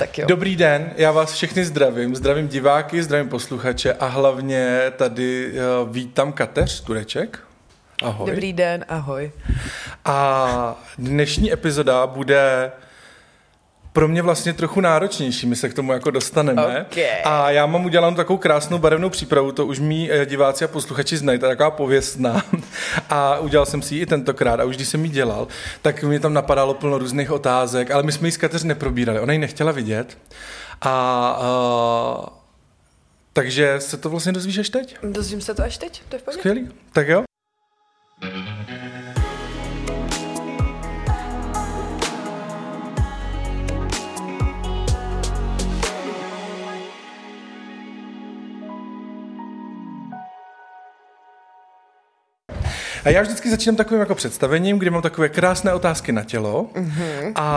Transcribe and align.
Tak 0.00 0.18
jo. 0.18 0.26
Dobrý 0.28 0.56
den, 0.56 0.90
já 0.96 1.12
vás 1.12 1.32
všechny 1.32 1.64
zdravím. 1.64 2.16
Zdravím 2.16 2.48
diváky, 2.48 3.02
zdravím 3.02 3.28
posluchače 3.28 3.92
a 3.92 4.06
hlavně 4.06 4.92
tady 4.96 5.52
uh, 5.52 5.88
vítám 5.92 6.32
Kateř 6.32 6.80
Tureček. 6.80 7.38
Ahoj. 8.02 8.30
Dobrý 8.30 8.52
den, 8.52 8.84
ahoj. 8.88 9.32
A 10.04 10.84
dnešní 10.98 11.52
epizoda 11.52 12.06
bude 12.06 12.72
pro 13.92 14.08
mě 14.08 14.22
vlastně 14.22 14.52
trochu 14.52 14.80
náročnější, 14.80 15.46
my 15.46 15.56
se 15.56 15.68
k 15.68 15.74
tomu 15.74 15.92
jako 15.92 16.10
dostaneme. 16.10 16.86
Okay. 16.90 17.04
A 17.24 17.50
já 17.50 17.66
mám 17.66 17.84
udělanou 17.84 18.16
takovou 18.16 18.36
krásnou 18.36 18.78
barevnou 18.78 19.10
přípravu, 19.10 19.52
to 19.52 19.66
už 19.66 19.78
mý 19.78 20.10
eh, 20.12 20.26
diváci 20.26 20.64
a 20.64 20.68
posluchači 20.68 21.16
znají, 21.16 21.38
to 21.38 21.46
je 21.46 21.50
taková 21.50 21.70
pověstná. 21.70 22.44
A 23.10 23.38
udělal 23.38 23.66
jsem 23.66 23.82
si 23.82 23.94
ji 23.94 24.00
i 24.00 24.06
tentokrát 24.06 24.60
a 24.60 24.64
už 24.64 24.76
když 24.76 24.88
jsem 24.88 25.04
ji 25.04 25.10
dělal, 25.10 25.48
tak 25.82 26.02
mi 26.02 26.20
tam 26.20 26.34
napadalo 26.34 26.74
plno 26.74 26.98
různých 26.98 27.30
otázek, 27.30 27.90
ale 27.90 28.02
my 28.02 28.12
jsme 28.12 28.28
ji 28.28 28.32
s 28.32 28.36
Kateř 28.36 28.62
neprobírali, 28.62 29.20
ona 29.20 29.32
ji 29.32 29.38
nechtěla 29.38 29.72
vidět. 29.72 30.18
A 30.80 31.40
uh, 31.40 32.26
takže 33.32 33.80
se 33.80 33.96
to 33.96 34.10
vlastně 34.10 34.32
dozvíš 34.32 34.58
až 34.58 34.68
teď? 34.68 34.96
Dozvím 35.02 35.40
se 35.40 35.54
to 35.54 35.62
až 35.62 35.78
teď, 35.78 36.02
to 36.08 36.16
je 36.16 36.20
v 36.20 36.22
pohodě. 36.22 36.38
Skvělý, 36.38 36.68
tak 36.92 37.08
jo. 37.08 37.24
A 53.04 53.08
já 53.08 53.22
vždycky 53.22 53.50
začínám 53.50 53.76
takovým 53.76 54.00
jako 54.00 54.14
představením, 54.14 54.78
kdy 54.78 54.90
mám 54.90 55.02
takové 55.02 55.28
krásné 55.28 55.74
otázky 55.74 56.12
na 56.12 56.24
tělo 56.24 56.70
mm-hmm. 56.74 57.32
a, 57.34 57.48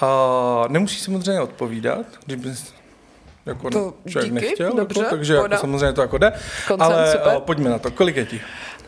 a 0.00 0.64
nemusíš 0.68 1.00
samozřejmě 1.00 1.40
odpovídat, 1.40 2.06
když 2.26 2.36
bys 2.36 2.72
jako 3.46 3.70
To 3.70 3.94
člověk 4.08 4.32
díky, 4.32 4.46
nechtěl, 4.46 4.72
dobře, 4.76 5.00
jako, 5.00 5.10
takže 5.10 5.34
jako 5.34 5.56
samozřejmě 5.56 5.92
to 5.92 6.00
jako 6.00 6.18
jde, 6.18 6.32
Koncent, 6.68 6.92
ale 6.92 7.12
super. 7.12 7.36
a, 7.36 7.40
pojďme 7.40 7.70
na 7.70 7.78
to. 7.78 7.90
Kolik 7.90 8.16
je 8.16 8.26
ti? 8.26 8.40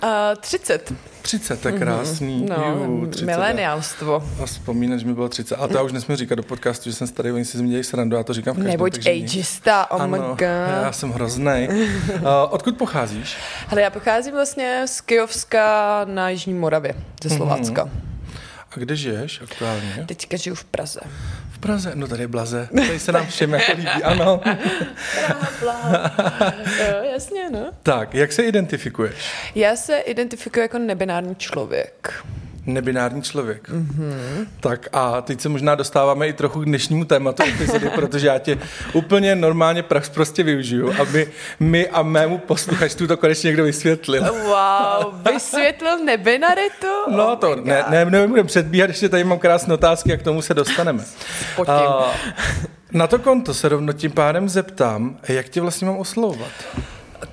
Uh, 0.03 0.09
30. 0.41 0.93
30, 1.23 1.61
to 1.61 1.69
je 1.69 1.79
krásný. 1.79 2.47
No, 2.49 2.85
Jú, 2.87 3.07
30. 3.07 3.27
mileniálstvo. 3.27 4.25
A 4.43 4.47
vzpomínat, 4.47 5.01
že 5.01 5.07
mi 5.07 5.15
bylo 5.15 5.29
30. 5.29 5.55
A 5.57 5.69
to 5.69 5.77
já 5.77 5.83
už 5.83 5.93
nesmím 5.93 6.17
říkat 6.17 6.35
do 6.35 6.43
podcastu, 6.43 6.91
že 6.91 6.97
jsem 6.97 7.07
starý, 7.07 7.33
oni 7.33 7.45
si 7.45 7.59
z 7.59 7.61
mě 7.61 7.71
dělají 7.71 7.85
srandu, 7.85 8.17
já 8.17 8.23
to 8.23 8.33
říkám 8.35 8.55
v 8.55 8.65
každém. 8.65 8.81
Nic. 8.87 9.07
ageista, 9.07 9.91
oh 9.91 10.07
my 10.07 10.19
Ano, 10.19 10.29
god. 10.29 10.41
já 10.83 10.93
jsem 10.93 11.11
hrozný. 11.13 11.69
Uh, 11.69 12.27
odkud 12.51 12.77
pocházíš? 12.77 13.37
Hele, 13.69 13.83
já 13.83 13.91
pocházím 13.91 14.35
vlastně 14.35 14.83
z 14.89 15.01
Kyjovska 15.01 16.01
na 16.05 16.29
Jižní 16.29 16.55
Moravě, 16.55 16.95
ze 17.23 17.29
Mhm. 17.29 17.37
Slovácka. 17.39 17.91
A 18.77 18.79
kde 18.79 18.97
žiješ 18.97 19.41
aktuálně? 19.43 20.05
Teďka 20.07 20.37
žiju 20.37 20.55
v 20.57 20.65
Praze. 20.65 21.01
Praze. 21.65 21.93
No 21.95 22.07
tady 22.07 22.23
je 22.23 22.29
Blaze. 22.29 22.69
Tady 22.77 22.99
se 22.99 23.13
nám 23.13 23.27
všem 23.27 23.53
jako 23.53 23.73
líbí, 23.77 23.89
ano. 23.89 24.41
jo, 26.79 27.03
jasně, 27.13 27.51
no. 27.51 27.71
Tak, 27.83 28.15
jak 28.15 28.33
se 28.33 28.43
identifikuješ? 28.43 29.33
Já 29.55 29.77
se 29.77 29.99
identifikuji 29.99 30.61
jako 30.61 30.79
nebinární 30.79 31.35
člověk. 31.37 32.25
Nebinární 32.67 33.23
člověk. 33.23 33.69
Mm-hmm. 33.69 34.47
Tak 34.61 34.89
a 34.93 35.21
teď 35.21 35.41
se 35.41 35.49
možná 35.49 35.75
dostáváme 35.75 36.29
i 36.29 36.33
trochu 36.33 36.61
k 36.61 36.65
dnešnímu 36.65 37.05
tématu 37.05 37.43
epizody, 37.43 37.91
protože 37.95 38.27
já 38.27 38.39
tě 38.39 38.59
úplně 38.93 39.35
normálně 39.35 39.83
prax 39.83 40.09
prostě 40.09 40.43
využiju, 40.43 40.93
aby 41.01 41.31
mi 41.61 41.89
a 41.89 42.03
mému 42.03 42.39
posluchačstvu 42.39 43.07
to 43.07 43.17
konečně 43.17 43.49
někdo 43.49 43.65
vysvětlil. 43.65 44.23
Wow, 44.23 45.33
vysvětlil 45.33 46.05
nebinaritu? 46.05 46.87
No 47.09 47.35
Oh 47.35 47.39
to 47.39 47.57
ne, 47.57 47.85
ne, 47.89 48.05
nebudeme 48.05 48.49
předbíhat, 48.49 48.91
ještě 48.91 49.09
tady 49.09 49.25
mám 49.25 49.39
krásné 49.39 49.75
otázky 49.75 50.13
a 50.13 50.17
k 50.17 50.23
tomu 50.23 50.43
se 50.43 50.55
dostaneme. 50.55 51.05
A, 51.69 52.13
na 52.93 53.07
to 53.07 53.19
konto 53.19 53.55
se 53.55 53.69
rovno 53.69 53.93
tím 53.93 54.11
pádem 54.11 54.49
zeptám, 54.49 55.19
jak 55.29 55.49
tě 55.49 55.61
vlastně 55.61 55.87
mám 55.87 55.97
oslovovat. 55.97 56.51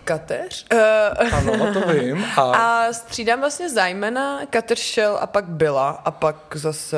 Kateř? 0.04 0.66
Uh, 0.74 1.34
Ano, 1.34 1.74
to 1.74 1.88
vím. 1.94 2.26
A, 2.38 2.42
a 2.88 2.94
střídám 2.94 3.40
vlastně 3.40 3.70
zájmena, 3.70 4.46
Kateř 4.50 4.98
a 5.20 5.28
pak 5.28 5.46
byla 5.46 5.90
a 5.90 6.12
pak 6.12 6.36
zase 6.54 6.98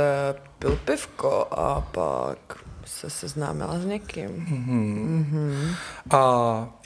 pil 0.60 0.80
pivko 0.86 1.48
a 1.52 1.82
pak 1.82 2.38
se 2.86 3.10
seznámila 3.10 3.80
s 3.80 3.86
někým. 3.86 4.46
a 6.12 6.20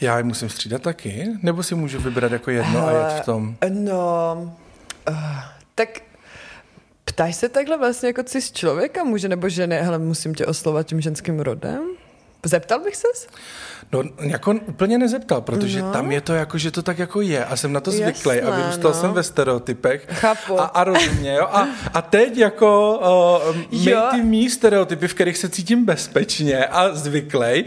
já 0.02 0.18
je 0.18 0.24
musím 0.24 0.50
střídat 0.50 0.82
taky? 0.82 1.28
Nebo 1.42 1.64
si 1.64 1.76
můžu 1.76 2.00
vybrat 2.00 2.32
jako 2.32 2.52
jedno 2.52 2.88
a 2.88 2.92
jet 2.92 3.22
v 3.22 3.26
tom? 3.26 3.56
No, 3.70 4.34
uh, 5.10 5.16
tak 5.76 5.90
ptáš 7.06 7.36
se 7.36 7.50
takhle 7.50 7.78
vlastně 7.78 8.10
jako 8.10 8.24
cis 8.24 8.52
člověka, 8.52 9.04
muže 9.04 9.30
nebo 9.30 9.50
ženy, 9.50 9.78
hele, 9.82 9.98
musím 9.98 10.36
tě 10.36 10.46
oslovat 10.46 10.88
tím 10.88 11.02
ženským 11.02 11.40
rodem? 11.40 11.80
Zeptal 12.46 12.80
bych 12.80 12.96
ses? 12.96 13.28
No, 13.92 14.04
jako 14.20 14.52
úplně 14.66 14.98
nezeptal, 14.98 15.42
protože 15.42 15.82
no. 15.82 15.92
tam 15.92 16.12
je 16.12 16.22
to 16.22 16.34
jako, 16.34 16.58
že 16.58 16.72
to 16.72 16.82
tak 16.84 17.00
jako 17.00 17.22
je 17.22 17.46
a 17.46 17.56
jsem 17.56 17.74
na 17.74 17.80
to 17.80 17.92
zvyklý 17.92 18.42
a 18.42 18.56
vyrůstal 18.56 18.92
no. 18.92 18.98
jsem 19.02 19.14
ve 19.14 19.24
stereotypech. 19.24 20.08
Chápu. 20.12 20.62
A, 20.62 20.66
a 20.66 20.84
rozumně, 20.84 21.34
jo. 21.34 21.48
A, 21.52 21.68
a 21.94 22.02
teď 22.02 22.38
jako 22.38 23.00
uh, 23.50 23.56
my 23.86 23.92
Jo. 23.92 24.02
ty 24.12 24.22
mý 24.22 24.50
stereotypy, 24.50 25.08
v 25.08 25.14
kterých 25.14 25.38
se 25.38 25.50
cítím 25.50 25.86
bezpečně 25.86 26.66
a 26.66 26.90
zvyklej, 26.96 27.66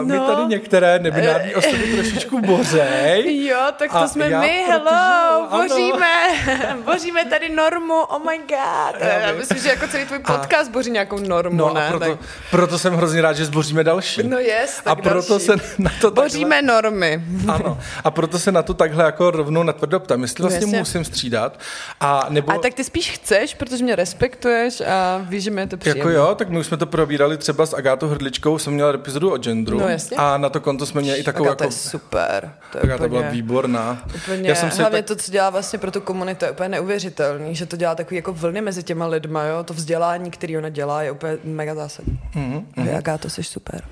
uh, 0.00 0.02
No. 0.08 0.26
tady 0.26 0.42
některé 0.48 0.98
nebinární 0.98 1.54
osoby 1.54 1.92
trošičku 1.94 2.40
bořej. 2.40 3.46
Jo, 3.46 3.58
tak 3.78 3.90
to 3.90 3.96
A 3.96 4.08
jsme 4.08 4.30
já, 4.30 4.40
my, 4.40 4.48
protože- 4.66 4.72
hello, 4.72 5.52
ano. 5.52 5.68
boříme, 5.68 6.16
boříme 6.84 7.24
tady 7.24 7.48
normu, 7.48 7.94
oh 8.00 8.18
my 8.30 8.38
god. 8.38 9.00
Já 9.00 9.30
vím. 9.30 9.38
myslím, 9.40 9.58
že 9.58 9.68
jako 9.68 9.88
celý 9.88 10.04
tvůj 10.06 10.18
podcast 10.18 10.70
boří 10.70 10.90
nějakou 10.90 11.18
normu, 11.18 11.56
No 11.56 11.74
ne? 11.74 11.86
a 11.86 11.90
proto, 11.90 12.06
tak, 12.06 12.18
proto 12.50 12.78
jsem 12.78 12.94
hrozně 12.94 13.22
rád, 13.22 13.32
že 13.32 13.44
zboříme 13.44 13.84
další. 13.84 14.22
no 14.28 14.38
jest, 14.38 14.80
a 14.86 14.94
tak 14.94 15.04
proto 15.04 15.28
další. 15.32 15.46
Se 15.58 15.74
na 15.82 15.90
to 16.00 16.10
takhle- 16.10 16.24
Boříme 16.24 16.62
normy. 16.62 17.24
Ano, 17.48 17.78
a 18.04 18.10
proto 18.10 18.38
se 18.38 18.52
na 18.52 18.62
to 18.62 18.74
takhle 18.74 19.04
jako 19.04 19.30
rovnou 19.30 19.62
natvrdo 19.62 20.00
ptám, 20.00 20.22
jestli 20.22 20.42
vlastně 20.42 20.60
Jasně. 20.66 20.78
musím 20.78 21.04
střídat, 21.04 21.60
a 22.00 22.26
nebo... 22.28 22.52
A 22.52 22.58
tak 22.58 22.74
ty 22.74 22.84
spíš 22.84 23.10
chceš, 23.10 23.54
protože 23.54 23.84
mě 23.84 23.96
respektuješ 23.96 24.80
a 24.80 25.18
víš, 25.28 25.44
že 25.44 25.50
mi 25.50 25.60
je 25.60 25.66
to 25.66 25.76
příjemné. 25.76 25.98
Jako 26.00 26.10
jo, 26.10 26.34
tak 26.34 26.48
my 26.48 26.58
už 26.58 26.66
jsme 26.66 26.76
to 26.76 26.86
probírali 26.86 27.36
třeba 27.36 27.66
s 27.66 27.74
Agátou 27.74 28.08
Hrdličkou, 28.08 28.58
jsem 28.58 28.72
měl 28.72 28.94
epizodu 28.94 29.32
o 29.32 29.38
genderu. 29.38 29.78
No 29.80 29.88
jasně. 29.88 30.16
A 30.16 30.36
na 30.36 30.48
to 30.48 30.60
konto 30.60 30.86
jsme 30.86 31.00
měli 31.00 31.18
i 31.18 31.22
takovou 31.22 31.48
Agáta 31.48 31.64
jako... 31.64 31.74
je 31.74 31.78
super. 31.78 32.52
To 32.72 32.78
je 32.78 32.82
Agáta 32.82 33.04
úplně, 33.04 33.20
byla 33.20 33.30
výborná. 33.32 34.02
Úplně, 34.16 34.48
Já 34.48 34.54
jsem 34.54 34.70
si 34.70 34.80
hlavně 34.80 35.02
tak... 35.02 35.06
to, 35.06 35.16
co 35.22 35.32
dělá 35.32 35.50
vlastně 35.50 35.78
pro 35.78 35.90
tu 35.90 36.00
komunitu, 36.00 36.44
je 36.44 36.50
úplně 36.50 36.68
neuvěřitelný, 36.68 37.54
že 37.54 37.66
to 37.66 37.76
dělá 37.76 37.94
takový 37.94 38.16
jako 38.16 38.32
vlny 38.32 38.60
mezi 38.60 38.82
těma 38.82 39.06
lidma, 39.06 39.44
jo, 39.44 39.64
to 39.64 39.74
vzdělání, 39.74 40.30
který 40.30 40.58
ona 40.58 40.68
dělá, 40.68 41.02
je 41.02 41.10
úplně 41.10 41.38
mega 41.44 41.74
zásadní. 41.74 42.18
Mm-hmm. 42.36 42.64
Vy, 42.76 42.90
Agáto, 42.90 43.30
jsi 43.30 43.42
super. 43.44 43.82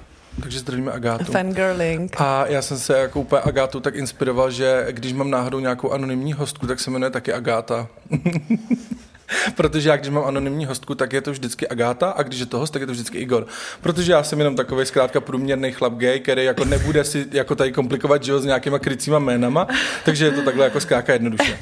Takže 0.41 0.59
zdravíme 0.59 0.93
Agátu. 0.93 1.25
Fangirling. 1.25 2.21
A 2.21 2.47
já 2.47 2.63
jsem 2.63 2.79
se 2.79 2.99
jako 2.99 3.21
úplně 3.21 3.43
Agátu 3.43 3.81
tak 3.81 3.95
inspiroval, 3.95 4.51
že 4.51 4.87
když 4.91 5.13
mám 5.13 5.31
náhodou 5.31 5.61
nějakou 5.61 5.91
anonymní 5.91 6.33
hostku, 6.33 6.67
tak 6.67 6.81
se 6.81 6.91
jmenuje 6.91 7.11
taky 7.11 7.33
Agáta. 7.33 7.87
Protože 9.55 9.89
já, 9.89 9.97
když 9.97 10.09
mám 10.11 10.25
anonymní 10.25 10.67
hostku, 10.67 10.95
tak 10.95 11.13
je 11.13 11.21
to 11.21 11.31
vždycky 11.31 11.69
Agáta 11.69 12.11
a 12.11 12.23
když 12.23 12.41
je 12.41 12.47
to 12.47 12.59
host, 12.59 12.73
tak 12.73 12.81
je 12.81 12.87
to 12.87 12.93
vždycky 12.93 13.19
Igor. 13.19 13.47
Protože 13.81 14.13
já 14.13 14.23
jsem 14.23 14.39
jenom 14.39 14.57
takový 14.57 14.87
zkrátka 14.87 15.21
průměrný 15.21 15.73
chlap 15.73 15.93
gay, 15.93 16.21
který 16.21 16.45
jako 16.45 16.65
nebude 16.65 17.05
si 17.05 17.27
jako 17.33 17.55
tady 17.55 17.73
komplikovat 17.73 18.25
život 18.25 18.41
s 18.41 18.45
nějakýma 18.45 18.79
krycíma 18.79 19.19
jménama, 19.19 19.67
takže 20.05 20.25
je 20.25 20.31
to 20.31 20.43
takhle 20.43 20.65
jako 20.65 20.81
zkrátka 20.81 21.13
jednoduše. 21.13 21.59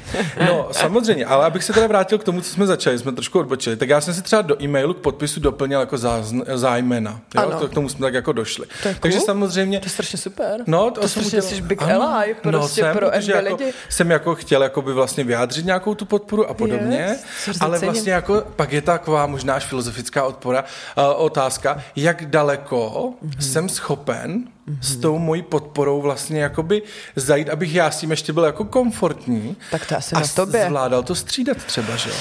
No, 0.47 0.67
samozřejmě, 0.71 1.25
ale 1.25 1.45
abych 1.45 1.63
se 1.63 1.73
teda 1.73 1.87
vrátil 1.87 2.17
k 2.17 2.23
tomu, 2.23 2.41
co 2.41 2.49
jsme 2.49 2.67
začali, 2.67 2.99
jsme 2.99 3.11
trošku 3.11 3.39
odbočili, 3.39 3.75
tak 3.75 3.89
já 3.89 4.01
jsem 4.01 4.13
si 4.13 4.21
třeba 4.21 4.41
do 4.41 4.63
e-mailu 4.63 4.93
k 4.93 4.97
podpisu 4.97 5.39
doplnil 5.39 5.79
jako 5.79 5.95
zázn- 5.95 6.43
zájmena. 6.55 7.19
Jo? 7.35 7.41
Ano. 7.41 7.59
To, 7.59 7.67
k 7.67 7.73
tomu 7.73 7.89
jsme 7.89 7.99
tak 7.99 8.13
jako 8.13 8.31
došli. 8.31 8.65
To 8.83 8.87
je 8.87 8.95
Takže 8.99 9.17
cool. 9.17 9.25
samozřejmě 9.25 9.79
To 9.79 9.85
je 9.85 9.89
strašně 9.89 10.19
super. 10.19 10.61
No, 10.67 10.91
to 10.91 11.07
jsem 11.07 11.23
strašně 11.23 11.41
jsi 11.41 11.61
big 11.61 11.81
Ano. 11.81 12.01
ally 12.15 12.35
prostě 12.41 12.81
jsem, 12.81 12.97
pro 12.97 13.11
jako, 13.13 13.49
lidi. 13.49 13.73
jsem 13.89 14.11
jako 14.11 14.35
chtěl 14.35 14.63
jakoby 14.63 14.93
vlastně 14.93 15.23
vyjádřit 15.23 15.65
nějakou 15.65 15.95
tu 15.95 16.05
podporu 16.05 16.49
a 16.49 16.53
podobně, 16.53 17.05
Yes, 17.09 17.23
ale 17.61 17.79
cením. 17.79 17.91
vlastně 17.93 18.13
jako 18.13 18.43
pak 18.55 18.71
je 18.71 18.81
taková 18.81 19.25
možná 19.25 19.53
až 19.55 19.65
filozofická 19.65 20.23
odpora, 20.23 20.63
uh, 20.97 21.03
otázka, 21.17 21.81
jak 21.95 22.25
daleko 22.25 23.13
Mhm. 23.21 23.31
mm-hmm. 23.31 23.39
jsem 23.51 23.69
schopen 23.69 24.47
mm-hmm. 24.67 24.77
s 24.81 24.95
tou 24.95 25.17
mojí 25.17 25.41
podporou 25.41 26.01
vlastně 26.01 26.41
jakoby 26.41 26.81
zajít, 27.15 27.49
abych 27.49 27.75
já 27.75 27.91
s 27.91 27.99
tím 27.99 28.11
ještě 28.11 28.33
byl 28.33 28.43
jako 28.43 28.65
komfortní 28.65 29.55
Tak 29.71 29.85
to 29.85 29.97
asi 29.97 30.15
a 30.15 30.19
na 30.19 30.27
tobě. 30.27 30.65
zvládal 30.65 31.03
to 31.03 31.15
střídat 31.15 31.57
třeba, 31.57 31.95
že 31.95 32.09
jo? 32.09 32.15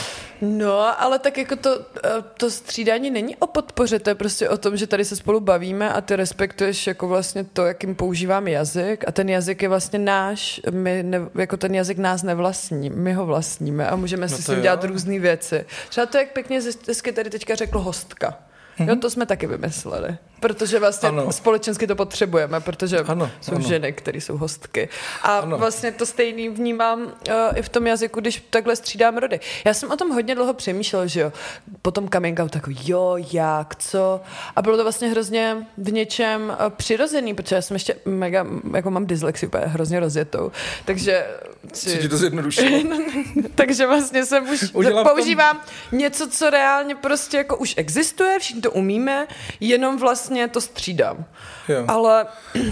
No, 0.45 1.03
ale 1.03 1.19
tak 1.19 1.39
jako 1.39 1.57
to, 1.57 1.81
eh, 2.05 2.09
to 2.37 2.51
střídání 2.51 3.11
není 3.11 3.37
o 3.37 3.47
podpoře, 3.47 3.99
to 3.99 4.11
je 4.11 4.15
prostě 4.15 4.49
o 4.49 4.57
tom, 4.57 4.77
že 4.77 4.87
tady 4.87 5.05
se 5.05 5.17
spolu 5.17 5.41
bavíme 5.41 5.93
a 5.93 6.01
ty 6.01 6.17
respektuješ 6.17 6.87
jako 6.87 7.09
vlastně 7.09 7.45
to, 7.45 7.65
jakým 7.65 7.95
používám 7.95 8.49
jazyk 8.49 9.05
a 9.09 9.13
ten 9.13 9.29
jazyk 9.29 9.63
je 9.63 9.69
vlastně 9.69 9.99
náš, 9.99 10.61
my 10.71 11.03
ne, 11.03 11.21
jako 11.35 11.57
ten 11.57 11.75
jazyk 11.75 11.99
nás 11.99 12.23
nevlastní, 12.23 12.91
my 12.91 13.13
ho 13.13 13.27
vlastníme 13.27 13.87
a 13.87 13.97
můžeme 13.97 14.29
si 14.29 14.35
No 14.35 14.39
s 14.39 14.47
to 14.47 14.53
ním 14.53 14.63
dělat 14.63 14.85
různé 14.85 15.19
věci. 15.19 15.65
Třeba 15.89 16.07
to, 16.07 16.19
jak 16.19 16.33
pěkně 16.33 16.61
hezky 16.89 17.13
tady 17.13 17.31
teďka 17.31 17.55
řekl 17.55 17.79
hostka. 17.79 18.39
Mm-hmm. 18.79 18.89
Jo, 18.89 18.97
to 18.97 19.11
jsme 19.11 19.27
taky 19.27 19.47
vymysleli. 19.47 20.17
Protože 20.43 20.79
vlastně 20.79 21.09
ano. 21.09 21.33
společensky 21.33 21.87
to 21.87 21.97
potřebujeme, 21.97 22.61
protože 22.61 22.99
ano, 22.99 23.31
jsou 23.41 23.55
ano. 23.55 23.69
ženy, 23.69 23.93
které 23.93 24.21
jsou 24.21 24.37
hostky. 24.37 24.89
A 25.23 25.39
ano. 25.39 25.59
vlastně 25.59 25.93
to 25.93 26.07
stejný 26.07 26.49
vnímám 26.49 27.03
uh, 27.03 27.13
i 27.55 27.63
v 27.63 27.69
tom 27.69 27.87
jazyku, 27.87 28.21
když 28.21 28.47
takhle 28.51 28.77
střídám 28.77 29.17
rody. 29.17 29.41
Já 29.65 29.75
jsem 29.75 29.91
o 29.91 29.97
tom 29.97 30.11
hodně 30.11 30.35
dlouho 30.35 30.55
přemýšlel, 30.55 31.07
že 31.07 31.21
jo. 31.21 31.33
Potom 31.83 32.09
coming 32.09 32.41
out 32.41 32.51
takový, 32.51 32.79
jo, 32.85 33.17
jak, 33.33 33.77
co. 33.77 34.21
A 34.57 34.63
bylo 34.63 34.77
to 34.77 34.83
vlastně 34.83 35.09
hrozně 35.09 35.67
v 35.79 35.93
něčem 35.93 36.57
uh, 36.61 36.71
přirozený, 36.71 37.35
protože 37.35 37.57
já 37.57 37.63
jsem 37.63 37.75
ještě 37.75 37.97
mega, 38.05 38.47
jako 38.75 38.91
mám 38.91 39.07
dyslexii, 39.07 39.51
hrozně 39.65 40.01
rozjetou. 40.01 40.53
Takže... 40.85 41.27
Si... 41.73 41.99
ti 41.99 42.09
to 42.09 42.17
zjednodušilo? 42.17 42.79
takže 43.55 43.87
vlastně 43.87 44.27
jsem 44.27 44.51
už 44.51 44.71
Udělám 44.73 45.07
používám 45.07 45.57
tom... 45.57 45.99
něco, 45.99 46.29
co 46.29 46.51
reálně 46.51 46.95
prostě 46.95 47.37
jako 47.37 47.57
už 47.57 47.75
existuje, 47.77 48.39
všichni 48.39 48.62
to 48.63 48.71
umíme, 48.71 49.27
jenom 49.61 49.99
vlastně 49.99 50.49
to 50.49 50.61
střídám. 50.61 51.25
Jo. 51.69 51.85
Ale... 51.89 52.27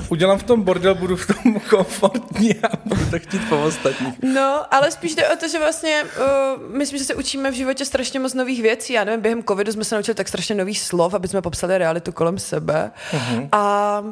Udělám 0.08 0.38
v 0.38 0.42
tom 0.42 0.62
bordel, 0.62 0.94
budu 0.94 1.16
v 1.16 1.26
tom 1.26 1.60
komfortní 1.70 2.56
a 2.56 2.68
budu 2.84 3.10
to 3.10 3.18
chtít 3.18 3.48
po 3.48 3.62
ostatních. 3.62 4.14
No, 4.34 4.74
ale 4.74 4.90
spíš 4.90 5.14
jde 5.14 5.28
o 5.28 5.36
to, 5.36 5.48
že 5.48 5.58
vlastně 5.58 6.02
uh, 6.02 6.76
myslím, 6.76 6.98
že 6.98 7.04
se 7.04 7.14
učíme 7.14 7.50
v 7.50 7.54
životě 7.54 7.84
strašně 7.84 8.20
moc 8.20 8.34
nových 8.34 8.62
věcí. 8.62 8.92
Já 8.92 9.04
nevím, 9.04 9.20
během 9.20 9.42
covidu 9.44 9.72
jsme 9.72 9.84
se 9.84 9.94
naučili 9.94 10.14
tak 10.14 10.28
strašně 10.28 10.54
nových 10.54 10.80
slov, 10.80 11.14
aby 11.14 11.28
jsme 11.28 11.42
popsali 11.42 11.78
realitu 11.78 12.12
kolem 12.12 12.38
sebe. 12.38 12.90
Uh-huh. 13.12 13.48
A 13.52 14.02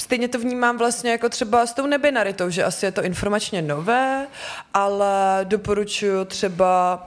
stejně 0.00 0.28
to 0.28 0.38
vnímám 0.38 0.78
vlastně 0.78 1.10
jako 1.10 1.28
třeba 1.28 1.66
s 1.66 1.74
tou 1.74 1.86
nebinaritou, 1.86 2.50
že 2.50 2.64
asi 2.64 2.86
je 2.86 2.92
to 2.92 3.02
informačně 3.02 3.62
nové, 3.62 4.26
ale 4.74 5.40
doporučuji 5.44 6.24
třeba, 6.24 7.06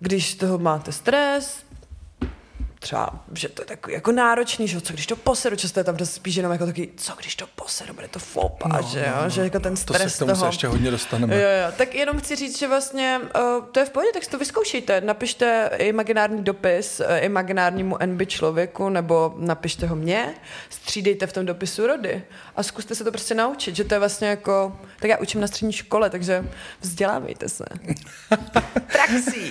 když 0.00 0.30
z 0.30 0.34
toho 0.34 0.58
máte 0.58 0.92
stres, 0.92 1.63
třeba, 2.84 3.10
že 3.32 3.48
to 3.48 3.62
je 3.62 3.66
takový 3.66 3.94
jako 3.94 4.12
náročný, 4.12 4.68
že 4.68 4.80
co 4.80 4.92
když 4.92 5.06
to 5.06 5.16
poseru, 5.16 5.56
často 5.56 5.80
je 5.80 5.84
tam 5.84 5.96
to 5.96 6.06
spíš 6.06 6.34
jenom 6.36 6.52
jako 6.52 6.66
taky, 6.66 6.88
co 6.96 7.12
když 7.18 7.36
to 7.36 7.46
poseru, 7.54 7.94
bude 7.94 8.08
to 8.08 8.18
fopa, 8.18 8.68
no, 8.68 8.82
že 8.82 8.98
jo, 8.98 9.22
no, 9.22 9.30
že 9.30 9.40
jako 9.40 9.60
ten 9.60 9.76
stres 9.76 10.02
to 10.02 10.08
se 10.08 10.16
k 10.16 10.18
tomu 10.18 10.32
toho. 10.32 10.40
se 10.40 10.46
ještě 10.46 10.66
hodně 10.66 10.90
dostaneme. 10.90 11.34
Jo, 11.34 11.40
jo, 11.40 11.72
tak 11.76 11.94
jenom 11.94 12.18
chci 12.18 12.36
říct, 12.36 12.58
že 12.58 12.68
vlastně 12.68 13.20
uh, 13.22 13.64
to 13.72 13.80
je 13.80 13.86
v 13.86 13.90
pohodě, 13.90 14.08
tak 14.14 14.24
si 14.24 14.30
to 14.30 14.38
vyzkoušejte, 14.38 15.00
napište 15.00 15.70
imaginární 15.78 16.44
dopis 16.44 17.00
uh, 17.00 17.06
imaginárnímu 17.24 17.96
NB 18.06 18.28
člověku, 18.28 18.88
nebo 18.88 19.34
napište 19.38 19.86
ho 19.86 19.96
mně, 19.96 20.34
střídejte 20.70 21.26
v 21.26 21.32
tom 21.32 21.46
dopisu 21.46 21.86
rody 21.86 22.22
a 22.56 22.62
zkuste 22.62 22.94
se 22.94 23.04
to 23.04 23.10
prostě 23.10 23.34
naučit, 23.34 23.76
že 23.76 23.84
to 23.84 23.94
je 23.94 23.98
vlastně 23.98 24.28
jako, 24.28 24.76
tak 25.00 25.10
já 25.10 25.16
učím 25.18 25.40
na 25.40 25.46
střední 25.46 25.72
škole, 25.72 26.10
takže 26.10 26.44
vzdělávejte 26.80 27.48
se. 27.48 27.64
Praxí. 28.92 29.50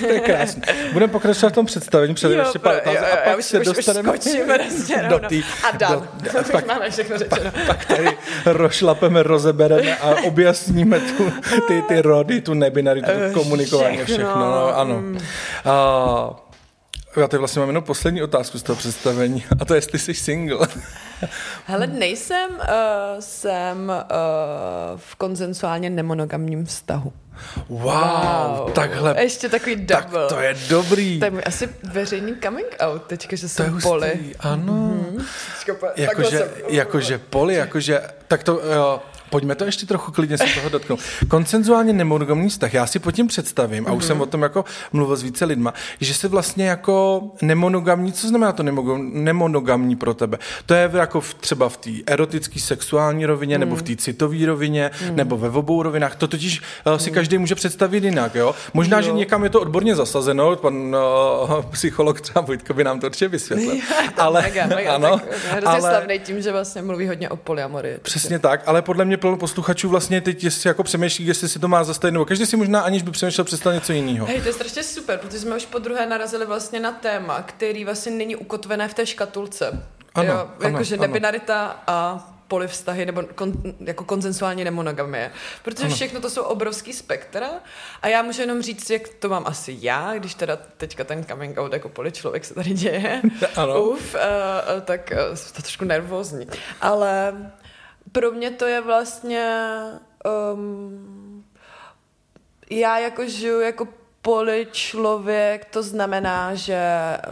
to 0.00 0.06
je 0.12 0.20
krásné. 0.20 0.62
Budeme 0.92 1.12
pokračovat 1.12 1.50
v 1.50 1.54
tom 1.54 1.66
představení, 1.66 2.14
před 2.14 2.32
ještě 2.32 2.58
pár 2.58 2.76
otázek 2.76 3.12
a 3.12 3.16
pak 3.16 3.38
už, 3.38 3.44
se 3.44 3.60
už, 3.60 3.66
dostaneme 3.66 4.12
už 4.12 4.18
prostě 4.44 5.06
do 5.08 5.18
tý, 5.18 5.44
A 5.68 5.76
dám. 5.76 5.92
Do, 5.92 6.32
do, 6.32 6.52
pak, 6.52 6.66
máme 6.66 6.90
všechno 6.90 7.18
řečeno. 7.18 7.50
Pak 7.66 7.84
tady 7.84 8.16
rošlapeme, 8.46 9.22
rozebereme 9.22 9.96
a 9.96 10.14
objasníme 10.24 11.00
tu, 11.00 11.32
ty, 11.68 11.82
ty 11.88 12.02
rody, 12.02 12.40
tu 12.40 12.54
nebinaritu, 12.54 13.10
tu 13.28 13.40
komunikování, 13.40 13.96
všechno. 13.96 14.14
všechno 14.14 14.40
no, 14.40 14.78
ano. 14.78 14.94
Mm. 14.94 15.18
Já 17.16 17.28
tady 17.28 17.38
vlastně 17.38 17.60
mám 17.60 17.68
jenom 17.68 17.84
poslední 17.84 18.22
otázku 18.22 18.58
z 18.58 18.62
toho 18.62 18.76
představení 18.76 19.44
a 19.60 19.64
to 19.64 19.74
je, 19.74 19.78
jestli 19.78 19.98
jsi 19.98 20.14
single. 20.14 20.68
Hele, 21.64 21.86
nejsem, 21.86 22.50
uh, 22.50 22.60
jsem 23.20 23.88
uh, 23.88 25.00
v 25.00 25.14
konzensuálně 25.14 25.90
nemonogamním 25.90 26.64
vztahu. 26.64 27.12
Wow, 27.68 27.92
wow, 28.58 28.72
takhle. 28.72 29.22
Ještě 29.22 29.48
takový 29.48 29.76
double. 29.76 30.28
Tak 30.28 30.28
to 30.28 30.40
je 30.40 30.56
dobrý. 30.68 31.18
To 31.18 31.24
je 31.24 31.30
můj 31.30 31.42
asi 31.46 31.68
veřejný 31.92 32.36
coming 32.42 32.76
out 32.80 33.02
teďka, 33.02 33.36
že 33.36 33.48
jsem 33.48 33.80
poli. 33.80 34.34
Ano. 34.40 34.72
Mm-hmm. 34.72 35.24
Jakože, 35.96 36.50
jakože 36.68 37.18
poli, 37.18 37.54
jakože, 37.54 38.00
tak 38.28 38.42
to, 38.42 38.60
jo, 38.74 39.02
Pojďme 39.30 39.54
to 39.54 39.64
ještě 39.64 39.86
trochu 39.86 40.12
klidně 40.12 40.38
se 40.38 40.44
toho 40.54 40.68
dotknout. 40.68 41.00
Koncenzuálně 41.28 41.92
nemonogamní 41.92 42.48
vztah, 42.48 42.74
já 42.74 42.86
si 42.86 42.98
pod 42.98 43.10
tím 43.10 43.26
představím, 43.26 43.86
a 43.86 43.92
už 43.92 44.04
mm-hmm. 44.04 44.06
jsem 44.06 44.16
mhm. 44.16 44.22
o 44.22 44.26
tom 44.26 44.42
jako 44.42 44.64
mluvil 44.92 45.16
s 45.16 45.22
více 45.22 45.44
lidma, 45.44 45.74
že 46.00 46.14
se 46.14 46.28
vlastně 46.28 46.68
jako 46.68 47.22
nemonogamní, 47.42 48.12
co 48.12 48.28
znamená 48.28 48.52
to 48.52 48.62
nemonogamní 48.98 49.96
pro 49.96 50.14
tebe? 50.14 50.38
To 50.66 50.74
je 50.74 50.90
jako 50.94 51.20
v, 51.20 51.34
třeba 51.34 51.68
v 51.68 51.76
té 51.76 51.90
erotické 52.06 52.60
sexuální 52.60 53.26
rovině, 53.26 53.58
mm. 53.58 53.60
nebo 53.60 53.76
v 53.76 53.82
té 53.82 53.96
citové 53.96 54.46
rovině, 54.46 54.90
mm. 55.08 55.16
nebo 55.16 55.36
ve 55.38 55.48
obou 55.48 55.82
rovinách. 55.82 56.16
To 56.16 56.28
totiž 56.28 56.62
uh, 56.86 56.96
si 56.96 57.10
mm. 57.10 57.14
každý 57.14 57.38
může 57.38 57.54
představit 57.54 58.04
jinak, 58.04 58.34
jo? 58.34 58.54
Možná, 58.74 58.98
jo. 58.98 59.02
že 59.02 59.12
někam 59.12 59.44
je 59.44 59.50
to 59.50 59.60
odborně 59.60 59.94
zasazeno, 59.94 60.56
pan 60.56 60.96
uh, 60.96 61.62
psycholog 61.62 62.20
třeba 62.20 62.40
Vojtko 62.40 62.74
by 62.74 62.84
nám 62.84 63.00
to 63.00 63.06
určitě 63.06 63.28
vysvětlil. 63.28 63.76
ale, 64.16 64.42
mega, 64.42 64.66
mega, 64.66 64.94
ano, 64.94 65.20
tak, 65.50 65.64
ale, 65.66 65.80
slavný 65.80 66.18
tím, 66.18 66.42
že 66.42 66.52
vlastně 66.52 66.82
mluví 66.82 67.08
hodně 67.08 67.28
o 67.28 67.36
polyamorii. 67.36 67.98
Přesně 68.02 68.38
tak, 68.38 68.62
ale 68.66 68.82
podle 68.82 69.04
mě 69.04 69.16
plno 69.20 69.36
posluchačů 69.36 69.88
vlastně 69.88 70.20
teď 70.20 70.44
jestli 70.44 70.68
jako 70.68 70.82
přemýšlí, 70.82 71.26
jestli 71.26 71.48
si 71.48 71.58
to 71.58 71.68
má 71.68 71.84
zastavit, 71.84 72.12
nebo 72.12 72.24
každý 72.24 72.46
si 72.46 72.56
možná 72.56 72.80
aniž 72.80 73.02
by 73.02 73.10
přemýšlel 73.10 73.44
představit 73.44 73.74
něco 73.74 73.92
jiného. 73.92 74.26
Hej, 74.26 74.40
to 74.40 74.48
je 74.48 74.52
strašně 74.52 74.82
super, 74.82 75.18
protože 75.18 75.38
jsme 75.38 75.56
už 75.56 75.66
po 75.66 75.78
druhé 75.78 76.06
narazili 76.06 76.46
vlastně 76.46 76.80
na 76.80 76.92
téma, 76.92 77.42
který 77.42 77.84
vlastně 77.84 78.12
není 78.12 78.36
ukotvené 78.36 78.88
v 78.88 78.94
té 78.94 79.06
škatulce. 79.06 79.84
Ano, 80.14 80.32
jo, 80.32 80.50
jakože 80.60 80.96
nebinarita 80.96 81.82
a 81.86 82.26
polivztahy 82.50 83.06
nebo 83.06 83.22
kon, 83.34 83.52
jako 83.80 84.04
konsensuální 84.04 84.64
nemonogamie. 84.64 85.30
Protože 85.62 85.84
ano. 85.84 85.94
všechno 85.94 86.20
to 86.20 86.30
jsou 86.30 86.42
obrovský 86.42 86.92
spektra 86.92 87.48
a 88.02 88.08
já 88.08 88.22
můžu 88.22 88.40
jenom 88.40 88.62
říct, 88.62 88.90
jak 88.90 89.08
to 89.08 89.28
mám 89.28 89.46
asi 89.46 89.78
já, 89.80 90.14
když 90.14 90.34
teda 90.34 90.56
teďka 90.56 91.04
ten 91.04 91.24
coming 91.24 91.58
out 91.58 91.72
jako 91.72 91.88
poli 91.88 92.12
člověk 92.12 92.44
se 92.44 92.54
tady 92.54 92.70
děje. 92.70 93.22
Ano. 93.56 93.82
Uf, 93.82 94.14
uh, 94.14 94.20
tak 94.80 95.12
uh, 95.12 95.36
to 95.56 95.62
trošku 95.62 95.84
nervózní. 95.84 96.46
Ale 96.80 97.34
pro 98.12 98.30
mě 98.30 98.50
to 98.50 98.66
je 98.66 98.80
vlastně 98.80 99.74
um, 100.54 101.44
já 102.70 102.98
jako 102.98 103.28
žiju 103.28 103.60
jako 103.60 103.88
poli 104.22 104.66
člověk, 104.72 105.64
to 105.64 105.82
znamená, 105.82 106.54
že 106.54 106.82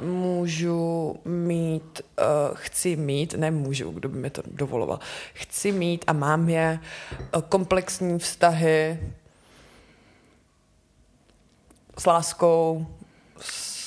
můžu 0.01 1.17
mít, 1.25 2.01
uh, 2.19 2.57
chci 2.57 2.97
mít, 2.97 3.35
nemůžu, 3.35 3.91
kdo 3.91 4.09
by 4.09 4.19
mi 4.19 4.31
to 4.31 4.43
dovoloval, 4.47 5.01
chci 5.33 5.73
mít 5.73 6.05
a 6.07 6.13
mám 6.13 6.49
je 6.49 6.81
uh, 7.37 7.43
komplexní 7.43 8.19
vztahy 8.19 9.01
s 11.99 12.07
láskou, 12.07 12.87
s 13.41 13.79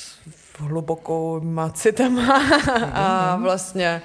hlubokou 0.58 1.42
citama 1.74 2.34
a 2.94 3.36
mhm. 3.36 3.44
vlastně 3.44 4.02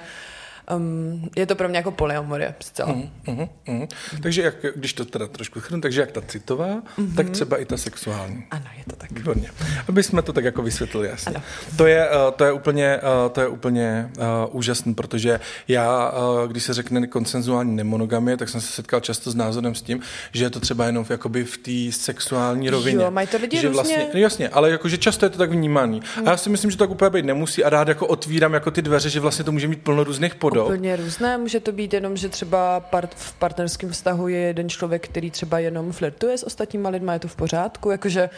um, 0.75 1.29
je 1.35 1.45
to 1.45 1.55
pro 1.55 1.69
mě 1.69 1.77
jako 1.77 1.91
polyamorie 1.91 2.55
zcela. 2.59 2.89
Uh-huh, 2.89 3.09
uh-huh, 3.27 3.49
uh-huh. 3.67 3.87
Takže 4.21 4.41
jak, 4.41 4.55
když 4.75 4.93
to 4.93 5.05
teda 5.05 5.27
trošku 5.27 5.59
chrnu, 5.59 5.81
takže 5.81 6.01
jak 6.01 6.11
ta 6.11 6.21
citová, 6.21 6.67
uh-huh. 6.67 7.15
tak 7.15 7.29
třeba 7.29 7.57
i 7.57 7.65
ta 7.65 7.77
sexuální. 7.77 8.43
Ano, 8.51 8.65
je 8.77 8.83
to 8.89 8.95
tak. 8.95 9.11
Výborně. 9.11 9.49
Aby 9.87 10.03
jsme 10.03 10.21
to 10.21 10.33
tak 10.33 10.43
jako 10.43 10.61
vysvětlili 10.61 11.07
jasně. 11.07 11.35
Ano. 11.35 11.43
To 11.77 11.87
je, 11.87 12.09
uh, 12.09 12.31
to 12.31 12.43
je 12.43 12.51
úplně, 12.51 12.97
uh, 12.97 13.31
to 13.31 13.41
je 13.41 13.47
úplně 13.47 14.11
uh, 14.17 14.23
úžasný, 14.51 14.93
protože 14.93 15.39
já, 15.67 16.11
uh, 16.11 16.47
když 16.51 16.63
se 16.63 16.73
řekne 16.73 17.07
konsenzuální 17.07 17.75
nemonogamie, 17.75 18.37
tak 18.37 18.49
jsem 18.49 18.61
se 18.61 18.67
setkal 18.67 18.99
často 18.99 19.31
s 19.31 19.35
názorem 19.35 19.75
s 19.75 19.81
tím, 19.81 20.01
že 20.31 20.43
je 20.43 20.49
to 20.49 20.59
třeba 20.59 20.85
jenom 20.85 21.03
v, 21.03 21.09
jakoby 21.09 21.43
v 21.43 21.57
té 21.57 21.97
sexuální 21.97 22.69
rovině. 22.69 23.03
Jo, 23.03 23.11
mají 23.11 23.27
to 23.27 23.37
lidi 23.37 23.57
že 23.57 23.69
vlastně, 23.69 24.05
různě. 24.05 24.21
jasně, 24.21 24.49
ale 24.49 24.69
jakože 24.69 24.97
často 24.97 25.25
je 25.25 25.29
to 25.29 25.37
tak 25.37 25.51
vnímaný. 25.51 26.01
Hmm. 26.15 26.27
A 26.27 26.31
já 26.31 26.37
si 26.37 26.49
myslím, 26.49 26.71
že 26.71 26.77
to 26.77 26.83
tak 26.83 26.89
úplně 26.89 27.09
být 27.09 27.25
nemusí 27.25 27.63
a 27.63 27.69
rád 27.69 27.87
jako 27.87 28.07
otvírám 28.07 28.53
jako 28.53 28.71
ty 28.71 28.81
dveře, 28.81 29.09
že 29.09 29.19
vlastně 29.19 29.45
to 29.45 29.51
může 29.51 29.67
mít 29.67 29.81
plno 29.81 30.03
různých 30.03 30.35
podob 30.35 30.56
dob. 30.57 30.67
Úplně 30.69 30.95
různé. 30.95 31.37
Může 31.37 31.59
to 31.59 31.71
být 31.71 31.93
jenom, 31.93 32.17
že 32.17 32.29
třeba 32.29 32.79
part, 32.79 33.15
v 33.15 33.33
partnerském 33.33 33.89
vztahu 33.89 34.27
je 34.27 34.39
jeden 34.39 34.69
člověk, 34.69 35.07
který 35.07 35.31
třeba 35.31 35.59
jenom 35.59 35.91
flirtuje 35.91 36.37
s 36.37 36.43
ostatníma 36.43 36.89
lidma, 36.89 37.13
je 37.13 37.19
to 37.19 37.27
v 37.27 37.35
pořádku. 37.35 37.89
Jakože, 37.91 38.29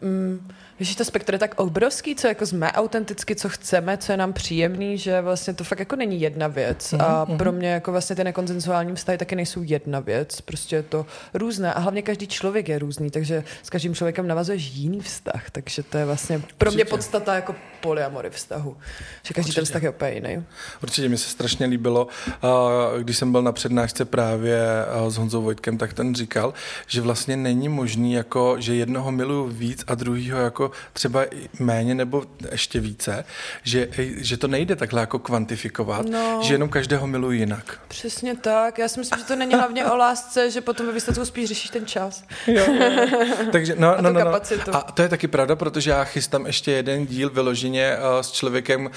mm, 0.00 0.48
Víš, 0.80 0.96
to 0.96 1.04
spektr 1.04 1.32
je 1.32 1.38
tak 1.38 1.60
obrovský, 1.60 2.14
co 2.14 2.26
jako 2.26 2.46
jsme 2.46 2.72
autenticky, 2.72 3.36
co 3.36 3.48
chceme, 3.48 3.98
co 3.98 4.12
je 4.12 4.16
nám 4.16 4.32
příjemný, 4.32 4.98
že 4.98 5.20
vlastně 5.20 5.54
to 5.54 5.64
fakt 5.64 5.78
jako 5.78 5.96
není 5.96 6.20
jedna 6.20 6.46
věc. 6.48 6.92
Mm-hmm. 6.92 7.04
A 7.04 7.24
mhm. 7.24 7.38
pro 7.38 7.52
mě 7.52 7.68
jako 7.68 7.92
vlastně 7.92 8.16
ty 8.16 8.24
nekonzensuální 8.24 8.94
vztahy 8.94 9.18
taky 9.18 9.36
nejsou 9.36 9.62
jedna 9.62 10.00
věc. 10.00 10.40
Prostě 10.40 10.76
je 10.76 10.82
to 10.82 11.06
různé. 11.34 11.74
A 11.74 11.78
hlavně 11.78 12.02
každý 12.02 12.26
člověk 12.26 12.68
je 12.68 12.78
různý, 12.78 13.10
takže 13.10 13.44
s 13.62 13.70
každým 13.70 13.94
člověkem 13.94 14.26
navazuješ 14.26 14.62
jiný 14.62 15.00
vztah. 15.00 15.50
Takže 15.50 15.82
to 15.82 15.98
je 15.98 16.04
vlastně 16.04 16.42
pro 16.58 16.72
mě 16.72 16.84
podstata 16.84 17.34
jako 17.34 17.54
polyamory 17.80 18.30
vztahu. 18.30 18.76
Že 19.22 19.34
každý 19.34 19.48
Určitě. 19.48 19.60
ten 19.60 19.64
vztah 19.64 19.82
je 19.82 19.90
úplně 19.90 20.12
jiný. 20.12 20.44
Určitě 20.82 21.08
mi 21.08 21.18
se 21.18 21.30
strašně 21.30 21.66
líbilo, 21.66 22.06
když 23.02 23.16
jsem 23.16 23.32
byl 23.32 23.42
na 23.42 23.52
přednášce 23.52 24.04
právě 24.04 24.60
s 25.08 25.16
Honzou 25.16 25.42
Vojtkem, 25.42 25.78
tak 25.78 25.92
ten 25.92 26.14
říkal, 26.14 26.54
že 26.86 27.00
vlastně 27.00 27.36
není 27.36 27.68
možný, 27.68 28.12
jako, 28.12 28.56
že 28.58 28.74
jednoho 28.74 29.12
miluju 29.12 29.46
víc 29.46 29.84
a 29.86 29.94
druhýho 29.94 30.38
jako 30.38 30.65
jako 30.66 30.76
třeba 30.92 31.24
méně 31.58 31.94
nebo 31.94 32.24
ještě 32.52 32.80
více, 32.80 33.24
že, 33.62 33.88
že 34.16 34.36
to 34.36 34.48
nejde 34.48 34.76
takhle 34.76 35.00
jako 35.00 35.18
kvantifikovat, 35.18 36.06
no. 36.06 36.40
že 36.42 36.54
jenom 36.54 36.68
každého 36.68 37.06
miluji 37.06 37.38
jinak. 37.38 37.80
Přesně 37.88 38.36
tak. 38.36 38.78
Já 38.78 38.88
si 38.88 39.00
myslím, 39.00 39.18
že 39.18 39.24
to 39.24 39.36
není 39.36 39.54
hlavně 39.54 39.86
o 39.86 39.96
lásce, 39.96 40.50
že 40.50 40.60
potom 40.60 40.86
ve 40.86 40.92
výsledku 40.92 41.24
spíš 41.24 41.48
řešíš 41.48 41.70
ten 41.70 41.86
čas. 41.86 42.24
Jo, 42.46 42.64
jo. 42.80 43.06
Takže, 43.52 43.74
no, 43.78 43.98
a 43.98 44.00
no, 44.00 44.12
no, 44.12 44.24
no. 44.24 44.34
A 44.72 44.92
to 44.92 45.02
je 45.02 45.08
taky 45.08 45.28
pravda, 45.28 45.56
protože 45.56 45.90
já 45.90 46.04
chystám 46.04 46.46
ještě 46.46 46.72
jeden 46.72 47.06
díl 47.06 47.30
vyloženě 47.30 47.96
uh, 47.96 48.20
s 48.20 48.32
člověkem, 48.32 48.86
uh, 48.86 48.90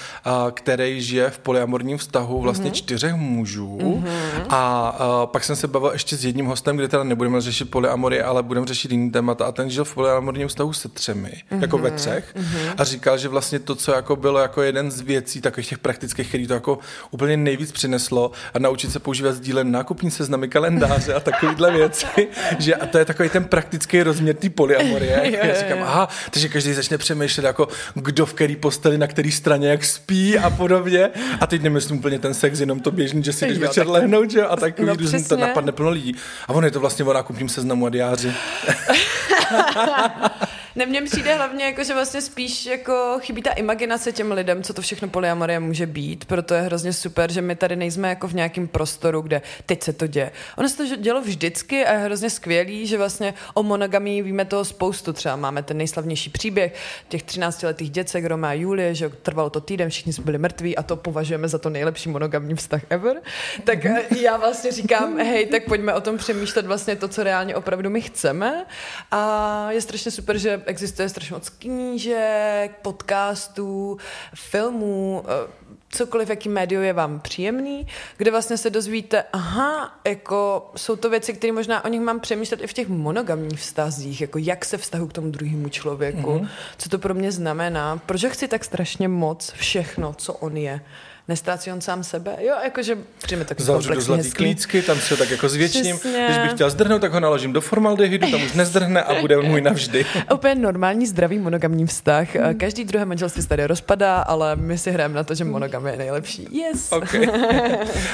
který 0.52 1.02
žije 1.02 1.30
v 1.30 1.40
polyamorním 1.40 1.98
vztahu 1.98 2.42
vlastně 2.42 2.70
mm-hmm. 2.70 2.74
čtyřech 2.74 3.14
mužů. 3.16 3.78
Mm-hmm. 3.82 4.46
A 4.50 4.94
uh, 5.00 5.32
pak 5.32 5.44
jsem 5.44 5.56
se 5.56 5.68
bavil 5.68 5.90
ještě 5.94 6.18
s 6.18 6.26
jedním 6.26 6.46
hostem, 6.46 6.78
kde 6.78 6.88
teda 6.88 7.04
nebudeme 7.04 7.42
řešit 7.42 7.72
polyamory, 7.72 8.22
ale 8.22 8.44
budeme 8.44 8.66
řešit 8.66 8.92
jiný 8.92 9.12
témata. 9.12 9.46
A 9.46 9.52
ten 9.52 9.70
žil 9.70 9.86
v 9.86 9.94
polyamorním 9.94 10.48
vztahu 10.48 10.74
se 10.74 10.90
třemi, 10.90 11.34
mm-hmm. 11.52 11.59
Jako 11.62 11.78
ve 11.78 11.92
třech. 11.92 12.36
Mm-hmm. 12.36 12.74
A 12.78 12.84
říkal, 12.84 13.18
že 13.18 13.28
vlastně 13.28 13.60
to, 13.60 13.76
co 13.76 13.92
jako 13.92 14.16
bylo 14.16 14.40
jako 14.40 14.62
jeden 14.62 14.92
z 14.92 15.02
věcí, 15.02 15.42
takových 15.42 15.70
těch 15.70 15.80
praktických, 15.80 16.28
který 16.28 16.48
to 16.48 16.54
jako 16.54 16.80
úplně 17.12 17.38
nejvíc 17.38 17.72
přineslo 17.72 18.32
a 18.54 18.60
naučit 18.60 18.92
se 18.92 19.00
používat 19.00 19.36
sdílen 19.36 19.72
nákupní 19.72 20.12
seznamy, 20.12 20.48
kalendáře 20.48 21.14
a 21.14 21.20
takovéhle 21.20 21.72
věci, 21.72 22.28
že 22.60 22.76
a 22.76 22.86
to 22.86 22.98
je 22.98 23.06
takový 23.06 23.30
ten 23.30 23.44
praktický 23.44 24.04
rozměr 24.04 24.36
té 24.36 24.50
polyamorie. 24.50 25.22
Já 25.44 25.60
říkám, 25.60 25.84
aha, 25.84 26.10
takže 26.32 26.50
každý 26.50 26.74
začne 26.74 26.98
přemýšlet, 26.98 27.44
jako 27.44 27.68
kdo 27.94 28.26
v 28.26 28.34
který 28.34 28.56
posteli, 28.56 28.98
na 28.98 29.08
který 29.08 29.32
straně, 29.32 29.68
jak 29.68 29.86
spí 29.86 30.40
a 30.40 30.50
podobně. 30.50 31.10
A 31.40 31.48
teď 31.48 31.62
nemyslím 31.62 31.98
úplně 31.98 32.20
ten 32.20 32.34
sex, 32.34 32.60
jenom 32.60 32.80
to 32.80 32.92
běžný, 32.92 33.24
že 33.24 33.34
si 33.34 33.48
jdeš 33.48 33.58
večer 33.58 33.86
tak... 33.86 33.94
lehnout, 33.94 34.32
že? 34.32 34.46
A 34.46 34.56
tak 34.56 34.80
no, 34.80 34.96
to 35.30 35.38
napadne 35.38 35.72
plno 35.72 35.90
lidí. 35.90 36.16
A 36.48 36.54
ono 36.54 36.68
je 36.68 36.72
to 36.72 36.80
vlastně 36.80 37.06
o 37.06 37.14
nákupním 37.14 37.50
seznamu 37.50 37.86
a 37.86 37.90
diáři. 37.90 38.34
Ne, 40.76 40.86
mně 40.86 41.02
přijde 41.02 41.36
hlavně, 41.36 41.66
jako, 41.66 41.84
že 41.84 41.94
vlastně 41.94 42.22
spíš 42.22 42.66
jako 42.66 43.18
chybí 43.20 43.42
ta 43.42 43.52
imaginace 43.52 44.12
těm 44.12 44.32
lidem, 44.32 44.64
co 44.64 44.74
to 44.74 44.82
všechno 44.82 45.08
polyamorie 45.08 45.60
může 45.60 45.86
být, 45.86 46.26
proto 46.26 46.54
je 46.54 46.62
hrozně 46.62 46.94
super, 46.94 47.32
že 47.32 47.42
my 47.42 47.56
tady 47.56 47.76
nejsme 47.76 48.10
jako 48.10 48.28
v 48.28 48.34
nějakém 48.34 48.68
prostoru, 48.68 49.22
kde 49.22 49.42
teď 49.66 49.84
se 49.84 49.94
to 49.94 50.08
děje. 50.08 50.32
Ono 50.58 50.70
se 50.70 50.78
to 50.78 50.96
dělo 50.96 51.22
vždycky 51.22 51.86
a 51.86 51.94
je 51.94 52.00
hrozně 52.00 52.30
skvělý, 52.30 52.88
že 52.88 52.98
vlastně 52.98 53.34
o 53.54 53.64
monogamii 53.64 54.22
víme 54.22 54.46
toho 54.46 54.66
spoustu. 54.66 55.14
Třeba 55.14 55.36
máme 55.36 55.64
ten 55.64 55.78
nejslavnější 55.78 56.30
příběh 56.30 56.74
těch 57.10 57.24
13-letých 57.24 57.90
děcek 57.90 58.26
Roma 58.26 58.50
a 58.50 58.54
Julie, 58.54 58.96
že 58.96 59.10
trvalo 59.10 59.50
to 59.50 59.62
týden, 59.62 59.90
všichni 59.90 60.14
jsme 60.14 60.24
byli 60.24 60.38
mrtví 60.38 60.78
a 60.78 60.84
to 60.84 60.96
považujeme 60.96 61.48
za 61.48 61.58
to 61.58 61.70
nejlepší 61.70 62.10
monogamní 62.10 62.56
vztah 62.56 62.82
ever. 62.90 63.22
Tak 63.64 63.84
mhm. 63.84 63.98
já 64.22 64.38
vlastně 64.38 64.72
říkám, 64.72 65.18
hej, 65.18 65.46
tak 65.46 65.66
pojďme 65.66 65.94
o 65.94 66.02
tom 66.02 66.18
přemýšlet 66.18 66.66
vlastně 66.66 66.96
to, 66.96 67.08
co 67.08 67.24
reálně 67.24 67.56
opravdu 67.56 67.90
my 67.90 68.02
chceme. 68.02 68.66
A 69.12 69.72
je 69.72 69.82
strašně 69.82 70.12
super, 70.12 70.38
že 70.38 70.59
existuje 70.66 71.10
strašně 71.10 71.34
moc 71.34 71.50
knížek, 71.50 72.72
podcastů, 72.82 73.98
filmů, 74.34 75.24
eh, 75.26 75.60
cokoliv, 75.90 76.30
jaký 76.30 76.50
médium 76.50 76.84
je 76.84 76.94
vám 76.94 77.20
příjemný, 77.20 77.88
kde 78.18 78.32
vlastně 78.32 78.58
se 78.58 78.70
dozvíte, 78.70 79.24
aha, 79.34 80.00
jako 80.08 80.72
jsou 80.76 80.96
to 80.96 81.10
věci, 81.10 81.34
které 81.34 81.54
možná 81.54 81.86
o 81.86 81.88
nich 81.88 82.02
mám 82.02 82.20
přemýšlet 82.20 82.62
i 82.62 82.68
v 82.68 82.74
těch 82.74 82.88
monogamních 82.88 83.60
vztazích, 83.60 84.22
jako 84.22 84.38
jak 84.38 84.66
se 84.66 84.78
vztahu 84.78 85.08
k 85.08 85.14
tomu 85.14 85.32
druhému 85.32 85.70
člověku, 85.70 86.32
mm-hmm. 86.32 86.48
co 86.78 86.90
to 86.90 87.00
pro 87.00 87.14
mě 87.14 87.32
znamená, 87.32 88.02
proč 88.06 88.26
chci 88.26 88.48
tak 88.48 88.66
strašně 88.66 89.08
moc 89.08 89.52
všechno, 89.52 90.14
co 90.14 90.34
on 90.34 90.58
je 90.58 90.82
nestrácí 91.30 91.72
on 91.72 91.82
sám 91.82 92.04
sebe. 92.04 92.36
Jo, 92.40 92.56
jakože 92.64 92.98
přijme 93.22 93.46
taky 93.46 93.64
Zavřu 93.64 93.94
do 93.94 94.02
zlatý 94.02 94.32
klícky, 94.32 94.82
tam 94.82 95.00
se 95.00 95.18
tak 95.18 95.30
jako 95.30 95.50
zvětším. 95.50 95.98
Přesně. 96.00 96.26
Když 96.26 96.38
bych 96.38 96.52
chtěl 96.52 96.70
zdrhnout, 96.70 97.02
tak 97.02 97.14
ho 97.14 97.20
naložím 97.20 97.54
do 97.54 97.62
formaldehydu, 97.62 98.32
tam 98.32 98.44
už 98.44 98.54
nezdrhne 98.54 99.04
a 99.04 99.22
bude 99.22 99.38
můj 99.38 99.62
navždy. 99.62 100.06
Úplně 100.34 100.56
normální, 100.56 101.08
zdravý 101.08 101.40
monogamní 101.40 101.86
vztah. 101.86 102.36
Hmm. 102.36 102.58
Každý 102.58 102.84
druhé 102.86 103.06
manželství 103.06 103.42
se 103.42 103.50
tady 103.50 103.68
rozpadá, 103.68 104.22
ale 104.22 104.56
my 104.56 104.78
si 104.78 104.92
hrajeme 104.92 105.16
na 105.16 105.24
to, 105.24 105.36
že 105.36 105.44
monogam 105.44 105.88
je 105.88 105.98
nejlepší. 105.98 106.48
Yes. 106.52 106.92
Okay. 106.92 107.28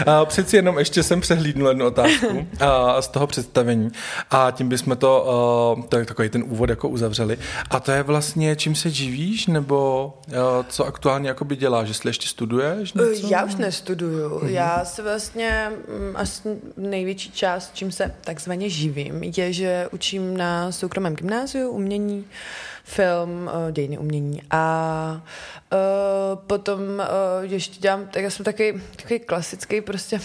a 0.06 0.26
přeci 0.26 0.56
jenom 0.56 0.80
ještě 0.80 1.04
jsem 1.04 1.22
přehlídnul 1.22 1.68
jednu 1.68 1.86
otázku 1.86 2.48
a 2.60 3.02
z 3.02 3.08
toho 3.08 3.28
představení 3.28 3.90
a 4.32 4.52
tím 4.52 4.70
bychom 4.70 4.98
to, 4.98 5.86
to 5.90 5.98
je 5.98 6.06
takový 6.06 6.30
ten 6.30 6.44
úvod 6.48 6.70
jako 6.70 6.90
uzavřeli. 6.90 7.38
A 7.70 7.80
to 7.80 7.92
je 7.92 8.04
vlastně, 8.04 8.56
čím 8.56 8.76
se 8.76 8.90
živíš, 8.90 9.48
nebo 9.48 10.14
co 10.70 10.86
aktuálně 10.86 11.30
jakoby 11.30 11.56
děláš, 11.56 11.88
jestli 11.88 12.10
ještě 12.10 12.28
studuješ? 12.28 12.94
Ne? 12.94 13.05
Něco? 13.14 13.28
Já 13.28 13.44
už 13.44 13.56
nestuduju. 13.56 14.30
Mm-hmm. 14.30 14.48
Já 14.48 14.86
se 14.86 15.04
vlastně 15.04 15.72
mm, 15.88 16.16
asi 16.16 16.50
největší 16.78 17.32
část, 17.32 17.72
čím 17.74 17.92
se 17.92 18.16
takzvaně 18.22 18.70
živím, 18.70 19.24
je, 19.24 19.54
že 19.54 19.88
učím 19.92 20.38
na 20.38 20.72
soukromém 20.72 21.16
gymnáziu 21.16 21.70
umění, 21.70 22.26
film, 22.86 23.50
eh, 23.50 23.72
dějiny 23.72 23.98
umění 23.98 24.42
a 24.52 25.22
uh, 25.74 26.40
potom 26.48 26.80
uh, 26.80 27.06
ještě 27.42 27.82
dělám, 27.82 28.08
tak 28.08 28.24
já 28.24 28.30
jsem 28.30 28.46
taky 28.46 28.82
takový 28.96 29.20
klasický 29.20 29.82
prostě 29.82 30.20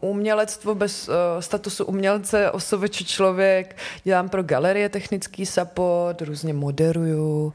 umělectvo 0.00 0.74
bez 0.74 1.08
uh, 1.08 1.14
statusu 1.40 1.84
umělce, 1.84 2.50
osobeč 2.50 3.04
člověk, 3.04 3.76
dělám 4.04 4.28
pro 4.28 4.42
galerie 4.42 4.88
technický 4.88 5.46
support, 5.46 6.22
různě 6.22 6.54
moderuju, 6.54 7.52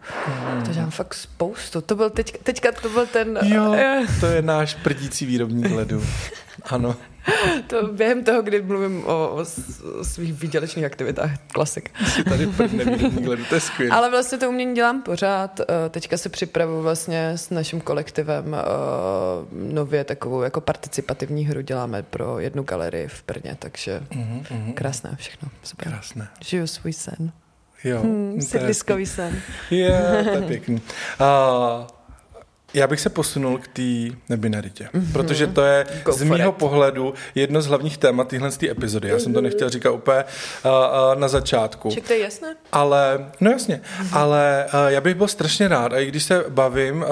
mm. 0.56 0.64
to 0.64 0.72
dělám 0.72 0.92
fakt 0.92 1.14
spoustu. 1.14 1.82
To 1.82 1.96
byl 1.96 2.10
teď, 2.10 2.38
teďka 2.44 2.72
to 2.72 2.90
byl 2.90 3.08
ten... 3.08 3.40
Jo, 3.44 3.76
to 4.20 4.26
je 4.26 4.42
náš 4.42 4.76
prdící 4.76 5.26
výrobní 5.26 5.68
ledu. 5.74 6.04
Ano. 6.64 6.96
To 7.68 7.88
během 7.88 8.24
toho, 8.24 8.42
kdy 8.42 8.62
mluvím 8.62 9.06
o, 9.06 9.30
o, 9.30 9.46
o 10.00 10.04
svých 10.04 10.34
výdělečných 10.34 10.86
aktivitách, 10.86 11.32
klasik. 11.48 11.92
Tady 12.30 12.46
gledu, 13.10 13.46
to 13.46 13.56
je 13.56 13.62
skvělé. 13.62 13.96
Ale 13.96 14.10
vlastně 14.10 14.38
to 14.38 14.50
umění 14.50 14.76
dělám 14.76 15.02
pořád. 15.02 15.60
Eh, 15.60 15.90
teďka 15.90 16.18
se 16.18 16.30
připravuju 16.30 16.82
vlastně 16.82 17.30
s 17.30 17.50
naším 17.50 17.82
kolektivem 17.82 18.56
eh, 18.56 18.64
nově 19.52 20.04
takovou 20.04 20.42
jako 20.42 20.62
participativní 20.62 21.46
hru 21.46 21.62
děláme 21.62 22.04
pro 22.04 22.40
jednu 22.40 22.64
galerii 22.64 23.08
v 23.08 23.24
Brně, 23.28 23.56
takže 23.60 24.02
mm-hmm, 24.10 24.74
krásné 24.74 25.16
všechno. 25.18 25.50
Super. 25.64 25.88
Krásné. 25.88 26.28
Žiju 26.42 26.68
svůj 26.68 26.94
sen. 26.94 27.32
Jo. 27.84 28.02
Hmm, 28.02 28.42
sídliskový 28.42 29.06
sen. 29.06 29.42
Je, 29.72 30.26
to 30.32 30.38
je 30.38 30.42
pěkný. 30.48 30.76
Uh, 30.76 31.88
já 32.74 32.88
bych 32.88 33.00
se 33.00 33.10
posunul 33.10 33.58
k 33.58 33.68
té 33.68 34.16
nebinaritě, 34.30 34.90
mm-hmm. 34.94 35.12
protože 35.14 35.48
to 35.48 35.62
je 35.62 35.86
Go 36.06 36.12
z 36.12 36.24
mýho 36.24 36.50
it. 36.50 36.56
pohledu 36.56 37.14
jedno 37.36 37.62
z 37.62 37.68
hlavních 37.68 37.98
témat 37.98 38.28
téhle 38.28 38.50
epizody. 38.70 39.08
Já 39.10 39.16
mm-hmm. 39.16 39.20
jsem 39.20 39.34
to 39.34 39.42
nechtěl 39.42 39.70
říkat 39.70 39.92
úplně 39.92 40.24
uh, 40.66 40.72
uh, 40.72 41.20
na 41.20 41.28
začátku. 41.28 41.90
Ček, 41.92 42.08
to 42.08 42.14
je 42.14 42.20
jasné? 42.20 42.56
Ale, 42.72 43.32
no 43.42 43.52
jasně, 43.52 43.82
mm-hmm. 43.84 44.18
ale 44.18 44.66
uh, 44.74 44.80
já 44.88 45.02
bych 45.02 45.16
byl 45.16 45.28
strašně 45.28 45.68
rád, 45.68 45.94
a 45.94 46.00
i 46.00 46.06
když 46.06 46.24
se 46.24 46.46
bavím 46.50 47.02
uh, 47.02 47.08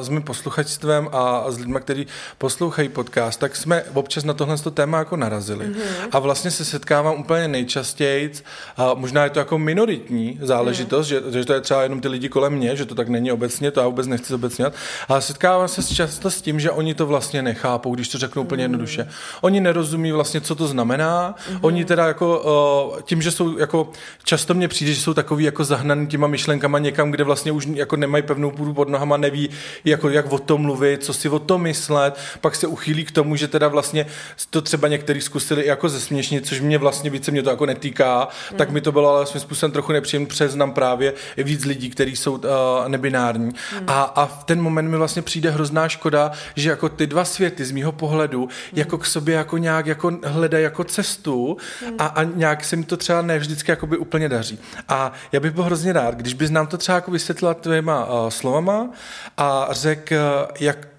s 0.00 0.08
mým 0.08 0.22
posluchačstvem 0.22 1.08
a, 1.12 1.36
a 1.38 1.50
s 1.50 1.58
lidmi, 1.58 1.78
kteří 1.80 2.06
poslouchají 2.38 2.88
podcast, 2.88 3.40
tak 3.40 3.56
jsme 3.56 3.84
občas 3.94 4.24
na 4.24 4.34
tohle 4.34 4.56
téma 4.74 4.98
jako 4.98 5.16
narazili. 5.16 5.66
Mm-hmm. 5.66 6.08
A 6.12 6.18
vlastně 6.18 6.50
se 6.50 6.64
setkávám 6.64 7.20
úplně 7.20 7.48
nejčastěji, 7.48 8.32
uh, 8.78 8.98
možná 8.98 9.24
je 9.24 9.30
to 9.30 9.38
jako 9.38 9.58
minoritní 9.58 10.38
záležitost, 10.42 11.06
mm-hmm. 11.06 11.30
že, 11.30 11.38
že 11.38 11.44
to 11.44 11.52
je 11.52 11.60
třeba 11.60 11.82
jenom 11.82 12.00
ty 12.00 12.08
lidi 12.08 12.28
kolem 12.28 12.52
mě, 12.52 12.76
že 12.76 12.84
to 12.84 12.94
tak 12.94 13.08
není 13.08 13.32
obecně, 13.32 13.70
to 13.70 13.80
já 13.80 13.86
vůbec 13.86 14.06
nechci 14.06 14.34
obecňovat, 14.34 14.75
ale 15.08 15.22
setkávám 15.22 15.68
se 15.68 15.94
často 15.94 16.30
s 16.30 16.42
tím, 16.42 16.60
že 16.60 16.70
oni 16.70 16.94
to 16.94 17.06
vlastně 17.06 17.42
nechápou, 17.42 17.94
když 17.94 18.08
to 18.08 18.18
řeknu 18.18 18.42
úplně 18.42 18.64
jednoduše. 18.64 19.08
Oni 19.40 19.60
nerozumí 19.60 20.12
vlastně, 20.12 20.40
co 20.40 20.54
to 20.54 20.66
znamená. 20.66 21.34
Mm-hmm. 21.34 21.58
Oni 21.60 21.84
teda 21.84 22.06
jako 22.06 22.98
tím, 23.02 23.22
že 23.22 23.30
jsou 23.30 23.58
jako 23.58 23.88
často 24.24 24.54
mně 24.54 24.68
přijde, 24.68 24.92
že 24.92 25.00
jsou 25.00 25.14
takový 25.14 25.44
jako 25.44 25.64
zahnaný 25.64 26.06
těma 26.06 26.26
myšlenkama 26.26 26.78
někam, 26.78 27.10
kde 27.10 27.24
vlastně 27.24 27.52
už 27.52 27.66
jako 27.74 27.96
nemají 27.96 28.22
pevnou 28.22 28.50
půdu 28.50 28.74
pod 28.74 28.88
nohama, 28.88 29.16
neví, 29.16 29.50
jako 29.84 30.08
jak 30.08 30.32
o 30.32 30.38
tom 30.38 30.62
mluvit, 30.62 31.04
co 31.04 31.12
si 31.12 31.28
o 31.28 31.38
tom 31.38 31.62
myslet, 31.62 32.18
pak 32.40 32.56
se 32.56 32.66
uchýlí 32.66 33.04
k 33.04 33.10
tomu, 33.10 33.36
že 33.36 33.48
teda 33.48 33.68
vlastně 33.68 34.06
to 34.50 34.62
třeba 34.62 34.88
někteří 34.88 35.20
zkusili 35.20 35.66
jako 35.66 35.88
zesměšnit, 35.88 36.46
což 36.46 36.60
mě 36.60 36.78
vlastně 36.78 37.10
více 37.10 37.30
mě 37.30 37.42
to 37.42 37.50
jako 37.50 37.66
netýká, 37.66 38.28
mm. 38.50 38.58
tak 38.58 38.70
mi 38.70 38.80
to 38.80 38.92
bylo 38.92 39.10
ale 39.10 39.26
svým 39.26 39.40
způsobem 39.40 39.72
trochu 39.72 39.92
nepříjemné, 39.92 40.28
přeznam 40.28 40.72
právě 40.72 41.12
víc 41.36 41.64
lidí, 41.64 41.90
kteří 41.90 42.16
jsou 42.16 42.32
uh, 42.32 42.40
nebinární. 42.88 43.46
Mm. 43.46 43.84
A, 43.86 44.02
a 44.02 44.26
v 44.26 44.44
ten 44.44 44.62
moment 44.66 44.90
mi 44.90 44.96
vlastně 44.96 45.22
přijde 45.22 45.50
hrozná 45.50 45.88
škoda, 45.88 46.32
že 46.56 46.70
jako 46.70 46.88
ty 46.88 47.06
dva 47.06 47.24
světy 47.24 47.64
z 47.64 47.70
mýho 47.70 47.92
pohledu 47.92 48.40
hmm. 48.40 48.50
jako 48.72 48.98
k 48.98 49.06
sobě 49.06 49.34
jako 49.34 49.58
nějak 49.58 49.86
jako 49.86 50.12
hledají 50.24 50.64
jako 50.64 50.84
cestu 50.84 51.56
hmm. 51.80 51.96
a, 51.98 52.06
a 52.06 52.22
nějak 52.22 52.64
se 52.64 52.76
mi 52.76 52.84
to 52.84 52.96
třeba 52.96 53.22
ne 53.22 53.38
vždycky 53.38 53.70
jakoby 53.70 53.96
úplně 53.96 54.28
daří. 54.28 54.58
A 54.88 55.12
já 55.32 55.40
bych 55.40 55.52
byl 55.52 55.64
hrozně 55.64 55.92
rád, 55.92 56.14
když 56.14 56.34
bys 56.34 56.50
nám 56.50 56.66
to 56.66 56.78
třeba 56.78 56.96
jako 56.96 57.10
vysvětlila 57.10 57.54
tvýma 57.54 58.06
uh, 58.06 58.28
slovama 58.28 58.90
a 59.36 59.68
řekl, 59.70 60.14
uh, 60.14 60.56
jak 60.60 60.95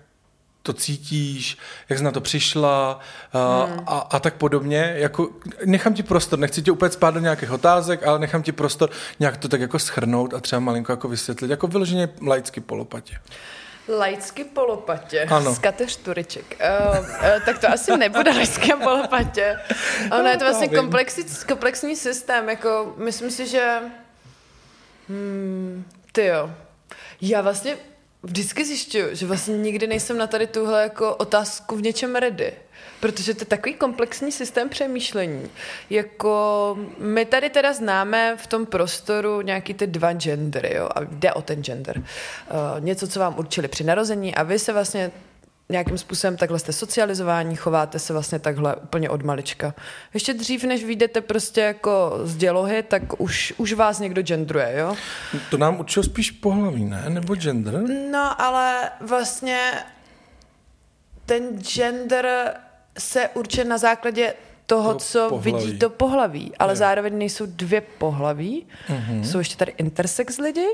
to 0.67 0.73
cítíš, 0.73 1.57
jak 1.89 1.99
jsi 1.99 2.05
na 2.05 2.11
to 2.11 2.21
přišla 2.21 2.99
uh, 3.33 3.69
hmm. 3.69 3.83
a, 3.87 3.97
a 3.97 4.19
tak 4.19 4.33
podobně. 4.33 4.93
Jako, 4.95 5.29
nechám 5.65 5.93
ti 5.93 6.03
prostor, 6.03 6.39
nechci 6.39 6.61
tě 6.61 6.71
úplně 6.71 6.91
spát 6.91 7.13
do 7.13 7.19
nějakých 7.19 7.51
otázek, 7.51 8.07
ale 8.07 8.19
nechám 8.19 8.43
ti 8.43 8.51
prostor 8.51 8.89
nějak 9.19 9.37
to 9.37 9.47
tak 9.47 9.61
jako 9.61 9.79
schrnout 9.79 10.33
a 10.33 10.39
třeba 10.39 10.59
malinko 10.59 10.91
jako 10.91 11.07
vysvětlit, 11.07 11.51
jako 11.51 11.67
vyloženě 11.67 12.09
laicky 12.21 12.61
polopatě. 12.61 13.17
Lajcky 13.97 14.43
polopatě 14.43 15.21
ano. 15.21 15.55
z 15.55 15.59
kateř 15.59 15.95
Turiček. 15.95 16.59
Uh, 16.59 16.99
uh, 16.99 17.05
tak 17.45 17.59
to 17.59 17.69
asi 17.69 17.97
nebude 17.97 18.31
lajské 18.31 18.75
polopatě. 18.75 19.59
Ono 20.11 20.23
no, 20.23 20.29
je 20.29 20.37
to 20.37 20.45
vlastně 20.45 20.67
komplexní, 20.67 21.23
komplexní 21.47 21.95
systém. 21.95 22.49
Jako, 22.49 22.93
myslím 22.97 23.31
si, 23.31 23.47
že 23.47 23.79
hmm, 25.09 25.85
Ty 26.11 26.25
jo. 26.25 26.51
Já 27.21 27.41
vlastně 27.41 27.77
vždycky 28.27 28.65
zjišťuju, 28.65 29.15
že 29.15 29.25
vlastně 29.25 29.57
nikdy 29.57 29.87
nejsem 29.87 30.17
na 30.17 30.27
tady 30.27 30.47
tuhle 30.47 30.83
jako 30.83 31.15
otázku 31.15 31.75
v 31.75 31.81
něčem 31.81 32.15
ready. 32.15 32.53
Protože 32.99 33.33
to 33.33 33.41
je 33.41 33.45
takový 33.45 33.73
komplexní 33.73 34.31
systém 34.31 34.69
přemýšlení. 34.69 35.49
Jako 35.89 36.77
my 36.97 37.25
tady 37.25 37.49
teda 37.49 37.73
známe 37.73 38.37
v 38.37 38.47
tom 38.47 38.65
prostoru 38.65 39.41
nějaký 39.41 39.73
ty 39.73 39.87
dva 39.87 40.13
gendery, 40.13 40.75
jo, 40.75 40.89
a 40.95 41.03
jde 41.03 41.33
o 41.33 41.41
ten 41.41 41.63
gender. 41.63 41.97
Uh, 41.97 42.03
něco, 42.79 43.07
co 43.07 43.19
vám 43.19 43.35
určili 43.37 43.67
při 43.67 43.83
narození 43.83 44.35
a 44.35 44.43
vy 44.43 44.59
se 44.59 44.73
vlastně 44.73 45.11
nějakým 45.69 45.97
způsobem 45.97 46.37
takhle 46.37 46.59
jste 46.59 46.73
socializování, 46.73 47.55
chováte 47.55 47.99
se 47.99 48.13
vlastně 48.13 48.39
takhle 48.39 48.75
úplně 48.75 49.09
od 49.09 49.23
malička. 49.23 49.73
Ještě 50.13 50.33
dřív, 50.33 50.63
než 50.63 50.83
vyjdete 50.83 51.21
prostě 51.21 51.61
jako 51.61 52.19
z 52.23 52.35
dělohy, 52.35 52.83
tak 52.83 53.19
už, 53.21 53.53
už 53.57 53.73
vás 53.73 53.99
někdo 53.99 54.21
gendruje, 54.21 54.73
jo? 54.77 54.95
To 55.49 55.57
nám 55.57 55.79
učil 55.79 56.03
spíš 56.03 56.31
pohlaví, 56.31 56.85
ne? 56.85 57.03
Nebo 57.09 57.35
gender? 57.35 57.79
No, 58.11 58.41
ale 58.41 58.89
vlastně 59.01 59.71
ten 61.25 61.59
gender 61.61 62.53
se 62.97 63.29
určuje 63.33 63.65
na 63.65 63.77
základě 63.77 64.33
toho, 64.65 64.93
To 64.93 64.99
co 64.99 65.29
pohlaví. 65.29 65.51
vidí 65.65 65.79
to 65.79 65.89
pohlaví, 65.89 66.51
ale 66.59 66.71
Jo. 66.71 66.75
zároveň 66.75 67.17
nejsou 67.17 67.45
dvě 67.45 67.81
pohlaví. 67.81 68.65
Mhm. 68.89 69.23
Jsou 69.23 69.37
ještě 69.39 69.55
tady 69.55 69.73
intersex 69.77 70.37
lidi, 70.37 70.67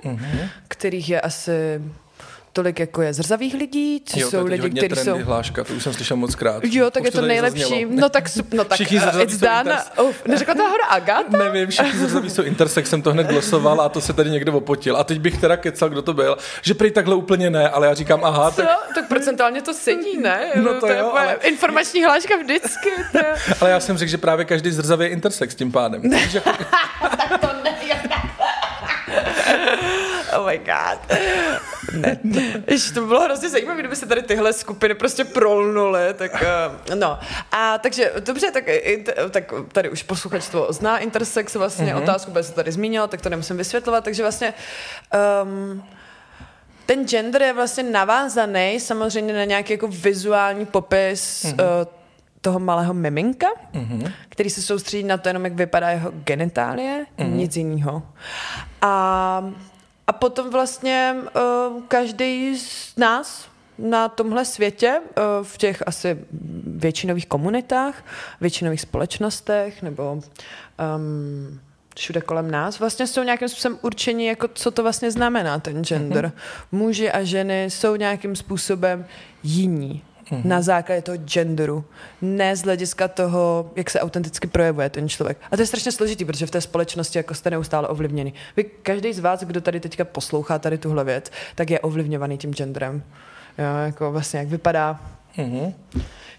kterých 0.67 1.09
je 1.09 1.21
asi 1.21 1.81
tolik, 2.53 2.79
jako 2.79 3.01
je 3.01 3.13
zrzavých 3.13 3.53
lidí, 3.53 4.03
co 4.05 4.19
Jo, 4.19 4.25
to 4.27 4.31
jsou 4.31 4.47
je 4.47 4.61
lidi, 4.61 4.87
kteří 4.87 5.01
jsou... 5.01 5.17
hláška, 5.23 5.63
to 5.63 5.73
už 5.73 5.83
jsem 5.83 5.93
slyšel 5.93 6.17
moc 6.17 6.35
krát. 6.35 6.63
Jo, 6.63 6.91
tak 6.91 7.01
Už 7.03 7.07
je 7.07 7.11
to 7.11 7.17
tady 7.17 7.27
nejlepší. 7.27 7.61
zaznělo. 7.61 7.91
No 7.91 8.09
tak, 8.09 8.23
no 8.53 8.63
tak 8.65 8.75
Všichni 8.75 8.97
uh, 8.97 9.21
it's 9.21 9.37
done. 9.37 9.63
inters- 9.63 10.13
neřekla 10.27 10.53
to 10.53 10.59
náhodou 10.63 10.83
Agata? 10.89 11.37
Nevím, 11.43 11.69
všichni 11.69 11.99
zrzaví 11.99 12.29
jsou 12.29 12.43
intersex, 12.43 12.89
jsem 12.89 13.01
to 13.01 13.11
hned 13.13 13.27
glosoval 13.27 13.81
a 13.81 13.89
to 13.89 14.01
se 14.01 14.13
tady 14.13 14.29
někdo 14.29 14.53
opotil. 14.53 14.97
A 14.97 15.03
teď 15.03 15.19
bych 15.19 15.37
teda 15.41 15.57
kecal, 15.57 15.89
kdo 15.89 16.01
to 16.01 16.13
byl, 16.13 16.37
že 16.61 16.73
prý 16.73 16.91
takhle 16.91 17.15
úplně 17.15 17.49
ne, 17.49 17.69
ale 17.69 17.87
já 17.87 17.93
říkám, 17.93 18.23
aha, 18.25 18.51
Co? 18.51 18.61
tak, 18.61 18.69
Tak 18.95 19.07
procentuálně 19.07 19.61
to 19.61 19.73
sedí, 19.73 20.17
ne? 20.17 20.39
No 20.55 20.79
to 20.79 20.87
je 20.87 20.97
jo, 20.97 21.07
úplně 21.09 21.23
ale- 21.25 21.35
Informační 21.41 22.03
hláška 22.03 22.35
vždycky. 22.37 22.89
To 23.11 23.17
je... 23.17 23.35
ale 23.61 23.69
já 23.69 23.79
jsem 23.79 23.97
řekl, 23.97 24.11
že 24.11 24.17
právě 24.17 24.45
každý 24.45 24.71
zrzavý 24.71 25.05
je 25.05 25.09
intersex 25.11 25.55
tím 25.55 25.71
pádem. 25.71 26.01
Jako, 26.13 26.49
to 27.41 27.47
ne, 27.63 27.75
Oh 30.37 30.45
my 30.45 30.57
god. 30.57 31.17
Ne. 31.93 32.17
Ještě 32.67 32.93
to 32.93 33.01
by 33.01 33.07
bylo 33.07 33.21
hrozně 33.21 33.49
zajímavé, 33.49 33.79
kdyby 33.79 33.95
se 33.95 34.05
tady 34.05 34.23
tyhle 34.23 34.53
skupiny 34.53 34.95
prostě 34.95 35.23
prolnuly, 35.23 36.13
tak 36.13 36.31
uh, 36.33 36.95
no. 36.95 37.19
A 37.51 37.77
takže, 37.77 38.11
dobře, 38.19 38.51
tak, 38.51 38.63
i- 38.67 39.05
tak 39.29 39.53
tady 39.71 39.89
už 39.89 40.03
posluchač 40.03 40.47
to 40.49 40.67
zná 40.73 40.97
intersex, 40.97 41.55
vlastně 41.55 41.93
mm-hmm. 41.93 42.03
otázku, 42.03 42.31
protože 42.31 42.43
se 42.43 42.53
tady 42.53 42.71
zmínila, 42.71 43.07
tak 43.07 43.21
to 43.21 43.29
nemusím 43.29 43.57
vysvětlovat, 43.57 44.03
takže 44.03 44.23
vlastně 44.23 44.53
um, 45.43 45.83
ten 46.85 47.07
gender 47.07 47.41
je 47.41 47.53
vlastně 47.53 47.83
navázaný 47.83 48.79
samozřejmě 48.79 49.33
na 49.33 49.43
nějaký 49.43 49.73
jako 49.73 49.87
vizuální 49.87 50.65
popis 50.65 51.43
mm-hmm. 51.45 51.53
uh, 51.53 51.87
toho 52.41 52.59
malého 52.59 52.93
miminka, 52.93 53.47
mm-hmm. 53.73 54.11
který 54.29 54.49
se 54.49 54.61
soustředí 54.61 55.03
na 55.03 55.17
to 55.17 55.29
jenom, 55.29 55.43
jak 55.45 55.53
vypadá 55.53 55.89
jeho 55.89 56.11
genitálie, 56.11 57.05
mm-hmm. 57.17 57.31
nic 57.31 57.55
jiného. 57.55 58.03
A, 58.81 59.51
a 60.07 60.13
potom 60.13 60.49
vlastně 60.49 61.15
uh, 61.15 61.81
každý 61.87 62.57
z 62.59 62.97
nás 62.97 63.47
na 63.77 64.09
tomhle 64.09 64.45
světě, 64.45 64.99
uh, 64.99 65.45
v 65.45 65.57
těch 65.57 65.83
asi 65.85 66.19
většinových 66.67 67.27
komunitách, 67.27 68.05
většinových 68.41 68.81
společnostech 68.81 69.81
nebo 69.81 70.13
um, 70.13 71.59
všude 71.95 72.21
kolem 72.21 72.51
nás, 72.51 72.79
vlastně 72.79 73.07
jsou 73.07 73.23
nějakým 73.23 73.49
způsobem 73.49 73.79
určení, 73.81 74.25
jako 74.25 74.47
co 74.53 74.71
to 74.71 74.83
vlastně 74.83 75.11
znamená 75.11 75.59
ten 75.59 75.83
gender. 75.83 76.25
Mm-hmm. 76.25 76.77
Muži 76.77 77.11
a 77.11 77.23
ženy 77.23 77.63
jsou 77.63 77.95
nějakým 77.95 78.35
způsobem 78.35 79.05
jiní 79.43 80.03
mm-hmm. 80.31 80.45
na 80.45 80.61
základě 80.61 81.01
toho 81.01 81.17
genderu, 81.17 81.85
ne 82.21 82.55
z 82.55 82.63
hlediska 82.63 83.07
toho, 83.07 83.71
jak 83.75 83.89
se 83.89 83.99
autenticky 83.99 84.47
projevuje 84.47 84.89
ten 84.89 85.09
člověk. 85.09 85.37
A 85.51 85.55
to 85.55 85.61
je 85.61 85.65
strašně 85.65 85.91
složitý, 85.91 86.25
protože 86.25 86.45
v 86.45 86.51
té 86.51 86.61
společnosti 86.61 87.19
jako 87.19 87.33
jste 87.33 87.49
neustále 87.49 87.87
ovlivněni. 87.87 88.33
Vy, 88.57 88.63
každý 88.63 89.13
z 89.13 89.19
vás, 89.19 89.43
kdo 89.43 89.61
tady 89.61 89.79
teďka 89.79 90.05
poslouchá 90.05 90.59
tady 90.59 90.77
tuhle 90.77 91.03
věc, 91.03 91.31
tak 91.55 91.69
je 91.69 91.79
ovlivňovaný 91.79 92.37
tím 92.37 92.53
genderem. 92.53 93.03
Jo, 93.57 93.85
jako 93.85 94.11
vlastně 94.11 94.39
jak 94.39 94.47
vypadá, 94.47 94.99
mhm. 95.37 95.73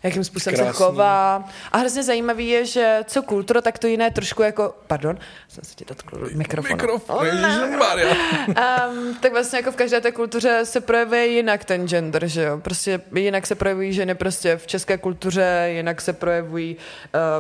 jakým 0.03 0.25
způsobem 0.25 0.57
se 0.57 0.63
Krásný. 0.63 0.85
chová. 0.85 1.49
A 1.73 1.79
hrozně 1.79 2.03
zajímavý 2.03 2.49
je, 2.49 2.67
že 2.67 3.01
co 3.07 3.23
kultura, 3.23 3.61
tak 3.61 3.79
to 3.79 3.87
jiné 3.87 4.11
trošku 4.11 4.43
jako, 4.43 4.75
pardon, 4.87 5.19
jsem 5.49 5.65
se 5.65 5.75
ti 5.75 5.85
dotkl 5.85 6.29
mikrofonu. 6.35 6.75
Mikrofon, 6.75 7.27
ježišmarja. 7.27 8.17
Um, 8.49 9.15
tak 9.21 9.33
vlastně 9.33 9.59
jako 9.59 9.73
v 9.73 9.77
každé 9.77 10.01
té 10.01 10.13
kultuře 10.13 10.61
se 10.65 10.81
projevuje 10.81 11.27
jinak 11.27 11.65
ten 11.65 11.89
gender, 11.89 12.27
že 12.27 12.43
jo? 12.43 12.59
Prostě 12.59 13.01
jinak 13.15 13.47
se 13.47 13.55
projevují 13.55 13.93
ženy 13.93 14.15
prostě 14.15 14.57
v 14.57 14.67
české 14.67 14.99
kultuře, 14.99 15.69
jinak 15.73 16.01
se 16.01 16.13
projevují 16.13 16.77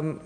um, 0.00 0.20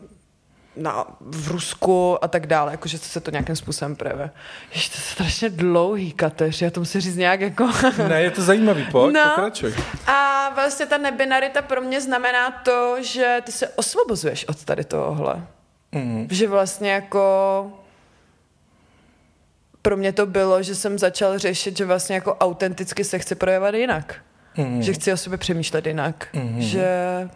na, 0.78 1.04
v 1.20 1.48
Rusku 1.50 2.24
a 2.24 2.28
tak 2.28 2.46
dále, 2.46 2.72
jakože 2.72 2.98
se 2.98 3.20
to 3.20 3.30
nějakým 3.30 3.56
způsobem 3.56 3.96
projevuje. 3.96 4.30
Ještě 4.72 4.90
to 4.96 4.98
je 4.98 5.02
strašně 5.12 5.50
dlouhý, 5.50 6.12
Kateř, 6.12 6.62
já 6.62 6.70
to 6.70 6.80
musím 6.80 7.00
říct 7.00 7.16
nějak 7.16 7.40
jako... 7.40 7.68
Ne, 8.08 8.22
je 8.22 8.30
to 8.30 8.42
zajímavý, 8.42 8.84
pojď, 8.90 9.14
No. 9.14 9.20
pokračuj. 9.34 9.74
A 10.06 10.48
vlastně 10.54 10.86
ta 10.86 10.98
nebinarita 10.98 11.62
pro 11.62 11.80
mě 11.80 12.00
znamená 12.00 12.50
to, 12.50 12.96
že 13.00 13.38
ty 13.44 13.52
se 13.52 13.68
osvobozuješ 13.68 14.48
od 14.48 14.64
tady 14.64 14.84
tohohle. 14.84 15.46
Mhm. 15.92 16.28
Že 16.30 16.48
vlastně 16.48 16.90
jako 16.92 17.72
pro 19.82 19.96
mě 19.96 20.12
to 20.12 20.26
bylo, 20.26 20.62
že 20.62 20.74
jsem 20.74 20.98
začal 20.98 21.38
řešit, 21.38 21.76
že 21.76 21.84
vlastně 21.84 22.14
jako 22.14 22.34
autenticky 22.34 23.04
se 23.04 23.18
chci 23.18 23.34
projevovat 23.34 23.74
jinak. 23.74 24.14
Mhm. 24.56 24.82
Že 24.82 24.92
chci 24.92 25.12
o 25.12 25.16
sobě 25.16 25.38
přemýšlet 25.38 25.86
jinak. 25.86 26.28
Mhm. 26.32 26.62
Že 26.62 26.88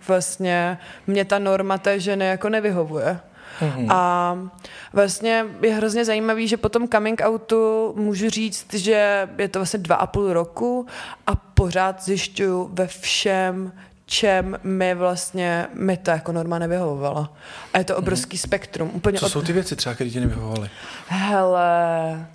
vlastně 0.09 0.79
mě 1.07 1.25
ta 1.25 1.39
norma 1.39 1.79
té 1.79 2.01
ženy 2.01 2.27
jako 2.27 2.49
nevyhovuje. 2.49 3.21
Mhm. 3.61 3.87
A 3.91 4.39
vlastně 4.93 5.47
je 5.63 5.75
hrozně 5.75 6.05
zajímavý, 6.05 6.49
že 6.49 6.57
po 6.57 6.69
tom 6.69 6.89
coming 6.89 7.23
outu 7.27 7.93
můžu 7.97 8.31
říct, 8.31 8.75
že 8.75 9.29
je 9.39 9.49
to 9.49 9.59
vlastně 9.59 9.79
dva 9.79 9.97
a 9.97 10.07
půl 10.07 10.33
roku 10.33 10.87
a 11.27 11.35
pořád 11.35 12.03
zjišťuju 12.03 12.71
ve 12.73 12.87
všem, 12.87 13.73
čem 14.07 14.59
mi 14.63 14.95
vlastně 14.95 15.67
mi 15.75 15.97
to 15.97 16.11
jako 16.11 16.33
norma 16.33 16.59
nevyhovovala. 16.59 17.33
A 17.75 17.79
je 17.79 17.85
to 17.85 17.97
obrovský 17.97 18.39
spektrum. 18.39 18.91
Úplně 18.95 19.19
Co 19.19 19.29
jsou 19.29 19.43
ty 19.43 19.53
věci 19.53 19.77
třeba, 19.77 19.95
které 19.95 20.11
ti 20.11 20.21
nevyhovovaly? 20.21 20.71
Hele, 21.07 22.27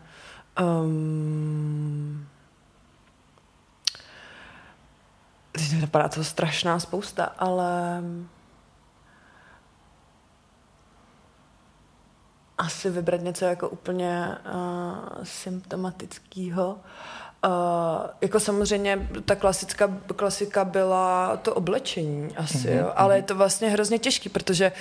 um, 0.61 2.27
teď 5.51 5.73
mi 5.73 5.81
napadá 5.81 6.07
to 6.07 6.23
strašná 6.23 6.79
spousta, 6.79 7.23
ale 7.23 8.01
asi 12.57 12.89
vybrat 12.89 13.21
něco 13.21 13.45
jako 13.45 13.69
úplně 13.69 14.37
uh, 14.53 15.23
symptomatického. 15.23 16.79
Uh, 17.45 17.51
jako 18.21 18.39
samozřejmě 18.39 19.09
ta 19.25 19.35
klasická, 19.35 19.97
klasika 20.15 20.65
byla 20.65 21.37
to 21.37 21.53
oblečení 21.55 22.37
asi, 22.37 22.57
mm-hmm. 22.57 22.77
jo, 22.77 22.91
ale 22.95 23.15
je 23.15 23.21
to 23.21 23.35
vlastně 23.35 23.69
hrozně 23.69 23.99
těžký, 23.99 24.29
protože 24.29 24.71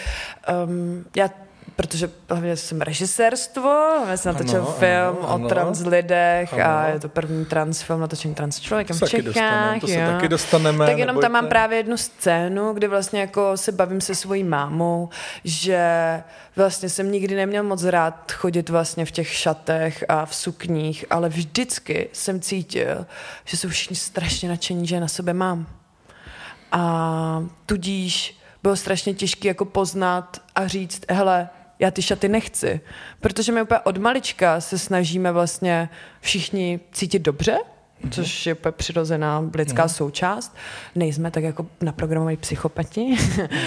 um, 0.66 1.04
já 1.16 1.30
protože 1.76 2.10
hlavně 2.28 2.56
jsem 2.56 2.80
režisérstvo, 2.80 3.70
já 4.08 4.16
jsem 4.16 4.34
natočil 4.34 4.60
Ano, 4.60 4.72
film 4.72 5.16
ano, 5.28 5.44
o 5.44 5.48
trans 5.48 5.80
lidech 5.86 6.54
a 6.54 6.80
Ano. 6.82 6.92
je 6.94 7.00
to 7.00 7.08
první 7.08 7.44
trans 7.44 7.82
film 7.82 8.00
natočený 8.00 8.34
trans 8.34 8.60
člověkem 8.60 8.96
v 8.96 9.00
taky 9.00 9.22
dostaneme, 9.22 9.74
Čechách. 9.74 9.80
to 9.80 9.86
se 9.86 9.94
jo. 10.00 10.06
taky 10.10 10.28
dostaneme, 10.28 10.86
Tak 10.86 10.98
jenom 10.98 11.20
tam 11.20 11.32
mám 11.32 11.44
nebojte. 11.44 11.50
právě 11.50 11.78
jednu 11.78 11.96
scénu, 11.96 12.72
kdy 12.72 12.88
vlastně 12.88 13.20
jako 13.20 13.56
se 13.56 13.72
bavím 13.72 14.00
se 14.00 14.14
svojí 14.14 14.44
mámou, 14.44 15.08
že 15.44 16.22
vlastně 16.56 16.88
jsem 16.88 17.12
nikdy 17.12 17.34
neměl 17.36 17.62
moc 17.62 17.84
rád 17.84 18.32
chodit 18.32 18.68
vlastně 18.68 19.04
v 19.06 19.10
těch 19.10 19.28
šatech 19.32 20.04
a 20.08 20.26
v 20.26 20.34
sukních, 20.34 21.04
ale 21.10 21.28
vždycky 21.28 22.08
jsem 22.12 22.40
cítil, 22.40 23.06
že 23.44 23.56
jsou 23.56 23.68
všichni 23.68 23.96
strašně 23.96 24.48
nadšení, 24.48 24.86
že 24.86 24.96
je 24.96 25.00
na 25.00 25.08
sobě 25.08 25.34
mám. 25.34 25.66
A 26.72 27.44
tudíž 27.66 28.38
bylo 28.62 28.76
strašně 28.76 29.14
těžké 29.14 29.48
jako 29.48 29.64
poznat 29.64 30.40
a 30.54 30.66
říct, 30.66 31.02
hele, 31.10 31.48
já 31.78 31.90
ty 31.90 32.02
šaty 32.02 32.28
nechci. 32.28 32.80
Protože 33.20 33.52
my 33.52 33.62
úplně 33.62 33.80
od 33.80 33.98
malička 33.98 34.60
se 34.60 34.78
snažíme 34.78 35.32
vlastně 35.32 35.88
všichni 36.20 36.80
cítit 36.92 37.18
dobře, 37.18 37.58
což 38.10 38.46
je 38.46 38.54
úplně 38.54 38.72
přirozená 38.72 39.44
lidská 39.54 39.88
součást. 39.88 40.56
Nejsme 40.94 41.30
tak 41.30 41.42
jako 41.42 41.66
naprogramovaní 41.80 42.36
psychopati. 42.36 43.16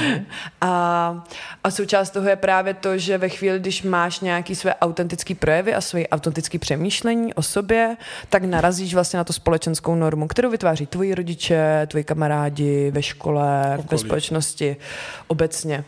a, 0.62 1.26
a 1.64 1.72
součást 1.72 2.10
toho 2.10 2.30
je 2.30 2.36
právě 2.36 2.74
to, 2.74 2.98
že 2.98 3.18
ve 3.18 3.30
chvíli, 3.30 3.60
když 3.60 3.84
máš 3.84 4.20
nějaký 4.20 4.56
své 4.56 4.76
autentické 4.76 5.36
projevy 5.36 5.76
a 5.76 5.82
své 5.82 6.08
autentické 6.08 6.60
přemýšlení 6.60 7.34
o 7.34 7.42
sobě, 7.42 7.98
tak 8.30 8.44
narazíš 8.44 8.94
vlastně 8.94 9.18
na 9.18 9.24
tu 9.24 9.34
společenskou 9.34 9.96
normu, 9.96 10.28
kterou 10.28 10.50
vytváří 10.50 10.86
tvoji 10.86 11.16
rodiče, 11.16 11.88
tvoji 11.88 12.04
kamarádi 12.04 12.92
ve 12.92 13.02
škole, 13.02 13.64
ve 13.70 13.78
Okolí. 13.78 14.00
společnosti 14.00 14.78
obecně. 15.28 15.84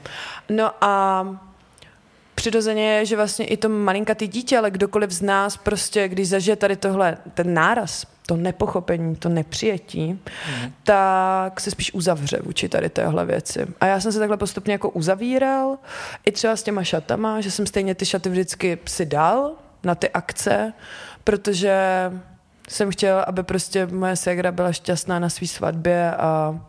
No 0.49 0.71
a 0.81 1.25
přirozeně 2.41 2.93
je, 2.93 3.06
že 3.06 3.15
vlastně 3.15 3.45
i 3.45 3.58
to 3.58 3.69
malinkatý 3.69 4.27
dítě, 4.27 4.58
ale 4.58 4.71
kdokoliv 4.71 5.12
z 5.12 5.21
nás 5.21 5.58
prostě, 5.58 6.08
když 6.08 6.30
zažije 6.30 6.56
tady 6.56 6.75
tohle, 6.75 7.17
ten 7.34 7.54
náraz, 7.54 8.06
to 8.25 8.36
nepochopení, 8.38 9.15
to 9.15 9.30
nepřijetí, 9.30 10.13
mm. 10.13 10.71
tak 10.84 11.60
se 11.60 11.71
spíš 11.71 11.93
uzavře 11.93 12.39
vůči 12.43 12.69
tady 12.69 12.89
téhle 12.89 13.25
věci. 13.25 13.67
A 13.82 13.86
já 13.86 13.99
jsem 13.99 14.12
se 14.12 14.19
takhle 14.19 14.38
postupně 14.38 14.73
jako 14.73 14.89
uzavíral, 14.89 15.77
i 16.25 16.32
třeba 16.32 16.56
s 16.56 16.63
těma 16.63 16.84
šatama, 16.84 17.41
že 17.41 17.51
jsem 17.51 17.65
stejně 17.65 17.95
ty 17.95 18.06
šaty 18.06 18.30
vždycky 18.30 18.77
si 18.86 19.06
dal 19.06 19.51
na 19.84 19.95
ty 19.95 20.10
akce, 20.10 20.73
protože 21.23 21.75
jsem 22.69 22.91
chtěl, 22.91 23.23
aby 23.27 23.43
prostě 23.43 23.86
moje 23.86 24.15
ségra 24.15 24.51
byla 24.51 24.71
šťastná 24.71 25.19
na 25.19 25.30
své 25.30 25.47
svatbě 25.47 26.12
a 26.12 26.60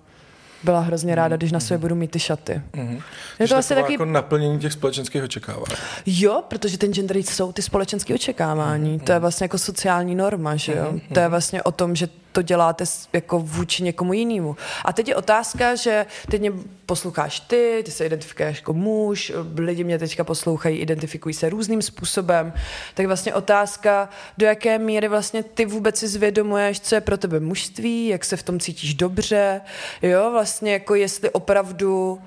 byla 0.65 0.81
hrozně 0.81 1.15
ráda, 1.15 1.37
když 1.37 1.53
na 1.53 1.61
sobě 1.61 1.79
budu 1.79 1.95
mít 1.95 2.11
ty 2.11 2.19
šaty. 2.19 2.63
Mm-hmm. 2.73 3.03
Je 3.41 3.49
to 3.49 3.57
asi 3.57 3.75
taky... 3.75 3.93
jako 3.93 4.05
naplnění 4.05 4.59
těch 4.59 4.73
společenských 4.73 5.23
očekávání. 5.23 5.75
Jo, 6.07 6.43
protože 6.49 6.79
ten 6.79 6.95
gender 6.95 7.17
jsou 7.17 7.53
ty 7.53 7.63
společenské 7.63 8.15
očekávání. 8.15 8.99
Mm-hmm. 8.99 9.05
To 9.05 9.13
je 9.13 9.19
vlastně 9.19 9.45
jako 9.45 9.59
sociální 9.59 10.15
norma, 10.15 10.57
že 10.57 10.73
jo? 10.73 10.93
Mm-hmm. 10.93 11.15
To 11.15 11.21
je 11.21 11.29
vlastně 11.29 11.63
o 11.63 11.73
tom, 11.73 11.97
že 11.97 12.09
to 12.33 12.43
děláte 12.43 12.85
jako 13.13 13.39
vůči 13.39 13.83
někomu 13.83 14.13
jinému. 14.13 14.57
A 14.85 14.93
teď 14.93 15.09
je 15.09 15.17
otázka, 15.17 15.75
že 15.75 16.07
teď 16.31 16.41
mě 16.41 16.53
posloucháš 16.87 17.41
ty, 17.41 17.83
ty 17.85 17.91
se 17.91 18.07
identifikuješ 18.07 18.59
jako 18.59 18.73
muž, 18.73 19.33
lidi 19.57 19.85
mě 19.85 19.99
teďka 19.99 20.25
poslouchají, 20.25 20.79
identifikují 20.79 21.35
se 21.35 21.49
různým 21.49 21.83
způsobem, 21.83 22.53
tak 22.95 23.07
vlastně 23.07 23.35
otázka, 23.35 24.09
do 24.39 24.47
jaké 24.47 24.79
míry 24.79 25.09
vlastně 25.09 25.43
ty 25.43 25.65
vůbec 25.65 25.99
si 25.99 26.09
zvědomuješ, 26.09 26.81
co 26.81 26.95
je 26.95 27.01
pro 27.01 27.17
tebe 27.17 27.41
mužství, 27.41 28.09
jak 28.09 28.25
se 28.25 28.37
v 28.37 28.43
tom 28.43 28.61
cítíš 28.61 28.95
dobře, 28.95 29.61
jo, 30.03 30.31
vlastně 30.33 30.52
jako 30.61 30.95
jestli 30.95 31.31
opravdu 31.31 32.21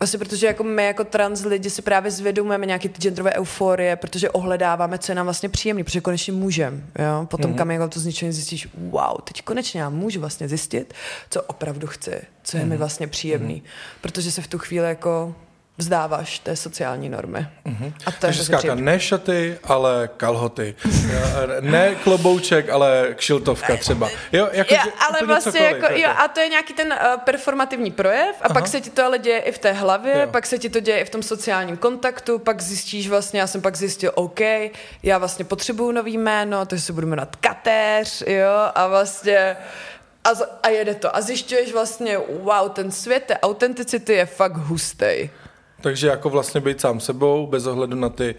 Vlastně 0.00 0.18
protože 0.18 0.46
jako 0.46 0.64
my 0.64 0.84
jako 0.84 1.04
trans 1.04 1.44
lidi 1.44 1.70
si 1.70 1.82
právě 1.82 2.10
zvědomujeme 2.10 2.66
nějaké 2.66 2.88
ty 2.88 3.00
genderové 3.00 3.34
euforie, 3.34 3.96
protože 3.96 4.30
ohledáváme, 4.30 4.98
co 4.98 5.12
je 5.12 5.16
nám 5.16 5.26
vlastně 5.26 5.48
příjemný, 5.48 5.84
protože 5.84 6.00
konečně 6.00 6.32
můžem. 6.32 6.86
Jo? 6.98 7.26
Potom 7.26 7.52
mm-hmm. 7.52 7.58
coming 7.58 7.92
to 7.92 8.00
z 8.00 8.06
ničeho 8.06 8.32
zjistíš, 8.32 8.68
wow, 8.74 9.20
teď 9.24 9.42
konečně 9.42 9.80
já 9.80 9.90
můžu 9.90 10.20
vlastně 10.20 10.48
zjistit, 10.48 10.94
co 11.30 11.42
opravdu 11.42 11.86
chci, 11.86 12.20
co 12.42 12.56
je 12.56 12.62
mm-hmm. 12.62 12.68
mi 12.68 12.76
vlastně 12.76 13.06
příjemný. 13.06 13.54
Mm-hmm. 13.54 14.00
Protože 14.00 14.32
se 14.32 14.42
v 14.42 14.46
tu 14.46 14.58
chvíli 14.58 14.88
jako 14.88 15.34
vzdáváš 15.78 16.38
té 16.38 16.56
sociální 16.56 17.08
normy. 17.08 17.46
Mm-hmm. 17.66 17.92
A 18.06 18.10
to 18.10 18.16
Takže 18.20 18.44
skáka 18.44 18.74
ne 18.74 19.00
šaty, 19.00 19.58
ale 19.64 20.10
kalhoty. 20.16 20.74
ne 21.60 21.94
klobouček, 21.94 22.68
ale 22.68 23.14
kšiltovka 23.14 23.76
třeba. 23.76 24.08
Jo, 24.32 24.48
jako, 24.52 24.74
jo, 24.74 24.80
ale 25.08 25.26
vlastně 25.26 25.60
jako, 25.60 25.92
jo, 25.92 25.98
jako. 25.98 26.20
a 26.20 26.28
to 26.28 26.40
je 26.40 26.48
nějaký 26.48 26.74
ten 26.74 26.86
uh, 26.92 27.20
performativní 27.20 27.90
projev 27.90 28.36
a 28.40 28.44
Aha. 28.44 28.54
pak 28.54 28.68
se 28.68 28.80
ti 28.80 28.90
to 28.90 29.04
ale 29.04 29.18
děje 29.18 29.38
i 29.38 29.52
v 29.52 29.58
té 29.58 29.72
hlavě, 29.72 30.20
jo. 30.20 30.28
pak 30.30 30.46
se 30.46 30.58
ti 30.58 30.68
to 30.68 30.80
děje 30.80 31.00
i 31.00 31.04
v 31.04 31.10
tom 31.10 31.22
sociálním 31.22 31.76
kontaktu, 31.76 32.38
pak 32.38 32.62
zjistíš 32.62 33.08
vlastně, 33.08 33.40
já 33.40 33.46
jsem 33.46 33.62
pak 33.62 33.76
zjistil, 33.76 34.12
OK, 34.14 34.40
já 35.02 35.18
vlastně 35.18 35.44
potřebuju 35.44 35.92
nový 35.92 36.18
jméno, 36.18 36.66
takže 36.66 36.84
se 36.84 36.92
budu 36.92 37.06
jmenovat 37.06 37.36
Kateř, 37.36 38.22
jo, 38.26 38.70
a 38.74 38.86
vlastně 38.86 39.56
a, 40.26 40.30
a 40.62 40.68
jede 40.68 40.94
to. 40.94 41.16
A 41.16 41.20
zjišťuješ 41.20 41.72
vlastně, 41.72 42.18
wow, 42.18 42.70
ten 42.70 42.90
svět 42.90 43.22
té 43.26 43.38
autenticity 43.38 44.12
je 44.12 44.26
fakt 44.26 44.56
hustý. 44.56 45.30
Takže 45.80 46.06
jako 46.06 46.30
vlastně 46.30 46.60
být 46.60 46.80
sám 46.80 47.00
sebou, 47.00 47.46
bez 47.46 47.66
ohledu 47.66 47.96
na 47.96 48.08
ty 48.08 48.34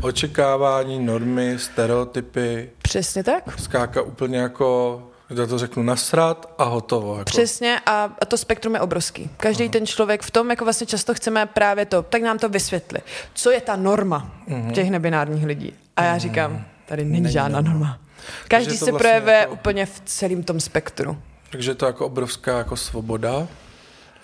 očekávání, 0.00 0.98
normy, 0.98 1.58
stereotypy. 1.58 2.70
Přesně 2.82 3.24
tak. 3.24 3.60
Skáka 3.60 4.02
úplně 4.02 4.38
jako 4.38 5.02
já 5.30 5.46
to 5.46 5.58
řeknu 5.58 5.82
nasrat 5.82 6.54
a 6.58 6.64
hotovo. 6.64 7.12
Jako. 7.12 7.24
Přesně 7.24 7.80
a, 7.86 8.10
a 8.20 8.24
to 8.24 8.36
spektrum 8.36 8.74
je 8.74 8.80
obrovský. 8.80 9.30
Každý 9.36 9.64
Aha. 9.64 9.72
ten 9.72 9.86
člověk 9.86 10.22
v 10.22 10.30
tom, 10.30 10.50
jako 10.50 10.64
vlastně 10.64 10.86
často 10.86 11.14
chceme 11.14 11.46
právě 11.46 11.86
to, 11.86 12.02
tak 12.02 12.22
nám 12.22 12.38
to 12.38 12.48
vysvětli. 12.48 12.98
Co 13.34 13.50
je 13.50 13.60
ta 13.60 13.76
norma 13.76 14.32
uh-huh. 14.48 14.72
těch 14.72 14.90
nebinárních 14.90 15.46
lidí? 15.46 15.72
A 15.96 16.04
já 16.04 16.18
říkám, 16.18 16.64
tady 16.86 17.04
není, 17.04 17.20
není 17.20 17.32
žádná 17.32 17.60
norma. 17.60 17.72
norma. 17.72 17.98
Každý 18.48 18.76
se 18.76 18.84
vlastně 18.84 18.98
projevuje 18.98 19.36
jako... 19.36 19.52
úplně 19.52 19.86
v 19.86 20.02
celém 20.04 20.42
tom 20.42 20.60
spektru. 20.60 21.18
Takže 21.50 21.70
je 21.70 21.74
to 21.74 21.86
jako 21.86 22.06
obrovská 22.06 22.58
jako 22.58 22.76
svoboda 22.76 23.48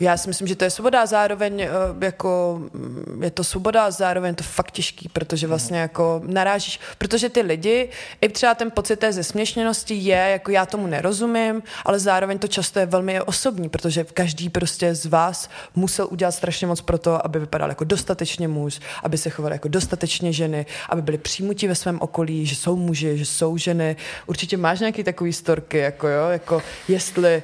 já 0.01 0.17
si 0.17 0.29
myslím, 0.29 0.49
že 0.49 0.57
to 0.57 0.65
je 0.65 0.71
svoboda 0.71 1.07
zároveň 1.07 1.61
eh, 1.61 1.69
jako 2.01 2.61
mm, 2.73 3.23
je 3.23 3.31
to 3.31 3.45
svoboda 3.45 3.91
zároveň 3.91 4.29
je 4.29 4.35
to 4.35 4.45
fakt 4.45 4.71
těžký, 4.71 5.09
protože 5.09 5.47
vlastně 5.47 5.79
jako 5.79 6.23
narážíš, 6.25 6.81
protože 6.99 7.29
ty 7.29 7.41
lidi, 7.41 7.89
i 8.21 8.29
třeba 8.29 8.55
ten 8.55 8.71
pocit 8.71 8.97
té 8.97 9.13
zesměšněnosti 9.13 9.95
je, 9.95 10.17
jako 10.17 10.51
já 10.51 10.67
tomu 10.67 10.87
nerozumím, 10.87 11.63
ale 11.85 11.99
zároveň 11.99 12.39
to 12.39 12.49
často 12.49 12.79
je 12.79 12.87
velmi 12.87 13.21
osobní, 13.21 13.69
protože 13.69 14.05
každý 14.05 14.49
prostě 14.49 14.95
z 14.95 15.07
vás 15.07 15.51
musel 15.75 16.09
udělat 16.11 16.33
strašně 16.33 16.67
moc 16.67 16.81
pro 16.81 16.99
to, 16.99 17.27
aby 17.27 17.39
vypadal 17.39 17.69
jako 17.69 17.85
dostatečně 17.85 18.49
muž, 18.49 18.81
aby 19.03 19.19
se 19.19 19.31
choval 19.31 19.53
jako 19.53 19.69
dostatečně 19.69 20.33
ženy, 20.33 20.67
aby 20.89 21.03
byli 21.03 21.19
přijmutí 21.19 21.69
ve 21.69 21.75
svém 21.75 21.99
okolí, 22.01 22.47
že 22.47 22.57
jsou 22.57 22.77
muži, 22.77 23.19
že 23.19 23.25
jsou 23.25 23.57
ženy. 23.57 23.97
Určitě 24.27 24.57
máš 24.57 24.81
nějaký 24.81 25.05
takový 25.05 25.33
storky, 25.33 25.79
jako 25.79 26.09
jo, 26.09 26.29
jako 26.29 26.63
jestli 26.89 27.43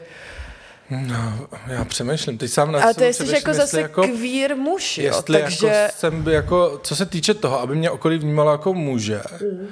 No, 0.90 1.48
já 1.66 1.84
přemýšlím. 1.84 2.38
Teď 2.38 2.50
sám 2.50 2.72
na 2.72 2.82
Ale 2.82 2.94
to 2.94 3.04
jsi 3.04 3.34
jako 3.34 3.54
zase 3.54 3.80
jako, 3.80 4.02
queer 4.02 4.56
muž, 4.56 4.98
jo? 4.98 5.04
Jestli 5.04 5.40
jako 5.40 5.50
takže... 5.50 5.66
jako 5.66 5.92
jsem 5.96 6.28
jako, 6.28 6.80
co 6.82 6.96
se 6.96 7.06
týče 7.06 7.34
toho, 7.34 7.60
aby 7.60 7.74
mě 7.76 7.90
okolí 7.90 8.18
vnímalo 8.18 8.52
jako 8.52 8.74
muže, 8.74 9.22
mm 9.40 9.68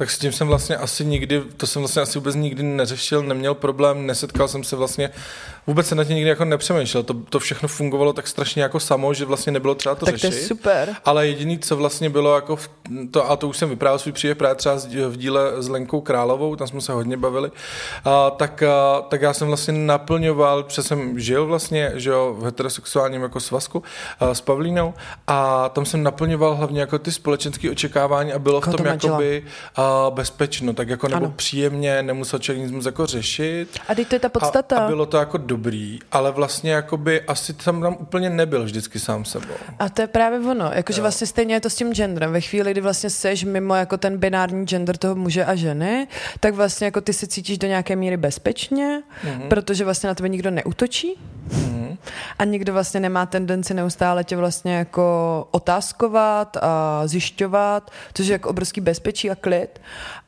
tak 0.00 0.10
s 0.10 0.18
tím 0.18 0.32
jsem 0.32 0.48
vlastně 0.48 0.76
asi 0.76 1.04
nikdy, 1.04 1.42
to 1.56 1.66
jsem 1.66 1.82
vlastně 1.82 2.02
asi 2.02 2.18
vůbec 2.18 2.34
nikdy 2.34 2.62
neřešil, 2.62 3.22
neměl 3.22 3.54
problém, 3.54 4.06
nesetkal 4.06 4.48
jsem 4.48 4.64
se 4.64 4.76
vlastně, 4.76 5.10
vůbec 5.66 5.86
se 5.86 5.94
na 5.94 6.04
tě 6.04 6.14
nikdy 6.14 6.30
jako 6.30 6.44
nepřemýšlel. 6.44 7.02
To, 7.02 7.14
to 7.14 7.38
všechno 7.38 7.68
fungovalo 7.68 8.12
tak 8.12 8.28
strašně 8.28 8.62
jako 8.62 8.80
samo, 8.80 9.14
že 9.14 9.24
vlastně 9.24 9.52
nebylo 9.52 9.74
třeba 9.74 9.94
to 9.94 10.06
tak 10.06 10.16
řešit. 10.16 10.30
Tak 10.30 10.38
to 10.38 10.42
je 10.42 10.48
super. 10.48 10.96
Ale 11.04 11.26
jediný, 11.26 11.58
co 11.58 11.76
vlastně 11.76 12.10
bylo 12.10 12.34
jako, 12.34 12.56
v, 12.56 12.70
to, 13.10 13.30
a 13.30 13.36
to 13.36 13.48
už 13.48 13.56
jsem 13.56 13.68
vyprávěl 13.68 13.98
svůj 13.98 14.12
příběh 14.12 14.36
právě 14.36 14.54
třeba 14.54 14.76
v 15.08 15.16
díle 15.16 15.62
s 15.62 15.68
Lenkou 15.68 16.00
Královou, 16.00 16.56
tam 16.56 16.68
jsme 16.68 16.80
se 16.80 16.92
hodně 16.92 17.16
bavili, 17.16 17.50
a, 18.04 18.30
tak, 18.30 18.62
a, 18.62 19.00
tak 19.08 19.22
já 19.22 19.32
jsem 19.32 19.48
vlastně 19.48 19.72
naplňoval, 19.72 20.62
protože 20.62 20.82
jsem 20.82 21.20
žil 21.20 21.46
vlastně, 21.46 21.92
že 21.94 22.10
jo, 22.10 22.36
v 22.38 22.44
heterosexuálním 22.44 23.22
jako 23.22 23.40
svazku 23.40 23.82
a, 24.20 24.34
s 24.34 24.40
Pavlínou 24.40 24.94
a 25.26 25.68
tam 25.68 25.86
jsem 25.86 26.02
naplňoval 26.02 26.54
hlavně 26.54 26.80
jako 26.80 26.98
ty 26.98 27.12
společenské 27.12 27.70
očekávání 27.70 28.32
a 28.32 28.38
bylo 28.38 28.60
Koho 28.60 28.72
v 28.72 28.76
tom 28.76 28.86
jakoby 28.86 29.44
a, 29.76 29.82
bezpečno, 30.10 30.72
tak 30.72 30.88
jako 30.88 31.08
nebo 31.08 31.24
ano. 31.24 31.34
příjemně, 31.36 32.02
nemusel 32.02 32.38
člověk 32.38 32.70
nic 32.70 32.86
jako 32.86 33.06
řešit. 33.06 33.78
A 33.88 33.94
teď 33.94 34.08
to 34.08 34.14
je 34.14 34.18
ta 34.18 34.28
podstata. 34.28 34.76
A, 34.76 34.84
a 34.84 34.88
bylo 34.88 35.06
to 35.06 35.16
jako 35.16 35.38
dobrý, 35.38 35.98
ale 36.12 36.30
vlastně 36.30 36.72
jakoby 36.72 37.20
asi 37.20 37.52
tam 37.52 37.80
tam 37.82 37.96
úplně 38.00 38.30
nebyl 38.30 38.64
vždycky 38.64 38.98
sám 39.00 39.24
sebou. 39.24 39.54
A 39.78 39.88
to 39.88 40.02
je 40.02 40.06
právě 40.06 40.40
ono, 40.40 40.70
jakože 40.74 41.00
vlastně 41.00 41.26
stejně 41.26 41.54
je 41.54 41.60
to 41.60 41.70
s 41.70 41.74
tím 41.74 41.92
genderem. 41.92 42.32
Ve 42.32 42.40
chvíli, 42.40 42.70
kdy 42.70 42.80
vlastně 42.80 43.10
seš 43.10 43.44
mimo 43.44 43.74
jako 43.74 43.96
ten 43.96 44.18
binární 44.18 44.66
gender 44.66 44.96
toho 44.96 45.14
muže 45.14 45.44
a 45.44 45.54
ženy, 45.54 46.08
tak 46.40 46.54
vlastně 46.54 46.84
jako 46.84 47.00
ty 47.00 47.12
se 47.12 47.26
cítíš 47.26 47.58
do 47.58 47.66
nějaké 47.68 47.96
míry 47.96 48.16
bezpečně, 48.16 49.02
mm-hmm. 49.24 49.48
protože 49.48 49.84
vlastně 49.84 50.06
na 50.06 50.14
tebe 50.14 50.28
nikdo 50.28 50.50
neutočí. 50.50 51.14
Mm-hmm. 51.48 51.89
A 52.38 52.44
nikdo 52.44 52.72
vlastně 52.72 53.00
nemá 53.00 53.26
tendenci 53.26 53.74
neustále 53.74 54.24
tě 54.24 54.36
vlastně 54.36 54.74
jako 54.76 55.48
otázkovat 55.50 56.56
a 56.56 57.02
zjišťovat, 57.06 57.90
což 58.14 58.26
je 58.26 58.32
jako 58.32 58.48
obrovský 58.48 58.80
bezpečí 58.80 59.30
a 59.30 59.34
klid, 59.34 59.80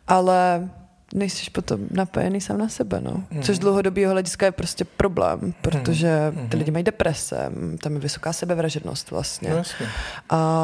ale 0.08 0.68
nejsi 1.14 1.50
potom 1.50 1.80
napojený 1.90 2.40
sám 2.40 2.58
na 2.58 2.68
sebe, 2.68 3.00
no. 3.00 3.24
Mm. 3.30 3.42
Což 3.42 3.56
z 3.56 3.58
dlouhodobého 3.58 4.12
hlediska 4.12 4.46
je 4.46 4.52
prostě 4.52 4.84
problém, 4.84 5.54
protože 5.60 6.32
mm. 6.36 6.48
ty 6.48 6.56
lidi 6.56 6.70
mají 6.70 6.84
deprese, 6.84 7.52
tam 7.82 7.94
je 7.94 8.00
vysoká 8.00 8.32
sebevražednost 8.32 9.10
vlastně. 9.10 9.50
No, 9.50 9.56
jasně. 9.56 9.86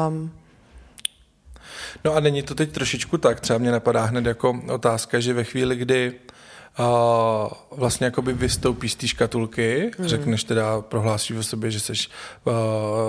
Um, 0.07 0.31
No 2.05 2.15
a 2.15 2.19
není 2.19 2.43
to 2.43 2.55
teď 2.55 2.71
trošičku 2.71 3.17
tak, 3.17 3.39
třeba 3.39 3.59
mě 3.59 3.71
napadá 3.71 4.05
hned 4.05 4.25
jako 4.25 4.61
otázka, 4.67 5.19
že 5.19 5.33
ve 5.33 5.43
chvíli, 5.43 5.75
kdy 5.75 6.13
uh, 6.79 6.85
vlastně 7.71 8.05
jakoby 8.05 8.33
vystoupíš 8.33 8.91
z 8.91 8.95
té 8.95 9.07
škatulky, 9.07 9.91
mm. 9.99 10.07
řekneš 10.07 10.43
teda, 10.43 10.81
prohlásíš 10.81 11.37
o 11.37 11.43
sobě, 11.43 11.71
že 11.71 11.79
jsi 11.79 11.93
uh, 11.93 12.53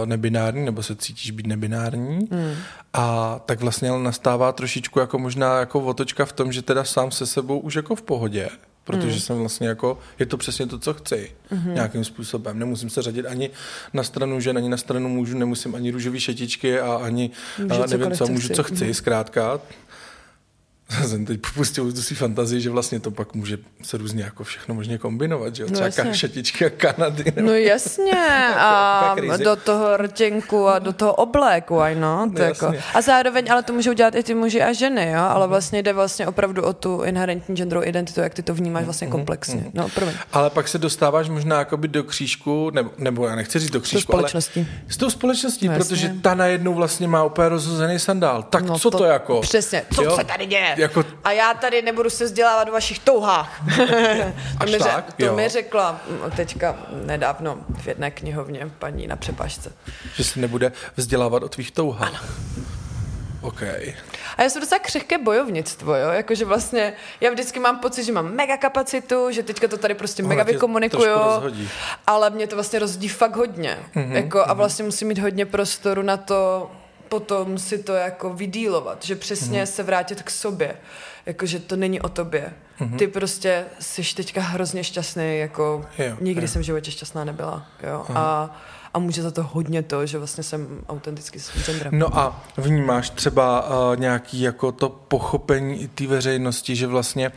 nebinární, 0.05 0.65
nebo 0.65 0.83
se 0.83 0.97
cítíš 0.97 1.31
být 1.31 1.47
nebinární, 1.47 2.19
mm. 2.31 2.55
a 2.93 3.39
tak 3.47 3.61
vlastně 3.61 3.91
nastává 3.99 4.53
trošičku 4.53 4.99
jako 4.99 5.19
možná 5.19 5.59
jako 5.59 5.81
otočka 5.81 6.25
v 6.25 6.33
tom, 6.33 6.53
že 6.53 6.63
teda 6.63 6.85
sám 6.85 7.11
se 7.11 7.27
sebou 7.27 7.59
už 7.59 7.75
jako 7.75 7.95
v 7.97 8.03
pohodě, 8.03 8.49
protože 8.85 9.15
mm. 9.15 9.21
jsem 9.21 9.39
vlastně 9.39 9.69
jako, 9.69 9.99
je 10.19 10.27
to 10.27 10.37
přesně 10.37 10.67
to, 10.67 10.79
co 10.79 10.95
chci 10.95 11.33
mm-hmm. 11.53 11.73
nějakým 11.75 12.05
způsobem. 12.05 12.59
Nemusím 12.59 12.91
se 12.91 13.03
řadit 13.03 13.27
ani 13.27 13.51
na 13.93 14.03
stranu 14.03 14.41
žen, 14.41 14.59
ani 14.59 14.69
na 14.69 14.77
stranu 14.77 15.09
mužů, 15.09 15.39
nemusím 15.39 15.75
ani 15.75 15.91
růžový 15.91 16.21
šetičky 16.21 16.81
a 16.81 16.95
ani, 16.95 17.31
Můžu 17.59 17.83
a 17.83 17.87
nevím 17.87 18.11
co, 18.11 18.27
můžu, 18.27 18.49
co 18.49 18.63
chci, 18.63 18.87
mm. 18.87 18.95
zkrátka 18.95 19.61
jsem 21.09 21.27
teď 21.27 21.41
popustil 21.41 21.93
tu 21.93 22.03
si 22.03 22.15
fantazii, 22.15 22.61
že 22.61 22.71
vlastně 22.71 23.01
to 23.01 23.11
pak 23.11 23.35
může 23.35 23.59
se 23.83 23.97
různě 23.99 24.25
jako 24.25 24.45
všechno 24.45 24.75
možně 24.75 24.99
kombinovat, 24.99 25.57
že 25.57 25.63
jo? 25.63 25.69
Třeba 25.73 25.87
jasně. 25.87 26.15
šatičky 26.15 26.67
a 26.67 26.71
Kanady. 26.71 27.25
Nebo... 27.37 27.49
No 27.49 27.55
jasně, 27.55 28.13
a 28.59 29.15
Jako- 29.23 29.45
do 29.45 29.57
toho 29.57 29.97
rtěnku 29.97 30.69
a 30.69 30.79
do 30.79 30.93
toho 30.93 31.15
obléku, 31.15 31.77
why 31.81 31.95
not? 31.95 32.33
No 32.39 32.45
jako. 32.45 32.65
jasně. 32.65 32.83
A 32.95 33.01
zároveň, 33.01 33.53
ale 33.53 33.63
to 33.63 33.73
můžou 33.73 33.93
dělat 33.93 34.15
i 34.15 34.23
ty 34.23 34.35
muži 34.35 34.63
a 34.63 34.73
ženy, 34.73 35.11
jo? 35.11 35.21
ale 35.23 35.47
vlastně 35.49 35.83
jde 35.83 35.93
vlastně 35.93 36.27
opravdu 36.27 36.63
o 36.63 36.73
tu 36.73 37.03
inherentní 37.03 37.57
genderovou 37.57 37.87
identitu, 37.87 38.21
jak 38.21 38.35
ty 38.35 38.43
to 38.43 38.55
vnímáš 38.55 38.85
vlastně 38.85 39.07
komplexně. 39.07 39.65
No, 39.75 39.89
promiň. 39.89 40.15
Ale 40.33 40.51
pak 40.51 40.69
se 40.69 40.79
dostáváš 40.79 41.29
možná 41.29 41.59
jakoby 41.59 41.89
do 41.89 42.05
křížku, 42.05 42.71
nebo, 42.71 42.91
nebo 42.99 43.27
já 43.27 43.35
nechci 43.37 43.59
říct 43.59 43.71
do 43.71 43.81
křížku, 43.81 44.13
společností. 44.13 44.61
ale 44.61 44.93
s 44.93 44.97
tou 44.97 45.11
společností, 45.11 45.69
No, 45.69 45.75
protože 45.77 46.15
ta 46.23 46.35
najednou 46.35 46.75
vlastně 46.75 47.09
má 47.09 47.25
úplně 47.25 47.49
rozhozený 47.49 47.99
sandál. 47.99 48.43
Tak 48.43 48.65
no, 48.65 48.79
co 48.79 48.91
to, 48.91 48.99
to 48.99 49.05
jako? 49.05 49.41
Přesně, 49.41 49.83
co 49.95 50.03
Jo? 50.03 50.17
se 50.17 50.25
tady 50.25 50.47
děje? 50.47 50.75
Jako- 50.81 51.05
A 51.25 51.33
já 51.33 51.55
tady 51.55 51.83
nebudu 51.83 52.11
se 52.11 52.25
vzdělávat 52.25 52.69
o 52.69 52.73
vašich 52.73 52.99
touhách. 52.99 53.63
to 53.77 53.85
Až 54.61 54.71
mi, 54.71 54.79
tak? 54.79 55.13
to 55.13 55.25
Jo. 55.25 55.37
mi 55.37 55.49
řekla 55.49 56.01
mm, 56.09 56.31
teďka 56.31 56.77
nedávno 56.93 57.59
v 57.81 57.87
jedné 57.87 58.11
knihovně 58.11 58.71
paní 58.79 59.07
na 59.07 59.17
přepažce. 59.17 59.73
Že 60.15 60.25
se 60.25 60.41
nebude 60.41 60.73
vzdělávat 60.97 61.43
o 61.43 61.49
tvých 61.49 61.71
touhách. 61.71 62.09
Ano. 62.09 62.19
OK. 63.41 63.63
A 64.37 64.43
já 64.43 64.49
jsem 64.51 64.63
docela 64.63 64.79
křehké 64.79 65.19
bojovnictvo, 65.19 65.95
jo? 65.95 66.09
Jakože 66.11 66.45
vlastně 66.45 66.93
já 67.21 67.31
vždycky 67.31 67.61
mám 67.61 67.79
pocit, 67.79 68.05
že 68.05 68.13
mám 68.13 68.35
mega 68.35 68.57
kapacitu, 68.57 69.31
že 69.31 69.43
teďka 69.43 69.69
to 69.69 69.77
tady 69.79 69.95
prostě 69.95 70.23
mega 70.23 70.43
vykomunikuju, 70.43 71.11
ale 72.07 72.31
mě 72.31 72.47
to 72.47 72.57
vlastně 72.57 72.79
rozhodí 72.79 73.09
fakt 73.09 73.37
hodně. 73.37 73.79
Mm-hmm, 73.95 74.13
jako, 74.13 74.41
a 74.47 74.53
vlastně 74.53 74.85
musím 74.85 75.09
mít 75.09 75.19
hodně 75.19 75.47
prostoru 75.47 76.03
na 76.03 76.17
to 76.17 76.71
potom 77.11 77.59
si 77.59 77.79
to 77.79 77.93
jako 77.93 78.31
vydílovat, 78.35 79.05
že 79.05 79.17
přesně 79.17 79.63
mm-hmm. 79.63 79.73
se 79.73 79.83
vrátit 79.83 80.23
k 80.23 80.31
sobě. 80.31 80.77
Jakože 81.27 81.59
to 81.59 81.77
není 81.77 82.01
o 82.01 82.09
tobě. 82.09 82.53
Mm-hmm. 82.81 82.97
Ty 82.97 83.07
prostě 83.09 83.65
jsi 83.81 84.15
teďka 84.15 84.41
hrozně 84.41 84.85
šťastný, 84.85 85.39
jako 85.39 85.87
Jo, 85.99 86.17
nikdy 86.21 86.43
jo. 86.43 86.49
jsem 86.49 86.63
v 86.63 86.65
životě 86.65 86.91
šťastná 86.91 87.25
nebyla. 87.25 87.67
Jo? 87.83 88.07
A, 88.15 88.57
a 88.95 88.99
může 88.99 89.23
za 89.23 89.31
to 89.31 89.43
hodně 89.43 89.83
to, 89.83 90.07
že 90.07 90.19
vlastně 90.19 90.45
jsem 90.45 90.81
autenticky 90.89 91.41
svým 91.41 91.65
genderem. 91.65 91.99
No 91.99 92.19
a 92.19 92.43
vnímáš 92.57 93.11
třeba 93.11 93.69
uh, 93.69 93.97
nějaký 94.01 94.41
jako 94.41 94.73
to 94.73 94.89
pochopení 94.89 95.83
i 95.83 95.89
té 95.89 96.07
veřejnosti, 96.07 96.77
že 96.77 96.87
vlastně, 96.87 97.33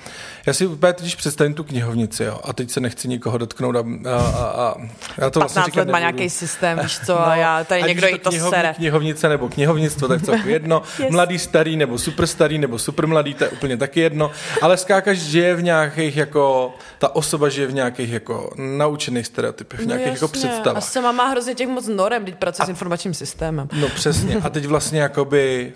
já 0.45 0.53
si 0.53 0.67
úplně 0.67 0.93
teď 0.93 1.15
představím 1.17 1.53
tu 1.53 1.63
knihovnici, 1.63 2.23
jo, 2.23 2.39
a 2.43 2.53
teď 2.53 2.71
se 2.71 2.79
nechci 2.79 3.07
nikoho 3.07 3.37
dotknout 3.37 3.75
a, 3.75 3.79
a, 3.79 4.15
a, 4.15 4.69
a 4.69 4.75
já 5.17 5.29
to 5.29 5.39
vlastně 5.39 5.59
15 5.59 5.65
říkat 5.65 5.79
let 5.81 5.91
má 5.91 5.99
nějaký 5.99 6.29
systém, 6.29 6.79
víš 6.83 6.99
co, 7.05 7.19
a 7.27 7.35
já 7.35 7.63
tady 7.63 7.83
někdo 7.83 8.07
jí 8.07 8.19
to 8.19 8.29
knihovní- 8.29 8.49
sere. 8.49 8.73
Knihovnice 8.73 9.29
nebo 9.29 9.49
knihovnictvo, 9.49 10.07
tak 10.07 10.21
to 10.21 10.31
jedno. 10.45 10.81
Yes. 10.99 11.11
Mladý, 11.11 11.39
starý 11.39 11.77
nebo 11.77 11.97
super 11.97 12.27
starý 12.27 12.57
nebo 12.57 12.79
super 12.79 13.07
mladý, 13.07 13.33
to 13.33 13.43
je 13.43 13.49
úplně 13.49 13.77
taky 13.77 13.99
jedno. 13.99 14.31
Ale 14.61 14.77
skákaš 14.77 15.17
žije 15.17 15.55
v 15.55 15.63
nějakých 15.63 16.17
jako, 16.17 16.73
ta 16.99 17.15
osoba 17.15 17.49
žije 17.49 17.67
v 17.67 17.73
nějakých 17.73 18.11
jako 18.11 18.53
naučených 18.57 19.27
stereotypech, 19.27 19.79
v 19.79 19.85
nějakých 19.85 20.07
jako 20.13 20.25
No 20.25 20.29
jasně. 20.33 20.49
A 20.49 20.51
představách. 20.53 20.83
sama 20.83 21.11
má 21.11 21.27
hrozně 21.43 21.55
těch 21.55 21.67
moc 21.67 21.87
norem, 21.87 22.25
teď 22.25 22.35
pracuje 22.35 22.65
s 22.65 22.69
informačním 22.69 23.13
systémem. 23.13 23.67
No 23.79 23.89
přesně. 23.89 24.35
A 24.35 24.49
teď 24.49 24.65
vlastně 24.65 25.01
jakoby 25.01 25.73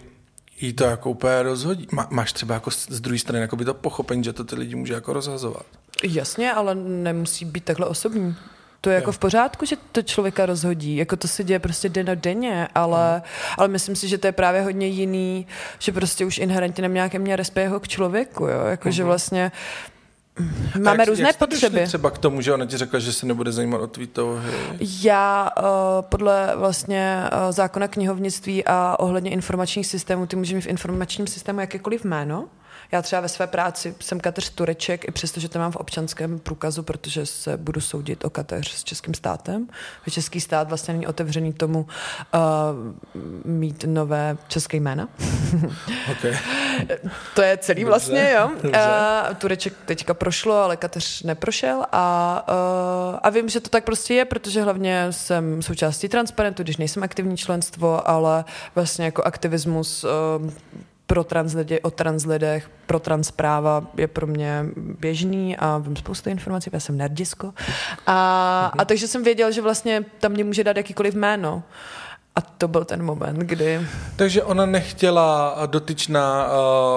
jí 0.62 0.74
to 0.74 0.84
jako 0.84 1.10
úplně 1.10 1.44
rozhodí. 1.44 1.88
Má, 1.92 2.08
máš 2.10 2.34
třeba 2.34 2.54
jako 2.54 2.72
z 2.72 3.00
druhé 3.00 3.20
strany 3.20 3.42
jakoby 3.42 3.66
to 3.66 3.74
pochopení, 3.74 4.24
že 4.24 4.34
to 4.34 4.44
ty 4.44 4.56
lidi 4.56 4.76
může 4.76 4.94
jako 4.94 5.14
rozhazovat. 5.14 5.66
Jasně, 6.04 6.54
ale 6.54 6.76
nemusí 6.76 7.46
být 7.46 7.64
takhle 7.64 7.86
osobní. 7.86 8.36
To 8.82 8.90
je 8.90 8.96
jako 8.96 9.12
v 9.12 9.20
pořádku, 9.20 9.66
že 9.66 9.76
to 9.92 10.02
člověka 10.02 10.46
rozhodí. 10.46 10.96
Jako 10.96 11.16
to 11.16 11.28
se 11.28 11.44
děje 11.44 11.60
prostě 11.60 11.90
den 11.90 12.10
a 12.10 12.16
denně, 12.16 12.68
ale, 12.76 13.22
ale 13.58 13.68
myslím 13.68 13.96
si, 13.96 14.08
že 14.08 14.18
to 14.18 14.28
je 14.28 14.32
právě 14.32 14.62
hodně 14.62 14.88
jiný, 14.88 15.48
že 15.80 15.92
prostě 15.92 16.26
už 16.26 16.38
inherentně 16.38 16.82
nemá 16.82 16.94
nějaké 16.94 17.20
mě 17.20 17.36
respekt 17.36 17.72
k 17.82 17.88
člověku, 17.88 18.44
jo. 18.46 18.66
Jako, 18.66 18.92
že 18.92 19.04
vlastně 19.04 19.46
A 19.46 19.52
máme 20.84 21.02
jak, 21.02 21.08
různé 21.08 21.28
jak 21.28 21.38
potřeby. 21.38 21.86
třeba 21.86 22.12
k 22.12 22.18
tomu, 22.18 22.42
že 22.42 22.54
ona 22.54 22.66
ti 22.66 22.78
řekla, 22.78 23.00
že 23.00 23.14
se 23.14 23.26
nebude 23.26 23.52
zajímat 23.52 23.82
o 23.82 23.88
tvý 23.88 24.08
touhy. 24.08 24.52
Já 24.80 25.50
uh, 25.58 25.66
podle 26.02 26.54
vlastně 26.56 27.24
uh, 27.24 27.52
zákona 27.52 27.88
knihovnictví 27.88 28.66
a 28.66 28.96
ohledně 29.00 29.32
informačních 29.32 29.88
systémů, 29.88 30.26
ty 30.26 30.36
můžeš 30.36 30.54
mít 30.54 30.62
v 30.62 30.68
informačním 30.68 31.28
systému 31.28 31.60
jakékoliv 31.60 32.06
jméno. 32.06 32.46
Já 32.92 33.02
třeba 33.02 33.22
ve 33.22 33.30
své 33.30 33.48
práci 33.48 33.96
jsem 34.00 34.20
kateř 34.20 34.50
Tureček, 34.50 35.08
i 35.08 35.12
přesto, 35.12 35.40
že 35.40 35.50
to 35.50 35.60
mám 35.60 35.72
v 35.72 35.76
občanském 35.76 36.40
průkazu, 36.40 36.84
protože 36.84 37.26
se 37.26 37.58
budu 37.58 37.82
soudit 37.82 38.26
o 38.26 38.30
kateř 38.30 38.72
s 38.72 38.84
českým 38.84 39.14
státem. 39.14 39.68
Český 40.10 40.42
stát 40.42 40.70
vlastně 40.70 40.94
není 40.94 41.08
otevřený 41.08 41.54
tomu 41.54 41.80
uh, 41.80 42.40
mít 43.46 43.84
nové 43.88 44.38
české 44.48 44.78
jména. 44.78 45.08
Okay. 46.12 46.38
To 47.36 47.42
je 47.42 47.58
celý 47.58 47.82
Dobře, 47.82 47.90
vlastně, 47.90 48.32
jo. 48.38 48.50
dobře. 48.64 48.80
Uh, 49.30 49.36
Tureček 49.36 49.74
teďka 49.86 50.14
prošlo, 50.14 50.56
ale 50.56 50.78
Kateř 50.78 51.24
neprošel 51.24 51.86
a, 51.92 52.46
uh, 53.12 53.20
a 53.24 53.30
vím, 53.30 53.50
že 53.50 53.60
to 53.60 53.70
tak 53.70 53.84
prostě 53.84 54.14
je, 54.14 54.26
protože 54.26 54.62
hlavně 54.62 55.08
jsem 55.12 55.62
součástí 55.62 56.10
transparentu, 56.10 56.64
když 56.64 56.78
nejsem 56.78 57.04
aktivní 57.04 57.38
členstvo, 57.38 58.10
ale 58.10 58.46
vlastně 58.76 59.06
jako 59.06 59.24
aktivismus 59.24 60.04
uh, 60.04 60.52
pro 61.08 61.24
trans 61.24 61.54
lidi, 61.54 61.82
o 61.82 61.92
trans 61.92 62.26
lidech, 62.26 62.70
pro 62.86 63.00
trans 63.00 63.32
práva 63.32 63.84
je 63.98 64.08
pro 64.08 64.28
mě 64.28 64.66
běžný 64.76 65.58
a 65.58 65.78
vím 65.78 65.96
spoustu 65.96 66.30
informací, 66.30 66.70
já 66.74 66.80
jsem 66.80 66.98
nerdisko. 66.98 67.54
A, 68.08 68.72
a 68.78 68.86
takže 68.86 69.08
jsem 69.08 69.24
věděl, 69.24 69.52
že 69.52 69.62
vlastně 69.62 70.06
tam 70.20 70.32
mě 70.32 70.44
může 70.44 70.64
dát 70.64 70.78
jakýkoliv 70.78 71.14
jméno. 71.14 71.64
A 72.38 72.42
to 72.42 72.68
byl 72.68 72.86
ten 72.86 73.04
moment, 73.04 73.38
kdy... 73.40 73.82
Takže 74.16 74.44
ona 74.44 74.66
nechtěla 74.66 75.58
dotyčná 75.66 76.48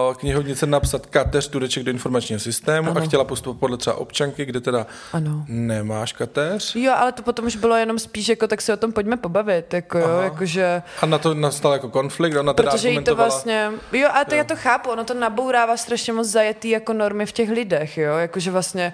uh, 0.08 0.14
knihovnice 0.14 0.66
napsat 0.66 1.06
kateř 1.06 1.48
Tureček 1.48 1.82
do 1.82 1.90
informačního 1.90 2.40
systému 2.40 2.90
Ano. 2.90 3.00
a 3.00 3.04
chtěla 3.04 3.24
postupovat 3.24 3.60
podle 3.60 3.76
třeba 3.76 3.96
občanky, 3.96 4.44
kde 4.44 4.60
teda 4.60 4.86
Ano. 5.12 5.44
nemáš 5.48 6.12
kateř. 6.12 6.74
Jo, 6.76 6.92
ale 6.96 7.12
to 7.12 7.22
potom 7.22 7.46
už 7.46 7.56
bylo 7.56 7.76
jenom 7.76 7.98
spíš 7.98 8.28
jako, 8.28 8.46
tak 8.46 8.62
se 8.62 8.72
o 8.72 8.76
tom 8.76 8.92
pojďme 8.92 9.16
pobavit, 9.16 9.74
jako 9.74 9.98
jo, 9.98 10.04
Aha. 10.06 10.22
jakože, 10.22 10.82
A 11.02 11.06
na 11.06 11.18
to 11.18 11.34
nastal 11.34 11.72
jako 11.72 11.88
konflikt, 11.88 12.36
ona 12.36 12.52
teda 12.52 12.70
protože 12.70 12.88
jí 12.88 12.94
to 12.94 12.98
argumentovala. 12.98 13.28
vlastně, 13.28 13.70
jo, 13.92 14.08
a 14.12 14.24
to 14.24 14.34
já 14.34 14.44
to 14.44 14.56
chápu, 14.56 14.90
ono 14.90 15.04
to 15.04 15.14
nabourává 15.14 15.76
strašně 15.76 16.12
moc 16.12 16.26
zajetý 16.28 16.70
jako 16.70 16.92
normy 16.92 17.26
v 17.26 17.32
těch 17.32 17.50
lidech, 17.50 17.98
jo, 17.98 18.16
jakože 18.16 18.50
vlastně, 18.50 18.92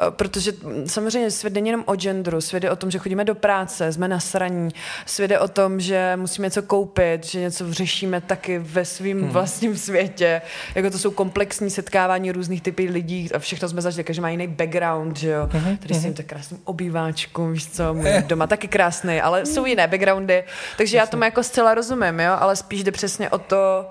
eh, 0.00 0.04
protože 0.10 0.52
samozřejmě 0.86 1.30
svět 1.30 1.54
není 1.54 1.68
jenom 1.68 1.84
o 1.86 1.96
genderu, 1.96 2.40
svět 2.40 2.64
je 2.64 2.70
o 2.70 2.76
tom, 2.76 2.90
že 2.90 2.98
chodíme 2.98 3.24
do 3.24 3.34
práce, 3.34 3.92
jsme 3.92 4.08
nasraní, 4.08 4.68
svět 5.06 5.30
je 5.30 5.38
o 5.38 5.48
tom, 5.48 5.80
že 5.86 6.12
musíme 6.16 6.46
něco 6.46 6.62
koupit, 6.62 7.26
že 7.26 7.40
něco 7.40 7.72
řešíme 7.72 8.20
taky 8.20 8.58
ve 8.58 8.84
svém 8.84 9.20
hmm. 9.20 9.30
vlastním 9.30 9.76
světě, 9.76 10.42
jako 10.74 10.90
to 10.90 10.98
jsou 10.98 11.10
komplexní 11.10 11.70
setkávání 11.70 12.32
různých 12.32 12.62
typů 12.62 12.82
lidí 12.88 13.32
a 13.34 13.38
všechno 13.38 13.68
jsme 13.68 13.82
zažili, 13.82 14.04
každý 14.04 14.22
má 14.22 14.30
jiný 14.30 14.46
background, 14.46 15.16
že 15.16 15.30
jo, 15.30 15.48
Mhm, 15.52 15.76
tady 15.76 15.94
jsem 15.94 16.14
tak 16.14 16.26
krásným 16.26 16.60
obýváčku, 16.64 17.48
víš 17.48 17.68
co, 17.68 17.94
můj 17.94 18.10
doma 18.26 18.46
taky 18.46 18.68
krásný, 18.68 19.20
ale 19.20 19.46
jsou 19.46 19.66
jiné 19.66 19.88
backgroundy, 19.88 20.44
takže 20.76 20.96
já 20.96 21.06
tomu 21.06 21.24
jako 21.24 21.42
zcela 21.42 21.74
rozumím, 21.74 22.20
jo, 22.20 22.36
ale 22.38 22.56
spíš 22.56 22.84
jde 22.84 22.92
přesně 22.92 23.30
o 23.30 23.38
to, 23.38 23.90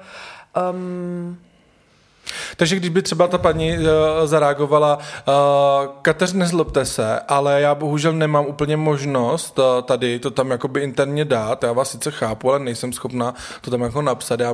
um, 0.72 1.38
Takže 2.58 2.76
když 2.76 2.90
by 2.90 3.02
třeba 3.02 3.28
ta 3.28 3.38
paní 3.38 3.78
uh, 3.78 3.86
zareagovala, 4.26 4.98
uh, 4.98 5.34
Kateř, 6.02 6.34
nezlobte 6.34 6.86
se, 6.86 7.20
ale 7.20 7.62
já 7.62 7.76
bohužel 7.76 8.14
nemám 8.14 8.46
úplně 8.46 8.78
možnost 8.78 9.60
uh, 9.60 9.66
tady 9.82 10.20
to 10.20 10.32
tam 10.32 10.52
jakoby 10.52 10.82
interně 10.82 11.26
dát, 11.26 11.64
já 11.64 11.72
vás 11.72 11.92
sice 11.92 12.12
chápu, 12.12 12.50
ale 12.50 12.60
nejsem 12.60 12.94
schopná 12.94 13.34
to 13.62 13.72
tam 13.72 13.82
jako 13.82 14.02
napsat, 14.02 14.40
já 14.40 14.54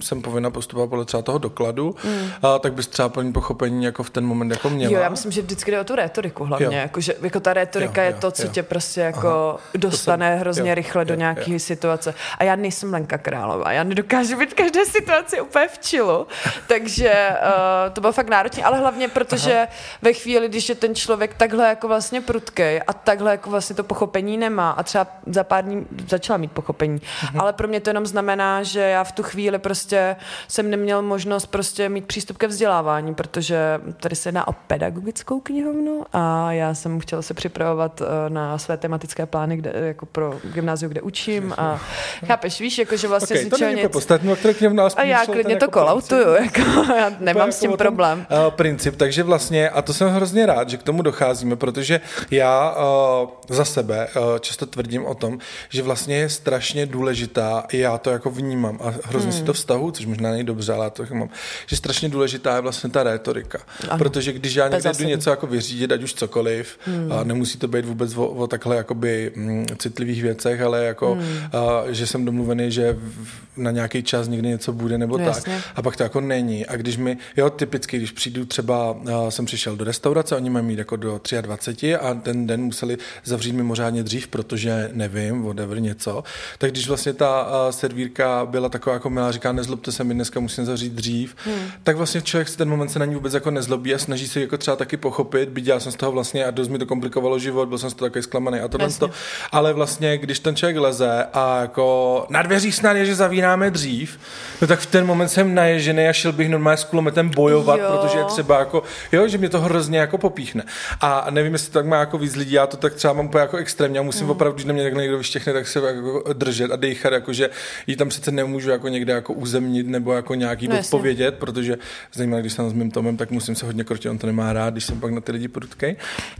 jsem 0.00 0.22
povinna 0.22 0.50
postupovat 0.50 0.90
podle 0.90 1.04
třeba 1.04 1.22
toho 1.22 1.38
dokladu, 1.38 1.94
mm. 2.04 2.12
uh, 2.12 2.28
tak 2.60 2.72
bys 2.72 2.86
třeba 2.86 3.08
plný 3.08 3.32
pochopení 3.32 3.84
jako 3.84 4.02
v 4.02 4.10
ten 4.10 4.26
moment 4.26 4.50
jako 4.50 4.70
měla. 4.70 4.92
Jo, 4.92 5.00
já 5.00 5.08
myslím, 5.08 5.32
že 5.32 5.42
vždycky 5.42 5.70
jde 5.70 5.80
o 5.80 5.84
tu 5.84 5.94
retoriku 5.96 6.44
hlavně. 6.44 6.66
Jo. 6.66 6.72
Jako, 6.72 7.00
že, 7.00 7.14
jako 7.22 7.40
ta 7.40 7.52
retorika 7.52 8.02
Jo, 8.02 8.06
je 8.08 8.12
jo, 8.14 8.18
to, 8.20 8.30
co 8.30 8.42
jo. 8.42 8.48
tě 8.52 8.62
prostě 8.62 9.00
jako 9.00 9.28
Aha. 9.28 9.58
dostane 9.74 10.30
jsem- 10.30 10.40
hrozně 10.40 10.70
jo, 10.70 10.74
rychle 10.74 11.04
do 11.04 11.14
jo, 11.14 11.18
nějaké 11.18 11.52
jo. 11.52 11.58
situace. 11.58 12.14
A 12.38 12.44
já 12.44 12.56
nejsem 12.56 12.92
Lenka 12.92 13.18
Králová. 13.18 13.72
Já 13.72 13.82
nedokážu 13.82 14.38
být 14.38 14.50
v 14.50 14.54
každé 14.54 14.86
situaci 14.86 15.40
úplně 15.40 15.68
v 15.68 15.78
čilu. 15.78 16.26
Takže 16.66 17.01
uh, 17.10 17.92
to 17.92 18.00
bylo 18.00 18.12
fakt 18.12 18.28
náročné, 18.28 18.62
ale 18.62 18.78
hlavně 18.78 19.08
protože 19.08 19.56
Aha. 19.56 19.66
ve 20.02 20.12
chvíli, 20.12 20.48
když 20.48 20.68
je 20.68 20.74
ten 20.74 20.94
člověk 20.94 21.34
takhle 21.34 21.68
jako 21.68 21.88
vlastně 21.88 22.20
prudkej 22.20 22.80
a 22.86 22.92
takhle 22.92 23.30
jako 23.30 23.50
vlastně 23.50 23.76
to 23.76 23.84
pochopení 23.84 24.38
nemá 24.38 24.70
a 24.70 24.82
třeba 24.82 25.06
za 25.26 25.44
pár 25.44 25.64
dní 25.64 25.86
začala 26.08 26.36
mít 26.36 26.52
pochopení. 26.52 27.00
Mhm. 27.22 27.40
Ale 27.40 27.52
pro 27.52 27.68
mě 27.68 27.80
to 27.80 27.90
jenom 27.90 28.06
znamená, 28.06 28.62
že 28.62 28.80
já 28.80 29.04
v 29.04 29.12
tu 29.12 29.22
chvíli 29.22 29.58
prostě 29.58 30.16
jsem 30.48 30.70
neměl 30.70 31.02
možnost 31.02 31.46
prostě 31.46 31.88
mít 31.88 32.06
přístup 32.06 32.38
ke 32.38 32.46
vzdělávání, 32.46 33.14
protože 33.14 33.80
tady 34.00 34.16
se 34.16 34.28
jedná 34.28 34.48
o 34.48 34.52
pedagogickou 34.52 35.40
knihovnu 35.40 36.04
a 36.12 36.52
já 36.52 36.74
jsem 36.74 37.00
chtěla 37.00 37.22
se 37.22 37.34
připravovat 37.34 38.02
eh, 38.02 38.30
na 38.30 38.58
své 38.58 38.76
tematické 38.76 39.26
plány, 39.26 39.56
kde, 39.56 39.72
jako 39.74 40.06
pro 40.06 40.38
gymnázium, 40.44 40.90
kde 40.90 41.02
učím 41.02 41.54
a 41.56 41.80
chápeš, 42.26 42.60
víš, 42.60 42.78
jako 42.78 42.96
že 42.96 43.08
vlastně 43.08 43.36
okay, 43.36 43.46
z 43.46 43.48
to 43.48 43.56
ničeho 43.56 43.70
není 43.70 44.28
nic... 44.28 44.38
které 44.38 44.54
knihovna, 44.54 44.82
ale 44.82 44.92
A 44.96 45.02
já 45.02 45.26
klidně 45.26 45.56
to 45.56 45.64
jako 45.64 45.80
kolautuju, 45.80 46.34
jako, 46.34 46.60
já 46.96 47.12
nemám 47.20 47.48
jako 47.48 47.52
s 47.52 47.60
tím 47.60 47.70
o 47.70 47.76
tom, 47.76 47.86
problém. 47.86 48.26
Uh, 48.30 48.50
princip, 48.50 48.96
takže 48.96 49.22
vlastně, 49.22 49.70
a 49.70 49.82
to 49.82 49.94
jsem 49.94 50.08
hrozně 50.08 50.46
rád, 50.46 50.68
že 50.68 50.76
k 50.76 50.82
tomu 50.82 51.02
docházíme, 51.02 51.56
protože 51.56 52.00
já 52.30 52.76
uh, 53.22 53.28
za 53.48 53.64
sebe 53.64 54.08
uh, 54.16 54.38
často 54.38 54.66
tvrdím 54.66 55.04
o 55.06 55.14
tom, 55.14 55.38
že 55.68 55.82
vlastně 55.82 56.16
je 56.16 56.28
strašně 56.28 56.86
důležitá, 56.86 57.66
já 57.72 57.98
to 57.98 58.10
jako 58.10 58.30
vnímám 58.30 58.78
a 58.82 58.94
hrozně 59.04 59.30
hmm. 59.30 59.40
si 59.40 59.44
to 59.44 59.52
vztahu, 59.52 59.90
což 59.90 60.06
možná 60.06 60.30
není 60.30 60.44
dobře, 60.44 60.72
ale 60.72 60.86
já 60.86 60.90
to 60.90 61.04
mám, 61.14 61.28
že 61.66 61.76
strašně 61.76 62.08
důležitá 62.08 62.54
je 62.54 62.60
vlastně 62.60 62.90
ta 62.90 63.02
rétorika. 63.02 63.58
Ano. 63.88 63.98
Protože 63.98 64.32
když 64.32 64.54
já 64.54 64.68
někde 64.68 64.90
jdu 64.98 65.04
něco 65.04 65.30
jako 65.30 65.46
vyřídit, 65.46 65.92
ať 65.92 66.02
už 66.02 66.14
cokoliv, 66.14 66.78
hmm. 66.84 67.12
a 67.12 67.24
nemusí 67.24 67.58
to 67.58 67.68
být 67.68 67.84
vůbec 67.84 68.16
o, 68.16 68.26
o 68.26 68.46
takhle 68.46 68.76
jakoby 68.76 69.32
mm, 69.36 69.66
citlivých 69.78 70.22
věcech, 70.22 70.60
ale 70.60 70.84
jako, 70.84 71.14
hmm. 71.14 71.22
uh, 71.22 71.90
že 71.90 72.06
jsem 72.06 72.24
domluvený, 72.24 72.70
že 72.70 72.96
v, 72.98 73.40
na 73.56 73.70
nějaký 73.70 74.02
čas 74.02 74.28
někdy 74.28 74.48
něco 74.48 74.72
bude 74.72 74.98
nebo 74.98 75.18
no, 75.18 75.24
tak. 75.24 75.34
Jasně. 75.36 75.60
A 75.74 75.82
pak 75.82 75.96
to 75.96 76.02
jako 76.02 76.20
není. 76.20 76.66
A 76.66 76.76
když 76.82 76.96
mi, 76.96 77.18
jo, 77.36 77.50
typicky, 77.50 77.96
když 77.96 78.10
přijdu 78.10 78.44
třeba, 78.44 78.90
uh, 78.90 79.28
jsem 79.28 79.44
přišel 79.44 79.76
do 79.76 79.84
restaurace, 79.84 80.36
oni 80.36 80.50
mají 80.50 80.66
mít 80.66 80.78
jako 80.78 80.96
do 80.96 81.20
23 81.40 81.96
a 81.96 82.14
ten 82.14 82.46
den 82.46 82.62
museli 82.62 82.98
zavřít 83.24 83.52
mimořádně 83.52 84.02
dřív, 84.02 84.28
protože 84.28 84.90
nevím, 84.92 85.42
whatever 85.42 85.80
něco. 85.80 86.24
Tak 86.58 86.70
když 86.70 86.88
vlastně 86.88 87.12
ta 87.12 87.46
uh, 87.46 87.70
servírka 87.70 88.46
byla 88.46 88.68
taková 88.68 88.94
jako 88.94 89.10
milá, 89.10 89.32
říká, 89.32 89.52
nezlobte 89.52 89.92
se, 89.92 90.04
my 90.04 90.14
dneska 90.14 90.40
musíme 90.40 90.64
zavřít 90.64 90.92
dřív, 90.92 91.36
hmm. 91.44 91.70
tak 91.82 91.96
vlastně 91.96 92.22
člověk 92.22 92.48
se 92.48 92.56
ten 92.56 92.68
moment 92.68 92.88
se 92.88 92.98
na 92.98 93.04
ní 93.04 93.14
vůbec 93.14 93.34
jako 93.34 93.50
nezlobí 93.50 93.94
a 93.94 93.98
snaží 93.98 94.28
se 94.28 94.40
jako 94.40 94.58
třeba 94.58 94.76
taky 94.76 94.96
pochopit, 94.96 95.48
byť 95.48 95.66
já 95.66 95.80
jsem 95.80 95.92
z 95.92 95.96
toho 95.96 96.12
vlastně 96.12 96.44
a 96.44 96.50
dost 96.50 96.68
mi 96.68 96.78
to 96.78 96.86
komplikovalo 96.86 97.38
život, 97.38 97.68
byl 97.68 97.78
jsem 97.78 97.90
z 97.90 97.94
toho 97.94 98.10
taky 98.10 98.22
zklamaný 98.22 98.60
a 98.60 98.68
to, 98.68 98.78
to. 98.98 99.10
Ale 99.52 99.72
vlastně, 99.72 100.18
když 100.18 100.38
ten 100.38 100.56
člověk 100.56 100.76
leze 100.76 101.26
a 101.32 101.60
jako 101.60 102.26
na 102.30 102.42
dveřích 102.42 102.74
snad 102.74 102.96
je, 102.96 103.06
že 103.06 103.14
zavíráme 103.14 103.70
dřív, 103.70 104.18
no 104.60 104.66
tak 104.66 104.80
v 104.80 104.86
ten 104.86 105.06
moment 105.06 105.28
jsem 105.28 105.54
naježený 105.54 106.06
a 106.08 106.12
šel 106.12 106.32
bych 106.32 106.48
normálně 106.48 106.71
s 106.76 106.84
kulometem 106.84 107.28
bojovat, 107.28 107.80
jo. 107.80 107.86
protože 108.00 108.18
je 108.18 108.24
třeba 108.24 108.58
jako, 108.58 108.82
jo, 109.12 109.28
že 109.28 109.38
mě 109.38 109.48
to 109.48 109.60
hrozně 109.60 109.98
jako 109.98 110.18
popíchne. 110.18 110.64
A 111.00 111.26
nevím, 111.30 111.52
jestli 111.52 111.72
to 111.72 111.78
tak 111.78 111.86
má 111.86 111.96
jako 111.96 112.18
víc 112.18 112.36
lidí, 112.36 112.52
já 112.52 112.66
to 112.66 112.76
tak 112.76 112.94
třeba 112.94 113.12
mám 113.12 113.30
jako 113.34 113.56
extrémně 113.56 113.98
a 113.98 114.02
musím 114.02 114.24
mm. 114.24 114.30
opravdu, 114.30 114.54
když 114.54 114.64
na 114.64 114.72
mě 114.72 114.82
takhle 114.82 115.02
někdo 115.02 115.18
vyštěchne, 115.18 115.52
tak 115.52 115.66
se 115.66 115.80
jako 115.80 116.32
držet 116.32 116.72
a 116.72 116.76
dejchat, 116.76 117.12
jako 117.12 117.32
že 117.32 117.50
jí 117.86 117.96
tam 117.96 118.08
přece 118.08 118.30
nemůžu 118.30 118.70
jako 118.70 118.88
někde 118.88 119.12
jako 119.12 119.32
uzemnit 119.32 119.86
nebo 119.86 120.12
jako 120.12 120.34
nějaký 120.34 120.68
no, 120.68 120.78
odpovědět, 120.78 121.34
protože 121.38 121.78
zajímavé, 122.12 122.40
když 122.40 122.52
jsem 122.52 122.70
s 122.70 122.72
mým 122.72 122.90
Tomem, 122.90 123.16
tak 123.16 123.30
musím 123.30 123.54
se 123.54 123.66
hodně 123.66 123.84
krotit, 123.84 124.10
on 124.10 124.18
to 124.18 124.26
nemá 124.26 124.52
rád, 124.52 124.74
když 124.74 124.84
jsem 124.84 125.00
pak 125.00 125.10
na 125.10 125.20
ty 125.20 125.32
lidi 125.32 125.48
prudkej. 125.48 125.96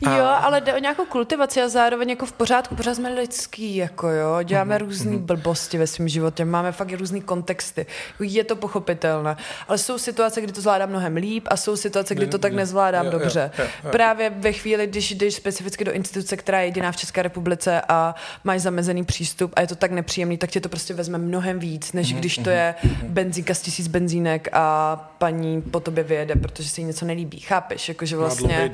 A... 0.06 0.16
Jo, 0.16 0.24
ale 0.24 0.60
jde 0.60 0.74
o 0.74 0.78
nějakou 0.78 1.04
kultivaci 1.04 1.62
a 1.62 1.68
zároveň 1.68 2.10
jako 2.10 2.26
v 2.26 2.32
pořádku, 2.32 2.76
pořád 2.76 2.94
jsme 2.94 3.14
lidský, 3.14 3.76
jako 3.76 4.08
jo, 4.08 4.38
děláme 4.42 4.76
mm-hmm. 4.76 4.80
různé 4.80 5.16
blbosti 5.16 5.78
ve 5.78 5.86
svém 5.86 6.08
životě, 6.08 6.44
máme 6.44 6.72
fakt 6.72 6.92
různé 6.92 7.20
kontexty, 7.20 7.86
je 8.20 8.44
to 8.44 8.56
pochopitelné, 8.56 9.36
ale 9.68 9.78
jsou 9.78 9.98
situace, 9.98 10.21
kdy 10.30 10.52
to 10.52 10.60
zvládám 10.60 10.88
mnohem 10.88 11.16
líp 11.16 11.48
a 11.50 11.56
jsou 11.56 11.76
situace, 11.76 12.14
kdy 12.14 12.26
to 12.26 12.38
tak 12.38 12.52
nezvládám 12.52 13.06
jo, 13.06 13.12
dobře. 13.12 13.50
Jo, 13.58 13.64
jo, 13.64 13.70
jo. 13.84 13.90
Právě 13.90 14.30
ve 14.30 14.52
chvíli, 14.52 14.86
když 14.86 15.10
jdeš 15.10 15.34
specificky 15.34 15.84
do 15.84 15.92
instituce, 15.92 16.36
která 16.36 16.60
je 16.60 16.66
jediná 16.66 16.92
v 16.92 16.96
České 16.96 17.22
republice 17.22 17.82
a 17.88 18.14
máš 18.44 18.60
zamezený 18.60 19.04
přístup 19.04 19.52
a 19.56 19.60
je 19.60 19.66
to 19.66 19.74
tak 19.74 19.90
nepříjemný, 19.90 20.38
tak 20.38 20.50
tě 20.50 20.60
to 20.60 20.68
prostě 20.68 20.94
vezme 20.94 21.18
mnohem 21.18 21.58
víc, 21.58 21.92
než 21.92 22.14
mm-hmm. 22.14 22.18
když 22.18 22.38
to 22.38 22.50
je 22.50 22.74
benzínka 23.02 23.54
z 23.54 23.60
tisíc 23.60 23.88
benzínek 23.88 24.48
a 24.52 24.96
paní 25.18 25.62
po 25.62 25.80
tobě 25.80 26.04
vyjede, 26.04 26.36
protože 26.36 26.68
se 26.68 26.80
jí 26.80 26.86
něco 26.86 27.04
nelíbí. 27.04 27.40
Chápeš? 27.40 27.88
Jakože 27.88 28.16
vlastně 28.16 28.70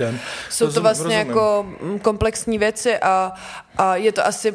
jsou 0.50 0.72
to 0.72 0.80
vlastně 0.80 1.04
rozumím. 1.04 1.28
jako 1.28 1.66
komplexní 2.02 2.58
věci 2.58 2.98
a, 2.98 3.32
a 3.78 3.96
je 3.96 4.12
to 4.12 4.26
asi, 4.26 4.54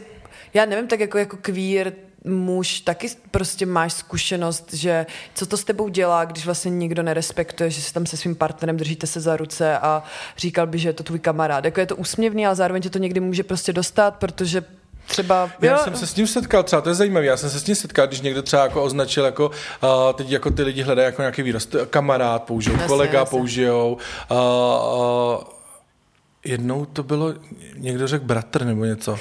já 0.54 0.66
nevím, 0.66 0.88
tak 0.88 1.00
jako, 1.00 1.18
jako 1.18 1.38
queer 1.38 1.94
muž 2.26 2.80
taky 2.80 3.08
prostě 3.32 3.66
máš 3.66 3.94
zkušenost, 3.94 4.74
že 4.74 5.06
co 5.34 5.46
to 5.46 5.58
s 5.58 5.64
tebou 5.64 5.90
dělá, 5.90 6.26
když 6.26 6.46
vlastně 6.46 6.72
nikdo 6.72 7.04
nerespektuje, 7.04 7.70
že 7.70 7.82
si 7.82 7.94
tam 7.94 8.06
se 8.06 8.18
svým 8.18 8.36
partnerem 8.36 8.78
držíte 8.78 9.08
se 9.08 9.20
za 9.22 9.38
ruce 9.38 9.78
a 9.78 10.04
říkal 10.38 10.68
by, 10.68 10.80
že 10.80 10.90
je 10.90 10.94
to 10.94 11.04
tvůj 11.04 11.20
kamarád. 11.20 11.66
Jako 11.66 11.80
je 11.80 11.86
to 11.86 11.96
úsměvný, 11.96 12.46
ale 12.46 12.56
zároveň 12.56 12.82
tě 12.82 12.90
to 12.90 13.00
někdy 13.00 13.20
může 13.20 13.44
prostě 13.44 13.74
dostat, 13.74 14.16
protože 14.16 14.64
třeba... 15.08 15.50
Já 15.62 15.72
jo. 15.72 15.78
jsem 15.84 15.96
se 15.96 16.08
s 16.08 16.14
tím 16.14 16.28
setkal 16.28 16.64
třeba, 16.64 16.82
to 16.82 16.90
je 16.90 16.96
zajímavé, 16.96 17.26
já 17.26 17.38
jsem 17.38 17.50
se 17.50 17.60
s 17.60 17.64
tím 17.64 17.76
setkal, 17.76 18.08
když 18.08 18.22
někdo 18.22 18.42
třeba 18.42 18.64
jako 18.64 18.84
označil 18.84 19.26
jako, 19.26 19.48
uh, 19.48 20.14
teď 20.14 20.30
jako 20.30 20.52
ty 20.52 20.64
lidi 20.64 20.82
hledají 20.82 21.06
jako 21.06 21.22
nějaký 21.22 21.42
výraz, 21.42 21.68
kamarád 21.90 22.44
použijou, 22.44 22.76
jasně, 22.76 22.88
kolega 22.88 23.20
jasně. 23.20 23.38
použijou, 23.38 23.98
uh, 24.32 24.38
uh, 24.38 25.44
Jednou 26.46 26.86
to 26.86 27.04
bylo, 27.04 27.34
někdo 27.78 28.08
řekl 28.08 28.26
bratr 28.26 28.66
nebo 28.66 28.86
něco. 28.86 29.20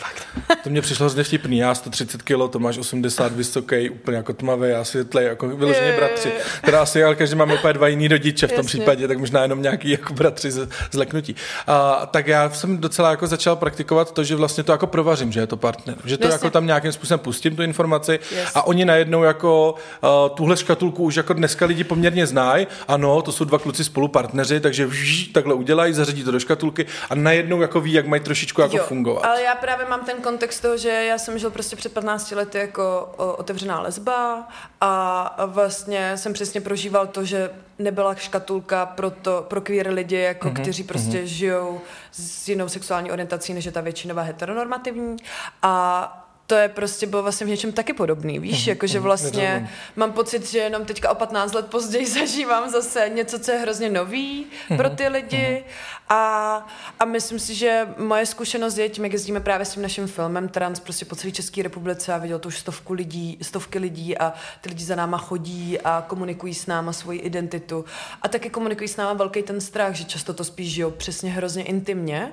To 0.65 0.71
mě 0.71 0.83
přišlo 0.83 1.05
hrozně 1.05 1.25
vtipný. 1.25 1.59
Já 1.59 1.75
130 1.75 2.23
kg, 2.23 2.51
to 2.51 2.59
máš 2.59 2.79
80 2.79 3.33
vysoký, 3.33 3.91
úplně 3.91 4.17
jako 4.17 4.33
tmavý 4.33 4.73
a 4.73 4.85
světlej, 4.85 5.27
jako 5.27 5.49
vyloženě 5.49 5.93
bratři. 5.97 6.33
Teda 6.65 6.83
asi, 6.83 7.05
ale 7.05 7.15
každý 7.15 7.37
máme 7.37 7.55
úplně 7.55 7.73
dva 7.73 7.89
jiný 7.89 8.09
rodiče 8.09 8.47
v 8.47 8.51
tom 8.51 8.57
Jasně. 8.65 8.69
případě, 8.69 9.09
tak 9.09 9.19
možná 9.19 9.43
jenom 9.43 9.63
nějaký 9.63 9.91
jako 9.91 10.15
bratři 10.15 10.51
z, 10.51 10.69
z 10.91 10.97
leknutí. 10.97 11.37
A, 11.67 12.07
tak 12.07 12.27
já 12.27 12.51
jsem 12.51 12.79
docela 12.79 13.11
jako 13.11 13.27
začal 13.27 13.57
praktikovat 13.57 14.13
to, 14.13 14.25
že 14.25 14.37
vlastně 14.37 14.65
to 14.65 14.73
jako 14.73 14.87
provařím, 14.87 15.33
že 15.33 15.41
je 15.41 15.47
to 15.47 15.57
partner. 15.57 15.97
Že 16.05 16.19
to 16.19 16.25
Jasně. 16.25 16.35
jako 16.35 16.51
tam 16.51 16.67
nějakým 16.67 16.93
způsobem 16.93 17.19
pustím 17.19 17.57
tu 17.57 17.63
informaci 17.63 18.13
yes. 18.13 18.51
a 18.55 18.67
oni 18.67 18.85
najednou 18.85 19.23
jako 19.23 19.75
uh, 20.03 20.37
tuhle 20.37 20.57
škatulku 20.57 21.05
už 21.05 21.17
jako 21.17 21.33
dneska 21.33 21.67
lidi 21.67 21.85
poměrně 21.85 22.27
znají. 22.27 22.67
Ano, 22.89 23.23
to 23.23 23.33
jsou 23.33 23.45
dva 23.45 23.59
kluci 23.59 23.85
spolupartneři, 23.85 24.61
takže 24.61 24.87
vždy 24.87 25.33
takhle 25.33 25.55
udělají, 25.55 25.95
zařadí 25.95 26.25
to 26.25 26.31
do 26.31 26.41
škatulky 26.41 26.87
a 27.13 27.15
najednou 27.15 27.61
jako 27.61 27.81
ví, 27.81 27.93
jak 27.93 28.07
mají 28.07 28.23
trošičku 28.23 28.61
jako 28.61 28.77
jo, 28.77 28.85
fungovat. 28.85 29.25
Ale 29.25 29.43
já 29.43 29.55
právě 29.55 29.87
mám 29.87 30.05
ten 30.05 30.17
kontext 30.21 30.63
toho, 30.63 30.77
že 30.77 30.89
já 30.89 31.19
jsem 31.19 31.39
žil 31.39 31.51
prostě 31.51 31.77
před 31.77 31.93
15 31.93 32.31
lety 32.31 32.59
jako 32.59 33.15
otevřená 33.39 33.81
lesba 33.81 34.49
a 34.81 35.47
vlastně 35.47 36.17
jsem 36.17 36.33
přesně 36.33 36.61
prožíval 36.61 37.07
to, 37.07 37.25
že 37.25 37.51
nebyla 37.79 38.15
škatulka 38.15 38.87
pro, 38.87 39.11
to, 39.11 39.47
pro 39.49 39.61
queer 39.61 39.89
lidi, 39.89 40.17
jako 40.17 40.49
mm-hmm, 40.49 40.63
kteří 40.63 40.83
prostě 40.83 41.19
mm-hmm. 41.19 41.25
žijou 41.25 41.81
s 42.13 42.49
jinou 42.49 42.69
sexuální 42.69 43.13
orientací, 43.13 43.55
než 43.55 43.65
je 43.65 43.73
ta 43.73 43.81
většinová 43.81 44.23
heteronormativní 44.23 45.17
a 45.63 46.19
to 46.47 46.55
je 46.55 46.69
prostě 46.69 47.07
bylo 47.07 47.23
vlastně 47.23 47.47
v 47.47 47.51
něčem 47.51 47.73
taky 47.73 47.93
podobný, 47.93 48.39
víš, 48.39 48.67
mm, 48.67 48.69
jakože 48.69 48.99
mm, 48.99 49.05
vlastně 49.05 49.71
mám 49.97 50.13
pocit, 50.13 50.47
že 50.47 50.59
jenom 50.59 50.85
teďka 50.85 51.11
o 51.11 51.15
15 51.15 51.53
let 51.53 51.67
později 51.67 52.07
zažívám 52.19 52.71
zase 52.71 53.11
něco, 53.15 53.39
co 53.39 53.51
je 53.51 53.59
hrozně 53.59 53.91
nový 53.91 54.47
pro 54.77 54.91
ty 54.91 55.09
lidi. 55.09 55.65
a, 56.09 56.67
a 57.01 57.05
myslím 57.05 57.39
si, 57.39 57.55
že 57.55 57.89
moje 57.99 58.27
zkušenost 58.27 58.79
je 58.79 58.89
tím, 58.89 59.05
jak 59.05 59.13
jezdíme 59.13 59.41
právě 59.41 59.67
s 59.67 59.73
tím 59.73 59.83
naším 59.83 60.07
filmem 60.07 60.49
Trans 60.49 60.81
prostě 60.81 61.05
po 61.05 61.17
celé 61.17 61.33
České 61.33 61.63
republice 61.63 62.15
a 62.15 62.19
viděl 62.19 62.39
to 62.39 62.49
už 62.49 62.59
stovku 62.59 62.93
lidí, 62.93 63.39
stovky 63.43 63.79
lidí 63.79 64.19
a 64.19 64.33
ty 64.61 64.69
lidi 64.69 64.85
za 64.85 64.97
náma 64.97 65.19
chodí 65.19 65.81
a 65.81 66.05
komunikují 66.07 66.55
s 66.55 66.67
náma 66.67 66.93
svoji 66.93 67.19
identitu. 67.19 67.85
A 68.23 68.29
taky 68.29 68.51
komunikují 68.51 68.89
s 68.89 68.97
náma 68.97 69.13
velký 69.13 69.43
ten 69.43 69.61
strach, 69.61 69.95
že 69.95 70.05
často 70.05 70.35
to 70.35 70.45
spíš 70.45 70.73
žijou 70.73 70.91
přesně 70.91 71.31
hrozně 71.31 71.63
intimně 71.63 72.33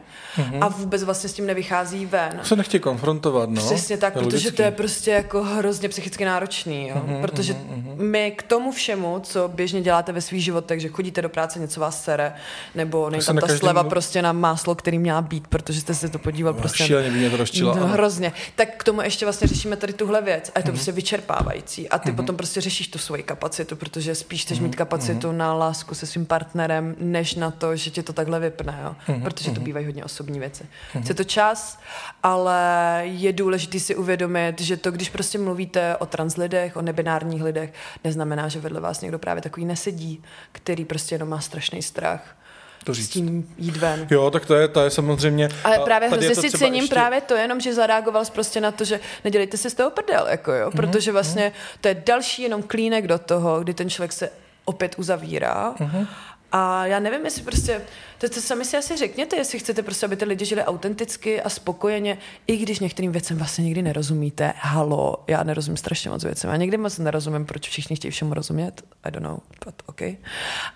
a 0.61 0.67
vůbec 0.67 1.03
vlastně 1.03 1.29
s 1.29 1.33
tím 1.33 1.45
nevychází 1.45 2.05
ven. 2.05 2.39
Se 2.43 2.55
nechtějí 2.55 2.81
konfrontovat, 2.81 3.49
no. 3.49 3.61
Přesně 3.61 3.97
tak, 3.97 4.08
protože 4.13 4.25
logický. 4.25 4.51
to 4.51 4.61
je 4.61 4.71
prostě 4.71 5.11
jako 5.11 5.43
hrozně 5.43 5.89
psychicky 5.89 6.25
náročný, 6.25 6.87
jo? 6.87 6.95
Mm-hmm, 6.95 7.21
protože 7.21 7.53
mm-hmm. 7.53 7.95
my 7.97 8.31
k 8.31 8.43
tomu 8.43 8.71
všemu, 8.71 9.19
co 9.23 9.47
běžně 9.47 9.81
děláte 9.81 10.11
ve 10.11 10.21
svých 10.21 10.43
životech, 10.43 10.79
že 10.79 10.87
chodíte 10.87 11.21
do 11.21 11.29
práce, 11.29 11.59
něco 11.59 11.79
vás 11.79 12.03
sere, 12.03 12.33
nebo 12.75 13.09
nejde 13.09 13.25
tam 13.25 13.35
ta 13.35 13.41
každém... 13.41 13.59
sleva 13.59 13.83
prostě 13.83 14.21
na 14.21 14.33
máslo, 14.33 14.75
který 14.75 14.99
měla 14.99 15.21
být, 15.21 15.47
protože 15.47 15.81
jste 15.81 15.95
se 15.95 16.09
to 16.09 16.19
podíval 16.19 16.53
no, 16.53 16.59
prostě. 16.59 16.83
Šíleně 16.83 17.11
mě 17.11 17.29
to 17.29 17.37
rozčilo, 17.37 17.75
no, 17.75 17.87
hrozně. 17.87 18.33
Tak 18.55 18.69
k 18.77 18.83
tomu 18.83 19.01
ještě 19.01 19.25
vlastně 19.25 19.47
řešíme 19.47 19.75
tady 19.75 19.93
tuhle 19.93 20.21
věc 20.21 20.51
a 20.55 20.59
je 20.59 20.63
to 20.63 20.69
mm-hmm. 20.69 20.73
prostě 20.73 20.91
vyčerpávající 20.91 21.89
a 21.89 21.99
ty 21.99 22.09
mm-hmm. 22.09 22.15
potom 22.15 22.37
prostě 22.37 22.61
řešíš 22.61 22.87
tu 22.87 22.97
svoji 22.97 23.23
kapacitu, 23.23 23.75
protože 23.75 24.15
spíš 24.15 24.41
chceš 24.41 24.59
mm-hmm. 24.59 24.63
mít 24.63 24.75
kapacitu 24.75 25.27
mm-hmm. 25.27 25.37
na 25.37 25.53
lásku 25.53 25.95
se 25.95 26.05
svým 26.05 26.25
partnerem, 26.25 26.95
než 26.99 27.35
na 27.35 27.51
to, 27.51 27.75
že 27.75 27.89
ti 27.89 28.03
to 28.03 28.13
takhle 28.13 28.39
vypne, 28.39 28.79
jo? 28.83 28.95
Mm-hmm. 29.07 29.23
protože 29.23 29.51
to 29.51 29.55
mhm. 29.55 29.63
bývají 29.63 29.85
hodně 29.85 30.03
osobní 30.03 30.39
věci. 30.39 30.63
Mm-hmm. 30.63 31.07
Je 31.07 31.15
to 31.15 31.23
čas, 31.23 31.79
ale 32.23 33.01
je 33.03 33.33
důležité 33.33 33.79
si 33.89 33.95
uvědomit, 33.95 34.61
že 34.61 34.77
to, 34.77 34.91
když 34.91 35.09
prostě 35.09 35.37
mluvíte 35.37 35.97
o 35.97 36.05
trans 36.05 36.37
lidech, 36.37 36.77
o 36.77 36.81
nebinárních 36.81 37.43
lidech, 37.43 37.73
neznamená, 38.03 38.47
že 38.47 38.59
vedle 38.59 38.81
vás 38.81 39.01
někdo 39.01 39.19
právě 39.19 39.41
takový 39.41 39.65
nesedí, 39.65 40.23
který 40.51 40.85
prostě 40.85 41.15
jenom 41.15 41.29
má 41.29 41.39
strašný 41.39 41.81
strach 41.81 42.35
to 42.83 42.93
říct. 42.93 43.05
s 43.05 43.09
tím 43.09 43.53
jít 43.57 43.77
ven. 43.77 44.07
Jo, 44.11 44.31
tak 44.31 44.45
to 44.45 44.55
je, 44.55 44.67
to 44.67 44.81
je 44.81 44.89
samozřejmě... 44.89 45.49
Ale 45.63 45.79
právě 45.79 46.09
hrozně 46.09 46.35
si 46.35 46.51
cením 46.51 46.83
ještě... 46.83 46.95
právě 46.95 47.21
to, 47.21 47.35
jenom 47.35 47.59
že 47.59 47.73
zareagoval 47.73 48.25
prostě 48.33 48.61
na 48.61 48.71
to, 48.71 48.83
že 48.83 48.99
nedělejte 49.23 49.57
si 49.57 49.69
z 49.69 49.73
toho 49.73 49.91
prdel, 49.91 50.27
jako 50.29 50.53
jo, 50.53 50.69
mm-hmm. 50.69 50.75
protože 50.75 51.11
vlastně 51.11 51.49
mm-hmm. 51.49 51.77
to 51.81 51.87
je 51.87 52.03
další 52.05 52.41
jenom 52.41 52.63
klínek 52.63 53.07
do 53.07 53.17
toho, 53.17 53.59
kdy 53.59 53.73
ten 53.73 53.89
člověk 53.89 54.13
se 54.13 54.29
opět 54.65 54.95
uzavírá 54.97 55.73
mm-hmm. 55.73 56.07
a 56.51 56.85
já 56.85 56.99
nevím, 56.99 57.25
jestli 57.25 57.41
prostě 57.41 57.81
To, 58.19 58.29
to 58.29 58.41
sami 58.41 58.65
si 58.65 58.77
asi 58.77 58.97
řekněte, 58.97 59.35
jestli 59.35 59.59
chcete 59.59 59.83
prostě, 59.83 60.05
aby 60.05 60.15
ty 60.15 60.25
lidi 60.25 60.45
žili 60.45 60.63
autenticky 60.63 61.41
a 61.41 61.49
spokojeně, 61.49 62.17
i 62.47 62.57
když 62.57 62.79
některým 62.79 63.11
věcem 63.11 63.37
vlastně 63.37 63.63
nikdy 63.63 63.81
nerozumíte. 63.81 64.53
Halo, 64.57 65.23
já 65.27 65.43
nerozumím 65.43 65.77
strašně 65.77 66.09
moc 66.09 66.23
věcem. 66.23 66.49
Já 66.49 66.55
někdy 66.55 66.77
moc 66.77 66.97
nerozumím, 66.97 67.45
proč 67.45 67.69
všichni 67.69 67.95
chtějí 67.95 68.11
všemu 68.11 68.33
rozumět. 68.33 68.83
I 69.03 69.11
don't 69.11 69.27
know, 69.27 69.37
but 69.65 69.75
okay. 69.85 70.17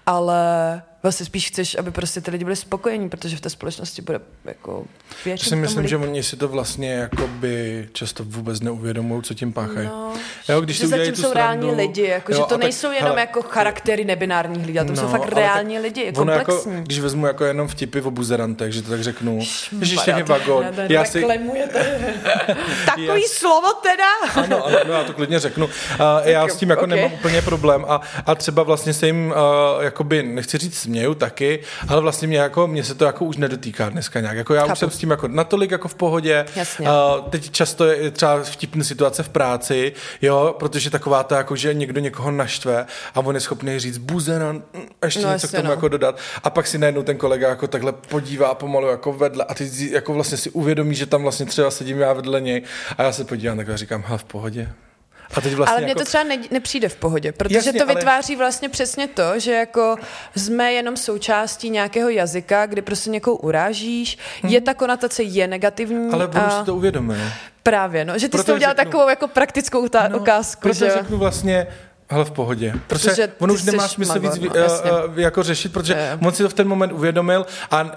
Ale 0.06 0.82
vlastně 1.04 1.26
spíš 1.26 1.48
chceš, 1.48 1.76
aby 1.76 1.92
prostě 1.92 2.22
ty 2.22 2.32
lidi 2.32 2.44
byli 2.44 2.56
spokojení, 2.56 3.10
protože 3.10 3.38
v 3.38 3.42
té 3.42 3.50
společnosti 3.50 4.02
bude 4.02 4.20
jako 4.46 4.86
většinou. 5.26 5.50
si 5.50 5.56
myslím, 5.56 5.88
že 5.88 5.98
oni 5.98 6.24
si 6.24 6.38
to 6.38 6.48
vlastně 6.48 6.94
jakoby 6.94 7.90
často 7.94 8.24
vůbec 8.24 8.60
neuvědomují, 8.60 9.24
co 9.24 9.34
tím 9.34 9.54
páchají. 9.54 9.88
No, 9.88 10.14
jo, 10.50 10.62
když 10.62 10.78
že 10.78 10.88
zatím 10.88 11.16
jsou 11.16 11.34
reální 11.34 11.72
lidi, 11.72 12.04
jako, 12.04 12.32
jo, 12.32 12.38
že 12.38 12.44
to 12.44 12.58
nejsou 12.58 12.88
tak, 12.88 12.96
jenom 12.96 13.10
hele, 13.10 13.22
jako 13.22 13.42
charaktery 13.42 14.06
nebinárních 14.06 14.66
lidí, 14.66 14.80
ale 14.80 14.88
to 14.88 14.94
no, 14.94 15.02
jsou 15.02 15.08
fakt 15.08 15.32
reální 15.32 15.80
lidi, 15.80 16.06
jako 16.06 16.18
komplexní. 16.18 16.72
Jako, 16.74 16.84
když 16.84 17.00
vezmu 17.00 17.26
jako 17.34 17.46
jenom 17.46 17.67
vtipy 17.67 18.02
o 18.02 18.12
buzerantech, 18.12 18.74
že 18.74 18.82
to 18.82 18.89
tak 18.89 19.04
řeknu, 19.04 19.39
že 19.82 19.96
je 20.06 20.24
vagon. 20.24 20.65
Já 20.89 21.06
si... 21.06 21.22
Takový 22.86 23.22
já... 23.22 23.28
slovo 23.28 23.67
teda. 23.74 24.43
ano, 24.43 24.65
ano, 24.65 24.78
no, 24.88 24.93
já 24.93 25.04
to 25.04 25.13
klidně 25.13 25.39
řeknu. 25.39 25.65
Uh, 25.65 25.72
já 26.24 26.48
s 26.48 26.56
tím 26.56 26.69
jako 26.69 26.86
okay. 26.86 26.98
nemám 26.98 27.13
úplně 27.13 27.41
problém 27.41 27.86
a, 27.88 28.02
a 28.26 28.36
třeba 28.36 28.63
vlastně 28.63 28.93
se 28.93 29.06
jim, 29.06 29.34
uh, 29.78 29.84
jakoby, 29.84 30.24
nechci 30.24 30.58
říct 30.58 30.78
směju 30.78 31.13
taky, 31.15 31.60
ale 31.88 32.02
vlastně 32.02 32.28
mě, 32.28 32.38
jako, 32.38 32.67
mě 32.67 32.84
se 32.84 32.96
to 32.96 33.06
jako 33.06 33.26
už 33.26 33.38
nedotýká 33.38 33.89
dneska 33.89 34.19
nějak. 34.19 34.38
Jako 34.38 34.54
já 34.54 34.62
Chápu. 34.62 34.74
už 34.74 34.80
jsem 34.80 34.89
s 34.89 34.98
tím 34.98 35.10
jako 35.10 35.28
natolik 35.28 35.72
jako 35.72 35.88
v 35.88 35.96
pohodě. 35.96 36.46
Jasně. 36.56 36.88
Uh, 36.88 37.30
teď 37.30 37.52
často 37.52 37.86
je 37.86 38.12
třeba 38.12 38.43
vtipné 38.43 38.84
situace 38.84 39.24
v 39.24 39.30
práci, 39.30 39.93
jo, 40.22 40.56
protože 40.60 40.89
taková 40.89 41.24
ta, 41.24 41.38
jako, 41.38 41.56
že 41.56 41.74
někdo 41.74 42.02
někoho 42.02 42.32
naštve 42.32 42.86
a 43.15 43.19
on 43.19 43.36
je 43.36 43.41
schopný 43.41 43.80
říct 43.80 43.98
buzeran, 43.98 44.64
ještě 45.03 45.22
no, 45.22 45.34
něco 45.34 45.47
k 45.47 45.51
tomu 45.51 45.64
no. 45.64 45.72
jako 45.72 45.88
dodat. 45.88 46.18
A 46.43 46.49
pak 46.49 46.68
si 46.68 46.78
najednou 46.78 47.03
ten 47.03 47.18
kolega 47.24 47.49
jako 47.49 47.67
takhle 47.67 47.91
podívá 47.91 48.47
a 48.47 48.55
pomalu 48.55 48.88
jako 48.88 49.13
vedle 49.13 49.45
a 49.45 49.53
ty 49.53 49.69
jako 49.91 50.13
vlastně 50.13 50.38
si 50.38 50.49
uvědomí, 50.49 50.95
že 50.95 51.05
tam 51.05 51.24
vlastně 51.24 51.45
třeba 51.45 51.71
sedím 51.71 51.99
já 51.99 52.13
vedle 52.13 52.41
něj 52.41 52.61
a 52.97 53.03
já 53.03 53.11
se 53.11 53.24
podívám 53.24 53.57
takhle 53.57 53.74
a 53.74 53.78
říkám, 53.78 54.03
ha, 54.07 54.17
v 54.17 54.24
pohodě. 54.24 54.69
A 55.34 55.41
teď 55.41 55.53
vlastně 55.53 55.71
ale 55.71 55.82
mně 55.82 55.91
jako... 55.91 55.99
to 55.99 56.05
třeba 56.05 56.24
ne, 56.24 56.38
nepřijde 56.51 56.89
v 56.89 56.95
pohodě, 56.95 57.32
protože 57.32 57.55
Jasně, 57.55 57.74
to 57.74 57.86
vytváří 57.86 58.34
ale... 58.34 58.39
vlastně 58.39 58.69
přesně 58.69 59.07
to, 59.07 59.39
že 59.39 59.53
jako 59.53 59.95
jsme 60.36 60.74
jenom 60.74 60.97
součástí 60.97 61.69
nějakého 61.69 62.09
jazyka, 62.09 62.65
kdy 62.65 62.82
prostě 62.82 63.09
někoho 63.09 63.38
urážíš, 63.38 64.17
hmm. 64.41 64.51
je 64.51 64.61
ta 64.61 64.74
konotace 64.74 65.24
je 65.24 65.47
negativní. 65.47 66.13
Ale 66.13 66.28
budu 66.28 66.43
a... 66.43 66.59
si 66.59 66.65
to 66.65 66.76
uvědomil. 66.76 67.17
Právě, 67.63 68.05
no, 68.05 68.19
že 68.19 68.28
ty 68.28 68.32
proto 68.32 68.43
jsi 68.43 68.45
to 68.45 68.55
udělal 68.55 68.76
řeknu, 68.76 68.91
takovou 68.91 69.09
jako 69.09 69.28
praktickou 69.28 69.88
ta- 69.88 70.07
no, 70.07 70.17
ukázku. 70.17 70.61
Proto 70.61 70.76
že... 70.76 70.91
řeknu 70.91 71.17
vlastně, 71.17 71.67
ale 72.14 72.26
v 72.26 72.32
pohodě. 72.32 72.74
Protože, 72.88 73.09
protože 73.09 73.32
on 73.39 73.51
už 73.51 73.64
nemá 73.64 73.88
smysl 73.88 74.20
víc 74.20 74.36
no, 74.41 74.49
uh, 75.09 75.20
jako 75.20 75.43
řešit, 75.43 75.74
protože 75.74 75.93
je. 75.93 76.20
on 76.26 76.34
si 76.34 76.43
to 76.43 76.49
v 76.49 76.53
ten 76.53 76.68
moment 76.68 76.91
uvědomil 76.91 77.45
a 77.72 77.82
uh, 77.82 77.89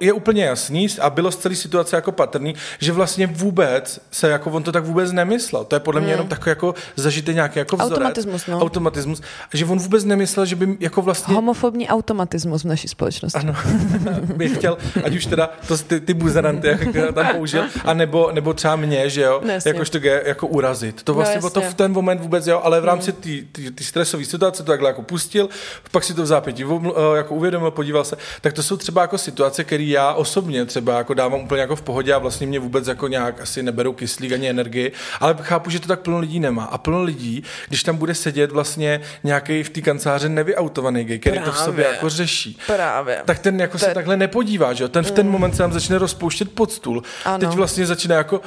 je 0.00 0.12
úplně 0.12 0.44
jasný 0.44 0.86
a 1.00 1.10
bylo 1.10 1.32
z 1.32 1.36
celé 1.36 1.54
situace 1.54 1.96
jako 1.96 2.12
patrný, 2.12 2.54
že 2.78 2.92
vlastně 2.92 3.26
vůbec 3.26 4.00
se 4.10 4.28
jako 4.28 4.50
on 4.50 4.62
to 4.62 4.72
tak 4.72 4.84
vůbec 4.84 5.12
nemyslel. 5.12 5.64
To 5.64 5.76
je 5.76 5.80
podle 5.80 6.00
mě 6.00 6.06
hmm. 6.06 6.12
jenom 6.12 6.28
takový 6.28 6.50
jako 6.50 6.74
zažitý 6.96 7.34
nějaký 7.34 7.58
jako 7.58 7.76
vzorec. 7.76 7.92
Automatismus, 7.92 8.46
no. 8.46 8.60
Automatismus. 8.60 9.22
Že 9.54 9.64
on 9.64 9.78
vůbec 9.78 10.04
nemyslel, 10.04 10.46
že 10.46 10.56
by 10.56 10.76
jako 10.80 11.02
vlastně... 11.02 11.34
Homofobní 11.34 11.88
automatismus 11.88 12.64
v 12.64 12.66
naší 12.66 12.88
společnosti. 12.88 13.38
Ano. 13.38 13.54
bych 14.36 14.54
chtěl, 14.54 14.78
ať 15.04 15.16
už 15.16 15.26
teda 15.26 15.50
to, 15.68 15.78
ty, 15.78 16.00
ty 16.00 16.14
buzeranty, 16.14 16.68
jak 16.68 17.14
tam 17.14 17.26
použil, 17.26 17.64
a 17.84 17.94
nebo, 17.94 18.32
nebo 18.32 18.54
třeba 18.54 18.76
mě, 18.76 19.10
že 19.10 19.20
jo, 19.20 19.40
no, 19.44 19.52
jakož 19.64 19.90
to 19.90 19.98
jako 20.24 20.46
urazit. 20.46 21.02
To 21.02 21.12
no, 21.12 21.16
vlastně 21.16 21.40
no, 21.42 21.50
to 21.50 21.60
v 21.60 21.74
ten 21.74 21.92
moment 21.92 22.20
vůbec, 22.20 22.46
jo, 22.46 22.60
ale 22.64 22.80
v 22.80 22.84
rámci 22.84 23.12
hmm. 23.12 23.46
té 23.52 23.59
ty, 23.64 23.70
ty 23.70 23.84
stresové 23.84 24.24
situace 24.24 24.62
to 24.62 24.72
takhle 24.72 24.90
jako 24.90 25.02
pustil, 25.02 25.48
pak 25.90 26.04
si 26.04 26.14
to 26.14 26.22
v 26.22 26.26
zápětí 26.26 26.64
eh, 26.64 27.16
jako 27.16 27.34
uvědomil, 27.34 27.70
podíval 27.70 28.04
se, 28.04 28.16
tak 28.40 28.52
to 28.52 28.62
jsou 28.62 28.76
třeba 28.76 29.02
jako 29.02 29.18
situace, 29.18 29.64
které 29.64 29.84
já 29.84 30.12
osobně 30.12 30.64
třeba 30.66 30.98
jako 30.98 31.14
dávám 31.14 31.40
úplně 31.40 31.60
jako 31.60 31.76
v 31.76 31.82
pohodě 31.82 32.14
a 32.14 32.18
vlastně 32.18 32.46
mě 32.46 32.58
vůbec 32.58 32.86
jako 32.86 33.08
nějak 33.08 33.40
asi 33.40 33.62
neberou 33.62 33.92
kyslík 33.92 34.32
ani 34.32 34.48
energii, 34.48 34.92
ale 35.20 35.36
chápu, 35.40 35.70
že 35.70 35.80
to 35.80 35.88
tak 35.88 36.00
plno 36.00 36.18
lidí 36.18 36.40
nemá. 36.40 36.64
A 36.64 36.78
plno 36.78 37.02
lidí, 37.02 37.42
když 37.68 37.82
tam 37.82 37.96
bude 37.96 38.14
sedět 38.14 38.52
vlastně 38.52 39.00
nějaký 39.24 39.62
v 39.62 39.70
té 39.70 39.80
kanceláře 39.80 40.28
nevyautovaný 40.28 41.04
gay, 41.04 41.18
který 41.18 41.36
Právě. 41.36 41.52
to 41.52 41.58
v 41.58 41.64
sobě 41.64 41.86
jako 41.92 42.08
řeší, 42.08 42.58
Právě. 42.66 43.22
tak 43.24 43.38
ten 43.38 43.60
jako 43.60 43.78
ten... 43.78 43.88
se 43.88 43.94
takhle 43.94 44.16
nepodívá, 44.16 44.72
že 44.72 44.84
jo? 44.84 44.88
Ten 44.88 45.04
v 45.04 45.10
ten 45.10 45.26
mm. 45.26 45.32
moment 45.32 45.52
se 45.52 45.58
tam 45.58 45.72
začne 45.72 45.98
rozpouštět 45.98 46.52
pod 46.52 46.72
stůl. 46.72 47.02
Ano. 47.24 47.38
Teď 47.38 47.48
vlastně 47.48 47.86
začíná 47.86 48.16
jako 48.16 48.40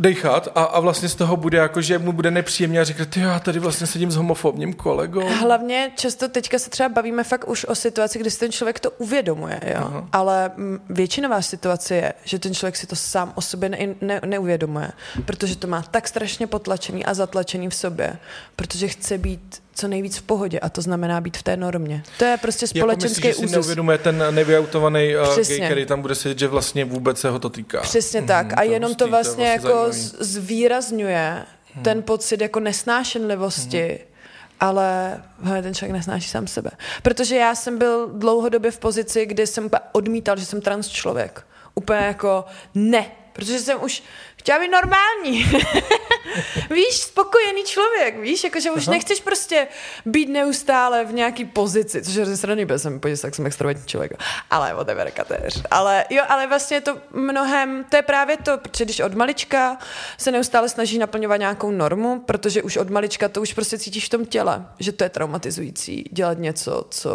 dechat 0.00 0.48
a, 0.54 0.62
a 0.62 0.80
vlastně 0.80 1.08
z 1.08 1.14
toho 1.14 1.36
bude 1.36 1.58
jako, 1.58 1.80
že 1.82 1.98
mu 1.98 2.12
bude 2.12 2.30
nepříjemně 2.30 2.80
a 2.80 2.84
říkat, 2.84 3.08
ty 3.08 3.20
já 3.20 3.38
tady 3.38 3.58
vlastně 3.58 3.86
sedím 3.86 4.10
s 4.10 4.16
homofobním 4.16 4.72
kolegou. 4.72 5.28
Hlavně 5.28 5.90
často 5.96 6.28
teďka 6.28 6.58
se 6.58 6.70
třeba 6.70 6.88
bavíme 6.88 7.24
fakt 7.24 7.48
už 7.48 7.64
o 7.64 7.74
situaci, 7.74 8.18
kdy 8.18 8.30
si 8.30 8.38
ten 8.38 8.52
člověk 8.52 8.80
to 8.80 8.90
uvědomuje, 8.90 9.60
jo? 9.66 9.76
Aha. 9.76 10.08
ale 10.12 10.50
většinová 10.90 11.42
situace 11.42 11.94
je, 11.94 12.12
že 12.24 12.38
ten 12.38 12.54
člověk 12.54 12.76
si 12.76 12.86
to 12.86 12.96
sám 12.96 13.32
o 13.34 13.40
sobě 13.40 13.68
ne, 13.68 13.78
ne, 14.00 14.20
neuvědomuje, 14.26 14.90
protože 15.24 15.56
to 15.56 15.66
má 15.66 15.82
tak 15.82 16.08
strašně 16.08 16.46
potlačený 16.46 17.04
a 17.04 17.14
zatlačený 17.14 17.68
v 17.68 17.74
sobě, 17.74 18.18
protože 18.56 18.88
chce 18.88 19.18
být 19.18 19.62
co 19.80 19.88
nejvíc 19.88 20.16
v 20.16 20.22
pohodě 20.22 20.60
a 20.60 20.68
to 20.68 20.82
znamená 20.82 21.20
být 21.20 21.36
v 21.36 21.42
té 21.42 21.56
normě. 21.56 22.02
To 22.18 22.24
je 22.24 22.36
prostě 22.36 22.66
společenský 22.66 23.28
jako 23.28 23.40
že 23.40 23.48
si 23.48 23.52
neuvědomuje 23.52 23.98
ten 23.98 24.24
nevyautovaný 24.30 25.16
uh, 25.16 25.36
gay, 25.36 25.60
který 25.60 25.86
tam 25.86 26.02
bude 26.02 26.14
sedět, 26.14 26.38
že 26.38 26.48
vlastně 26.48 26.84
vůbec 26.84 27.20
se 27.20 27.30
ho 27.30 27.38
to 27.38 27.50
týká. 27.50 27.80
Přesně 27.80 28.22
tak. 28.22 28.46
Mm, 28.46 28.52
a 28.56 28.62
jenom 28.62 28.94
to 28.94 29.08
vlastně, 29.08 29.58
to 29.60 29.68
vlastně 29.68 30.14
jako 30.14 30.24
zvýrazňuje 30.24 31.44
hmm. 31.74 31.84
ten 31.84 32.02
pocit 32.02 32.40
jako 32.40 32.60
nesnášenlivosti, 32.60 33.88
hmm. 33.88 34.68
ale 34.68 35.22
ten 35.62 35.74
člověk 35.74 35.92
nesnáší 35.92 36.28
sám 36.28 36.46
sebe. 36.46 36.70
Protože 37.02 37.36
já 37.36 37.54
jsem 37.54 37.78
byl 37.78 38.10
dlouhodobě 38.14 38.70
v 38.70 38.78
pozici, 38.78 39.26
kdy 39.26 39.46
jsem 39.46 39.70
odmítal, 39.92 40.36
že 40.36 40.44
jsem 40.44 40.60
trans 40.60 40.88
člověk. 40.88 41.46
Úplně 41.74 42.00
jako 42.00 42.44
ne, 42.74 43.06
protože 43.32 43.58
jsem 43.58 43.82
už 43.82 44.02
chtěla 44.40 44.58
být 44.58 44.68
normální. 44.68 45.44
víš, 46.70 46.96
spokojený 46.96 47.64
člověk, 47.64 48.18
víš, 48.18 48.44
jakože 48.44 48.70
už 48.70 48.88
Aha. 48.88 48.94
nechceš 48.94 49.20
prostě 49.20 49.68
být 50.06 50.28
neustále 50.28 51.04
v 51.04 51.12
nějaký 51.12 51.44
pozici, 51.44 52.02
což 52.02 52.14
je 52.14 52.26
ze 52.26 52.36
strany 52.36 52.64
bez 52.64 52.82
jsem 52.82 53.00
podívat, 53.00 53.20
tak 53.20 53.34
jsem 53.34 53.46
extrovertní 53.46 53.86
člověk, 53.86 54.12
ale 54.50 54.74
whatever, 54.74 55.10
kateř. 55.10 55.62
Ale 55.70 56.04
jo, 56.10 56.24
ale 56.28 56.46
vlastně 56.46 56.76
je 56.76 56.80
to 56.80 56.98
mnohem, 57.12 57.84
to 57.88 57.96
je 57.96 58.02
právě 58.02 58.36
to, 58.36 58.58
protože 58.58 58.84
když 58.84 59.00
od 59.00 59.14
malička 59.14 59.78
se 60.18 60.30
neustále 60.30 60.68
snaží 60.68 60.98
naplňovat 60.98 61.40
nějakou 61.40 61.70
normu, 61.70 62.20
protože 62.20 62.62
už 62.62 62.76
od 62.76 62.90
malička 62.90 63.28
to 63.28 63.42
už 63.42 63.52
prostě 63.52 63.78
cítíš 63.78 64.06
v 64.06 64.08
tom 64.08 64.26
těle, 64.26 64.66
že 64.78 64.92
to 64.92 65.04
je 65.04 65.10
traumatizující 65.10 66.04
dělat 66.12 66.38
něco, 66.38 66.86
co 66.90 67.12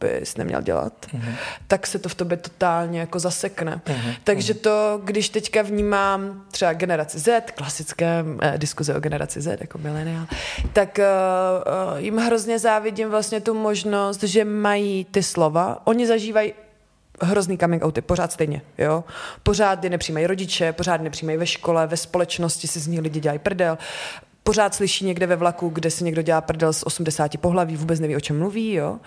bys 0.00 0.36
neměl 0.36 0.62
dělat, 0.62 0.92
uh-huh. 1.14 1.34
tak 1.66 1.86
se 1.86 1.98
to 1.98 2.08
v 2.08 2.14
tobě 2.14 2.36
totálně 2.36 3.00
jako 3.00 3.18
zasekne. 3.18 3.80
Uh-huh. 3.86 4.16
Takže 4.24 4.54
to, 4.54 5.00
když 5.04 5.28
teďka 5.28 5.62
vnímám 5.62 6.44
třeba 6.50 6.61
generaci 6.72 7.18
Z, 7.18 7.50
klasické 7.50 8.24
eh, 8.40 8.58
diskuze 8.58 8.94
o 8.94 9.00
generaci 9.00 9.40
Z, 9.40 9.60
jako 9.60 9.78
mileniál, 9.78 10.26
tak 10.72 10.98
uh, 10.98 11.92
uh, 11.94 11.98
jim 11.98 12.16
hrozně 12.16 12.58
závidím 12.58 13.10
vlastně 13.10 13.40
tu 13.40 13.54
možnost, 13.54 14.22
že 14.22 14.44
mají 14.44 15.04
ty 15.04 15.22
slova. 15.22 15.80
Oni 15.84 16.06
zažívají 16.06 16.52
hrozný 17.22 17.58
coming 17.58 17.84
outy, 17.84 18.00
pořád 18.00 18.32
stejně, 18.32 18.62
jo. 18.78 19.04
Pořád 19.42 19.84
je 19.84 19.90
nepřijímají 19.90 20.26
rodiče, 20.26 20.72
pořád 20.72 21.00
nepřijímají 21.00 21.38
ve 21.38 21.46
škole, 21.46 21.86
ve 21.86 21.96
společnosti 21.96 22.68
si 22.68 22.80
z 22.80 22.86
nich 22.86 23.00
lidi 23.00 23.20
dělají 23.20 23.38
prdel 23.38 23.78
pořád 24.44 24.74
slyší 24.74 25.04
někde 25.04 25.26
ve 25.26 25.36
vlaku, 25.36 25.68
kde 25.68 25.90
si 25.90 26.04
někdo 26.04 26.22
dělá 26.22 26.40
prdel 26.40 26.72
z 26.72 26.82
80 26.82 27.38
pohlaví, 27.38 27.76
vůbec 27.76 28.00
neví, 28.00 28.16
o 28.16 28.20
čem 28.20 28.38
mluví, 28.38 28.72
jo 28.72 28.98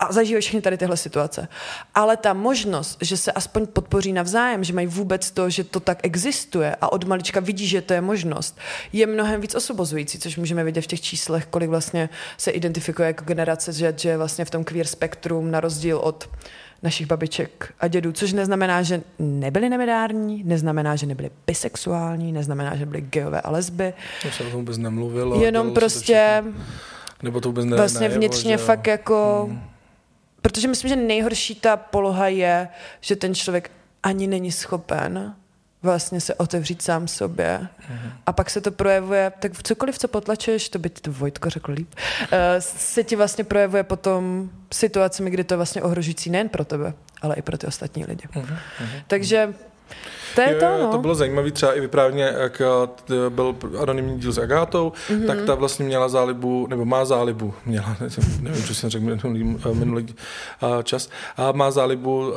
a 0.00 0.12
zažívají 0.12 0.40
všechny 0.40 0.60
tady 0.60 0.78
tyhle 0.78 0.96
situace. 0.96 1.48
Ale 1.94 2.16
ta 2.16 2.32
možnost, 2.32 2.98
že 3.00 3.16
se 3.16 3.32
aspoň 3.32 3.66
podpoří 3.66 4.12
navzájem, 4.12 4.64
že 4.64 4.72
mají 4.72 4.86
vůbec 4.86 5.30
to, 5.30 5.50
že 5.50 5.64
to 5.64 5.80
tak 5.80 5.98
existuje 6.02 6.76
a 6.80 6.92
od 6.92 7.04
malička 7.04 7.40
vidí, 7.40 7.66
že 7.66 7.82
to 7.82 7.92
je 7.92 8.00
možnost, 8.00 8.58
je 8.92 9.06
mnohem 9.06 9.40
víc 9.40 9.54
osobozující, 9.54 10.18
což 10.18 10.36
můžeme 10.36 10.64
vidět 10.64 10.80
v 10.80 10.86
těch 10.86 11.00
číslech, 11.00 11.46
kolik 11.46 11.70
vlastně 11.70 12.08
se 12.36 12.50
identifikuje 12.50 13.06
jako 13.06 13.24
generace, 13.24 13.72
že, 13.72 13.94
že 13.96 14.16
vlastně 14.16 14.44
v 14.44 14.50
tom 14.50 14.64
queer 14.64 14.86
spektrum 14.86 15.50
na 15.50 15.60
rozdíl 15.60 15.98
od 15.98 16.28
našich 16.82 17.06
babiček 17.06 17.74
a 17.80 17.88
dědů, 17.88 18.12
což 18.12 18.32
neznamená, 18.32 18.82
že 18.82 19.02
nebyli 19.18 19.68
nebedární, 19.68 20.44
neznamená, 20.44 20.96
že 20.96 21.06
nebyli 21.06 21.30
bisexuální, 21.46 22.32
neznamená, 22.32 22.76
že 22.76 22.86
byli 22.86 23.00
geové 23.00 23.40
a 23.40 23.50
lesby. 23.50 23.94
To 24.22 24.30
se 24.30 24.42
o 24.42 24.50
tom 24.50 24.60
vůbec 24.60 24.78
nemluvilo. 24.78 25.42
Jenom 25.42 25.74
prostě... 25.74 26.44
Nebo 27.22 27.40
to 27.40 27.48
vůbec 27.48 27.64
ne, 27.64 27.76
Vlastně 27.76 28.08
vnitřně 28.08 28.58
že... 28.58 28.64
fakt 28.64 28.86
jako... 28.86 29.46
Hmm 29.48 29.70
Protože 30.42 30.68
myslím, 30.68 30.88
že 30.88 30.96
nejhorší 30.96 31.54
ta 31.54 31.76
poloha 31.76 32.28
je, 32.28 32.68
že 33.00 33.16
ten 33.16 33.34
člověk 33.34 33.70
ani 34.02 34.26
není 34.26 34.52
schopen 34.52 35.34
vlastně 35.82 36.20
se 36.20 36.34
otevřít 36.34 36.82
sám 36.82 37.08
sobě. 37.08 37.60
Mm-hmm. 37.62 38.12
A 38.26 38.32
pak 38.32 38.50
se 38.50 38.60
to 38.60 38.70
projevuje, 38.70 39.32
tak 39.38 39.62
cokoliv, 39.62 39.98
co 39.98 40.08
potlačuješ, 40.08 40.68
to 40.68 40.78
by 40.78 40.90
ti 40.90 41.00
to 41.00 41.12
Vojtko 41.12 41.50
řekl 41.50 41.72
líp, 41.72 41.94
uh, 41.94 42.28
se 42.58 43.04
ti 43.04 43.16
vlastně 43.16 43.44
projevuje 43.44 43.82
potom 43.82 44.50
situacemi, 44.72 45.30
kdy 45.30 45.44
to 45.44 45.54
je 45.54 45.56
vlastně 45.56 45.82
ohrožující 45.82 46.30
nejen 46.30 46.48
pro 46.48 46.64
tebe, 46.64 46.92
ale 47.22 47.34
i 47.34 47.42
pro 47.42 47.58
ty 47.58 47.66
ostatní 47.66 48.04
lidi. 48.04 48.28
Mm-hmm. 48.34 48.56
Takže 49.06 49.54
To 50.34 50.40
je 50.40 50.54
to, 50.54 50.78
no. 50.78 50.88
To 50.90 50.98
bylo 50.98 51.14
zajímavé 51.14 51.50
třeba 51.50 51.72
i 51.72 51.80
vyprávěně, 51.80 52.34
jak 52.38 52.60
eh, 52.60 53.30
byl 53.30 53.56
anonymní 53.78 54.18
díl 54.18 54.32
s 54.32 54.38
Agátou, 54.38 54.92
mm-hmm. 55.08 55.26
tak 55.26 55.38
ta 55.46 55.54
vlastně 55.54 55.84
měla 55.84 56.08
zálibu, 56.08 56.66
nebo 56.70 56.84
má 56.84 57.04
zálibu, 57.04 57.54
měla, 57.66 57.96
nevím, 58.40 58.62
co 58.62 58.74
jsem 58.74 58.90
řekl 58.90 59.04
minulý, 59.04 59.58
eh, 59.70 59.74
minulý 59.74 60.14
uh, 60.62 60.82
čas, 60.82 61.08
a 61.36 61.52
má 61.52 61.70
zálibu 61.70 62.32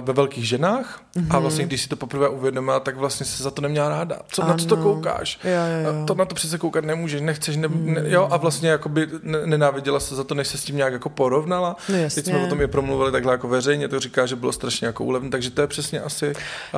ve 0.00 0.12
velkých 0.12 0.48
ženách 0.48 1.02
mm-hmm. 1.16 1.36
a 1.36 1.38
vlastně 1.38 1.64
když 1.64 1.82
si 1.82 1.88
to 1.88 1.96
poprvé 1.96 2.28
uvědomila, 2.28 2.80
tak 2.80 2.96
vlastně 2.96 3.26
se 3.26 3.42
za 3.42 3.50
to 3.50 3.62
neměla 3.62 3.88
ráda. 3.88 4.18
Co, 4.28 4.42
ano. 4.42 4.52
na 4.52 4.58
co 4.58 4.66
to 4.66 4.76
koukáš? 4.76 5.38
Jo, 5.44 5.50
jo, 5.50 5.92
jo. 5.92 6.06
To 6.06 6.14
na 6.14 6.24
to 6.24 6.34
přece 6.34 6.58
koukat 6.58 6.84
nemůžeš, 6.84 7.20
nechceš, 7.20 7.56
ne, 7.56 7.68
ne, 7.68 8.02
jo, 8.06 8.28
a 8.30 8.36
vlastně 8.36 8.68
jakoby 8.68 9.08
nenáviděla 9.44 10.00
se 10.00 10.14
za 10.14 10.24
to, 10.24 10.34
než 10.34 10.48
se 10.48 10.58
s 10.58 10.64
tím 10.64 10.76
nějak 10.76 10.92
jako 10.92 11.08
porovnala. 11.08 11.76
No, 11.88 11.96
jasně. 11.96 12.22
Teď 12.22 12.32
jsme 12.32 12.44
o 12.44 12.48
tom 12.48 12.60
je 12.60 12.68
promluvili 12.68 13.12
takhle 13.12 13.32
jako 13.32 13.48
veřejně, 13.48 13.88
to 13.88 14.00
říká, 14.00 14.26
že 14.26 14.36
bylo 14.36 14.52
strašně 14.52 14.86
jako 14.86 15.04
úlevné, 15.04 15.30
takže 15.30 15.50
to 15.50 15.60
je 15.60 15.66
přesně 15.66 16.00
asi. 16.00 16.32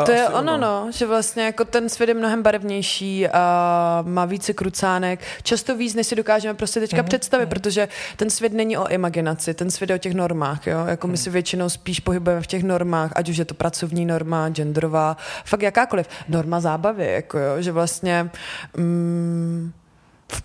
To 0.05 0.13
je 0.13 0.29
ono, 0.29 0.57
no, 0.59 0.89
že 0.93 1.07
vlastně 1.07 1.45
jako 1.45 1.65
ten 1.65 1.89
svět 1.89 2.09
je 2.09 2.15
mnohem 2.15 2.43
barevnější 2.43 3.29
a 3.29 4.05
má 4.07 4.25
více 4.25 4.53
krucánek, 4.53 5.21
často 5.43 5.77
víc, 5.77 5.95
než 5.95 6.07
si 6.07 6.15
dokážeme 6.15 6.55
prostě 6.55 6.81
teďka 6.81 6.97
mm-hmm. 6.97 7.07
představit, 7.07 7.47
protože 7.47 7.89
ten 8.17 8.31
svět 8.31 8.53
není 8.53 8.79
o 8.79 8.89
imaginaci, 8.89 9.55
ten 9.55 9.71
svět 9.71 9.91
je 9.91 9.97
o 9.97 9.99
těch 9.99 10.15
normách, 10.15 10.67
jo, 10.67 10.87
jako 10.87 11.07
my 11.07 11.11
mhm. 11.11 11.17
si 11.17 11.31
většinou 11.31 11.69
spíš 11.69 12.01
pohybujeme 12.01 12.43
v 12.43 12.47
těch 12.47 12.63
normách, 12.63 13.13
ať 13.15 13.29
už 13.29 13.37
je 13.37 13.45
to 13.45 13.55
pracovní 13.55 14.07
norma, 14.07 14.49
genderová, 14.49 15.17
fakt 15.45 15.63
jakákoliv, 15.63 16.09
norma 16.29 16.61
zábavy, 16.61 17.13
jako 17.13 17.39
jo, 17.39 17.63
že 17.63 17.73
vlastně 17.73 18.31
mm, 18.77 19.73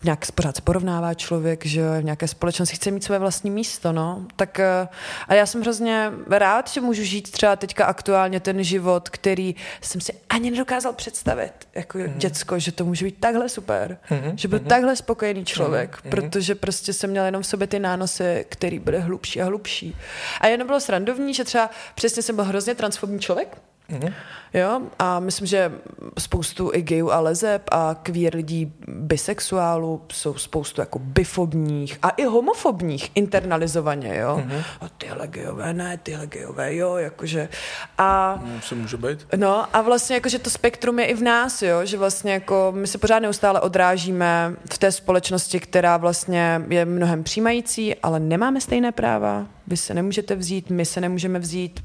nějak 0.04 0.32
pořád 0.32 0.56
se 0.56 0.62
porovnává 0.62 1.14
člověk, 1.14 1.66
že 1.66 2.00
v 2.00 2.04
nějaké 2.04 2.28
společnosti 2.28 2.76
chce 2.76 2.92
mít 2.92 3.04
své 3.04 3.20
vlastní 3.20 3.52
místo, 3.52 3.92
no. 3.92 4.26
Tak 4.36 4.60
eh, 4.60 4.88
a 5.28 5.34
já 5.34 5.46
jsem 5.46 5.62
hrozně 5.62 6.12
rád, 6.28 6.70
že 6.70 6.82
můžu 6.82 7.04
žít 7.04 7.32
třeba 7.32 7.56
teďka 7.56 7.86
aktuálně 7.86 8.40
ten 8.40 8.64
život, 8.64 9.10
který 9.10 9.56
jsem 9.82 10.02
si 10.02 10.14
ani 10.30 10.52
nedokázal 10.52 10.94
představit 10.94 11.54
jako 11.76 11.98
mm. 11.98 12.14
děcko, 12.18 12.60
že 12.60 12.72
to 12.72 12.86
může 12.86 13.06
být 13.06 13.18
takhle 13.20 13.50
super, 13.50 13.98
mm. 14.10 14.38
že 14.38 14.48
byl 14.48 14.60
mm. 14.60 14.66
takhle 14.66 14.96
spokojený 14.96 15.46
člověk, 15.46 16.00
mm. 16.04 16.12
protože 16.12 16.56
prostě 16.56 16.94
jsem 16.94 17.10
měl 17.10 17.26
jenom 17.26 17.42
v 17.42 17.48
sobě 17.48 17.68
ty 17.68 17.80
nánosy, 17.80 18.46
který 18.50 18.80
bude 18.80 19.00
hlubší 19.00 19.42
a 19.42 19.46
hlubší. 19.46 19.96
A 20.42 20.48
jenom 20.48 20.68
bylo 20.68 20.80
srandovní, 20.80 21.34
že 21.34 21.44
třeba 21.44 21.70
přesně 21.96 22.22
jsem 22.22 22.36
byl 22.36 22.46
hrozně 22.46 22.76
transformní 22.76 23.20
člověk, 23.20 23.58
Mm-hmm. 23.92 24.14
Jo, 24.54 24.82
a 25.00 25.20
myslím, 25.20 25.48
že 25.48 25.72
spoustu 26.20 26.72
i 26.74 26.82
gayů 26.82 27.12
a 27.12 27.20
lezeb 27.20 27.62
a 27.72 27.96
queer 28.04 28.36
lidí 28.36 28.74
bisexuálů 28.88 30.02
jsou 30.12 30.34
spoustu 30.34 30.82
jako 30.82 31.00
bifobních 31.00 32.00
a 32.02 32.10
i 32.10 32.26
homofobních 32.26 33.12
internalizovaně, 33.16 34.18
jo. 34.18 34.44
Mm-hmm. 34.46 34.64
A 34.82 34.90
tyhle 34.90 35.28
gayové 35.28 35.74
ne, 35.74 35.98
tyhle 36.04 36.28
gayové 36.28 36.76
jo, 36.76 36.96
jakože. 36.96 37.50
A, 37.98 38.40
no, 38.46 38.62
se 38.62 38.76
může 38.76 38.98
být. 38.98 39.28
No 39.36 39.76
a 39.76 39.82
vlastně 39.82 40.16
jakože 40.16 40.40
to 40.40 40.50
spektrum 40.50 41.00
je 41.00 41.06
i 41.06 41.14
v 41.14 41.22
nás, 41.22 41.62
jo, 41.62 41.86
že 41.86 41.98
vlastně 41.98 42.34
jako 42.34 42.74
my 42.76 42.88
se 42.88 42.98
pořád 42.98 43.20
neustále 43.20 43.62
odrážíme 43.62 44.56
v 44.74 44.78
té 44.78 44.92
společnosti, 44.92 45.60
která 45.60 45.98
vlastně 45.98 46.62
je 46.70 46.86
mnohem 46.86 47.24
přijímající, 47.24 47.96
ale 47.96 48.20
nemáme 48.20 48.62
stejné 48.62 48.92
práva, 48.92 49.46
vy 49.72 49.78
se 49.78 49.94
nemůžete 49.94 50.36
vzít, 50.36 50.70
my 50.70 50.86
se 50.86 51.02
nemůžeme 51.02 51.40
vzít, 51.40 51.80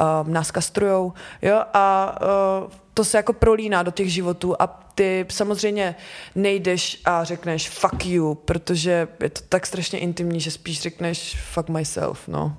uh, 0.00 0.28
nás 0.28 0.50
kastrujou, 0.50 1.12
jo, 1.42 1.62
a 1.74 2.18
uh, 2.64 2.70
to 2.94 3.04
se 3.04 3.16
jako 3.16 3.32
prolíná 3.32 3.82
do 3.82 3.90
těch 3.90 4.12
životů 4.12 4.56
a 4.58 4.66
ty 4.94 5.26
samozřejmě 5.30 5.94
nejdeš 6.34 7.00
a 7.04 7.24
řekneš 7.24 7.68
fuck 7.70 8.06
you, 8.06 8.34
protože 8.34 9.08
je 9.22 9.30
to 9.30 9.40
tak 9.48 9.66
strašně 9.66 9.98
intimní, 9.98 10.40
že 10.40 10.50
spíš 10.50 10.82
řekneš 10.82 11.36
fuck 11.52 11.68
myself, 11.68 12.28
no 12.28 12.56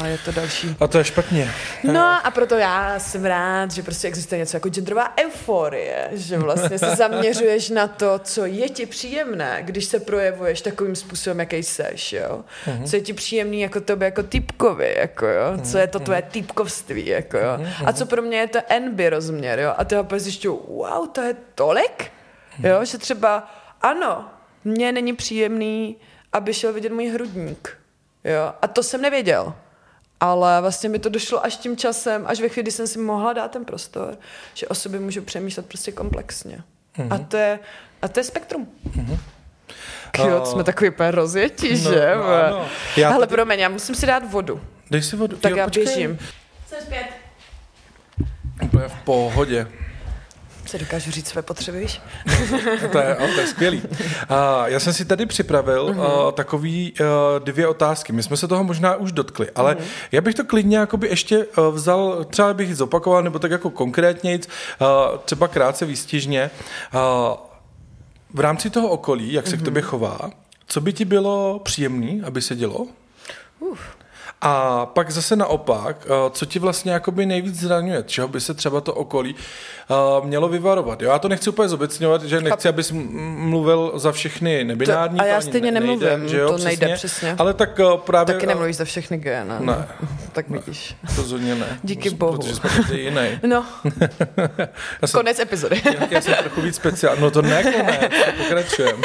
a 0.00 0.06
je 0.06 0.18
to 0.18 0.32
další. 0.32 0.76
A 0.80 0.86
to 0.86 0.98
je 0.98 1.04
špatně. 1.04 1.50
No 1.84 2.26
a 2.26 2.30
proto 2.30 2.56
já 2.56 2.98
jsem 2.98 3.24
rád, 3.24 3.70
že 3.70 3.82
prostě 3.82 4.08
existuje 4.08 4.38
něco 4.38 4.56
jako 4.56 4.68
genderová 4.68 5.14
euforie, 5.18 6.08
že 6.12 6.38
vlastně 6.38 6.78
se 6.78 6.96
zaměřuješ 6.96 7.70
na 7.70 7.86
to, 7.86 8.18
co 8.18 8.46
je 8.46 8.68
ti 8.68 8.86
příjemné, 8.86 9.58
když 9.62 9.84
se 9.84 10.00
projevuješ 10.00 10.60
takovým 10.60 10.96
způsobem, 10.96 11.40
jaký 11.40 11.62
seš, 11.62 12.12
jo. 12.12 12.44
Uh-huh. 12.66 12.84
Co 12.84 12.96
je 12.96 13.02
ti 13.02 13.12
příjemný 13.12 13.60
jako 13.60 13.80
tobě, 13.80 14.06
jako 14.06 14.22
typkovi, 14.22 14.94
jako 14.98 15.26
jo. 15.26 15.58
Co 15.62 15.78
je 15.78 15.86
to 15.86 15.98
mhm. 15.98 16.04
tvoje 16.04 16.22
typkovství, 16.22 17.06
jako 17.06 17.38
jo. 17.38 17.58
A 17.84 17.92
co 17.92 18.06
pro 18.06 18.22
mě 18.22 18.38
je 18.38 18.48
to 18.48 18.58
NB 18.80 19.00
rozměr, 19.08 19.58
jo. 19.58 19.74
A 19.76 19.84
ty 19.84 19.96
zjišťuju, 20.16 20.62
wow, 20.68 21.08
to 21.08 21.20
je 21.20 21.36
tolik, 21.54 22.10
jo, 22.58 22.84
že 22.84 22.98
třeba 22.98 23.50
ano, 23.80 24.30
mně 24.64 24.92
není 24.92 25.12
příjemný, 25.12 25.96
aby 26.32 26.54
šel 26.54 26.72
vidět 26.72 26.92
můj 26.92 27.06
hrudník, 27.06 27.78
jo. 28.24 28.52
A 28.62 28.68
to 28.68 28.82
jsem 28.82 29.02
nevěděl 29.02 29.54
ale 30.22 30.60
vlastně 30.60 30.88
mi 30.88 30.98
to 30.98 31.08
došlo 31.08 31.44
až 31.44 31.56
tím 31.56 31.76
časem, 31.76 32.24
až 32.26 32.40
ve 32.40 32.48
chvíli, 32.48 32.62
kdy 32.62 32.70
jsem 32.70 32.86
si 32.86 32.98
mohla 32.98 33.32
dát 33.32 33.50
ten 33.50 33.64
prostor, 33.64 34.18
že 34.54 34.68
o 34.68 34.74
sobě 34.74 35.00
můžu 35.00 35.22
přemýšlet 35.22 35.66
prostě 35.66 35.92
komplexně. 35.92 36.62
Mm-hmm. 36.96 37.14
A, 37.14 37.18
to 37.18 37.36
je, 37.36 37.58
a 38.02 38.08
to 38.08 38.20
je 38.20 38.24
spektrum. 38.24 38.68
Mm-hmm. 38.96 39.18
Jo, 40.28 40.46
jsme 40.46 40.64
takový 40.64 40.90
úplně 40.90 41.10
rozjetí, 41.10 41.70
no, 41.70 41.76
že? 41.76 42.12
No, 42.14 42.50
no. 42.50 42.66
Já 42.96 43.08
Ale 43.08 43.18
tady... 43.18 43.30
promiň, 43.30 43.60
já 43.60 43.68
musím 43.68 43.94
si 43.94 44.06
dát 44.06 44.30
vodu. 44.30 44.60
Dej 44.90 45.02
si 45.02 45.16
vodu. 45.16 45.36
Tak 45.36 45.50
jo, 45.50 45.56
já 45.56 45.64
počkej. 45.64 45.84
běžím. 45.84 46.18
Jsem 46.66 46.78
zpět. 46.80 47.06
Úplně 48.62 48.88
v 48.88 48.94
pohodě 49.04 49.66
si 50.72 50.78
dokážu 50.78 51.10
říct 51.10 51.28
své 51.28 51.42
potřeby, 51.42 51.80
víš? 51.80 52.00
to, 52.92 52.98
je, 52.98 53.16
to 53.34 53.40
je 53.40 53.46
skvělý. 53.46 53.82
A 54.28 54.68
já 54.68 54.80
jsem 54.80 54.92
si 54.92 55.04
tady 55.04 55.26
připravil 55.26 55.82
uh, 55.82 56.32
takový 56.32 56.92
uh, 56.92 57.06
dvě 57.44 57.68
otázky. 57.68 58.12
My 58.12 58.22
jsme 58.22 58.36
se 58.36 58.48
toho 58.48 58.64
možná 58.64 58.96
už 58.96 59.12
dotkli, 59.12 59.50
ale 59.54 59.74
uh-huh. 59.74 59.84
já 60.12 60.20
bych 60.20 60.34
to 60.34 60.44
klidně 60.44 60.76
jakoby 60.76 61.08
ještě 61.08 61.44
uh, 61.44 61.74
vzal, 61.74 62.24
třeba 62.24 62.54
bych 62.54 62.76
zopakoval, 62.76 63.22
nebo 63.22 63.38
tak 63.38 63.50
jako 63.50 63.70
konkrétně, 63.70 64.38
uh, 64.38 65.18
třeba 65.24 65.48
krátce 65.48 65.86
výstižně. 65.86 66.50
Uh, 66.94 67.00
v 68.34 68.40
rámci 68.40 68.70
toho 68.70 68.88
okolí, 68.88 69.32
jak 69.32 69.46
se 69.46 69.56
uh-huh. 69.56 69.60
k 69.60 69.64
tobě 69.64 69.82
chová, 69.82 70.30
co 70.66 70.80
by 70.80 70.92
ti 70.92 71.04
bylo 71.04 71.60
příjemné, 71.64 72.26
aby 72.26 72.42
se 72.42 72.56
dělo? 72.56 72.86
Uh. 73.58 73.76
A 74.44 74.86
pak 74.86 75.10
zase 75.10 75.36
naopak, 75.36 76.06
co 76.30 76.46
ti 76.46 76.58
vlastně 76.58 76.92
jakoby 76.92 77.26
nejvíc 77.26 77.60
zraňuje, 77.60 78.02
čeho 78.06 78.28
by 78.28 78.40
se 78.40 78.54
třeba 78.54 78.80
to 78.80 78.94
okolí 78.94 79.34
uh, 79.90 80.26
mělo 80.26 80.48
vyvarovat. 80.48 81.02
Jo, 81.02 81.10
já 81.10 81.18
to 81.18 81.28
nechci 81.28 81.50
úplně 81.50 81.68
zobecňovat, 81.68 82.22
že 82.22 82.40
nechci, 82.40 82.68
abys 82.68 82.92
mluvil 83.36 83.92
za 83.94 84.12
všechny 84.12 84.64
nebinární. 84.64 85.18
To, 85.18 85.24
a 85.24 85.26
já 85.26 85.40
stejně 85.40 85.70
nemluvím, 85.70 86.00
nejde, 86.00 86.28
že 86.28 86.38
jo, 86.38 86.48
to 86.48 86.54
přesně, 86.54 86.68
nejde 86.68 86.94
přesně. 86.94 87.34
Ale 87.38 87.54
tak 87.54 87.78
uh, 87.78 87.96
právě... 87.96 88.34
Taky 88.34 88.46
nemluvíš 88.46 88.76
za 88.76 88.84
všechny 88.84 89.18
G, 89.18 89.44
ne? 89.44 89.56
Ne. 89.60 89.88
tak 90.32 90.48
vidíš. 90.48 90.96
Rozhodně 91.16 91.54
ne. 91.54 91.78
Díky 91.82 92.10
bohu. 92.10 92.38
Protože 92.38 92.54
jsme 92.54 92.70
jiný. 92.98 93.40
No. 93.46 93.64
jsem, 95.04 95.20
konec 95.20 95.38
epizody. 95.38 95.82
já, 95.84 96.06
já 96.10 96.20
jsem 96.20 96.34
trochu 96.34 96.60
víc 96.60 96.76
speciální. 96.76 97.20
No 97.20 97.30
to 97.30 97.42
ne 97.42 97.62
konec, 97.62 98.12
pokračujeme. 98.38 99.02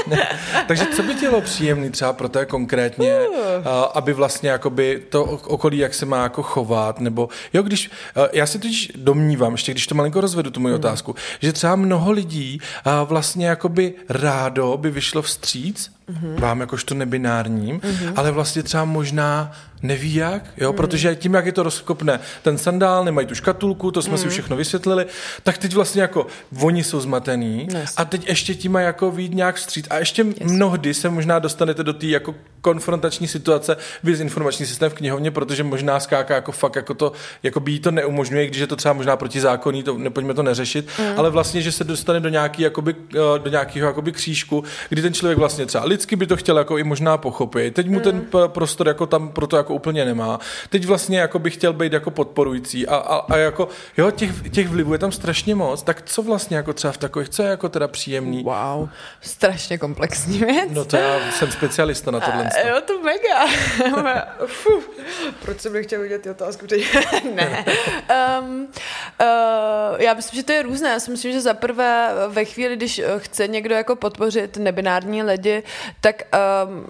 Takže 0.68 0.86
co 0.86 1.04
by 1.04 1.14
bylo 1.14 1.42
příjemný 1.42 1.90
třeba 1.90 2.14
pro 2.14 2.30
té 2.30 2.46
konkrétně. 2.46 3.20
Uh, 3.20 3.66
aby 3.94 4.14
vlastně 4.14 4.50
jakoby 4.50 5.04
to 5.10 5.27
okolí, 5.28 5.78
jak 5.78 5.94
se 5.94 6.06
má 6.06 6.24
jako 6.24 6.44
chovat, 6.44 7.00
nebo 7.00 7.30
jo, 7.54 7.64
když, 7.64 7.92
uh, 8.18 8.28
já 8.34 8.48
si 8.48 8.60
totiž 8.60 8.92
domnívám, 8.96 9.52
ještě 9.52 9.72
když 9.72 9.88
to 9.88 9.96
malinko 9.96 10.22
rozvedu, 10.22 10.52
tu 10.52 10.60
moji 10.60 10.72
mm. 10.72 10.80
otázku, 10.80 11.16
že 11.40 11.54
třeba 11.54 11.76
mnoho 11.76 12.12
lidí 12.12 12.60
uh, 12.86 13.10
vlastně 13.10 13.48
jakoby 13.48 13.94
rádo 14.10 14.78
by 14.78 14.92
vyšlo 14.92 15.22
vstříc 15.22 15.97
mm-hmm. 16.10 16.40
vám 16.40 16.60
jakožto 16.60 16.96
nebinárním, 16.96 17.80
mm-hmm. 17.80 18.14
ale 18.16 18.32
vlastně 18.32 18.64
třeba 18.64 18.86
možná 18.86 19.52
neví 19.84 20.16
jak, 20.16 20.44
jo, 20.58 20.72
mm. 20.72 20.78
protože 20.78 21.16
tím, 21.16 21.34
jak 21.34 21.46
je 21.46 21.52
to 21.52 21.64
rozkopne 21.64 22.20
ten 22.42 22.58
sandál, 22.58 23.06
nemají 23.06 23.28
tu 23.28 23.36
škatulku, 23.36 23.92
to 23.92 24.02
jsme 24.02 24.12
mm. 24.12 24.18
si 24.18 24.30
všechno 24.30 24.56
vysvětlili, 24.56 25.06
tak 25.44 25.58
teď 25.58 25.74
vlastně 25.74 26.02
jako 26.02 26.28
oni 26.62 26.84
jsou 26.84 27.00
zmatený 27.00 27.68
yes. 27.74 27.94
a 27.98 28.06
teď 28.06 28.28
ještě 28.28 28.56
tím 28.56 28.72
mají 28.72 28.86
jako 28.86 29.12
vít 29.12 29.34
nějak 29.34 29.56
vstříc 29.56 29.88
a 29.90 29.98
ještě 29.98 30.22
yes. 30.22 30.52
mnohdy 30.52 30.94
se 30.94 31.10
možná 31.10 31.40
dostanete 31.40 31.84
do 31.84 31.94
té 31.94 32.06
jako 32.06 32.36
konfrontační 32.62 33.28
situace 33.28 33.78
vy 34.04 34.12
informační 34.12 34.66
systém 34.66 34.90
v 34.90 34.94
knihovně, 34.94 35.32
protože 35.32 35.64
možná 35.64 36.00
skáka 36.00 36.36
jako 36.36 36.52
fakt 36.52 36.76
jako 36.76 36.94
to, 36.94 37.12
jako 37.44 37.60
by 37.60 37.72
jí 37.72 37.80
to 37.80 37.92
neumožňuje, 37.92 38.48
když 38.48 38.62
je 38.62 38.68
to 38.68 38.76
třeba 38.76 38.94
možná 38.94 39.18
protizákonný, 39.18 39.84
to 39.84 39.98
nepojďme 39.98 40.34
to 40.34 40.44
neřešit, 40.44 40.90
mm. 41.00 41.06
ale 41.18 41.30
vlastně, 41.30 41.62
že 41.62 41.72
se 41.72 41.84
dostane 41.84 42.20
do 42.20 42.30
nějaký, 42.30 42.62
jakoby, 42.62 42.96
eh, 43.16 43.40
do 43.40 43.50
nějakého 43.50 43.88
jakoby 43.88 44.12
křížku, 44.12 44.64
kdy 44.90 45.02
ten 45.02 45.14
člověk 45.14 45.38
vlastně 45.38 45.66
třeba 45.66 45.86
lidsky 45.98 46.16
by 46.16 46.28
to 46.28 46.38
chtěl 46.38 46.58
jako 46.58 46.78
i 46.78 46.84
možná 46.84 47.18
pochopit, 47.18 47.74
teď 47.74 47.88
mu 47.88 47.96
mm. 47.96 48.02
ten 48.02 48.28
prostor 48.48 48.88
jako 48.88 49.06
tam 49.06 49.30
proto 49.30 49.58
jako 49.58 49.74
úplně 49.74 50.06
nemá. 50.06 50.40
Teď 50.70 50.86
vlastně 50.86 51.20
jako 51.20 51.40
bych 51.40 51.54
chtěl 51.54 51.74
být 51.74 51.94
jako 51.94 52.12
podporující 52.12 52.88
a, 52.88 52.96
a, 52.96 53.16
a 53.34 53.38
jako, 53.38 53.68
jo, 53.98 54.12
těch, 54.12 54.50
těch 54.50 54.68
vlivů 54.68 54.94
je 54.94 55.00
tam 55.00 55.12
strašně 55.12 55.56
moc, 55.56 55.84
tak 55.84 56.02
co 56.02 56.22
vlastně 56.22 56.58
jako 56.58 56.74
třeba 56.74 56.92
v 56.92 56.98
takových, 56.98 57.30
co 57.30 57.44
je 57.44 57.50
jako 57.50 57.70
teda 57.70 57.88
příjemný? 57.88 58.44
Wow, 58.44 58.90
strašně 59.22 59.78
komplexní 59.78 60.40
věc. 60.40 60.70
No 60.72 60.86
to 60.86 60.98
já 60.98 61.32
jsem 61.32 61.52
specialista 61.52 62.12
na 62.12 62.20
tohle. 62.20 62.50
A, 62.64 62.68
jo, 62.68 62.82
to 62.82 63.02
mega. 63.02 63.48
Proč 65.42 65.62
jsem 65.62 65.74
nechtěl 65.74 66.02
vidět 66.02 66.22
ty 66.22 66.30
otázku? 66.30 66.66
ne. 67.36 67.66
Um, 68.40 68.68
uh, 69.22 70.02
já 70.02 70.14
myslím, 70.14 70.38
že 70.38 70.44
to 70.44 70.52
je 70.52 70.62
různé. 70.62 70.90
Já 70.90 71.00
si 71.00 71.12
myslím, 71.12 71.32
že 71.32 71.42
za 71.42 71.54
prvé 71.54 72.10
ve 72.28 72.46
chvíli, 72.46 72.76
když 72.76 73.02
chce 73.18 73.48
někdo 73.48 73.76
jako 73.76 73.96
podpořit 73.96 74.58
nebinární 74.58 75.24
lidi, 75.24 75.64
tak 76.02 76.28
um, 76.34 76.88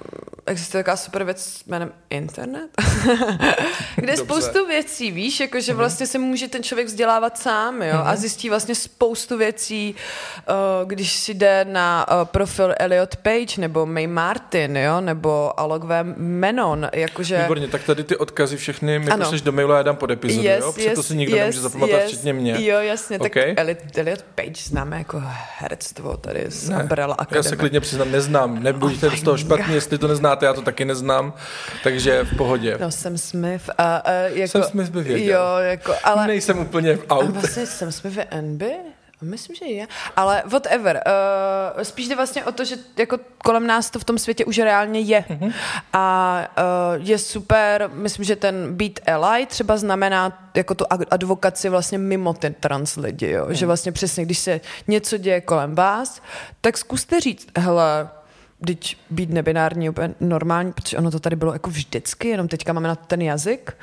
existuje 0.48 0.84
taková 0.84 0.98
super 0.98 1.24
věc 1.24 1.44
s 1.44 1.66
jménem 1.68 1.92
internet, 2.10 2.70
kde 3.96 4.12
je 4.14 4.18
Dobře. 4.18 4.24
spoustu 4.24 4.66
věcí, 4.68 5.12
víš, 5.12 5.40
jakože 5.40 5.72
Mhm. 5.72 5.78
vlastně 5.78 6.08
se 6.08 6.18
může 6.20 6.48
ten 6.48 6.64
člověk 6.64 6.88
vzdělávat 6.88 7.38
sám, 7.38 7.82
jo, 7.82 8.02
a 8.06 8.16
zjistí 8.16 8.50
vlastně 8.50 8.76
spoustu 8.76 9.38
věcí, 9.38 9.96
uh, 10.50 10.90
když 10.90 11.12
si 11.14 11.34
jde 11.34 11.66
na 11.66 12.06
uh, 12.12 12.26
profil 12.26 12.76
Elliot 12.80 13.16
Page, 13.16 13.62
nebo 13.62 13.86
May 13.86 14.08
Martin, 14.08 14.78
jo, 14.78 15.02
nebo 15.02 15.60
Alogvé 15.60 16.04
Menon, 16.18 16.88
jakože... 16.94 17.38
Výborně, 17.42 17.68
tak 17.68 17.84
tady 17.84 18.04
ty 18.04 18.18
odkazy 18.18 18.58
všechny 18.58 19.00
mi 19.00 19.12
pošleš 19.18 19.42
do 19.42 19.52
mailu 19.52 19.74
a 19.74 19.78
já 19.78 19.84
dám 19.84 19.96
pod 19.96 20.12
epizodu, 20.12 20.48
Yes, 20.48 20.64
jo? 20.64 20.74
Protože 20.74 20.90
to 20.90 21.00
yes, 21.00 21.08
si 21.08 21.16
nikdo 21.16 21.36
yes, 21.36 21.42
nemůže 21.44 21.62
zapamatovat, 21.62 22.02
yes. 22.02 22.12
včetně 22.12 22.34
mě. 22.34 22.66
Jo, 22.66 22.78
jasně, 22.80 23.20
tak 23.20 23.28
Okay. 23.38 23.54
Elliot, 23.58 23.98
Elliot 23.98 24.22
Page 24.36 24.64
známe 24.64 24.98
jako 24.98 25.24
herectvo 25.58 26.18
tady 26.18 26.46
z 26.48 26.70
Umbrella 26.82 27.16
Já 27.20 27.24
Academy. 27.24 27.44
se 27.44 27.56
klidně 27.56 27.80
přiznám, 27.80 28.12
neznám. 28.12 28.64
Nebuďte 28.64 29.08
Oh 29.08 29.16
z 29.16 29.22
toho 29.24 29.38
špatný, 29.38 29.74
jestli 29.76 29.98
to 29.98 30.08
neznáte, 30.08 30.37
já 30.46 30.54
to 30.54 30.62
taky 30.62 30.86
neznám. 30.86 31.34
Takže 31.84 32.24
v 32.24 32.38
pohodě. 32.38 32.78
No, 32.82 32.92
Sam 32.92 33.18
Smith 33.18 33.70
a, 33.78 33.96
a 33.98 34.12
jako... 34.12 34.52
Sam 34.52 34.64
Smith 34.64 34.90
by 34.90 35.02
věděl. 35.02 35.42
Jo, 35.42 35.58
jako, 35.58 35.94
ale... 36.04 36.28
Nejsem 36.28 36.60
úplně 36.60 36.96
v 36.96 37.06
A 37.10 37.16
out. 37.16 37.30
vlastně 37.30 37.66
Sam 37.66 37.92
Smith 37.92 38.18
je 38.18 38.28
NB? 38.42 38.64
Myslím, 39.22 39.56
že 39.56 39.66
je. 39.66 39.88
Ale 40.16 40.44
whatever. 40.46 41.04
Uh, 41.76 41.84
spíš 41.84 42.08
jde 42.08 42.16
vlastně 42.16 42.46
o 42.46 42.52
to, 42.52 42.66
že 42.66 42.76
jako 42.98 43.18
kolem 43.38 43.68
nás 43.68 43.90
to 43.90 44.00
v 44.00 44.04
tom 44.04 44.18
světě 44.18 44.46
už 44.46 44.58
reálně 44.58 45.00
je. 45.00 45.26
Mhm. 45.30 45.52
A 45.94 46.40
uh, 46.98 47.08
je 47.08 47.18
super, 47.18 47.90
myslím, 47.94 48.26
že 48.26 48.36
ten 48.36 48.74
Beat 48.74 48.92
Ally 49.08 49.46
třeba 49.46 49.78
znamená 49.78 50.50
jako 50.56 50.76
tu 50.76 50.86
ad- 50.90 51.08
advokaci 51.12 51.70
vlastně 51.70 51.98
mimo 51.98 52.34
ty 52.34 52.50
trans 52.50 52.96
lidi, 52.96 53.30
jo? 53.30 53.46
Mhm. 53.46 53.54
že 53.56 53.66
vlastně 53.66 53.92
přesně, 53.92 54.26
když 54.26 54.40
se 54.40 54.62
něco 54.88 55.18
děje 55.18 55.42
kolem 55.42 55.76
vás, 55.76 56.22
tak 56.62 56.78
zkuste 56.78 57.20
říct, 57.20 57.48
hele, 57.58 58.10
Teď 58.66 58.98
být 59.10 59.30
nebinární 59.30 59.86
je 59.86 59.90
úplně 59.90 60.16
normální, 60.20 60.74
protože 60.74 60.98
ono 60.98 61.12
to 61.12 61.20
tady 61.20 61.36
bylo 61.36 61.54
jako 61.54 61.70
vždycky, 61.70 62.28
jenom 62.28 62.48
teďka 62.48 62.74
máme 62.74 62.88
na 62.88 62.96
to 62.96 63.06
ten 63.06 63.22
jazyk 63.22 63.78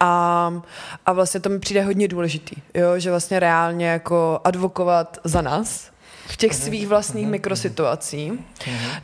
a, 0.00 0.52
a 1.06 1.12
vlastně 1.12 1.40
to 1.40 1.48
mi 1.48 1.58
přijde 1.58 1.82
hodně 1.82 2.08
důležitý, 2.08 2.56
jo? 2.74 2.98
že 2.98 3.10
vlastně 3.10 3.40
reálně 3.40 3.86
jako 3.86 4.40
advokovat 4.44 5.18
za 5.24 5.42
nás 5.42 5.90
v 6.26 6.36
těch 6.36 6.54
svých 6.54 6.88
vlastních 6.88 7.26
mikrosituací. 7.26 8.32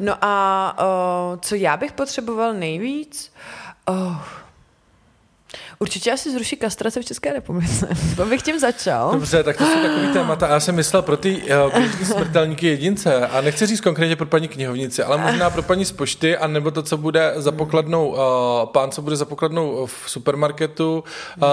No 0.01 0.15
a 0.25 0.77
uh, 1.33 1.39
co 1.41 1.55
já 1.55 1.77
bych 1.77 1.93
potřeboval 1.93 2.55
nejvíc? 2.55 3.33
Uh, 3.91 4.17
Určitě 5.81 6.13
asi 6.13 6.33
zruší 6.33 6.57
kastrace 6.57 7.03
v 7.03 7.05
České 7.05 7.33
republice. 7.33 7.89
To 8.17 8.27
bych 8.27 8.43
tím 8.43 8.59
začal. 8.59 9.13
Dobře, 9.13 9.43
tak 9.43 9.57
to 9.57 9.65
jsou 9.65 9.83
takový 9.83 10.09
témata. 10.13 10.47
A 10.47 10.53
já 10.53 10.61
jsem 10.61 10.75
myslel 10.75 11.03
pro 11.03 11.17
ty 11.17 11.43
uh, 11.67 11.79
běžný 11.79 12.05
smrtelníky 12.05 12.67
jedince, 12.67 13.27
a 13.27 13.41
nechci 13.41 13.67
říct 13.67 13.81
konkrétně 13.81 14.17
pro 14.17 14.27
paní 14.27 14.49
knihovnici, 14.49 15.03
ale 15.03 15.19
možná 15.19 15.51
pro 15.51 15.63
paní 15.63 15.85
z 15.85 15.93
pošty, 15.93 16.37
a 16.37 16.47
nebo 16.47 16.71
to, 16.71 16.83
co 16.83 16.97
bude 16.97 17.33
za 17.37 17.53
pokladnou, 17.53 18.09
uh, 18.09 18.17
pán, 18.73 18.91
co 18.91 19.03
bude 19.03 19.17
za 19.17 19.25
pokladnou 19.25 19.87
v 19.87 20.11
supermarketu, 20.11 21.05
uh, 21.37 21.47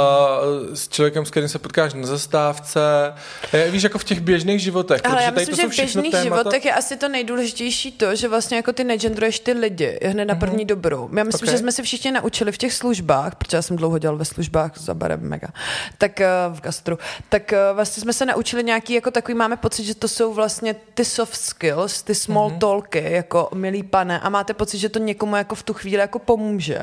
s 0.74 0.88
člověkem, 0.88 1.26
s 1.26 1.32
kterým 1.32 1.50
se 1.50 1.60
potkáš 1.60 1.94
na 1.94 2.08
zastávce. 2.08 3.14
Eh, 3.54 3.72
víš, 3.72 3.84
jako 3.84 3.98
v 3.98 4.04
těch 4.04 4.20
běžných 4.20 4.60
životech. 4.62 5.02
Ale 5.04 5.14
protože 5.16 5.26
já 5.26 5.32
tady 5.32 5.46
myslím, 5.46 5.72
že 5.72 5.74
v 5.74 5.76
běžných 5.78 6.12
témata. 6.12 6.24
životech 6.38 6.66
je 6.66 6.74
asi 6.74 6.98
to 6.98 7.10
nejdůležitější 7.10 7.92
to, 7.92 8.16
že 8.16 8.28
vlastně 8.28 8.58
jako 8.58 8.74
ty 8.74 8.84
negendruješ 8.84 9.40
ty 9.40 9.52
lidi 9.52 10.00
hned 10.06 10.26
na 10.26 10.36
první 10.36 10.66
dobrou. 10.66 11.10
Já 11.18 11.24
myslím, 11.24 11.48
Ok. 11.48 11.52
že 11.52 11.58
jsme 11.58 11.72
se 11.72 11.84
všichni 11.84 12.12
naučili 12.12 12.52
v 12.52 12.58
těch 12.58 12.74
službách, 12.74 13.36
protože 13.36 13.58
já 13.58 13.62
jsem 13.62 13.76
dlouho 13.78 13.98
dělal 14.16 14.20
ve 14.20 14.26
službách 14.26 14.78
za 14.78 14.94
barem 14.94 15.20
mega, 15.22 15.48
tak 15.98 16.22
eh, 16.22 16.28
v 16.54 16.62
gastru, 16.62 16.98
tak 17.30 17.54
eh, 17.54 17.74
vlastně 17.74 18.02
jsme 18.02 18.14
se 18.14 18.26
naučili 18.26 18.64
nějaký 18.64 18.94
jako 18.94 19.12
takový, 19.12 19.36
máme 19.36 19.58
pocit, 19.58 19.84
že 19.84 19.96
to 19.96 20.08
jsou 20.08 20.34
vlastně 20.34 20.76
ty 20.94 21.06
soft 21.06 21.36
skills, 21.36 22.04
ty 22.04 22.16
small 22.16 22.52
talky, 22.52 23.04
jako 23.12 23.50
milý 23.54 23.84
pane 23.84 24.20
a 24.20 24.30
máte 24.30 24.54
pocit, 24.54 24.78
že 24.78 24.90
to 24.90 25.00
někomu 25.00 25.36
jako 25.36 25.56
v 25.56 25.64
tu 25.64 25.74
chvíli 25.74 26.02
jako 26.02 26.20
pomůže, 26.20 26.80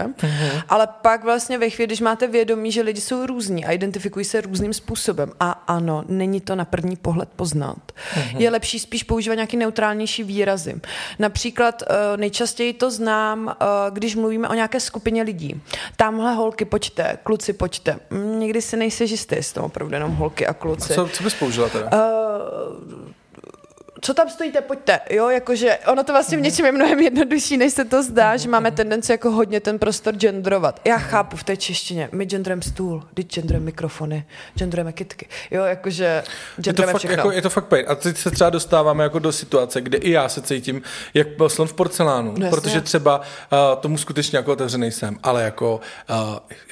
ale 0.68 0.86
pak 0.86 1.24
vlastně 1.24 1.58
ve 1.58 1.70
chvíli, 1.70 1.86
když 1.86 2.00
máte 2.00 2.26
vědomí, 2.26 2.72
že 2.72 2.82
lidi 2.82 3.00
jsou 3.00 3.26
různí 3.26 3.64
a 3.64 3.72
identifikují 3.72 4.24
se 4.24 4.40
různým 4.40 4.72
způsobem 4.72 5.32
a 5.40 5.50
ano, 5.66 6.04
není 6.08 6.40
to 6.40 6.56
na 6.56 6.64
první 6.64 6.96
pohled 6.96 7.28
poznat. 7.36 7.92
Je 8.38 8.50
lepší 8.50 8.78
spíš 8.78 9.02
používat 9.02 9.34
nějaký 9.34 9.56
neutrálnější 9.56 10.22
výrazy. 10.22 10.80
Například 11.18 11.82
eh, 11.82 12.16
nejčastěji 12.16 12.72
to 12.72 12.90
znám, 12.90 13.56
když 13.90 14.16
mluvíme 14.16 14.48
o 14.48 14.54
nějaké 14.54 14.80
skupině 14.80 15.22
lidí. 15.22 15.62
Tamhle 15.96 16.34
holky 16.34 16.64
pojďte, 16.64 17.18
kluci 17.22 17.52
pojďte. 17.52 17.98
Mm, 18.10 18.40
Někdy 18.40 18.62
si 18.62 18.76
nejsi 18.76 19.04
jistý, 19.04 19.34
jestli 19.34 19.54
to 19.54 19.64
opravdu 19.64 19.94
jenom 19.94 20.12
holky 20.12 20.46
a 20.46 20.54
kluci. 20.54 20.94
Co, 20.94 21.08
co 21.08 21.22
bys 21.22 21.34
použila 21.34 21.68
teda? 21.68 21.90
Uh, 21.92 23.12
co 24.04 24.14
tam 24.14 24.28
stojíte, 24.28 24.60
pojďte, 24.60 25.00
jo, 25.10 25.28
jakože 25.28 25.78
ono 25.86 26.04
to 26.04 26.12
vlastně 26.12 26.38
v 26.38 26.40
něčem 26.40 26.66
je 26.66 26.72
mnohem 26.72 27.00
jednodušší, 27.00 27.56
než 27.56 27.72
se 27.72 27.84
to 27.84 28.02
zdá, 28.02 28.36
že 28.36 28.48
máme 28.48 28.70
tendenci 28.70 29.12
jako 29.12 29.30
hodně 29.30 29.60
ten 29.60 29.78
prostor 29.78 30.14
genderovat. 30.14 30.80
Já 30.84 30.98
chápu 30.98 31.36
v 31.36 31.44
té 31.44 31.56
češtině, 31.56 32.08
my 32.12 32.24
genderujeme 32.24 32.62
stůl, 32.62 33.04
teď 33.14 33.34
genderujeme 33.34 33.64
mikrofony, 33.64 34.24
genderujeme 34.54 34.92
kytky, 34.92 35.28
jo, 35.50 35.64
jakože 35.64 36.22
Je 36.66 36.72
to, 36.72 36.82
fakt, 36.82 37.04
jako, 37.04 37.30
je 37.30 37.42
to 37.42 37.50
fakt 37.50 37.64
pain. 37.64 37.84
A 37.88 37.94
teď 37.94 38.16
se 38.16 38.30
třeba 38.30 38.50
dostáváme 38.50 39.02
jako 39.02 39.18
do 39.18 39.32
situace, 39.32 39.80
kde 39.80 39.98
i 39.98 40.10
já 40.10 40.28
se 40.28 40.42
cítím 40.42 40.82
jak 41.14 41.26
slon 41.48 41.68
v 41.68 41.72
porcelánu, 41.72 42.30
jasně. 42.30 42.50
protože 42.50 42.80
třeba 42.80 43.18
uh, 43.18 43.58
tomu 43.80 43.98
skutečně 43.98 44.36
jako 44.36 44.52
otevřený 44.52 44.90
jsem, 44.90 45.18
ale 45.22 45.42
jako 45.42 45.80
uh, 46.10 46.16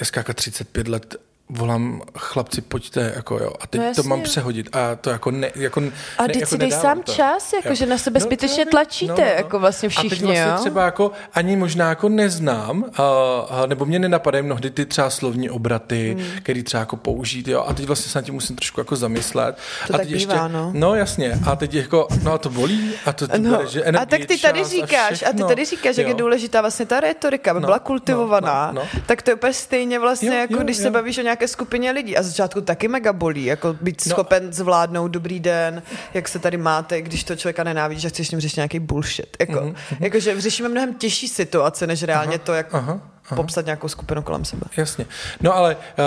já 0.01 0.07
skáka 0.07 0.33
35 0.33 0.89
let 0.89 1.17
volám 1.51 2.03
chlapci, 2.19 2.61
pojďte, 2.61 3.13
jako 3.17 3.39
jo, 3.39 3.53
a 3.61 3.67
teď 3.67 3.81
No 3.81 3.87
no 3.87 3.95
to 3.95 4.03
mám 4.03 4.23
přehodit 4.23 4.77
a 4.77 4.95
to 4.97 5.11
jako 5.11 5.31
ne, 5.31 5.51
jako, 5.55 5.81
A 6.19 6.23
ne, 6.23 6.29
teď 6.29 6.37
jako 6.37 6.51
si 6.51 6.59
dej 6.59 6.71
sám 6.73 7.03
to. 7.03 7.13
čas, 7.13 7.53
jako 7.53 7.69
Jo. 7.69 7.75
že 7.75 7.87
na 7.87 7.99
sebe 7.99 8.21
to 8.21 8.25
zbytečně 8.27 8.65
vím. 8.65 8.71
tlačíte, 8.71 9.35
jako 9.37 9.59
vlastně 9.59 9.89
A 9.89 9.91
teď 10.03 10.11
všichni, 10.11 10.27
vlastně 10.27 10.51
jo? 10.53 10.57
třeba 10.61 10.85
jako 10.85 11.13
ani 11.35 11.57
možná 11.57 11.89
jako 11.89 12.09
neznám, 12.09 12.79
uh, 12.79 12.85
uh, 12.89 13.67
nebo 13.67 13.85
mě 13.87 13.99
nenapadají 13.99 14.45
mnohdy 14.45 14.71
ty 14.71 14.87
třeba 14.87 15.11
slovní 15.11 15.51
obraty, 15.51 16.17
hmm. 16.19 16.27
který 16.43 16.63
třeba 16.63 16.79
jako 16.81 16.97
použít, 16.97 17.49
jo, 17.49 17.65
a 17.69 17.75
teď 17.75 17.87
vlastně 17.87 18.11
se 18.13 18.19
na 18.19 18.23
tím 18.23 18.35
musím 18.35 18.57
trošku 18.57 18.81
jako 18.81 18.97
zamyslet. 18.97 19.59
To 19.87 19.95
a 19.95 19.99
teď 19.99 20.13
bývá, 20.13 20.49
no. 20.49 20.71
No 20.75 20.95
jasně, 20.95 21.39
a 21.47 21.57
teď 21.57 21.75
jako, 21.75 22.07
no 22.23 22.33
a 22.33 22.39
to 22.39 22.49
bolí, 22.51 22.93
a 23.07 23.13
to, 23.13 23.29
to 23.29 23.39
No, 23.39 23.51
bere, 23.51 23.67
že 23.71 23.85
a 23.85 23.89
energii, 23.89 24.07
tak 24.19 24.29
ty 24.29 24.39
tady 24.39 24.65
říkáš, 24.65 25.13
a, 25.13 25.27
ty 25.27 25.33
všechno. 25.33 25.49
tady 25.49 25.65
říkáš, 25.65 25.97
jak 25.97 26.09
je 26.09 26.15
důležitá 26.15 26.61
vlastně 26.61 26.87
ta 26.87 27.01
retorika, 27.01 27.51
aby 27.51 27.61
No, 27.61 27.67
byla 27.67 27.77
no, 27.77 27.85
kultivovaná, 27.85 28.73
no, 28.73 28.83
no. 28.95 29.01
tak 29.07 29.23
to 29.23 29.31
je 29.31 29.35
úplně 29.35 29.53
stejně 29.53 29.99
vlastně, 29.99 30.29
Jo, 30.29 30.35
jako 30.35 30.55
jo, 30.55 30.61
když 30.63 30.77
se 30.77 30.91
bavíš 30.91 31.19
o 31.19 31.23
nějaké 31.23 31.40
skupině 31.49 31.91
lidí. 31.91 32.17
A 32.17 32.23
začátku 32.23 32.61
taky 32.61 32.89
mega 32.89 33.13
bolí, 33.13 33.45
jako 33.45 33.77
být 33.81 34.03
No. 34.07 34.11
schopen 34.13 34.53
zvládnout 34.53 35.09
dobrý 35.09 35.41
den, 35.41 35.83
jak 36.15 36.29
se 36.29 36.39
tady 36.39 36.57
máte, 36.57 37.03
když 37.03 37.25
to 37.25 37.37
člověka 37.37 37.65
nenávidíš, 37.65 38.03
že 38.03 38.09
chceš 38.09 38.29
s 38.29 38.31
ním 38.31 38.41
řešit 38.41 38.57
nějaký 38.57 38.79
bullshit. 38.81 39.37
Jako, 39.41 39.61
Mhm, 39.61 39.75
jakože 40.01 40.41
řešíme 40.41 40.69
mnohem 40.69 40.95
těžší 40.95 41.29
situace, 41.29 41.87
než 41.87 42.03
reálně 42.03 42.39
to, 42.39 42.55
jak 42.55 42.75
aha, 42.75 43.01
aha. 43.27 43.37
popsat 43.37 43.65
nějakou 43.65 43.89
skupinu 43.89 44.23
kolem 44.23 44.45
sebe. 44.45 44.63
Jasně. 44.77 45.07
No 45.41 45.57
ale 45.57 45.77
uh, 45.77 46.05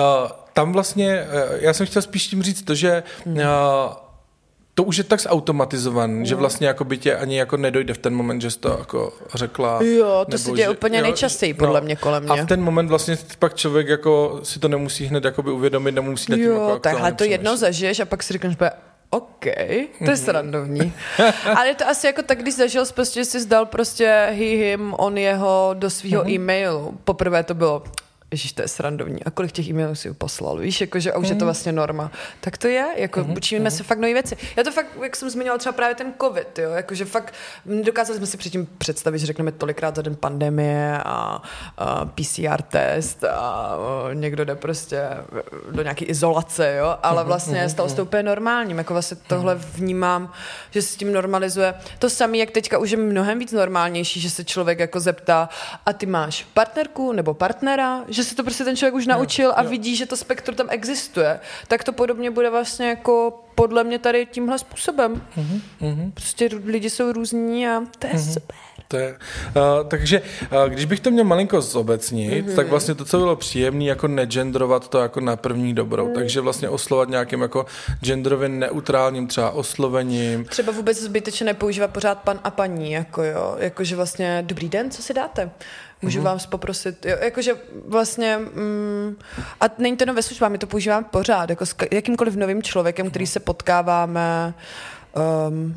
tam 0.54 0.74
vlastně, 0.74 1.24
uh, 1.24 1.56
já 1.64 1.74
jsem 1.74 1.86
chtěl 1.86 2.02
spíš 2.02 2.28
tím 2.28 2.44
říct 2.44 2.62
to, 2.62 2.76
že 2.76 3.04
uh, 3.26 3.34
to 4.76 4.84
už 4.84 4.98
je 4.98 5.04
tak 5.04 5.20
zautomatizovaný, 5.22 6.26
že 6.26 6.36
vlastně 6.36 6.68
jako 6.68 6.84
by 6.84 6.98
tě 6.98 7.16
ani 7.16 7.38
jako 7.38 7.58
nedojde 7.58 7.94
v 7.94 7.98
ten 7.98 8.16
moment, 8.16 8.42
že 8.42 8.52
jsi 8.52 8.60
to 8.60 8.70
jako 8.80 9.14
řekla. 9.34 9.80
Jo, 9.84 10.26
to 10.32 10.38
se 10.38 10.52
děje 10.52 10.66
že- 10.66 10.70
úplně 10.70 11.02
nejčastěji, 11.02 11.54
podle 11.54 11.82
mě, 11.82 11.96
kolem 11.96 12.32
A 12.32 12.34
mě. 12.36 12.44
v 12.44 12.48
ten 12.48 12.62
moment 12.62 12.88
vlastně 12.88 13.18
pak 13.40 13.54
člověk 13.56 13.88
jako 13.88 14.40
si 14.44 14.60
to 14.60 14.68
nemusí 14.68 15.06
hned 15.06 15.24
jakoby 15.26 15.52
uvědomit, 15.52 15.92
nemusí 15.92 16.32
nad 16.32 16.38
tím 16.38 16.46
jako 16.46 16.56
Jo, 16.56 16.62
aktuálně 16.76 16.80
takhle 17.02 17.12
to 17.14 17.24
jednou 17.24 17.56
zažiješ 17.56 18.00
a 18.00 18.06
pak 18.06 18.24
si 18.24 18.34
řekneš, 18.34 18.56
že 18.60 18.70
OK, 19.10 19.46
to 19.46 19.50
Mhm. 20.00 20.10
je 20.10 20.18
srandovní. 20.18 20.94
Ale 21.56 21.68
je 21.68 21.76
to 21.76 21.88
asi 21.88 22.08
jako 22.08 22.22
tak, 22.22 22.42
když 22.42 22.56
zažil 22.56 22.86
prostě, 22.96 23.20
že 23.20 23.26
jsi 23.26 23.40
zdal 23.42 23.66
prostě 23.66 24.06
he, 24.30 24.46
him, 24.46 24.94
on 24.98 25.18
jeho 25.18 25.70
do 25.74 25.90
svého 25.90 26.24
Mhm. 26.24 26.32
e-mailu. 26.34 26.98
Poprvé 27.04 27.44
to 27.44 27.54
bylo, 27.54 27.84
Ježíš, 28.34 28.54
to 28.54 28.62
je 28.62 28.68
srandovní. 28.68 29.24
A 29.24 29.32
kolik 29.32 29.52
těch 29.52 29.68
e-mailů 29.70 29.96
si 29.96 30.14
poslal? 30.14 30.58
Víš, 30.58 30.82
jakože 30.82 31.12
a 31.14 31.18
už 31.18 31.28
je 31.28 31.34
Mhm. 31.34 31.40
to 31.40 31.46
vlastně 31.46 31.72
norma. 31.72 32.12
Tak 32.42 32.58
to 32.58 32.68
je, 32.68 32.86
jako 32.96 33.24
učíme 33.38 33.72
se 33.72 33.84
fakt 33.84 33.98
nové 33.98 34.14
věci. 34.14 34.38
Já 34.56 34.64
to 34.64 34.72
fakt, 34.72 34.88
jak 35.04 35.16
jsem 35.16 35.30
zmiňovala 35.30 35.58
třeba 35.58 35.74
právě 35.74 35.96
ten 35.96 36.14
covid, 36.22 36.60
jo, 36.60 36.72
jakože 36.72 37.06
fakt 37.06 37.34
nedokázali 37.66 38.18
jsme 38.18 38.28
si 38.28 38.38
předtím 38.38 38.68
představit, 38.78 39.20
že 39.20 39.26
řekneme 39.26 39.52
tolikrát 39.52 39.96
za 39.96 40.02
den 40.02 40.16
pandemie 40.16 41.02
a, 41.06 41.42
a 41.78 42.06
PCR 42.06 42.62
test 42.62 43.24
a, 43.24 43.30
a 43.30 43.78
někdo 44.14 44.46
jde 44.46 44.56
prostě 44.56 45.02
do 45.72 45.82
nějaké 45.84 46.06
izolace, 46.06 46.76
jo, 46.80 46.98
ale 47.04 47.24
vlastně 47.24 47.70
stalo 47.70 47.90
se 47.90 47.96
to 47.96 48.04
úplně 48.04 48.24
normálním, 48.24 48.78
jako 48.78 48.94
vlastně 48.94 49.18
tohle 49.28 49.56
vnímám, 49.56 50.32
že 50.72 50.82
se 50.82 50.88
s 50.88 50.96
tím 50.96 51.14
normalizuje. 51.14 51.74
To 52.00 52.10
samé, 52.10 52.38
jak 52.38 52.52
teďka 52.52 52.78
už 52.78 52.92
je 52.92 52.98
mnohem 52.98 53.40
víc 53.40 53.52
normálnější, 53.52 54.20
že 54.20 54.30
se 54.30 54.44
člověk 54.44 54.80
jako 54.80 55.00
zeptá, 55.00 55.50
a 55.86 55.94
ty 55.94 56.06
máš 56.06 56.48
partnerku 56.54 57.12
nebo 57.12 57.34
partnera, 57.34 58.04
že 58.08 58.23
se 58.24 58.36
to 58.36 58.44
prostě 58.44 58.64
ten 58.64 58.76
člověk 58.76 58.96
už 58.96 59.08
naučil 59.08 59.54
a 59.56 59.64
vidí, 59.64 59.96
že 59.96 60.06
to 60.06 60.18
spektrum 60.18 60.56
tam 60.56 60.68
existuje, 60.70 61.40
tak 61.68 61.84
to 61.84 61.94
podobně 61.94 62.32
bude 62.32 62.50
vlastně 62.50 62.90
jako 62.90 63.44
podle 63.56 63.84
mě 63.84 64.00
tady 64.00 64.26
tímhle 64.26 64.60
způsobem. 64.60 65.22
Prostě 66.14 66.48
rů- 66.48 66.62
lidi 66.66 66.90
jsou 66.90 67.12
různí 67.12 67.68
a 67.68 67.82
to 68.00 68.08
je 68.08 68.20
super. 68.20 68.56
To 68.88 68.98
je, 68.98 69.18
uh, 69.56 69.88
takže 69.88 70.22
uh, 70.52 70.70
když 70.70 70.86
bych 70.86 71.00
to 71.00 71.12
měl 71.12 71.26
malinko 71.26 71.62
zobecnit, 71.62 72.48
mm-hmm. 72.48 72.56
tak 72.56 72.68
vlastně 72.68 72.96
to, 72.96 73.06
co 73.06 73.18
bylo 73.18 73.36
příjemné, 73.36 73.86
jako 73.86 74.08
negendrovat 74.08 74.88
to 74.88 75.00
jako 75.00 75.20
na 75.20 75.36
první 75.36 75.74
dobrou. 75.74 76.08
Mm. 76.08 76.14
Takže 76.14 76.42
vlastně 76.42 76.70
oslovat 76.70 77.10
nějakým 77.10 77.42
jako 77.42 77.66
genderově 78.02 78.50
neutrálním 78.50 79.28
třeba 79.28 79.52
oslovením. 79.52 80.46
Třeba 80.46 80.72
vůbec 80.72 80.98
zbytečně 80.98 81.46
nepoužívat 81.46 81.92
pořád 81.92 82.20
pan 82.20 82.40
a 82.44 82.52
paní, 82.52 82.92
jako 82.92 83.24
jo, 83.24 83.56
jakože 83.60 83.96
vlastně 83.96 84.44
dobrý 84.48 84.70
den, 84.70 84.92
co 84.92 85.02
si 85.02 85.14
dáte? 85.14 85.52
Můžu 86.04 86.20
mm-hmm. 86.20 86.24
vás 86.24 86.46
poprosit, 86.46 87.06
jo, 87.06 87.18
jakože 87.22 87.54
vlastně, 87.88 88.38
mm, 88.38 89.16
a 89.62 89.66
není 89.78 89.98
to 89.98 90.04
jenom 90.04 90.16
ve 90.16 90.22
službách, 90.22 90.52
my 90.52 90.58
to 90.58 90.68
používáme 90.68 91.06
pořád, 91.12 91.50
jako 91.50 91.66
s 91.66 91.76
jakýmkoliv 91.92 92.36
novým 92.36 92.64
člověkem, 92.64 93.10
který 93.10 93.28
se 93.28 93.40
potkáváme, 93.40 94.54
um, 95.48 95.76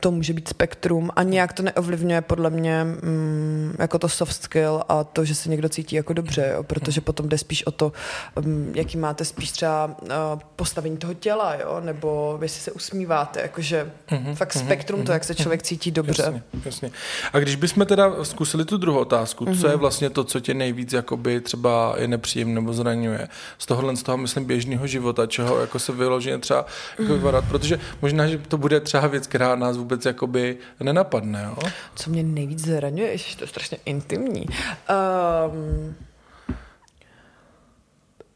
to 0.00 0.10
může 0.10 0.32
být 0.32 0.48
spektrum 0.48 1.10
a 1.16 1.22
nějak 1.22 1.52
to 1.52 1.62
neovlivňuje 1.62 2.20
podle 2.20 2.50
mě 2.50 2.84
mm, 2.84 3.74
jako 3.78 3.98
to 3.98 4.08
soft 4.08 4.42
skill 4.42 4.82
a 4.88 5.04
to, 5.04 5.24
že 5.24 5.34
se 5.34 5.50
někdo 5.50 5.68
cítí 5.68 5.96
jako 5.96 6.12
dobře, 6.12 6.52
jo, 6.54 6.62
protože 6.62 7.00
potom 7.00 7.28
jde 7.28 7.38
spíš 7.38 7.66
o 7.66 7.70
to, 7.70 7.92
um, 8.34 8.72
jaký 8.74 8.98
máte 8.98 9.24
spíš 9.24 9.50
třeba 9.50 9.96
uh, 10.02 10.08
postavení 10.56 10.96
toho 10.96 11.14
těla, 11.14 11.54
jo, 11.54 11.80
nebo 11.84 12.38
jestli 12.42 12.60
se 12.60 12.72
usmíváte, 12.72 13.40
jakože 13.40 13.92
mm-hmm, 14.08 14.34
fakt 14.34 14.54
mm-hmm, 14.54 14.64
spektrum 14.64 15.00
mm-hmm, 15.00 15.06
to, 15.06 15.12
jak 15.12 15.24
se 15.24 15.34
člověk 15.34 15.62
cítí 15.62 15.90
dobře. 15.90 16.22
Jasně, 16.22 16.42
jasně. 16.64 16.90
A 17.32 17.38
když 17.38 17.56
bychom 17.56 17.86
teda 17.86 18.24
zkusili 18.24 18.64
tu 18.64 18.76
druhou 18.76 18.98
otázku, 18.98 19.44
mm-hmm. 19.44 19.60
co 19.60 19.68
je 19.68 19.76
vlastně 19.76 20.10
to, 20.10 20.24
co 20.24 20.40
tě 20.40 20.54
nejvíc 20.54 20.92
jakoby 20.92 21.40
třeba 21.40 21.94
je 21.98 22.08
nepříjemné 22.08 22.54
nebo 22.54 22.72
zraňuje, 22.72 23.28
z 23.58 23.66
tohohle 23.66 23.96
z 23.96 24.02
toho 24.02 24.18
myslím 24.18 24.44
běžného 24.44 24.86
života, 24.86 25.26
čeho 25.26 25.60
jako 25.60 25.78
se 25.78 25.92
vyloženě 25.92 26.38
třeba 26.38 26.66
jako 26.98 27.12
mm-hmm. 27.12 27.42
protože 27.48 27.80
možná, 28.02 28.26
že 28.26 28.38
to 28.38 28.58
bude 28.58 28.80
třeba 28.80 29.06
věc, 29.06 29.26
která 29.26 29.56
nás 29.56 29.76
vůbec 29.86 30.04
jakoby 30.04 30.58
nenapadne. 30.80 31.42
Jo? 31.44 31.70
Co 31.94 32.10
mě 32.10 32.22
nejvíc 32.22 32.64
zraňuje, 32.64 33.12
je, 33.12 33.18
to 33.38 33.44
je 33.44 33.48
strašně 33.48 33.78
intimní. 33.84 34.46
Um, 34.90 35.94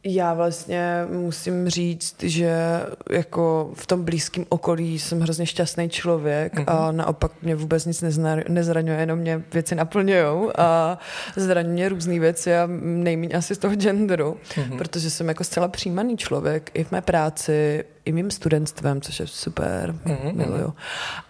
já 0.04 0.34
vlastně 0.34 1.06
musím 1.10 1.68
říct, 1.68 2.16
že 2.22 2.80
jako 3.10 3.70
v 3.74 3.86
tom 3.86 4.04
blízkém 4.04 4.46
okolí 4.48 4.98
jsem 4.98 5.20
hrozně 5.20 5.46
šťastný 5.46 5.88
člověk 5.88 6.54
mm-hmm. 6.54 6.64
a 6.66 6.92
naopak 6.92 7.32
mě 7.42 7.56
vůbec 7.56 7.86
nic 7.86 8.02
nezraňuje, 8.48 9.00
jenom 9.00 9.18
mě 9.18 9.42
věci 9.52 9.74
naplňují 9.74 10.50
a 10.58 10.98
zraňuje 11.36 11.72
mě 11.72 11.88
různé 11.88 12.18
věci 12.18 12.56
a 12.56 12.68
nejméně 12.80 13.34
asi 13.34 13.54
z 13.54 13.58
toho 13.58 13.74
genderu, 13.74 14.36
mm-hmm. 14.48 14.78
protože 14.78 15.10
jsem 15.10 15.28
jako 15.28 15.44
zcela 15.44 15.68
přijímaný 15.68 16.16
člověk 16.16 16.70
i 16.74 16.84
v 16.84 16.92
mé 16.92 17.00
práci, 17.00 17.84
i 18.04 18.12
mým 18.12 18.30
studentstvem, 18.30 19.00
což 19.00 19.20
je 19.20 19.26
super, 19.26 19.94
mm-hmm. 20.06 20.36
miluju. 20.36 20.74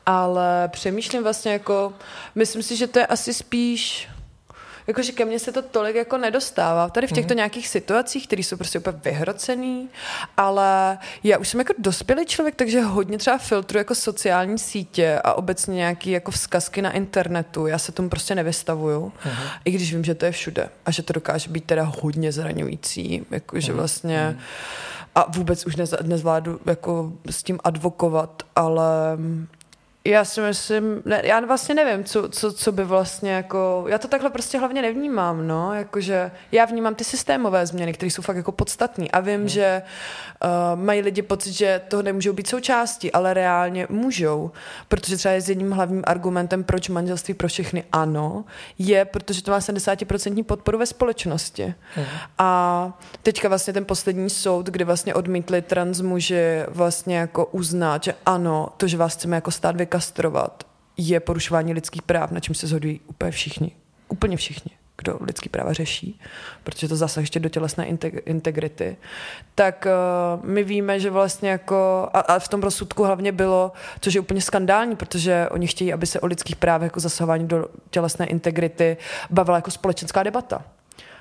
Ale 0.07 0.68
přemýšlím 0.68 1.23
vlastně 1.23 1.53
jako, 1.53 1.93
myslím 2.35 2.62
si, 2.62 2.77
že 2.77 2.87
to 2.87 2.99
je 2.99 3.07
asi 3.07 3.35
spíš 3.35 4.09
jakože 4.87 5.12
ke 5.12 5.24
mně 5.24 5.39
se 5.39 5.53
to 5.53 5.62
tolik 5.62 5.97
jako 5.97 6.18
nedostává. 6.18 6.89
Tady 6.89 7.07
v 7.07 7.12
těchto 7.12 7.35
mm. 7.35 7.37
nějakých 7.37 7.68
situacích, 7.68 8.26
které 8.26 8.43
jsou 8.43 8.57
prostě 8.57 8.78
úplně 8.78 9.01
vyhrocený, 9.05 9.89
ale 10.37 10.99
já 11.24 11.39
už 11.39 11.49
jsem 11.49 11.61
jako 11.61 11.72
dospělý 11.78 12.26
člověk, 12.26 12.55
takže 12.55 12.81
hodně 12.81 13.18
třeba 13.18 13.39
filtru 13.39 13.78
jako 13.78 13.95
sociální 13.95 14.59
sítě 14.59 15.20
a 15.24 15.35
obecně 15.35 15.74
nějaký 15.74 16.11
jako 16.11 16.31
vzkazky 16.31 16.83
na 16.83 16.91
internetu. 16.91 17.66
Já 17.66 17.78
se 17.78 17.93
tomu 17.93 18.09
prostě 18.09 18.35
nevystavuju, 18.35 19.12
mm. 19.24 19.33
i 19.64 19.70
když 19.70 19.95
vím, 19.95 20.05
že 20.05 20.14
to 20.14 20.24
je 20.24 20.33
všude 20.33 20.68
a 20.87 20.91
že 20.91 21.03
to 21.03 21.12
dokáže 21.12 21.51
být 21.51 21.64
teda 21.64 21.93
hodně 22.03 22.33
zraňující, 22.33 23.26
jakože 23.31 23.72
mm. 23.72 23.78
vlastně 23.78 24.31
mm. 24.31 24.41
a 25.14 25.31
vůbec 25.31 25.66
už 25.66 25.76
nez, 25.76 25.95
nezvládu 26.03 26.61
jako 26.66 27.12
s 27.31 27.43
tím 27.43 27.59
advokovat, 27.64 28.43
ale 28.57 28.87
já 30.05 30.25
si 30.25 30.41
myslím, 30.41 31.03
ne, 31.05 31.21
já 31.25 31.41
vlastně 31.41 31.75
nevím, 31.75 32.05
co, 32.05 32.29
co, 32.29 32.53
co 32.53 32.73
by 32.73 32.85
vlastně 32.85 33.33
jako, 33.33 33.85
já 33.89 33.99
to 33.99 34.09
takhle 34.09 34.31
prostě 34.31 34.59
hlavně 34.59 34.83
nevnímám, 34.83 35.47
no, 35.47 35.75
jakože 35.75 36.31
já 36.53 36.65
vnímám 36.65 36.95
ty 36.95 37.05
systémové 37.05 37.67
změny, 37.67 37.93
které 37.93 38.11
jsou 38.11 38.23
fakt 38.23 38.37
jako 38.37 38.53
podstatné 38.53 39.07
a 39.09 39.21
vím, 39.21 39.41
hmm. 39.41 39.49
že 39.49 39.83
uh, 40.45 40.81
mají 40.81 41.01
lidi 41.01 41.23
pocit, 41.23 41.53
že 41.53 41.81
toho 41.89 42.03
nemůžou 42.03 42.33
být 42.33 42.47
součástí, 42.47 43.13
ale 43.13 43.35
reálně 43.35 43.87
můžou, 43.91 44.51
protože 44.89 45.17
třeba 45.17 45.35
je 45.35 45.41
s 45.41 45.49
jedním 45.49 45.71
hlavním 45.71 46.03
argumentem, 46.07 46.65
proč 46.65 46.89
manželství 46.89 47.35
pro 47.35 47.49
všechny 47.49 47.85
ano, 47.93 48.45
je, 48.79 49.05
protože 49.05 49.43
to 49.43 49.51
má 49.51 49.59
70% 49.59 50.45
podporu 50.45 50.79
ve 50.79 50.87
společnosti. 50.87 51.75
Hmm. 51.95 52.07
A 52.39 52.99
teďka 53.23 53.49
vlastně 53.49 53.73
ten 53.73 53.85
poslední 53.85 54.31
soud, 54.31 54.67
kdy 54.67 54.85
vlastně 54.85 55.15
odmítli 55.15 55.63
trans 55.63 56.01
muži 56.01 56.63
vlastně 56.69 57.17
jako 57.19 57.47
uznat, 57.47 58.05
že 58.05 58.15
ano, 58.27 58.69
to, 58.77 58.87
že 58.87 58.97
vás 58.97 59.15
chceme 59.15 59.37
jako 59.37 59.51
stát 59.51 59.77
vykastrovat, 59.91 60.64
je 60.97 61.20
porušování 61.20 61.72
lidských 61.72 62.03
práv, 62.03 62.30
na 62.30 62.41
čem 62.41 62.55
se 62.55 62.66
shodují 62.66 63.01
úplně 63.07 63.30
všichni. 63.30 63.70
Úplně 64.09 64.36
všichni 64.36 64.70
kdo 65.03 65.18
lidský 65.20 65.49
práva 65.49 65.72
řeší, 65.72 66.20
protože 66.64 66.88
to 66.88 66.97
zase 66.97 67.20
ještě 67.20 67.41
do 67.41 67.49
tělesné 67.49 67.86
integrity, 68.26 68.97
tak 69.55 69.86
uh, 69.86 70.45
my 70.45 70.64
víme, 70.64 71.01
že 71.01 71.11
vlastně 71.11 71.51
jako, 71.51 72.09
a, 72.12 72.20
a 72.20 72.38
v 72.38 72.49
tom 72.49 72.62
rozsudku 72.62 73.05
hlavně 73.05 73.32
bylo, 73.32 73.72
což 74.01 74.14
je 74.14 74.20
úplně 74.20 74.41
skandální, 74.41 74.97
protože 74.97 75.49
oni 75.51 75.66
chtějí, 75.66 75.93
aby 75.93 76.07
se 76.07 76.20
o 76.20 76.26
lidských 76.26 76.57
právech 76.57 76.86
jako 76.86 77.01
zasahování 77.01 77.49
do 77.49 77.66
tělesné 77.91 78.26
integrity 78.26 78.97
bavila 79.30 79.59
jako 79.59 79.70
společenská 79.70 80.22
debata. 80.22 80.62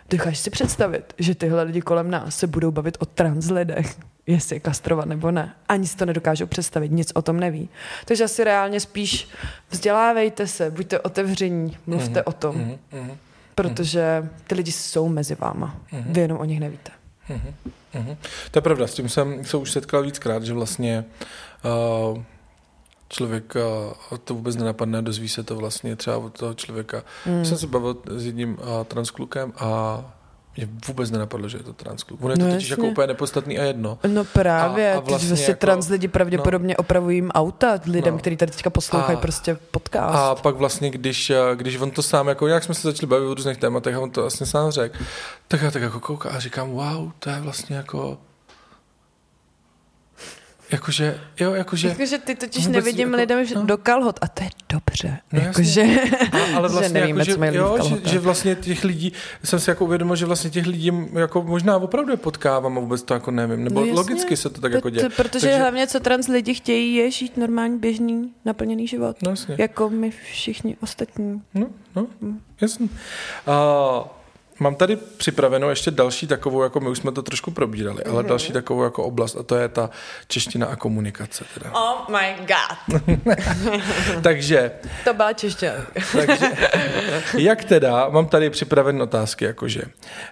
Dokážeš 0.10 0.40
si 0.40 0.50
představit, 0.50 1.14
že 1.18 1.36
tyhle 1.36 1.64
lidi 1.64 1.82
kolem 1.82 2.12
nás 2.12 2.38
se 2.38 2.48
budou 2.48 2.72
bavit 2.72 2.98
o 3.00 3.06
trans 3.06 3.50
lidech, 3.50 3.96
jestli 4.34 4.56
je 4.56 4.60
kastrovat 4.60 5.06
nebo 5.06 5.32
ne. 5.32 5.56
Ani 5.70 5.88
si 5.88 5.98
to 5.98 6.06
nedokážou 6.06 6.46
představit, 6.46 6.92
nic 6.92 7.12
o 7.16 7.22
tom 7.22 7.40
neví. 7.40 7.70
Takže 8.06 8.24
asi 8.24 8.44
reálně 8.44 8.80
spíš 8.80 9.28
vzdělávejte 9.70 10.48
se, 10.48 10.72
buďte 10.72 11.00
otevření, 11.00 11.78
mluvte 11.88 12.20
mm-hmm. 12.20 12.24
o 12.26 12.32
tom. 12.32 12.56
Mm-hmm. 12.56 13.12
Protože 13.56 14.30
ty 14.48 14.56
lidi 14.56 14.72
jsou 14.72 15.10
mezi 15.10 15.36
váma. 15.36 15.76
Mm-hmm. 15.94 16.04
Vy 16.06 16.22
jenom 16.22 16.38
o 16.38 16.46
nich 16.46 16.60
nevíte. 16.60 16.92
Mm-hmm. 17.30 18.18
To 18.52 18.58
je 18.58 18.62
pravda, 18.62 18.88
s 18.88 18.94
tím 18.94 19.10
jsem 19.10 19.46
se 19.46 19.58
už 19.58 19.72
setkal 19.72 20.04
víckrát, 20.04 20.44
že 20.44 20.54
vlastně 20.54 21.06
uh, 22.12 22.24
člověk 23.10 23.54
uh, 24.12 24.18
to 24.18 24.34
vůbec 24.34 24.56
nenapadne, 24.56 25.02
dozví 25.02 25.30
se 25.30 25.44
to 25.44 25.56
vlastně 25.56 25.96
třeba 25.96 26.18
od 26.18 26.38
toho 26.40 26.54
člověka. 26.54 27.04
Mm. 27.26 27.46
Jsem 27.46 27.58
se 27.58 27.68
bavil 27.68 27.98
s 28.10 28.26
jedním 28.26 28.52
uh, 28.52 28.84
transklukem 28.84 29.54
a 29.58 30.02
mě 30.60 30.70
vůbec 30.88 31.12
nenapadlo, 31.12 31.50
že 31.50 31.58
je 31.58 31.64
to 31.64 31.74
transklub. 31.74 32.24
On 32.24 32.32
je 32.32 32.38
to 32.38 32.46
no 32.46 32.52
totiž 32.52 32.70
jako 32.70 32.84
úplně 32.84 33.08
nepodstatný 33.08 33.60
a 33.60 33.64
jedno. 33.64 33.98
No 34.08 34.24
právě, 34.24 34.94
a, 34.94 34.98
a 34.98 35.00
vlastně, 35.00 35.28
vlastně 35.28 35.52
jako, 35.52 35.60
trans 35.60 35.90
lidi 35.90 36.08
pravděpodobně 36.08 36.76
no, 36.78 36.82
opravují 36.82 37.18
jim 37.18 37.32
auta 37.32 37.80
lidem, 37.86 38.14
no, 38.14 38.20
kteří 38.20 38.38
tady 38.38 38.52
teďka 38.52 38.70
poslouchají 38.70 39.18
a, 39.18 39.22
prostě 39.22 39.58
podcast. 39.72 40.16
A 40.16 40.36
pak 40.36 40.56
vlastně, 40.56 40.90
když, 40.90 41.32
když 41.56 41.78
on 41.78 41.92
to 41.92 42.04
sám, 42.04 42.28
jako 42.28 42.48
jak 42.48 42.64
jsme 42.64 42.74
se 42.74 42.92
začali 42.92 43.08
bavit 43.08 43.26
o 43.26 43.34
různých 43.34 43.58
tématech 43.58 43.96
a 43.96 44.00
on 44.00 44.12
to 44.12 44.22
vlastně 44.22 44.46
sám 44.46 44.72
řekl, 44.72 44.98
tak 45.48 45.62
já 45.62 45.72
tak 45.72 45.82
jako 45.82 46.00
koukám 46.00 46.32
a 46.36 46.40
říkám, 46.40 46.70
wow, 46.70 47.12
to 47.20 47.30
je 47.30 47.40
vlastně 47.40 47.76
jako 47.76 48.18
Jakože, 50.72 51.20
jo, 51.40 51.54
jakože... 51.54 51.88
Jakože 51.88 52.18
ty 52.18 52.36
totiž 52.36 52.68
nevidím 52.68 53.08
jako, 53.08 53.18
lidem 53.18 53.46
no. 53.56 53.66
do 53.66 53.78
kalhot 53.78 54.20
a 54.22 54.28
to 54.28 54.44
je 54.44 54.50
dobře. 54.70 55.18
No, 55.34 55.40
jakože, 55.42 55.84
a, 56.32 56.58
ale 56.58 56.70
vlastně, 56.70 56.88
že 56.88 56.94
nevíme, 56.94 57.24
jako, 57.28 57.52
že, 57.52 57.58
jo, 57.58 57.78
že, 57.84 58.10
že, 58.10 58.20
vlastně 58.20 58.56
těch 58.56 58.84
lidí, 58.84 59.14
jsem 59.44 59.60
si 59.60 59.70
jako 59.70 59.86
uvědomil, 59.86 60.16
že 60.16 60.26
vlastně 60.26 60.50
těch 60.50 60.66
lidí 60.66 60.92
jako 61.14 61.44
možná 61.44 61.78
opravdu 61.78 62.12
je 62.12 62.18
potkávám 62.18 62.78
a 62.78 62.82
vůbec 62.82 63.04
to 63.04 63.14
jako 63.14 63.32
nevím, 63.32 63.64
nebo 63.64 63.86
no 63.86 63.94
logicky 63.94 64.38
se 64.38 64.50
to 64.50 64.62
tak 64.62 64.72
to, 64.72 64.78
jako 64.78 64.90
děje. 64.90 65.10
To, 65.10 65.16
protože 65.16 65.48
Takže, 65.48 65.58
hlavně 65.58 65.88
co 65.88 66.00
trans 66.00 66.28
lidi 66.28 66.54
chtějí 66.54 66.96
je 66.96 67.12
žít 67.12 67.38
normální, 67.38 67.80
běžný, 67.80 68.32
naplněný 68.46 68.88
život. 68.88 69.18
No, 69.22 69.30
jasně. 69.30 69.56
Jako 69.58 69.90
my 69.90 70.12
všichni 70.12 70.78
ostatní. 70.82 71.42
No, 71.54 71.68
no, 71.96 72.08
hm. 72.22 72.40
jasně. 72.62 72.88
Uh, 73.48 74.08
Mám 74.60 74.76
tady 74.76 74.96
připravenou 74.96 75.70
ještě 75.70 75.92
další 75.92 76.28
takovou, 76.28 76.64
jako 76.64 76.80
my 76.80 76.90
už 76.90 76.98
jsme 76.98 77.12
to 77.12 77.22
trošku 77.22 77.52
probírali, 77.52 78.04
ale 78.04 78.24
mm-hmm. 78.24 78.28
další 78.28 78.54
takovou 78.54 78.84
jako 78.84 79.04
oblast 79.04 79.36
a 79.36 79.44
to 79.44 79.56
je 79.56 79.68
ta 79.68 79.90
čeština 80.28 80.68
a 80.68 80.76
komunikace. 80.76 81.46
Teda. 81.54 81.72
Oh 81.72 82.10
my 82.10 82.36
god. 82.40 83.04
takže. 84.24 84.72
To 85.04 85.14
byla 85.14 85.34
čeština. 85.34 85.74
takže, 86.12 86.52
jak 87.38 87.64
teda, 87.64 88.10
mám 88.10 88.28
tady 88.28 88.50
připravené 88.50 89.04
otázky, 89.04 89.46
jakože, 89.46 89.82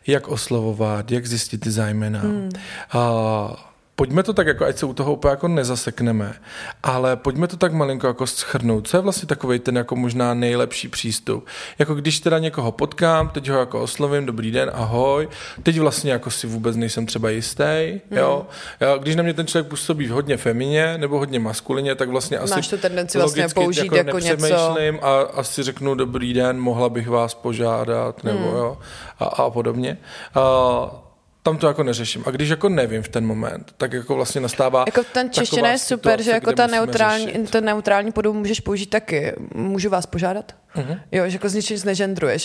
jak 0.07 0.27
oslovovat, 0.27 1.11
jak 1.11 1.25
zjistit 1.25 1.57
ty 1.57 1.71
zájmena, 1.71 2.21
mm. 2.23 2.49
uh, 2.95 3.55
pojďme 3.97 4.23
to 4.23 4.33
tak, 4.33 4.47
jako 4.47 4.65
ať 4.65 4.77
se 4.77 4.85
u 4.85 4.93
toho 4.93 5.13
úplně 5.13 5.29
jako 5.29 5.47
nezasekneme, 5.47 6.33
ale 6.83 7.15
pojďme 7.15 7.47
to 7.47 7.57
tak 7.57 7.73
malinko 7.73 8.07
jako 8.07 8.27
schrnout. 8.27 8.87
Co 8.87 8.97
je 8.97 9.01
vlastně 9.01 9.27
takový 9.27 9.59
ten 9.59 9.77
jako 9.77 9.95
možná 9.95 10.33
nejlepší 10.33 10.87
přístup? 10.87 11.45
Jako 11.79 11.95
když 11.95 12.19
teda 12.19 12.39
někoho 12.39 12.71
potkám, 12.71 13.29
teď 13.29 13.49
ho 13.49 13.59
jako 13.59 13.81
oslovím, 13.81 14.25
dobrý 14.25 14.51
den, 14.51 14.71
ahoj, 14.73 15.27
teď 15.63 15.79
vlastně 15.79 16.11
jako 16.11 16.31
si 16.31 16.47
vůbec 16.47 16.75
nejsem 16.75 17.05
třeba 17.05 17.29
jistý, 17.29 17.99
mm. 18.11 18.17
jo? 18.17 18.47
Já, 18.79 18.97
když 18.97 19.15
na 19.15 19.23
mě 19.23 19.33
ten 19.33 19.47
člověk 19.47 19.69
působí 19.69 20.07
hodně 20.07 20.37
femině 20.37 20.97
nebo 20.97 21.19
hodně 21.19 21.39
maskulině, 21.39 21.95
tak 21.95 22.09
vlastně 22.09 22.37
asi 22.37 22.53
Máš 22.53 22.67
tu 22.67 22.77
tendenci 22.77 23.17
vlastně 23.17 23.47
použít 23.53 23.91
jako, 23.93 23.95
jako 23.95 24.19
něco. 24.19 24.77
a 25.01 25.21
asi 25.21 25.63
řeknu 25.63 25.95
dobrý 25.95 26.33
den, 26.33 26.59
mohla 26.59 26.89
bych 26.89 27.07
vás 27.07 27.33
požádat, 27.33 28.23
nebo 28.23 28.39
mm. 28.39 28.55
jo, 28.55 28.77
a, 29.19 29.25
a 29.25 29.49
podobně. 29.49 29.97
A, 30.35 31.06
tam 31.47 31.57
to 31.57 31.67
jako 31.67 31.83
neřeším. 31.83 32.23
A 32.25 32.31
když 32.31 32.49
jako 32.49 32.69
nevím 32.69 33.03
v 33.03 33.09
ten 33.09 33.25
moment, 33.25 33.73
tak 33.77 33.93
jako 33.93 34.15
vlastně 34.15 34.41
nastává 34.41 34.83
Jako 34.87 35.03
ten 35.13 35.31
čeština 35.31 35.71
je 35.71 35.77
super, 35.77 36.11
situace, 36.11 36.23
že 36.23 36.31
jako 36.31 36.51
ta 36.51 36.67
neutrální, 36.67 37.25
řešit. 37.25 37.49
ten 37.49 37.65
neutrální 37.65 38.11
podobu 38.11 38.39
můžeš 38.39 38.59
použít 38.59 38.85
taky. 38.85 39.33
Můžu 39.55 39.89
vás 39.89 40.05
požádat? 40.05 40.55
Mhm. 40.75 40.99
Jo, 41.11 41.23
že 41.27 41.35
jako 41.35 41.49
z 41.49 41.55
ničím. 41.55 41.77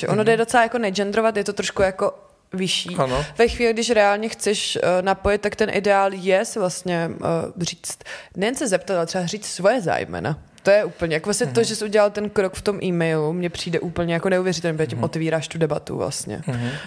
Ono 0.08 0.24
jde 0.24 0.36
docela 0.36 0.62
jako 0.62 0.78
negendrovat, 0.78 1.36
je 1.36 1.44
to 1.44 1.52
trošku 1.52 1.82
jako 1.82 2.14
vyšší. 2.52 2.96
Ano. 2.98 3.24
Ve 3.38 3.48
chvíli, 3.48 3.72
když 3.72 3.90
reálně 3.90 4.28
chceš 4.28 4.76
uh, 4.76 4.82
napojit, 5.04 5.40
tak 5.40 5.56
ten 5.56 5.70
ideál 5.72 6.12
je 6.12 6.44
si 6.44 6.58
vlastně 6.58 7.10
uh, 7.10 7.62
říct, 7.62 7.98
nejen 8.36 8.54
se 8.54 8.68
zeptat, 8.68 8.96
ale 8.96 9.06
třeba 9.06 9.26
říct 9.26 9.46
svoje 9.46 9.80
zájmena. 9.80 10.38
To 10.62 10.70
je 10.70 10.84
úplně, 10.84 11.16
jako 11.16 11.26
vlastně 11.26 11.46
to, 11.46 11.62
že 11.62 11.76
jsi 11.76 11.84
udělal 11.84 12.10
ten 12.10 12.30
krok 12.30 12.54
v 12.54 12.62
tom 12.62 12.78
e-mailu, 12.82 13.32
mně 13.32 13.50
přijde 13.50 13.80
úplně 13.80 14.14
jako 14.14 14.28
neuvěřitelný, 14.28 14.76
protože 14.76 14.86
tím 14.86 15.04
otvíráš 15.04 15.48
tu 15.48 15.58
debatu 15.58 15.96
vlastně. 15.96 16.42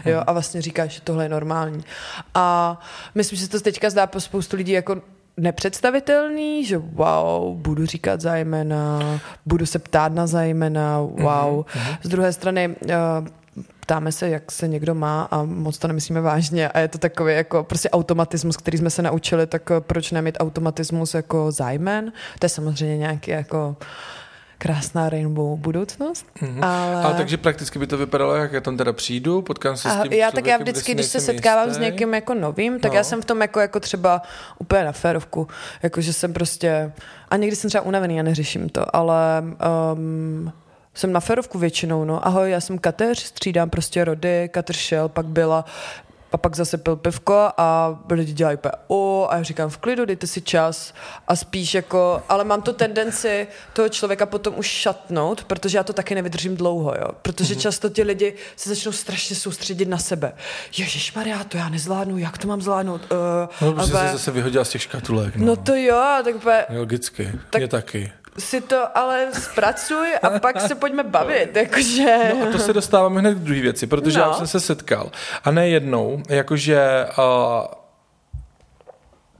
Jo, 0.05 0.23
a 0.28 0.34
vlastně 0.34 0.61
říkáš, 0.61 0.91
že 0.91 1.01
tohle 1.01 1.26
je 1.26 1.30
normální. 1.30 1.84
A 2.34 2.80
myslím, 3.15 3.39
že 3.39 3.45
se 3.45 3.51
to 3.51 3.59
teďka 3.59 3.89
zdá 3.89 4.07
po 4.07 4.19
spoustu 4.19 4.57
lidí 4.57 4.71
jako 4.71 5.01
nepředstavitelný, 5.38 6.65
že 6.65 6.78
wow, 6.78 7.55
budu 7.57 7.86
říkat 7.86 8.21
zájmena, 8.21 9.19
budu 9.45 9.65
se 9.65 9.80
ptát 9.80 10.13
na 10.13 10.28
zájmena, 10.28 10.99
wow. 10.99 11.65
Z 12.03 12.09
druhé 12.09 12.34
strany 12.34 12.67
uh, 12.67 13.28
ptáme 13.86 14.11
se, 14.11 14.29
jak 14.29 14.51
se 14.51 14.67
někdo 14.67 14.95
má 14.95 15.27
a 15.31 15.43
moc 15.43 15.77
to 15.77 15.88
nemyslíme 15.88 16.21
vážně 16.21 16.69
a 16.69 16.79
je 16.79 16.88
to 16.88 16.97
takový 16.97 17.33
jako 17.33 17.63
prostě 17.63 17.89
automatismus, 17.89 18.57
který 18.57 18.77
jsme 18.77 18.89
se 18.89 19.01
naučili, 19.01 19.47
tak 19.47 19.71
eh, 19.71 19.81
proč 19.81 20.11
nemít 20.11 20.38
automatismus 20.39 21.13
jako 21.13 21.51
zájmen? 21.51 22.11
To 22.39 22.45
je 22.45 22.49
samozřejmě 22.49 22.97
nějaký 22.97 23.31
jako 23.31 23.75
krásná 24.57 25.09
rainbow 25.09 25.59
budoucnost, 25.59 26.25
Mhm. 26.41 26.63
ale... 26.63 26.95
Ale 27.03 27.13
takže 27.13 27.38
prakticky 27.38 27.79
by 27.79 27.88
to 27.88 27.97
vypadalo, 27.97 28.36
jak 28.36 28.51
já 28.53 28.61
tam 28.61 28.77
teda 28.77 28.93
přijdu, 28.93 29.41
potkám 29.41 29.77
se 29.77 29.89
s 29.89 29.91
A 29.91 30.03
tím 30.03 30.13
já 30.13 30.31
tak 30.31 30.45
já 30.47 30.57
vždycky, 30.57 30.93
když 30.93 31.05
se 31.05 31.19
setkávám 31.19 31.67
jistý. 31.67 31.81
s 31.81 31.86
někým 31.86 32.13
jako 32.13 32.33
novým, 32.33 32.79
tak 32.79 32.91
No. 32.91 32.97
já 32.97 33.03
jsem 33.03 33.21
v 33.21 33.25
tom 33.25 33.41
jako, 33.41 33.59
jako 33.59 33.79
třeba 33.79 34.21
úplně 34.59 34.83
na 34.83 34.91
férovku. 34.91 35.47
Jako, 35.83 36.01
že 36.01 36.13
jsem 36.13 36.33
prostě, 36.33 36.91
a 37.29 37.38
někdy 37.38 37.55
jsem 37.55 37.69
třeba 37.69 37.83
unavený 37.83 38.19
a 38.19 38.23
neřeším 38.23 38.69
to, 38.69 38.95
ale 38.95 39.43
um, 39.93 40.51
jsem 40.95 41.11
na 41.13 41.19
férovku 41.19 41.59
většinou, 41.59 42.03
no. 42.05 42.27
Ahoj, 42.27 42.51
já 42.51 42.61
jsem 42.61 42.77
Kateř, 42.77 43.19
střídám 43.23 43.69
prostě 43.69 44.05
rody, 44.05 44.49
Kateř 44.53 44.77
šel, 44.77 45.09
pak 45.09 45.25
byla 45.25 45.65
a 46.31 46.37
pak 46.37 46.55
zase 46.55 46.77
pil 46.77 46.95
pivko 46.95 47.49
a 47.57 47.99
lidi 48.09 48.33
dělají 48.33 48.57
úplně 48.57 48.71
o 48.87 49.27
a 49.29 49.37
já 49.37 49.43
říkám 49.43 49.69
v 49.69 49.77
klidu, 49.77 50.05
dejte 50.05 50.27
si 50.27 50.41
čas 50.41 50.93
a 51.27 51.35
spíš 51.35 51.73
jako, 51.73 52.23
ale 52.29 52.43
mám 52.43 52.61
tu 52.61 52.73
tendenci 52.73 53.47
toho 53.73 53.89
člověka 53.89 54.25
potom 54.25 54.53
už 54.57 54.65
šatnout, 54.67 55.43
protože 55.43 55.77
já 55.77 55.83
to 55.83 55.93
taky 55.93 56.15
nevydržím 56.15 56.57
dlouho, 56.57 56.93
jo, 57.01 57.07
protože 57.21 57.53
Mhm. 57.53 57.59
mm-hmm. 57.59 57.61
často 57.63 57.89
ti 57.89 58.03
lidi 58.03 58.33
se 58.55 58.69
začnou 58.69 58.91
strašně 58.91 59.35
soustředit 59.35 59.87
na 59.87 59.97
sebe. 59.97 60.33
Ježíš 60.77 61.13
Maria, 61.13 61.43
to 61.43 61.57
já 61.57 61.69
nezvládnu, 61.69 62.17
jak 62.17 62.37
to 62.37 62.47
mám 62.47 62.61
zvládnout? 62.61 63.01
Uh, 63.11 63.67
No, 63.67 63.73
protože 63.73 63.91
se 63.91 64.07
zase 64.11 64.31
vyhodila 64.31 64.65
z 64.65 64.69
těch 64.69 64.81
škatulek. 64.81 65.35
No, 65.35 65.45
no 65.45 65.55
to 65.55 65.75
jo, 65.75 66.03
tak 66.23 66.35
úplně, 66.35 66.65
Logicky, 66.69 67.31
Tak- 67.49 67.59
mě 67.59 67.67
taky. 67.67 68.11
Si 68.39 68.61
to 68.61 68.97
ale 68.97 69.27
zpracuj 69.33 70.07
a 70.21 70.39
pak 70.39 70.61
se 70.61 70.75
pojďme 70.75 71.03
bavit, 71.03 71.55
jakože... 71.55 72.17
No 72.39 72.47
a 72.47 72.51
to 72.51 72.59
se 72.59 72.73
dostáváme 72.73 73.19
hned 73.19 73.36
k 73.36 73.39
druhé 73.39 73.61
věci, 73.61 73.88
protože 73.88 74.19
No. 74.19 74.25
já 74.25 74.33
jsem 74.33 74.47
se 74.47 74.59
setkal. 74.59 75.11
A 75.43 75.51
ne 75.51 75.69
jednou, 75.69 76.23
jakože 76.29 77.07
uh, 77.17 77.23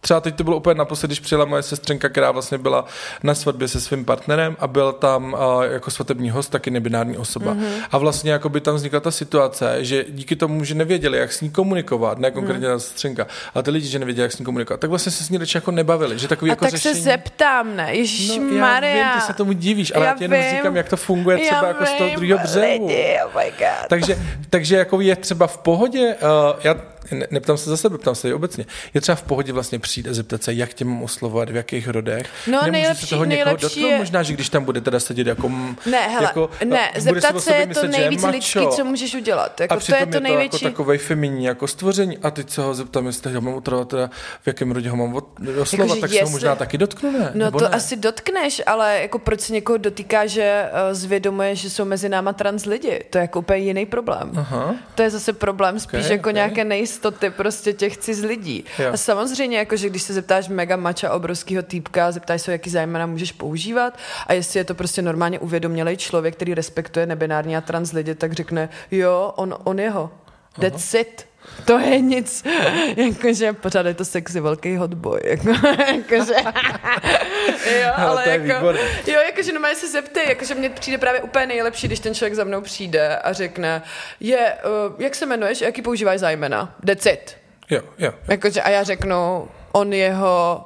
třeba 0.06 0.22
teď 0.22 0.36
to 0.36 0.43
bylo 0.43 0.58
úplně 0.58 0.76
naposled, 0.78 1.08
když 1.08 1.20
přijela 1.20 1.45
moje 1.45 1.64
sestřenka, 1.64 2.10
která 2.10 2.32
vlastně 2.32 2.58
byla 2.58 2.86
na 3.24 3.36
svatbě 3.36 3.68
se 3.68 3.82
svým 3.82 4.06
partnerem 4.06 4.58
a 4.60 4.68
byl 4.68 4.93
tam 4.93 5.34
uh, 5.34 5.64
jako 5.64 5.91
svatební 5.91 6.30
host, 6.30 6.51
taky 6.51 6.72
nebinární 6.72 7.18
osoba. 7.18 7.53
Mhm. 7.53 7.64
Mm-hmm. 7.64 7.84
A 7.91 7.97
vlastně 7.97 8.32
jako 8.32 8.49
by 8.49 8.62
tam 8.62 8.76
vznikla 8.76 8.99
ta 8.99 9.12
situace, 9.12 9.86
že 9.86 10.06
díky 10.10 10.36
tomu, 10.36 10.64
že 10.64 10.76
nevěděli, 10.76 11.18
jak 11.18 11.34
s 11.34 11.41
ní 11.41 11.49
komunikovat, 11.49 12.20
ne 12.20 12.32
konkrétně 12.32 12.68
mm. 12.68 12.74
ta 12.74 12.80
sestřenka, 12.80 13.28
ale 13.53 13.64
ty 13.64 13.72
lidi, 13.72 13.88
že 13.88 13.99
nevěděli, 13.99 14.24
jak 14.24 14.32
s 14.32 14.39
ní 14.39 14.45
komunikovat, 14.45 14.80
tak 14.80 14.89
vlastně 14.89 15.12
se 15.12 15.24
s 15.24 15.30
ní 15.30 15.38
radši 15.38 15.58
jako 15.58 15.72
nebavili, 15.72 16.20
že 16.20 16.28
takový 16.28 16.51
A 16.51 16.53
jako 16.53 16.66
tak 16.66 16.72
řešení... 16.72 16.95
se 16.95 17.01
zeptám, 17.01 17.76
ne? 17.76 17.95
Ježíš 17.95 18.38
No, 18.38 18.47
já 18.56 18.62
Maria. 18.62 19.12
vím, 19.14 19.22
ty 19.22 19.28
se 19.28 19.34
tomu 19.34 19.53
divíš, 19.53 19.95
ale 19.95 20.06
já, 20.06 20.12
Já 20.12 20.18
ti 20.18 20.24
jenom 20.24 20.39
vím. 20.39 20.49
říkám, 20.49 20.76
jak 20.76 20.89
to 20.89 20.97
funguje 20.97 21.38
třeba 21.38 21.62
Já 21.62 21.68
jako 21.68 21.86
z 21.86 21.91
toho 21.91 22.10
vím, 22.10 22.16
druhého 22.16 22.39
břehu. 22.39 22.88
Lidi, 22.88 23.18
oh 23.26 23.32
my 23.43 23.51
God. 23.60 23.88
Takže, 23.89 24.18
takže 24.49 24.76
jako 24.76 25.01
je 25.01 25.16
třeba 25.16 25.47
v 25.47 25.58
pohodě, 25.58 26.16
uh, 26.22 26.60
já 26.64 26.76
ne, 27.12 27.28
neptám 27.32 27.58
se 27.58 27.70
za 27.70 27.78
sebe, 27.78 27.97
ptám 27.97 28.16
se 28.16 28.30
i 28.30 28.34
obecně, 28.34 28.66
je 28.93 29.01
třeba 29.01 29.16
v 29.16 29.24
pohodě 29.24 29.53
vlastně 29.53 29.80
přijít 29.80 30.08
a 30.08 30.14
zeptat 30.14 30.43
se, 30.43 30.53
jak 30.53 30.74
tě 30.74 30.86
mám 30.86 31.03
oslovovat, 31.03 31.49
v 31.49 31.56
jakých 31.56 31.88
rodech. 31.88 32.28
No, 32.47 32.51
Nemůžu 32.51 32.72
nejlepší- 32.72 33.03
se 33.06 33.10
toho 33.10 33.26
někoho 33.26 33.45
nejlepší 33.45 33.64
dotknout, 33.66 33.89
je- 33.91 33.97
možná, 33.97 34.24
že 34.24 34.34
když 34.34 34.49
tam 34.49 34.64
bude 34.66 34.82
teda 34.82 34.99
sedět 34.99 35.28
jako... 35.28 35.49
Ne, 35.86 36.08
hele, 36.10 36.24
jako, 36.24 36.49
ne, 36.66 36.91
zeptat 36.97 37.39
se 37.41 37.53
je 37.56 37.62
to 37.64 37.68
myslet, 37.68 37.91
že 37.93 37.99
nejvíc 37.99 38.24
lidský, 38.24 38.68
co 38.76 38.86
můžeš 38.86 39.16
udělat. 39.16 39.60
Jako, 39.62 39.74
A 39.74 39.76
to 39.78 39.80
přitom 39.80 39.99
je 39.99 40.06
to 40.08 40.20
největší. 40.20 40.66
jako 40.66 40.72
takovej 40.76 40.97
feminí 40.97 41.45
jako 41.45 41.68
stvoření 41.68 42.18
a 42.18 42.32
teď 42.32 42.49
se 42.49 42.62
ho 42.62 42.74
zeptám, 42.74 43.06
jestli 43.06 43.34
ho 43.34 43.41
mám 43.41 43.53
utrvat, 43.53 43.88
teda, 43.88 44.10
v 44.41 44.47
jakém 44.47 44.72
rodě 44.72 44.89
ho 44.89 44.97
mám 44.97 45.16
oslovat, 45.62 45.74
Jakože 45.88 46.01
tak 46.01 46.10
se 46.10 46.16
ho 46.16 46.20
jestli- 46.20 46.32
možná 46.32 46.56
taky 46.56 46.78
dotknu, 46.78 47.12
ne? 47.12 47.32
No 47.34 47.45
Nebo 47.45 47.60
to 47.60 47.66
ne? 47.66 47.70
asi 47.72 47.95
dotkneš, 47.95 48.62
ale 48.66 48.99
jako 49.01 49.20
proč 49.20 49.41
se 49.41 49.53
někoho 49.53 49.78
dotýká, 49.78 50.26
že 50.26 50.66
uh, 50.72 50.93
zvědomuje, 50.93 51.56
že 51.56 51.70
jsou 51.70 51.86
mezi 51.86 52.10
náma 52.10 52.34
trans 52.34 52.66
lidi? 52.66 53.03
To 53.10 53.18
je 53.18 53.22
jako 53.22 53.39
úplně 53.39 53.60
jiný 53.60 53.86
problém. 53.86 54.32
Aha. 54.36 54.76
To 54.95 55.01
je 55.01 55.10
zase 55.10 55.34
problém 55.34 55.80
spíš 55.80 56.10
jako 56.10 56.32
nějaké 56.32 56.64
nejistoty 56.96 57.30
prostě 57.30 57.74
těch 57.74 57.98
ciz 57.98 58.22
lidí. 58.22 58.66
Jo. 58.80 58.93
A 58.93 58.98
samozřejmě, 58.98 59.58
jako, 59.58 59.76
že 59.76 59.89
když 59.89 60.02
se 60.02 60.14
zeptáš 60.14 60.48
mega 60.48 60.76
mača 60.76 61.14
obrovského 61.14 61.64
týpka, 61.64 62.12
zeptáš 62.12 62.41
se, 62.41 62.52
jaký 62.52 62.70
zájmena 62.70 63.06
můžeš 63.06 63.32
používat 63.32 63.98
a 64.28 64.34
jestli 64.34 64.60
je 64.60 64.64
to 64.64 64.76
prostě 64.76 65.02
normálně 65.02 65.39
uvědomělý 65.39 65.98
člověk, 65.98 66.36
který 66.36 66.54
respektuje 66.54 67.06
nebinární 67.06 67.58
a 67.58 67.62
trans 67.62 67.91
lidi, 67.91 68.16
tak 68.16 68.34
řekne, 68.34 68.70
jo, 68.91 69.34
on, 69.36 69.56
on 69.64 69.80
jeho. 69.80 70.12
That's 70.60 70.93
it. 70.93 71.28
To 71.66 71.80
je 71.80 72.02
nic, 72.02 72.43
jakože 72.96 73.54
pořád 73.54 73.86
je 73.86 73.93
to 73.93 74.06
sexy 74.06 74.39
velký 74.39 74.76
hotboy, 74.76 75.20
jako, 75.24 75.50
jakože, 75.80 76.34
jo, 77.82 77.91
Ale 77.96 78.24
je 78.26 78.32
jako, 78.32 78.43
výborný. 78.43 78.82
jo, 79.08 79.20
jakože 79.26 79.52
normálně 79.52 79.76
se 79.76 79.88
zeptej, 79.88 80.24
jakože 80.30 80.56
mně 80.56 80.70
přijde 80.70 80.98
právě 80.98 81.22
úplně 81.22 81.46
nejlepší, 81.46 81.88
když 81.88 82.00
ten 82.00 82.16
člověk 82.16 82.34
za 82.34 82.43
mnou 82.43 82.62
přijde 82.62 83.18
a 83.18 83.34
řekne, 83.34 83.82
je, 84.20 84.54
uh, 84.89 85.02
jak 85.02 85.16
se 85.16 85.26
jmenuješ, 85.26 85.62
jaký 85.62 85.82
používáš 85.82 86.20
zájmena, 86.20 86.76
that's 86.86 87.06
it. 87.06 87.38
Jo, 87.70 87.82
jo. 87.98 88.12
Jakože 88.28 88.62
a 88.62 88.70
já 88.70 88.84
řeknu, 88.84 89.48
on 89.72 89.93
jeho, 89.93 90.66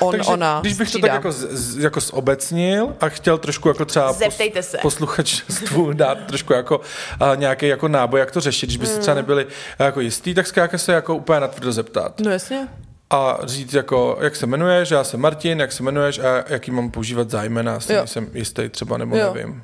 on, 0.00 0.12
Takže 0.12 0.30
ona, 0.30 0.58
když 0.60 0.72
bych 0.74 0.86
to 0.88 0.90
střídám. 0.90 1.08
tak 1.10 1.14
jako, 1.14 1.32
z, 1.32 1.78
jako 1.78 2.00
zobecnil 2.00 2.96
a 3.00 3.08
chtěl 3.08 3.38
trošku 3.38 3.68
jako 3.68 3.84
třeba 3.84 4.12
Zeptejte 4.12 4.62
se. 4.62 4.78
posluchačstvu 4.82 5.92
dát 5.92 6.18
trošku 6.26 6.52
jako 6.52 6.78
uh, 6.78 7.36
nějaký 7.36 7.68
jako 7.68 7.88
náboj, 7.88 8.20
jak 8.20 8.30
to 8.30 8.40
řešit, 8.40 8.66
když 8.66 8.76
byste 8.76 8.94
Mm. 8.96 9.00
třeba 9.02 9.14
nebyli 9.14 9.44
uh, 9.44 9.50
jako 9.78 10.00
jistý, 10.00 10.34
tak 10.34 10.46
zkrátka 10.46 10.78
se 10.78 10.92
jako 10.92 11.14
úplně 11.14 11.40
natvrdo 11.40 11.72
zeptat. 11.72 12.20
No 12.20 12.30
jasně. 12.30 12.68
A 13.10 13.38
říct 13.44 13.74
jako, 13.74 14.18
jak 14.20 14.36
se 14.36 14.46
jmenuješ, 14.46 14.90
já 14.90 15.04
jsem 15.04 15.20
Martin, 15.20 15.60
jak 15.60 15.72
se 15.72 15.82
jmenuješ 15.82 16.18
a 16.18 16.44
jaký 16.48 16.70
mám 16.70 16.90
používat 16.90 17.30
zájmena, 17.30 17.76
asi 17.76 17.92
Jo. 17.92 17.98
nejsem 17.98 18.28
jistý 18.34 18.68
třeba, 18.68 18.96
nebo 18.98 19.16
Jo. 19.16 19.32
nevím. 19.34 19.62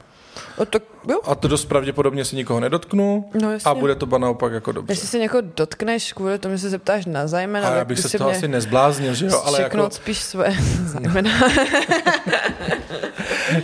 O, 0.57 0.65
tak, 0.65 0.83
jo. 1.11 1.21
A 1.25 1.35
to 1.35 1.49
dost 1.49 1.65
pravděpodobně 1.65 2.25
se 2.25 2.37
nikoho 2.37 2.61
nedotknu 2.61 3.31
No 3.43 3.53
jasně. 3.53 3.71
a 3.71 3.75
bude 3.75 3.95
to 3.95 4.07
ba 4.07 4.19
naopak 4.19 4.53
jako 4.53 4.73
dobře. 4.73 4.93
Jestli 4.93 5.09
se 5.09 5.19
někoho 5.19 5.43
dotkneš 5.57 6.13
kvůli 6.13 6.39
tomu, 6.39 6.55
že 6.55 6.59
se 6.59 6.71
zeptáš 6.71 7.07
na 7.07 7.27
zájmena, 7.27 7.69
A 7.69 7.75
já 7.75 7.85
bych 7.85 7.97
by 7.97 8.03
se 8.03 8.09
z 8.09 8.13
toho 8.13 8.31
mě 8.31 8.39
asi 8.39 8.49
nezbláznil, 8.49 9.15
že 9.15 9.27
jo, 9.27 9.43
ale 9.45 9.63
jako 9.63 9.91
spíš 9.91 10.19
svoje 10.19 10.57
zájmena. 10.85 11.31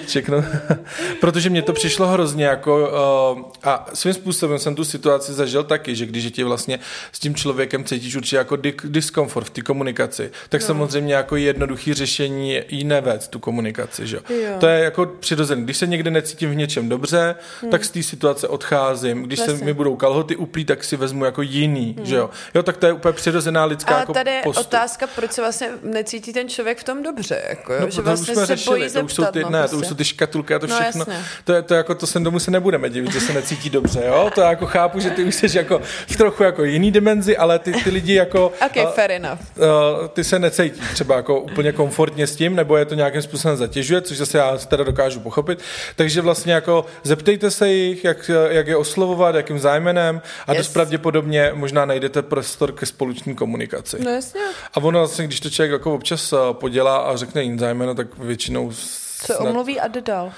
čeknu. 0.07 0.45
Protože 1.21 1.51
mně 1.51 1.63
to 1.63 1.73
přišlo 1.73 2.07
hrozně 2.07 2.45
jako 2.45 2.91
uh, 3.37 3.43
a 3.65 3.87
svým 3.95 4.15
způsobem 4.15 4.59
jsem 4.59 4.75
tu 4.75 4.85
situaci 4.85 5.33
zažil 5.33 5.65
taky, 5.65 5.97
že 5.97 6.07
když 6.07 6.31
ti 6.33 6.45
vlastně 6.45 6.79
s 7.13 7.19
tím 7.19 7.35
člověkem 7.35 7.85
cítíš 7.85 8.17
určitě 8.17 8.37
jako 8.37 8.57
di- 8.57 8.75
diskomfort 8.85 9.47
v 9.47 9.51
té 9.51 9.63
komunikaci, 9.63 10.31
tak 10.49 10.61
no. 10.61 10.67
samozřejmě 10.67 11.15
jako 11.15 11.37
jednoduchý 11.37 11.95
řešení 11.95 12.53
je 12.53 12.65
jí 12.69 12.85
nevést 12.85 13.31
tu 13.31 13.39
komunikaci, 13.39 14.07
že 14.07 14.17
jo. 14.17 14.37
Jo. 14.37 14.53
To 14.61 14.67
je 14.67 14.85
jako 14.85 15.07
přirozené. 15.07 15.63
Když 15.63 15.77
se 15.77 15.87
někde 15.87 16.11
necítím 16.11 16.51
v 16.51 16.55
něčem 16.55 16.80
dobře, 16.89 17.35
hmm. 17.63 17.71
tak 17.71 17.85
z 17.85 17.91
té 17.91 18.03
situace 18.03 18.49
odcházím. 18.49 19.23
Když 19.23 19.39
se 19.39 19.51
Jasně. 19.51 19.65
mi 19.67 19.73
budou 19.73 19.97
kalhoty 19.97 20.37
uplít, 20.37 20.67
tak 20.69 20.85
si 20.85 20.97
vezmu 20.97 21.25
jako 21.25 21.43
jiný, 21.43 21.95
hmm. 21.97 22.07
že 22.07 22.17
jo. 22.17 22.31
Jo, 22.55 22.63
tak 22.63 22.77
to 22.77 22.87
je 22.87 22.93
úplně 22.93 23.13
přirozená 23.13 23.65
lidská 23.65 23.97
A 23.97 23.99
jako 24.01 24.13
tady 24.13 24.31
je 24.31 24.43
postup. 24.45 24.67
otázka, 24.67 25.07
proč 25.15 25.33
se 25.33 25.41
vlastně 25.41 25.69
necítí 25.83 26.33
ten 26.33 26.49
člověk 26.49 26.79
v 26.79 26.85
tom 26.85 27.03
dobře, 27.03 27.43
jako, 27.49 27.73
jo? 27.73 27.81
No, 27.81 27.91
že 27.91 28.03
vlastně 28.03 28.23
už 28.33 28.37
jsme 28.37 28.47
se 28.47 28.57
řešili, 28.57 28.79
bojí 28.81 28.91
to 28.91 29.01
už 29.05 29.13
jsou 29.15 29.23
zeptat, 29.23 29.33
ty, 29.33 29.43
no, 29.43 29.51
ne, 29.51 29.59
prostě. 29.59 29.77
to 29.77 29.81
už 29.81 29.87
jsou 29.87 29.95
ty 29.95 30.05
škatulky 30.05 30.55
a 30.55 30.59
to 30.59 30.67
No, 30.67 30.77
všechno. 30.81 31.01
jasně. 31.09 31.25
to, 31.45 31.53
je, 31.53 31.63
to 31.63 31.75
jako, 31.75 31.95
to 31.95 32.07
se 32.07 32.21
domů 32.21 32.39
se 32.39 32.51
nebudeme 32.51 32.91
divit, 32.91 33.13
že 33.13 33.21
se 33.21 33.33
necítí 33.33 33.71
dobře, 33.71 34.03
jo? 34.07 34.31
To 34.35 34.41
já 34.41 34.51
jako 34.51 34.67
chápu, 34.67 35.01
že 35.01 35.11
ty 35.11 35.25
už 35.25 35.35
jsi 35.35 35.59
jako 35.59 35.81
v 36.09 36.17
trochu 36.17 36.43
jako 36.43 36.65
jiný 36.65 36.91
dimenzi, 36.93 37.37
ale 37.37 37.59
ty, 37.59 37.73
ty 37.73 37.91
lidi 37.91 38.15
jako... 38.15 38.47
Ok, 38.67 38.77
a- 38.77 38.91
fair 38.91 39.11
enough. 39.11 39.39
Uh, 39.57 40.09
ty 40.09 40.25
se 40.25 40.39
necítí 40.39 40.81
třeba 40.93 41.17
jako 41.17 41.41
úplně 41.41 41.73
komfortně 41.73 42.27
s 42.27 42.37
tím, 42.37 42.57
nebo 42.57 42.77
je 42.77 42.85
to 42.85 42.95
nějakým 42.95 43.23
způsobem 43.23 43.57
zatěžuje, 43.57 44.01
což 44.01 44.17
zase 44.17 44.39
já 44.39 44.57
teda 44.59 44.85
dokážu 44.85 45.21
pochopit. 45.21 45.59
Takže 45.97 46.21
vlastně 46.21 46.53
jako 46.53 46.70
zeptejte 47.03 47.51
se 47.51 47.69
jich, 47.69 48.05
jak, 48.05 48.31
jak 48.49 48.67
je 48.67 48.77
oslovovat, 48.77 49.35
jakým 49.35 49.59
zájmenem 49.59 50.23
a 50.47 50.53
Yes. 50.53 50.59
dost 50.67 50.73
pravděpodobně 50.73 51.51
možná 51.55 51.85
najdete 51.85 52.23
prostor 52.23 52.73
ke 52.73 52.87
společné 52.87 53.35
komunikaci. 53.35 53.97
No 54.05 54.11
jasně. 54.11 54.41
A 54.75 54.77
ono 54.77 54.99
vlastně, 54.99 55.25
když 55.27 55.41
to 55.41 55.51
člověk 55.51 55.73
jako 55.73 55.95
občas 55.95 56.33
eh, 56.33 56.37
podělá 56.53 56.97
a 56.99 57.17
řekne 57.17 57.43
jiný 57.43 57.59
zájmeno, 57.59 57.95
tak 57.95 58.19
většinou 58.19 58.73
Se 58.73 59.37
omluví 59.37 59.81
a 59.81 59.89
jde 59.89 60.01
dál. 60.01 60.33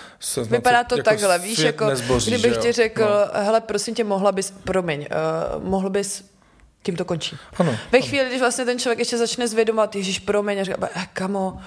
Vypadá 0.50 0.84
to 0.84 0.94
jako 0.96 1.10
takhle, 1.10 1.38
víš, 1.38 1.58
jako 1.58 1.86
nezboří, 1.86 2.30
kdybych 2.30 2.56
ti 2.56 2.72
řekl, 2.72 3.02
No. 3.02 3.40
hele, 3.44 3.60
prosím 3.60 3.94
tě, 3.94 4.04
mohla 4.04 4.32
bys, 4.32 4.52
promiň, 4.64 5.00
uh, 5.58 5.64
mohl 5.64 5.90
bys 5.90 6.24
Tím 6.84 6.96
to 6.96 7.04
končí. 7.04 7.36
Ano, 7.58 7.76
Ve 7.92 7.98
ano. 7.98 8.08
chvíli, 8.08 8.26
když 8.28 8.40
vlastně 8.40 8.64
ten 8.64 8.78
člověk 8.78 8.98
ještě 8.98 9.18
začne 9.18 9.48
zvědomovat, 9.48 9.96
Ježíš, 9.96 10.18
promiň, 10.18 10.60
a 10.60 10.64
říká, 10.64 10.88
eh, 10.96 11.06
kamo, 11.12 11.58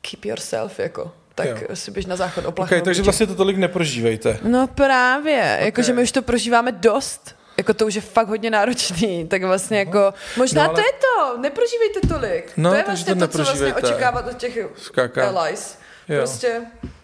keep 0.00 0.24
yourself, 0.24 0.78
jako, 0.78 1.12
tak 1.46 1.60
Jo. 1.70 1.76
si 1.76 1.90
běž 1.90 2.06
na 2.06 2.16
záchod 2.16 2.44
oplachnout. 2.46 2.68
Okay, 2.72 2.82
takže 2.84 3.02
vlastně 3.02 3.26
to 3.26 3.34
tolik 3.34 3.56
neprožívejte. 3.56 4.38
No 4.42 4.66
právě, 4.66 5.56
Ok. 5.60 5.64
jakože 5.64 5.92
my 5.92 6.02
už 6.02 6.12
to 6.12 6.22
prožíváme 6.22 6.72
dost. 6.72 7.36
Jako 7.56 7.74
to 7.74 7.86
už 7.86 7.94
je 7.94 8.00
fakt 8.00 8.28
hodně 8.28 8.50
náročný, 8.50 9.26
tak 9.28 9.42
vlastně 9.44 9.78
jako, 9.78 10.14
možná 10.36 10.62
No, 10.62 10.68
no, 10.68 10.74
ale- 10.74 10.82
to 10.82 10.88
je 10.88 10.92
to, 11.00 11.38
neprožívejte 11.40 12.00
tolik. 12.08 12.52
No, 12.56 12.70
to 12.70 12.76
je 12.76 12.84
vlastně 12.86 13.14
to 13.14 13.20
to, 13.20 13.28
co 13.28 13.44
vlastně 13.44 13.74
očekávat 13.74 14.26
od 14.30 14.36
těch 14.36 14.58
Skáka. 14.76 15.28
allies. 15.28 15.78
Jo. 16.08 16.18
Prostě, 16.18 16.60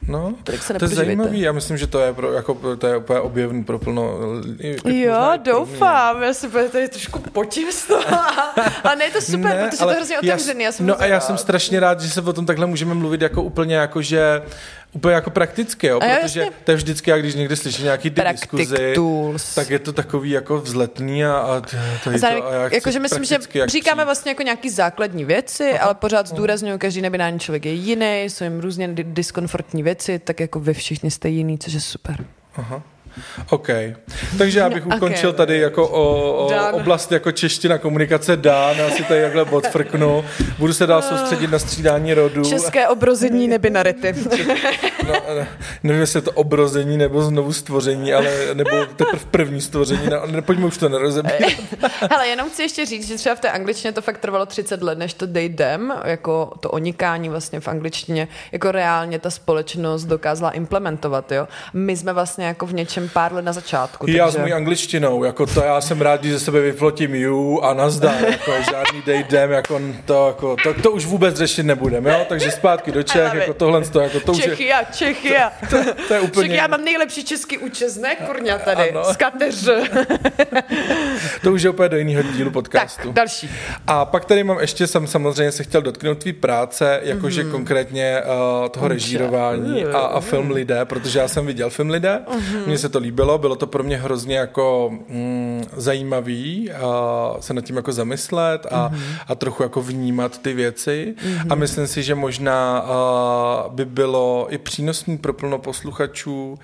No, 0.08 0.34
se 0.60 0.74
to 0.74 0.84
je 0.84 0.88
zajímavý, 0.88 1.40
já 1.40 1.52
myslím, 1.52 1.76
že 1.76 1.86
to 1.86 1.98
je, 2.00 2.12
pro, 2.12 2.32
jako, 2.32 2.76
to 2.78 2.86
je 2.86 2.96
úplně 2.96 3.20
objevný 3.20 3.64
pro 3.64 3.78
plno. 3.78 4.18
jo, 4.84 5.32
doufám, 5.36 6.22
já 6.22 6.34
se 6.34 6.48
bude 6.48 6.68
tady 6.68 6.88
trošku 6.88 7.18
potím 7.18 7.72
z 7.72 7.86
toho. 7.86 8.02
Ale 8.84 8.96
ne, 8.96 9.04
je 9.04 9.10
to 9.10 9.20
super, 9.20 9.56
ne, 9.56 9.64
protože 9.68 9.78
to 9.84 9.90
je 9.90 9.96
hrozně 9.96 10.18
otevřený. 10.18 10.64
Já 10.64 10.72
jsem 10.72 10.86
no 10.86 11.00
a 11.00 11.06
já 11.06 11.20
jsem 11.20 11.38
strašně 11.38 11.80
rád, 11.80 12.00
že 12.00 12.10
se 12.10 12.20
o 12.20 12.32
tom 12.32 12.46
takhle 12.46 12.66
můžeme 12.66 12.94
mluvit 12.94 13.20
jako 13.22 13.42
úplně 13.42 13.76
jako, 13.76 14.02
že 14.02 14.42
úplně 14.92 15.14
jako 15.14 15.30
prakticky, 15.30 15.86
jo, 15.86 15.98
A 16.02 16.04
já 16.04 16.16
protože 16.16 16.40
jasně. 16.40 16.56
to 16.64 16.70
je 16.70 16.76
vždycky, 16.76 17.10
jak 17.10 17.20
když 17.20 17.34
někde 17.34 17.56
slyším 17.56 17.84
nějaký 17.84 18.10
ty 18.10 18.22
diskuzi, 18.32 18.92
tools. 18.94 19.54
tak 19.54 19.70
je 19.70 19.78
to 19.78 19.92
takový 19.92 20.30
jako 20.30 20.58
vzletný 20.60 21.24
a, 21.24 21.32
a 21.36 21.62
tady 22.04 22.18
Zároveň, 22.18 22.42
to, 22.42 22.48
a 22.48 22.54
já 22.54 22.66
chci 22.68 22.74
jakože 22.74 22.98
myslím, 23.00 23.24
že 23.24 23.38
říkáme 23.66 23.66
přijít. 23.66 24.04
vlastně 24.04 24.30
jako 24.30 24.42
nějaký 24.42 24.70
základní 24.70 25.24
věci, 25.24 25.70
Aha. 25.72 25.84
ale 25.84 25.94
pořád 25.94 26.26
zdůraznuju, 26.26 26.78
každý 26.78 27.02
nebinární 27.02 27.38
člověk 27.40 27.64
je 27.66 27.72
jiný, 27.72 28.22
jsou 28.24 28.44
jim 28.44 28.60
různě 28.60 28.88
di- 28.88 29.04
diskomfortní 29.04 29.82
věci, 29.82 29.95
tak 30.18 30.40
jako 30.40 30.60
vy 30.60 30.74
všichni 30.74 31.10
jste 31.10 31.28
jiný, 31.28 31.58
což 31.58 31.72
je 31.72 31.80
super. 31.80 32.26
Aha. 32.54 32.82
OK. 33.50 33.68
Takže 34.38 34.58
já 34.58 34.70
bych 34.70 34.86
No, 34.86 34.96
ukončil 34.96 35.30
ok. 35.30 35.36
tady 35.36 35.58
jako 35.58 35.88
o, 35.88 36.32
o 36.46 36.72
oblast 36.72 37.12
jako 37.12 37.32
čeština 37.32 37.78
komunikace 37.78 38.36
dán, 38.36 38.76
já 38.76 38.90
si 38.90 39.04
tady 39.04 39.22
takhle 39.22 39.42
odfrknu. 39.42 40.24
Budu 40.58 40.72
se 40.72 40.86
dál 40.86 41.02
soustředit 41.02 41.50
na 41.50 41.58
střídání 41.58 42.14
rodů. 42.14 42.44
České 42.44 42.88
obrození 42.88 43.48
nebinarity. 43.48 44.14
No, 45.06 45.12
ne- 45.34 45.48
nevím, 45.82 46.00
jestli 46.00 46.18
je 46.18 46.22
to 46.22 46.32
obrození 46.32 46.96
nebo 46.96 47.22
znovu 47.22 47.52
stvoření, 47.52 48.12
ale 48.14 48.30
nebo 48.54 48.70
teprve 48.96 49.22
první 49.30 49.60
stvoření. 49.60 50.06
No, 50.10 50.26
ne, 50.26 50.42
pojďme 50.42 50.66
už 50.66 50.76
to 50.76 50.88
nerozebírat. 50.88 51.52
Hele, 52.10 52.28
jenom 52.28 52.50
chci 52.50 52.62
ještě 52.62 52.86
říct, 52.86 53.08
že 53.08 53.14
třeba 53.16 53.34
v 53.34 53.40
té 53.40 53.50
angličtině 53.50 53.92
to 53.92 54.02
fakt 54.02 54.18
trvalo 54.18 54.46
30 54.46 54.82
let, 54.82 54.98
než 54.98 55.14
to 55.14 55.26
them, 55.56 55.92
jako 56.04 56.50
to 56.60 56.70
onikání 56.70 57.28
vlastně 57.28 57.60
v 57.60 57.68
angličtině, 57.68 58.28
jako 58.52 58.72
reálně 58.72 59.18
ta 59.18 59.30
společnost 59.30 60.04
dokázala 60.04 60.50
implementovat, 60.50 61.32
jo. 61.32 61.48
My 61.72 61.96
jsme 61.96 62.12
vlastně 62.12 62.46
jako 62.46 62.66
v 62.66 62.74
něčem 62.74 63.05
pár 63.08 63.32
let 63.32 63.42
na 63.44 63.52
začátku. 63.52 64.06
Já 64.10 64.24
s 64.28 64.32
takže... 64.32 64.40
mojí 64.42 64.52
angličtinou, 64.52 65.24
jako 65.24 65.46
to 65.46 65.60
já 65.60 65.80
jsem 65.80 66.00
rád, 66.00 66.20
když 66.20 66.32
ze 66.32 66.40
sebe 66.40 66.60
vyflotím 66.60 67.14
you 67.14 67.60
a 67.60 67.74
nazdar, 67.74 68.14
jako 68.30 68.52
žádný 68.70 69.02
dej 69.06 69.24
dem, 69.24 69.50
jako 69.50 69.80
to, 70.04 70.26
jako, 70.26 70.56
to, 70.62 70.74
to, 70.82 70.90
už 70.90 71.06
vůbec 71.06 71.36
řešit 71.36 71.62
nebudeme, 71.62 72.10
jo? 72.10 72.26
takže 72.28 72.50
zpátky 72.50 72.92
do 72.92 73.02
Čech, 73.02 73.34
jako 73.34 73.54
tohle, 73.54 73.80
to, 73.84 74.00
jako 74.00 74.20
to 74.20 74.32
už 74.32 74.38
je, 74.38 74.44
Čechia, 74.44 74.84
Čechia. 74.84 75.52
to, 75.70 75.76
to 76.08 76.14
je 76.14 76.20
úplně, 76.20 76.48
Však 76.48 76.58
já 76.58 76.66
mám 76.66 76.84
nejlepší 76.84 77.24
český 77.24 77.58
účes, 77.58 77.96
ne, 77.96 78.16
kurňa 78.16 78.58
tady, 78.58 78.90
Ano. 78.90 79.04
z 79.04 79.16
kateř. 79.16 79.68
to 81.42 81.52
už 81.52 81.62
je 81.62 81.70
úplně 81.70 81.88
do 81.88 81.96
jiného 81.96 82.22
dílu 82.22 82.50
podcastu. 82.50 83.02
Tak, 83.02 83.12
další. 83.12 83.50
A 83.86 84.04
pak 84.04 84.24
tady 84.24 84.44
mám 84.44 84.58
ještě, 84.60 84.86
jsem 84.86 85.06
samozřejmě 85.06 85.52
se 85.52 85.62
chtěl 85.62 85.82
dotknout 85.82 86.18
tvý 86.18 86.32
práce, 86.32 87.00
jakože 87.02 87.42
Mhm. 87.42 87.48
mm-hmm. 87.50 87.52
konkrétně 87.56 88.22
uh, 88.62 88.68
toho 88.68 88.88
režírování 88.88 89.84
a, 89.84 89.98
a 89.98 90.20
film 90.20 90.50
Lidé, 90.50 90.84
protože 90.84 91.18
já 91.18 91.28
jsem 91.28 91.46
viděl 91.46 91.70
film 91.70 91.90
Lidé, 91.90 92.20
Mhm. 92.34 92.62
mně 92.66 92.78
se 92.78 92.88
to 92.88 92.95
líbilo, 92.98 93.38
bylo 93.38 93.56
to 93.56 93.66
pro 93.66 93.82
mě 93.82 93.96
hrozně 93.96 94.36
jako 94.36 94.90
mm, 95.08 95.64
zajímavý 95.76 96.70
uh, 96.70 97.40
se 97.40 97.54
nad 97.54 97.64
tím 97.64 97.76
jako 97.76 97.92
zamyslet 97.92 98.66
a, 98.70 98.88
Mhm. 98.88 98.98
mm-hmm. 98.98 99.18
a 99.28 99.34
trochu 99.34 99.62
jako 99.62 99.82
vnímat 99.82 100.38
ty 100.38 100.54
věci 100.54 101.14
mm-hmm. 101.18 101.46
a 101.50 101.54
myslím 101.54 101.86
si, 101.86 102.02
že 102.02 102.14
možná 102.14 102.82
uh, 102.82 103.74
by 103.74 103.84
bylo 103.84 104.46
i 104.50 104.58
přínosný 104.58 105.18
pro 105.18 105.32
plno 105.32 105.58
posluchačů 105.58 106.58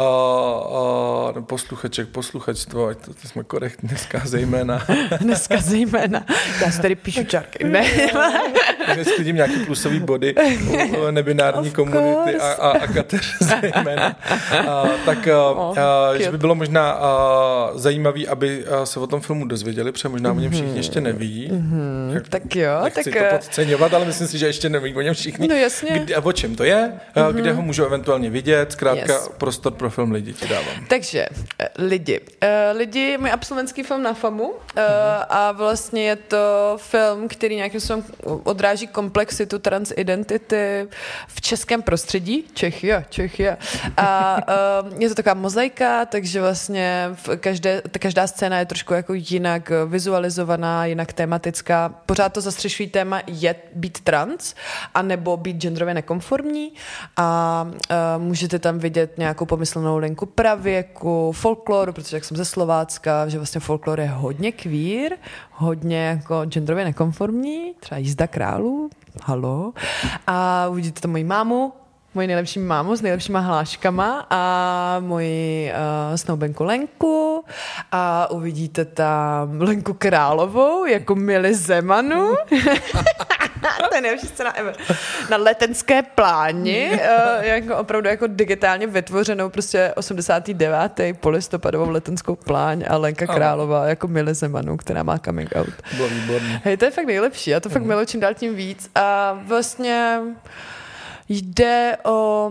Uh, 0.00 1.36
uh, 1.36 1.44
posluchaček, 1.44 2.08
posluchačstvo, 2.08 2.86
ať 2.86 2.98
to, 2.98 3.14
to 3.14 3.28
jsme 3.28 3.44
korektní 3.44 3.88
dneska 3.88 4.22
zejména. 4.24 4.86
Dneska 5.20 5.56
zejména. 5.60 6.26
Já 6.64 6.70
si 6.70 6.82
tady 6.82 6.94
píšu 6.94 7.24
čárky. 7.24 7.64
Ne, 7.70 7.84
Nesklidím 8.96 9.36
nějaký 9.36 9.64
plusový 9.64 10.00
body 10.00 10.34
u 11.08 11.10
nebinární 11.10 11.70
komunity 11.70 12.36
a, 12.36 12.52
a, 12.52 12.68
a 12.70 12.86
kateř 12.86 13.36
zejména. 13.40 14.16
A, 14.68 14.84
tak 15.04 15.28
a, 15.28 15.50
Oh, 15.50 15.78
a, 15.78 16.18
že 16.18 16.30
by 16.30 16.38
bylo 16.38 16.54
možná 16.54 16.90
a, 16.90 17.70
zajímavý, 17.74 18.28
aby 18.28 18.66
a, 18.66 18.86
se 18.86 19.00
o 19.00 19.06
tom 19.06 19.20
filmu 19.20 19.46
dozvěděli, 19.46 19.92
protože 19.92 20.08
možná 20.08 20.32
o 20.32 20.34
něm 20.34 20.52
všichni 20.52 20.76
ještě 20.76 21.00
neví. 21.00 21.50
Mm-hmm. 21.52 22.22
tak 22.28 22.56
jo, 22.56 22.80
Nechci 22.84 23.10
tak... 23.10 23.22
to 23.30 23.36
podceňovat, 23.36 23.94
ale 23.94 24.04
myslím 24.04 24.28
si, 24.28 24.38
že 24.38 24.46
ještě 24.46 24.68
neví 24.68 24.94
o 24.94 25.00
něm 25.00 25.14
všichni. 25.14 25.48
No 25.48 25.54
jasně. 25.54 25.98
Kde, 25.98 26.14
a 26.14 26.20
o 26.24 26.32
čem 26.32 26.56
to 26.56 26.64
je, 26.64 26.92
mm-hmm. 27.14 27.32
kde 27.32 27.52
ho 27.52 27.62
můžou 27.62 27.84
eventuálně 27.84 28.30
vidět, 28.30 28.72
zkrátka 28.72 29.12
Yes. 29.12 29.30
prostor 29.38 29.72
pro 29.72 29.89
film 29.90 30.12
lidi 30.12 30.32
ti 30.32 30.48
dávám. 30.48 30.86
Takže, 30.88 31.26
eh, 31.58 31.68
lidi. 31.78 32.20
Eh, 32.40 32.70
Lidi, 32.72 33.18
můj 33.18 33.30
absolventský 33.30 33.82
film 33.82 34.02
na 34.02 34.14
FAMu 34.14 34.54
eh, 34.76 34.82
a 35.28 35.52
vlastně 35.52 36.02
je 36.02 36.16
to 36.16 36.76
film, 36.76 37.28
který 37.28 37.56
nějakým 37.56 37.80
způsobem 37.80 38.04
odráží 38.44 38.86
komplexitu 38.86 39.58
transidentity 39.58 40.88
v 41.28 41.40
českém 41.40 41.82
prostředí. 41.82 42.44
Čechia, 42.54 43.04
Čechia. 43.10 43.56
A 43.96 44.36
eh, 44.48 44.54
je 44.98 45.08
to 45.08 45.14
taková 45.14 45.34
mozaika, 45.34 46.04
takže 46.04 46.40
vlastně 46.40 47.10
v 47.12 47.36
každé, 47.36 47.82
ta 47.90 47.98
každá 47.98 48.26
scéna 48.26 48.58
je 48.58 48.66
trošku 48.66 48.94
jako 48.94 49.12
jinak 49.14 49.72
vizualizovaná, 49.86 50.86
jinak 50.86 51.12
tematická. 51.12 51.94
Pořád 52.06 52.32
to 52.32 52.40
zastřešují 52.40 52.88
téma 52.88 53.22
je 53.26 53.54
být 53.74 54.00
trans, 54.00 54.54
anebo 54.94 55.36
být 55.36 55.56
genderově 55.56 55.94
nekonformní 55.94 56.72
a 57.16 57.66
uh, 57.66 58.22
můžete 58.22 58.58
tam 58.58 58.78
vidět 58.78 59.18
nějakou 59.18 59.46
pomyslnou 59.72 59.98
linku 59.98 60.26
pravěku, 60.26 61.32
folkloru, 61.32 61.92
protože 61.92 62.16
jak 62.16 62.24
jsem 62.24 62.36
ze 62.36 62.44
Slovácka, 62.44 63.28
že 63.28 63.38
vlastně 63.38 63.60
folklor 63.60 64.00
je 64.00 64.08
hodně 64.08 64.52
queer, 64.52 65.16
hodně 65.52 65.98
jako 65.98 66.44
genderově 66.44 66.84
nekonformní, 66.84 67.74
třeba 67.80 67.98
jízda 67.98 68.26
králů, 68.26 68.90
halo. 69.22 69.72
A 70.26 70.68
uvidíte 70.68 71.00
tam 71.00 71.10
moji 71.10 71.24
mámu, 71.24 71.72
moji 72.14 72.26
nejlepší 72.26 72.58
mámu 72.58 72.96
s 72.96 73.02
nejlepšíma 73.02 73.40
hláškama 73.40 74.26
a 74.30 74.96
moji 75.00 75.72
uh, 75.72 76.16
snoubenku 76.16 76.64
Lenku 76.64 77.44
a 77.92 78.30
uvidíte 78.30 78.84
tam 78.84 79.60
Lenku 79.60 79.94
Královou 79.94 80.84
jako 80.84 81.14
Mili 81.14 81.54
Zemanu. 81.54 82.34
to 83.88 83.94
je 83.94 84.00
nejlepší 84.00 84.26
scéna 84.26 84.56
ever. 84.56 84.74
Na 85.30 85.36
letenské 85.36 86.02
pláni, 86.02 86.90
uh, 86.92 87.44
jako 87.44 87.76
opravdu 87.76 88.08
jako 88.08 88.26
digitálně 88.26 88.86
vytvořenou 88.86 89.48
prostě 89.48 89.92
89. 89.96 91.00
polistopadovou 91.20 91.90
letenskou 91.90 92.36
pláň 92.36 92.84
a 92.88 92.96
Lenka. 92.96 93.26
Králová 93.26 93.86
jako 93.86 94.08
Mili 94.08 94.34
Zemanu, 94.34 94.76
která 94.76 95.02
má 95.02 95.18
coming 95.18 95.56
out. 95.56 95.74
Bylo 95.96 96.08
výborný. 96.08 96.60
Hej, 96.64 96.76
to 96.76 96.84
je 96.84 96.90
fakt 96.90 97.06
nejlepší, 97.06 97.50
já 97.50 97.60
to 97.60 97.68
fakt 97.68 97.82
miluji 97.82 98.06
čím 98.06 98.20
dál 98.20 98.34
tím 98.34 98.54
víc 98.54 98.90
a 98.94 99.32
vlastně 99.46 100.20
jde 101.32 101.96
o 102.04 102.50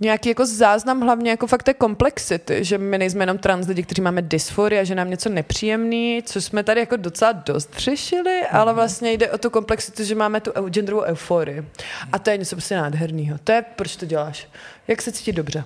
nějaký 0.00 0.28
jako 0.28 0.46
záznam 0.46 1.00
hlavně 1.00 1.30
jako 1.30 1.46
fakt 1.46 1.62
té 1.62 1.74
komplexity, 1.74 2.64
že 2.64 2.78
my 2.78 2.98
nejsme 2.98 3.22
jenom 3.22 3.38
trans 3.38 3.66
lidi, 3.66 3.82
kteří 3.82 4.02
máme 4.02 4.22
dysforii 4.22 4.80
a 4.80 4.84
že 4.84 4.94
nám 4.94 5.10
něco 5.10 5.28
nepříjemný, 5.28 6.22
co 6.26 6.40
jsme 6.40 6.62
tady 6.62 6.80
jako 6.80 6.96
docela 6.96 7.32
dost 7.32 7.78
řešili, 7.78 8.40
ale 8.50 8.74
vlastně 8.74 9.12
jde 9.12 9.30
o 9.30 9.38
tu 9.38 9.50
komplexitu, 9.50 10.04
že 10.04 10.14
máme 10.14 10.40
tu 10.40 10.50
genderovou 10.68 11.02
euforii. 11.02 11.64
A 12.12 12.18
to 12.18 12.30
je 12.30 12.36
něco 12.36 12.56
prostě 12.56 12.76
nádherného. 12.76 13.38
To 13.44 13.52
je, 13.52 13.62
proč 13.76 13.96
to 13.96 14.06
děláš. 14.06 14.48
Jak 14.88 15.02
se 15.02 15.12
cítit 15.12 15.32
dobře. 15.32 15.64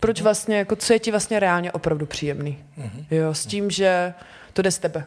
Proč 0.00 0.20
vlastně, 0.20 0.56
jako 0.56 0.76
co 0.76 0.92
je 0.92 0.98
ti 0.98 1.10
vlastně 1.10 1.40
reálně 1.40 1.72
opravdu 1.72 2.06
příjemný. 2.06 2.58
Jo, 3.10 3.34
s 3.34 3.46
tím, 3.46 3.70
že 3.70 4.14
to 4.52 4.62
jde 4.62 4.70
z 4.70 4.78
tebe. 4.78 5.04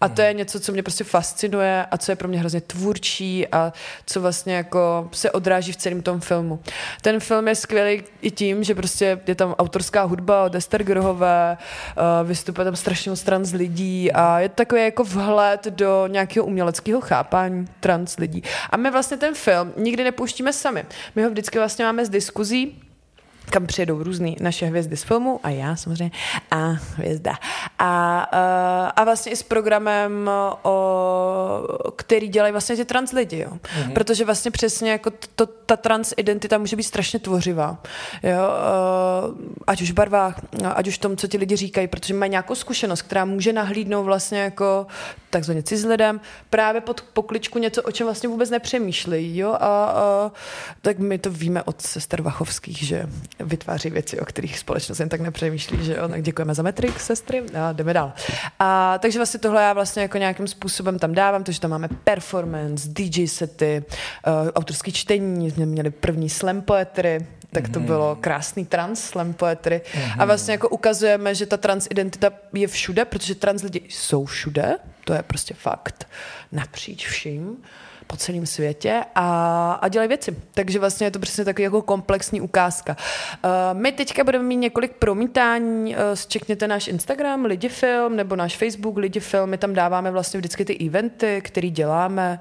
A 0.00 0.08
to 0.08 0.22
je 0.22 0.32
něco, 0.32 0.60
co 0.60 0.72
mě 0.72 0.82
prostě 0.82 1.04
fascinuje 1.04 1.86
a 1.90 1.98
co 1.98 2.12
je 2.12 2.16
pro 2.16 2.28
mě 2.28 2.38
hrozně 2.38 2.60
tvůrčí 2.60 3.48
a 3.48 3.72
co 4.06 4.20
vlastně 4.20 4.54
jako 4.54 5.08
se 5.12 5.30
odráží 5.30 5.72
v 5.72 5.76
celém 5.76 6.02
tom 6.02 6.20
filmu. 6.20 6.60
Ten 7.02 7.20
film 7.20 7.48
je 7.48 7.54
skvělý 7.54 8.02
i 8.20 8.30
tím, 8.30 8.64
že 8.64 8.74
prostě 8.74 9.20
je 9.26 9.34
tam 9.34 9.54
autorská 9.58 10.02
hudba 10.02 10.44
od 10.44 10.54
Ester 10.54 10.82
Grohové, 10.82 11.56
uh, 11.96 12.28
vystupuje 12.28 12.64
tam 12.64 12.76
strašně 12.76 13.10
moc 13.10 13.22
trans 13.22 13.52
lidí 13.52 14.12
a 14.12 14.40
je 14.40 14.48
takový 14.48 14.82
jako 14.82 15.04
vhled 15.04 15.64
do 15.64 16.06
nějakého 16.06 16.46
uměleckého 16.46 17.00
chápání 17.00 17.68
trans 17.80 18.16
lidí. 18.16 18.42
A 18.70 18.76
my 18.76 18.90
vlastně 18.90 19.16
ten 19.16 19.34
film 19.34 19.72
nikdy 19.76 20.04
nepouštíme 20.04 20.52
sami. 20.52 20.84
My 21.16 21.22
ho 21.22 21.30
vždycky 21.30 21.58
vlastně 21.58 21.84
máme 21.84 22.06
z 22.06 22.08
diskuzí 22.08 22.87
kam 23.50 23.66
přijedou 23.66 24.02
různé 24.02 24.34
naše 24.40 24.66
hvězdy 24.66 24.96
z 24.96 25.02
filmu 25.02 25.40
a 25.42 25.50
já 25.50 25.76
samozřejmě 25.76 26.10
a 26.50 26.76
hvězda. 26.96 27.32
A, 27.78 28.20
a, 28.20 28.92
a 28.96 29.04
vlastně 29.04 29.32
i 29.32 29.36
s 29.36 29.42
programem, 29.42 30.30
o, 30.62 31.92
který 31.96 32.28
dělají 32.28 32.52
vlastně 32.52 32.76
ty 32.76 32.84
trans 32.84 33.12
lidi, 33.12 33.38
jo. 33.38 33.50
Mm-hmm. 33.50 33.92
Protože 33.92 34.24
vlastně 34.24 34.50
přesně 34.50 34.90
jako 34.90 35.10
to, 35.34 35.46
ta 35.46 35.76
trans 35.76 36.14
identita 36.16 36.58
může 36.58 36.76
být 36.76 36.82
strašně 36.82 37.18
tvořivá. 37.18 37.78
Jo? 38.22 38.42
Ať 39.66 39.82
už 39.82 39.90
v 39.90 39.94
barvách, 39.94 40.40
ať 40.74 40.88
už 40.88 40.94
v 40.94 41.00
tom, 41.00 41.16
co 41.16 41.26
ti 41.26 41.38
lidi 41.38 41.56
říkají, 41.56 41.88
protože 41.88 42.14
mají 42.14 42.30
nějakou 42.30 42.54
zkušenost, 42.54 43.02
která 43.02 43.24
může 43.24 43.52
nahlídnout 43.52 44.04
vlastně 44.04 44.40
jako 44.40 44.86
takzvaně 45.30 45.62
cizlidem, 45.62 46.20
právě 46.50 46.80
pod 46.80 47.00
pokličku 47.00 47.58
něco, 47.58 47.82
o 47.82 47.92
čem 47.92 48.06
vlastně 48.06 48.28
vůbec 48.28 48.50
nepřemýšlejí. 48.50 49.38
Jo? 49.38 49.50
A, 49.50 49.56
a, 49.60 50.32
tak 50.82 50.98
my 50.98 51.18
to 51.18 51.30
víme 51.30 51.62
od 51.62 51.82
sester 51.82 52.22
Vachovských, 52.22 52.78
že 52.78 53.06
vytváří 53.40 53.90
věci, 53.90 54.20
o 54.20 54.24
kterých 54.24 54.58
společnost 54.58 55.00
jen 55.00 55.08
tak 55.08 55.20
nepřemýšlí, 55.20 55.84
že 55.84 55.96
jo? 55.96 56.08
Tak 56.08 56.22
děkujeme 56.22 56.54
za 56.54 56.62
Matrix, 56.62 57.06
sestry, 57.06 57.42
a 57.54 57.72
jdeme 57.72 57.94
dál. 57.94 58.12
A, 58.58 58.98
takže 58.98 59.18
vlastně 59.18 59.40
tohle 59.40 59.62
já 59.62 59.72
vlastně 59.72 60.02
jako 60.02 60.18
nějakým 60.18 60.46
způsobem 60.46 60.98
tam 60.98 61.12
dávám, 61.12 61.44
takže 61.44 61.60
tam 61.60 61.70
máme 61.70 61.88
performance, 62.04 62.88
DJ 62.88 63.26
sety, 63.26 63.84
uh, 64.26 64.48
autorský 64.54 64.92
čtení, 64.92 65.50
jsme 65.50 65.66
měli 65.66 65.90
první 65.90 66.30
slam 66.30 66.62
poetry, 66.62 67.26
tak 67.52 67.68
to 67.68 67.80
bylo 67.80 68.12
mhm. 68.12 68.20
krásný 68.20 68.66
trans 68.66 69.04
slam 69.04 69.32
poetry. 69.32 69.80
A 70.18 70.24
vlastně 70.24 70.52
jako 70.52 70.68
ukazujeme, 70.68 71.34
že 71.34 71.46
ta 71.46 71.56
trans 71.56 71.86
identita 71.90 72.30
je 72.52 72.68
všude, 72.68 73.04
protože 73.04 73.34
trans 73.34 73.62
lidi 73.62 73.82
jsou 73.88 74.24
všude, 74.24 74.76
to 75.04 75.12
je 75.12 75.22
prostě 75.22 75.54
fakt, 75.54 76.08
napříč 76.52 77.06
vším 77.06 77.56
po 78.08 78.16
celém 78.16 78.46
světě 78.46 79.04
a, 79.14 79.72
a 79.82 79.88
dělají 79.88 80.08
věci. 80.08 80.36
Takže 80.54 80.78
vlastně 80.78 81.06
je 81.06 81.10
to 81.10 81.18
přesně 81.18 81.44
takový 81.44 81.62
jako 81.62 81.82
komplexní 81.82 82.40
ukázka. 82.40 82.96
Uh, 83.44 83.80
my 83.80 83.92
teďka 83.92 84.24
budeme 84.24 84.44
mít 84.44 84.56
několik 84.56 84.92
promítání, 84.92 85.96
uh, 85.96 86.02
zčekněte 86.14 86.68
náš 86.68 86.88
Instagram, 86.88 87.44
Lidifilm, 87.44 88.16
nebo 88.16 88.36
náš 88.36 88.56
Facebook 88.56 88.96
Lidifilm, 88.96 89.50
my 89.50 89.58
tam 89.58 89.74
dáváme 89.74 90.10
vlastně 90.10 90.38
vždycky 90.38 90.64
ty 90.64 90.86
eventy, 90.86 91.40
které 91.44 91.68
děláme 91.68 92.40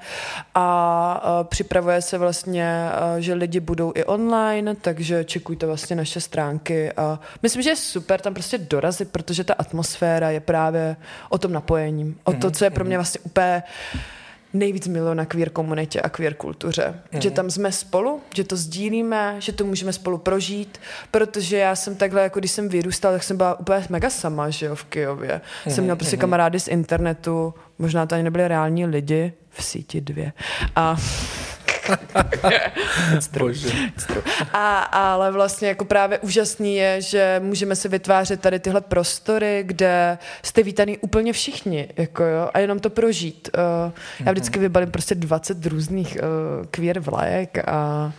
a 0.56 1.24
uh, 1.40 1.48
připravuje 1.48 2.02
se 2.02 2.18
vlastně, 2.18 2.90
uh, 3.14 3.20
že 3.20 3.34
lidi 3.34 3.60
budou 3.60 3.92
i 3.96 4.04
online, 4.04 4.76
takže 4.76 5.24
čekujte 5.24 5.66
vlastně 5.66 5.96
naše 5.96 6.22
stránky 6.22 6.92
a 6.92 7.20
myslím, 7.44 7.62
že 7.62 7.70
je 7.70 7.76
super 7.76 8.22
tam 8.22 8.34
prostě 8.34 8.58
dorazit, 8.58 9.12
protože 9.12 9.44
ta 9.44 9.54
atmosféra 9.54 10.30
je 10.30 10.40
právě 10.40 10.96
o 11.30 11.38
tom 11.38 11.52
napojení, 11.52 12.16
o 12.24 12.34
to, 12.34 12.52
co 12.52 12.64
je 12.64 12.70
pro 12.70 12.86
mě 12.86 12.98
vlastně 12.98 13.20
úplně 13.24 13.64
nejvíc 14.54 14.88
miluji 14.88 15.14
na 15.14 15.26
queer 15.26 15.50
komunitě 15.50 16.02
a 16.02 16.10
queer 16.10 16.34
kultuře. 16.34 17.02
Mm. 17.12 17.22
Že 17.22 17.32
tam 17.32 17.52
jsme 17.52 17.72
spolu, 17.72 18.22
že 18.36 18.44
to 18.44 18.56
sdílíme, 18.56 19.36
že 19.40 19.52
to 19.52 19.66
můžeme 19.66 19.94
spolu 19.94 20.18
prožít, 20.18 20.80
protože 21.12 21.58
já 21.58 21.76
jsem 21.76 21.96
takhle, 21.96 22.22
jako 22.22 22.40
když 22.40 22.52
jsem 22.52 22.70
vyrůstal, 22.70 23.14
tak 23.14 23.24
jsem 23.24 23.38
byla 23.38 23.60
úplně 23.60 23.86
mega 23.90 24.10
sama, 24.10 24.50
že 24.50 24.66
jo, 24.66 24.76
v 24.76 24.84
Kijově. 24.84 25.42
Mm. 25.66 25.72
Jsem 25.72 25.84
měla 25.84 25.96
prostě 25.96 26.16
mm. 26.16 26.20
kamarády 26.22 26.60
z 26.60 26.68
internetu, 26.68 27.54
možná 27.80 28.06
to 28.06 28.16
ani 28.16 28.24
nebyli 28.24 28.48
reální 28.48 28.86
lidi, 28.86 29.34
v 29.50 29.64
síti 29.64 30.02
dvě. 30.02 30.34
A 30.76 30.98
a, 34.54 34.80
ale 34.80 35.32
vlastně 35.32 35.68
jako 35.68 35.86
právě 35.86 36.20
úžasný 36.20 36.76
je, 36.76 37.02
že 37.02 37.42
můžeme 37.44 37.76
si 37.76 37.90
vytvářet 37.90 38.42
tady 38.42 38.60
tyhle 38.60 38.82
prostory, 38.82 39.64
kde 39.66 40.18
jste 40.44 40.64
vítaný 40.64 40.98
úplně 40.98 41.34
všichni, 41.34 41.90
jako 41.98 42.24
jo, 42.24 42.50
a 42.54 42.60
jenom 42.60 42.80
to 42.80 42.90
prožít. 42.90 43.50
Uh, 43.88 43.94
já 44.26 44.32
vždycky 44.32 44.60
vybalím 44.60 44.92
prostě 44.92 45.16
20 45.16 45.66
různých 45.66 46.18
uh, 46.18 46.66
queer 46.66 47.00
vlajek 47.00 47.58
a, 47.68 48.12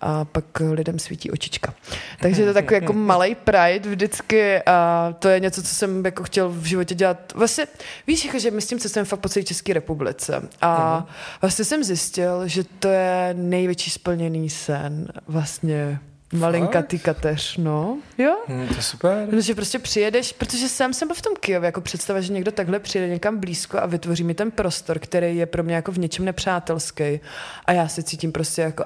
a 0.00 0.24
pak 0.24 0.44
lidem 0.70 0.98
svítí 0.98 1.30
očička. 1.30 1.74
Takže 2.20 2.42
to 2.42 2.48
je 2.48 2.54
takový 2.54 2.74
jako 2.74 2.92
malý 2.92 3.34
pride 3.34 3.90
vždycky 3.90 4.62
a 4.62 5.08
to 5.18 5.28
je 5.28 5.40
něco, 5.40 5.62
co 5.62 5.74
jsem 5.74 6.04
jako 6.04 6.22
chtěl 6.22 6.48
v 6.48 6.64
životě 6.64 6.94
dělat. 6.94 7.32
Vlastně, 7.34 7.66
víš, 8.06 8.24
jako, 8.24 8.38
že 8.38 8.50
my 8.50 8.62
s 8.62 8.66
tím 8.66 8.78
cestujeme 8.78 9.04
fakt 9.04 9.20
po 9.20 9.28
celé 9.28 9.44
České 9.44 9.72
republice 9.72 10.48
a 10.62 11.04
vlastně 11.40 11.64
jsem 11.64 11.84
zjistil, 11.84 12.48
že 12.48 12.64
to 12.64 12.88
je 12.88 13.09
největší 13.32 13.90
splněný 13.90 14.50
sen 14.50 15.08
vlastně 15.26 16.00
Malinka 16.32 16.82
ty 16.82 16.98
kateř, 16.98 17.56
no. 17.56 17.98
Jo? 18.18 18.36
Hmm, 18.46 18.68
to 18.68 18.74
je 18.74 18.82
super. 18.82 19.28
No, 19.32 19.40
že 19.40 19.54
prostě 19.54 19.78
přijedeš, 19.78 20.32
protože 20.32 20.68
sám 20.68 20.92
jsem 20.92 21.08
byl 21.08 21.14
v 21.14 21.22
tom 21.22 21.32
Kijově, 21.40 21.66
jako 21.66 21.80
představa, 21.80 22.20
že 22.20 22.32
někdo 22.32 22.52
takhle 22.52 22.78
přijede 22.78 23.12
někam 23.12 23.38
blízko 23.38 23.78
a 23.78 23.86
vytvoří 23.86 24.24
mi 24.24 24.34
ten 24.34 24.50
prostor, 24.50 24.98
který 24.98 25.36
je 25.36 25.46
pro 25.46 25.62
mě 25.62 25.74
jako 25.74 25.92
v 25.92 25.98
něčem 25.98 26.24
nepřátelský. 26.24 27.20
A 27.64 27.72
já 27.72 27.88
se 27.88 28.02
cítím 28.02 28.32
prostě 28.32 28.62
jako 28.62 28.84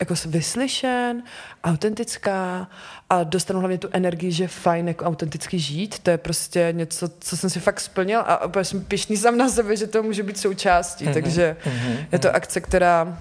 jako 0.00 0.14
vyslyšen, 0.26 1.22
autentická 1.64 2.68
a 3.10 3.22
dostanu 3.24 3.60
hlavně 3.60 3.78
tu 3.78 3.88
energii, 3.92 4.32
že 4.32 4.44
je 4.44 4.48
fajn 4.48 4.88
jako 4.88 5.04
autenticky 5.04 5.58
žít. 5.58 5.98
To 5.98 6.10
je 6.10 6.18
prostě 6.18 6.68
něco, 6.72 7.08
co 7.20 7.36
jsem 7.36 7.50
si 7.50 7.60
fakt 7.60 7.80
splnil 7.80 8.20
a 8.20 8.44
úplně 8.44 8.64
jsem 8.64 8.84
pišný 8.84 9.16
sám 9.16 9.36
na 9.36 9.48
sebe, 9.48 9.76
že 9.76 9.86
to 9.86 10.02
může 10.02 10.22
být 10.22 10.38
součástí. 10.38 11.04
Mm-hmm. 11.04 11.12
Takže 11.12 11.56
mm-hmm. 11.64 12.06
je 12.12 12.18
to 12.18 12.34
akce, 12.34 12.60
která 12.60 13.18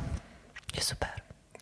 je 0.76 0.82
super. 0.82 1.10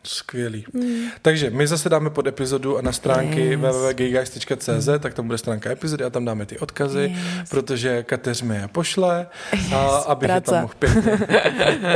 Skvělý. 0.08 0.66
Mm. 0.74 1.08
Takže 1.22 1.50
my 1.50 1.68
zase 1.68 1.90
dáme 1.90 2.10
pod 2.10 2.28
epizodu 2.28 2.78
a 2.78 2.82
na 2.82 2.92
stránky 2.92 3.42
yes. 3.42 3.60
www.gayguys.cz, 3.60 4.88
mm. 4.88 5.00
tak 5.00 5.14
tam 5.14 5.28
bude 5.28 5.38
stránka 5.38 5.72
epizody 5.72 6.04
a 6.04 6.10
tam 6.10 6.26
dáme 6.26 6.46
ty 6.46 6.60
odkazy, 6.60 7.16
yes. 7.40 7.50
protože 7.50 8.04
Kateř 8.04 8.42
mi 8.42 8.56
je 8.56 8.68
pošle, 8.68 9.28
yes. 9.54 9.74
a 9.74 9.98
abych 9.98 10.28
Práce. 10.28 10.38
je 10.38 10.42
tam 10.42 10.62
mohl 10.62 10.74
pěkně, 10.80 11.20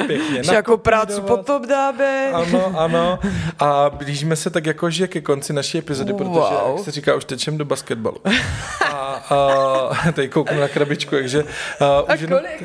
pěkně 0.08 0.54
Jako 0.54 0.78
prácu 0.78 1.22
potom 1.22 1.68
dáme. 1.68 2.32
Ano, 2.34 2.80
ano. 2.80 3.20
A 3.60 3.90
blížíme 3.90 4.36
se 4.36 4.50
tak 4.50 4.66
jakože 4.66 5.08
ke 5.08 5.22
konci 5.22 5.54
naší 5.54 5.78
epizody, 5.78 6.14
protože, 6.14 6.34
wow. 6.34 6.76
jak 6.76 6.86
se 6.86 6.92
říká, 6.92 7.16
už 7.16 7.26
tečem 7.26 7.58
do 7.58 7.66
basketbalu. 7.66 8.18
A, 8.86 8.96
a 9.30 10.12
tady 10.12 10.30
kouknu 10.30 10.60
na 10.60 10.68
krabičku, 10.68 11.16
takže... 11.16 11.44
A, 11.80 11.86
a 11.86 12.18
kolik? 12.18 12.28
kolik 12.28 12.64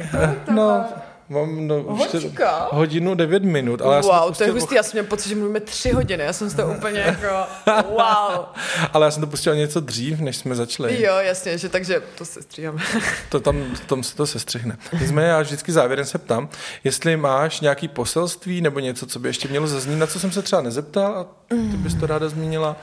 no, 0.50 0.84
Mám 1.28 1.66
no, 1.66 1.98
hodinu 2.70 3.14
devět 3.14 3.42
minut. 3.42 3.82
Ale 3.82 4.00
wow, 4.00 4.12
já 4.12 4.20
to, 4.20 4.32
to 4.32 4.44
je 4.44 4.50
hustý, 4.50 4.74
já 4.74 4.82
jsem 4.82 4.92
měl 4.92 5.04
pocit, 5.04 5.28
že 5.28 5.34
mluvíme 5.34 5.60
tři 5.60 5.90
hodiny, 5.90 6.24
já 6.24 6.32
jsem 6.32 6.48
z 6.48 6.54
toho 6.54 6.74
úplně 6.74 7.00
jako 7.00 7.26
wow. 7.88 8.44
ale 8.92 9.06
já 9.06 9.10
jsem 9.10 9.20
to 9.20 9.26
pustil 9.26 9.54
něco 9.54 9.80
dřív, 9.80 10.20
než 10.20 10.36
jsme 10.36 10.54
začali. 10.54 11.02
Jo, 11.02 11.14
jasně, 11.16 11.58
že 11.58 11.68
takže 11.68 12.02
to 12.18 12.24
se 12.24 12.42
stříháme. 12.42 12.82
to 13.28 13.40
tam, 13.40 13.64
tam 13.86 14.02
se 14.02 14.16
to 14.16 14.26
sestřihne. 14.26 14.78
Nicméně 15.00 15.28
já 15.28 15.40
vždycky 15.40 15.72
závěrem 15.72 16.04
se 16.04 16.18
ptám, 16.18 16.48
jestli 16.84 17.16
máš 17.16 17.60
nějaký 17.60 17.88
poselství 17.88 18.60
nebo 18.60 18.80
něco, 18.80 19.06
co 19.06 19.18
by 19.18 19.28
ještě 19.28 19.48
mělo 19.48 19.66
zaznít, 19.66 19.98
na 19.98 20.06
co 20.06 20.20
jsem 20.20 20.32
se 20.32 20.42
třeba 20.42 20.62
nezeptal 20.62 21.16
a 21.16 21.26
ty 21.48 21.76
bys 21.76 21.94
to 21.94 22.06
ráda 22.06 22.28
zmínila, 22.28 22.76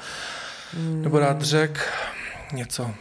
nebo 0.77 1.19
rád 1.19 1.41
řek 1.41 1.93
něco. 2.53 2.91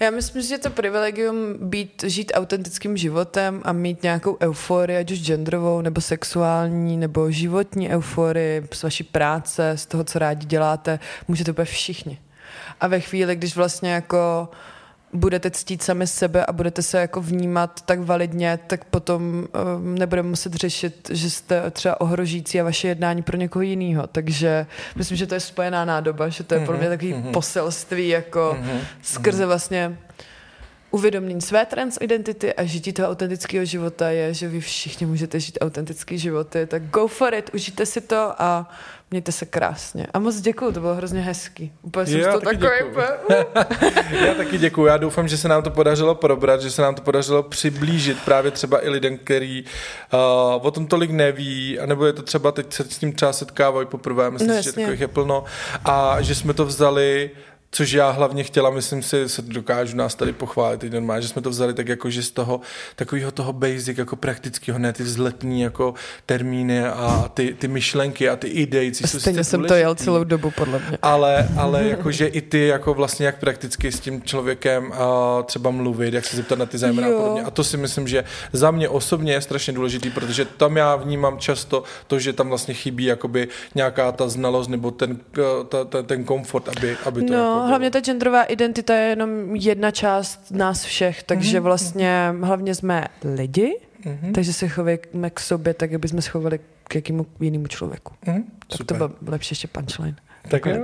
Já 0.00 0.10
myslím, 0.10 0.42
že 0.42 0.58
to 0.58 0.70
privilegium 0.70 1.54
být, 1.60 2.04
žít 2.06 2.32
autentickým 2.34 2.96
životem 2.96 3.62
a 3.64 3.72
mít 3.72 4.02
nějakou 4.02 4.36
euforii, 4.40 4.98
ať 4.98 5.10
už 5.10 5.22
genderovou, 5.22 5.80
nebo 5.80 6.00
sexuální, 6.00 6.96
nebo 6.96 7.30
životní 7.30 7.90
euforii 7.90 8.68
z 8.72 8.82
vaší 8.82 9.04
práce, 9.04 9.72
z 9.76 9.86
toho, 9.86 10.04
co 10.04 10.18
rádi 10.18 10.46
děláte, 10.46 10.98
můžete 11.28 11.50
úplně 11.50 11.64
všichni. 11.64 12.18
A 12.80 12.86
ve 12.86 13.00
chvíli, 13.00 13.36
když 13.36 13.56
vlastně 13.56 13.92
jako 13.92 14.48
budete 15.12 15.50
ctít 15.50 15.82
sami 15.82 16.06
sebe 16.06 16.46
a 16.46 16.52
budete 16.52 16.82
se 16.82 17.00
jako 17.00 17.20
vnímat 17.20 17.80
tak 17.80 18.00
validně, 18.00 18.58
tak 18.66 18.84
potom 18.84 19.22
um, 19.22 19.94
nebudeme 19.94 20.28
muset 20.28 20.54
řešit, 20.54 21.10
že 21.12 21.30
jste 21.30 21.70
třeba 21.70 22.00
ohrožící 22.00 22.60
a 22.60 22.64
vaše 22.64 22.88
jednání 22.88 23.22
pro 23.22 23.36
někoho 23.36 23.62
jiného. 23.62 24.06
Takže 24.06 24.66
myslím, 24.96 25.16
že 25.16 25.26
to 25.26 25.34
je 25.34 25.40
spojená 25.40 25.84
nádoba, 25.84 26.28
že 26.28 26.44
to 26.44 26.54
je 26.54 26.60
mm-hmm, 26.60 26.66
pro 26.66 26.76
mě 26.76 26.88
mhm, 26.88 26.92
takový 26.92 27.12
mm-hmm. 27.12 27.32
poselství 27.32 28.08
jako 28.08 28.56
mm-hmm, 28.60 28.80
skrze 29.02 29.46
vlastně 29.46 29.98
uvědomění 30.90 31.40
své 31.40 31.66
transidentity 31.66 32.54
a 32.54 32.64
žití 32.64 32.92
toho 32.92 33.08
autentického 33.08 33.64
života 33.64 34.10
je, 34.10 34.34
že 34.34 34.48
vy 34.48 34.60
všichni 34.60 35.06
můžete 35.06 35.40
žít 35.40 35.58
autentický 35.60 36.18
životy, 36.18 36.66
tak 36.66 36.82
go 36.82 37.08
for 37.08 37.34
it, 37.34 37.50
užijte 37.54 37.86
si 37.86 38.00
to 38.00 38.34
a 38.38 38.70
mějte 39.10 39.32
se 39.32 39.46
krásně. 39.46 40.06
A 40.14 40.18
moc 40.18 40.40
děkuju, 40.40 40.72
to 40.72 40.80
bylo 40.80 40.94
hrozně 40.94 41.20
hezký. 41.20 41.72
Úplně 41.82 42.06
jsem 42.06 42.20
já 42.20 42.32
to 42.32 42.40
takový... 42.40 42.70
já 44.26 44.34
taky 44.34 44.58
děkuju. 44.58 44.86
Já 44.86 44.96
doufám, 44.96 45.28
že 45.28 45.38
se 45.38 45.48
nám 45.48 45.62
to 45.62 45.70
podařilo 45.70 46.14
probrat, 46.14 46.60
že 46.60 46.70
se 46.70 46.82
nám 46.82 46.94
to 46.94 47.02
podařilo 47.02 47.42
přiblížit 47.42 48.18
právě 48.24 48.50
třeba 48.50 48.86
i 48.86 48.88
lidem, 48.88 49.18
který 49.18 49.64
uh, 50.12 50.66
o 50.66 50.70
tom 50.70 50.86
tolik 50.86 51.10
neví, 51.10 51.78
anebo 51.78 52.06
je 52.06 52.12
to 52.12 52.22
třeba 52.22 52.52
teď 52.52 52.72
se 52.72 52.84
s 52.84 52.98
tím 52.98 53.12
třeba 53.12 53.32
setkávají 53.32 53.86
poprvé, 53.86 54.30
myslím, 54.30 54.50
no, 54.50 54.62
že 54.62 54.72
takových 54.72 55.00
je 55.00 55.08
plno. 55.08 55.44
A 55.84 56.22
že 56.22 56.34
jsme 56.34 56.54
to 56.54 56.64
vzali 56.64 57.30
Což 57.70 57.92
já 57.92 58.10
hlavně 58.10 58.44
chtěla, 58.44 58.70
myslím 58.70 59.02
si, 59.02 59.28
se 59.28 59.42
dokážu 59.42 59.96
nás 59.96 60.14
tady 60.14 60.32
pochválit 60.32 60.80
teď 60.80 60.92
normálně, 60.92 61.22
že 61.22 61.28
jsme 61.28 61.42
to 61.42 61.50
vzali 61.50 61.74
tak 61.74 61.88
jako, 61.88 62.10
že 62.10 62.22
z 62.22 62.30
toho 62.30 62.60
takového 62.96 63.30
toho 63.30 63.52
basic, 63.52 63.98
jako 63.98 64.16
praktického, 64.16 64.78
ne 64.78 64.92
ty 64.92 65.02
vzletní 65.02 65.60
jako 65.60 65.94
termíny 66.26 66.84
a 66.84 67.30
ty, 67.34 67.54
ty 67.58 67.68
myšlenky 67.68 68.28
a 68.28 68.36
ty 68.36 68.48
idei. 68.48 68.94
Stejně 68.94 69.44
jsem 69.44 69.60
důležitý. 69.60 69.68
to 69.68 69.74
jel 69.74 69.94
celou 69.94 70.24
dobu, 70.24 70.50
podle 70.50 70.82
mě. 70.88 70.98
Ale, 71.02 71.48
ale 71.56 71.84
jakože 71.88 72.26
i 72.26 72.40
ty 72.40 72.66
jako 72.66 72.94
vlastně 72.94 73.26
jak 73.26 73.40
prakticky 73.40 73.92
s 73.92 74.00
tím 74.00 74.22
člověkem 74.22 74.92
a 74.92 75.42
třeba 75.42 75.70
mluvit, 75.70 76.14
jak 76.14 76.24
se 76.24 76.36
zeptat 76.36 76.58
na 76.58 76.66
ty 76.66 76.78
zájmy 76.78 77.02
a 77.04 77.16
podobně. 77.16 77.42
A 77.42 77.50
to 77.50 77.64
si 77.64 77.76
myslím, 77.76 78.08
že 78.08 78.24
za 78.52 78.70
mě 78.70 78.88
osobně 78.88 79.32
je 79.32 79.40
strašně 79.40 79.72
důležitý, 79.72 80.10
protože 80.10 80.44
tam 80.44 80.76
já 80.76 80.96
vnímám 80.96 81.38
často 81.38 81.82
to, 82.06 82.18
že 82.18 82.32
tam 82.32 82.48
vlastně 82.48 82.74
chybí 82.74 83.04
jakoby 83.04 83.48
nějaká 83.74 84.12
ta 84.12 84.28
znalost 84.28 84.68
nebo 84.68 84.90
ten, 84.90 85.18
ta, 85.68 85.84
ta, 85.84 86.02
ten 86.02 86.24
komfort, 86.24 86.68
aby, 86.76 86.96
aby 87.04 87.22
to 87.22 87.32
no, 87.32 87.38
jako 87.38 87.57
hlavně 87.66 87.90
ta 87.90 88.00
genderová 88.00 88.42
identita 88.42 88.94
je 88.94 89.08
jenom 89.08 89.56
jedna 89.56 89.90
část 89.90 90.50
nás 90.50 90.84
všech, 90.84 91.22
takže 91.22 91.58
mm-hmm. 91.58 91.62
vlastně 91.62 92.34
hlavně 92.42 92.74
jsme 92.74 93.06
lidi, 93.24 93.76
mm-hmm. 94.04 94.32
takže 94.32 94.52
se 94.52 94.68
chováme 94.68 95.30
k 95.34 95.40
sobě 95.40 95.74
tak, 95.74 95.94
aby 95.94 96.08
jsme 96.08 96.22
se 96.22 96.30
chovali 96.30 96.60
k 96.84 96.94
jakému 96.94 97.26
jinému 97.40 97.66
člověku. 97.66 98.14
Mm, 98.26 98.42
tak 98.68 98.78
super. 98.78 98.98
to 98.98 99.08
byl 99.08 99.16
lepší 99.26 99.52
ještě 99.52 99.68
punchline. 99.68 100.16
Tak 100.48 100.66
jo. 100.66 100.76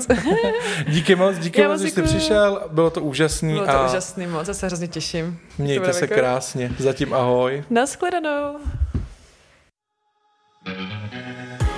díky 0.88 1.16
moc, 1.16 1.38
díky 1.38 1.60
Já 1.60 1.68
moc, 1.68 1.80
že 1.80 1.90
jsi 1.90 2.02
přišel, 2.02 2.68
bylo 2.72 2.90
to 2.90 3.00
úžasný. 3.00 3.52
Bylo 3.52 3.66
to 3.66 3.72
a 3.72 3.88
úžasný 3.88 4.26
moc, 4.26 4.48
já 4.48 4.54
se 4.54 4.66
hrozně 4.66 4.88
těším. 4.88 5.38
Mějte 5.58 5.92
se 5.92 6.06
krásně, 6.06 6.72
zatím 6.78 7.14
ahoj. 7.14 7.64
Naschledanou. 7.70 8.56
thank 10.64 11.12
you 11.12 11.73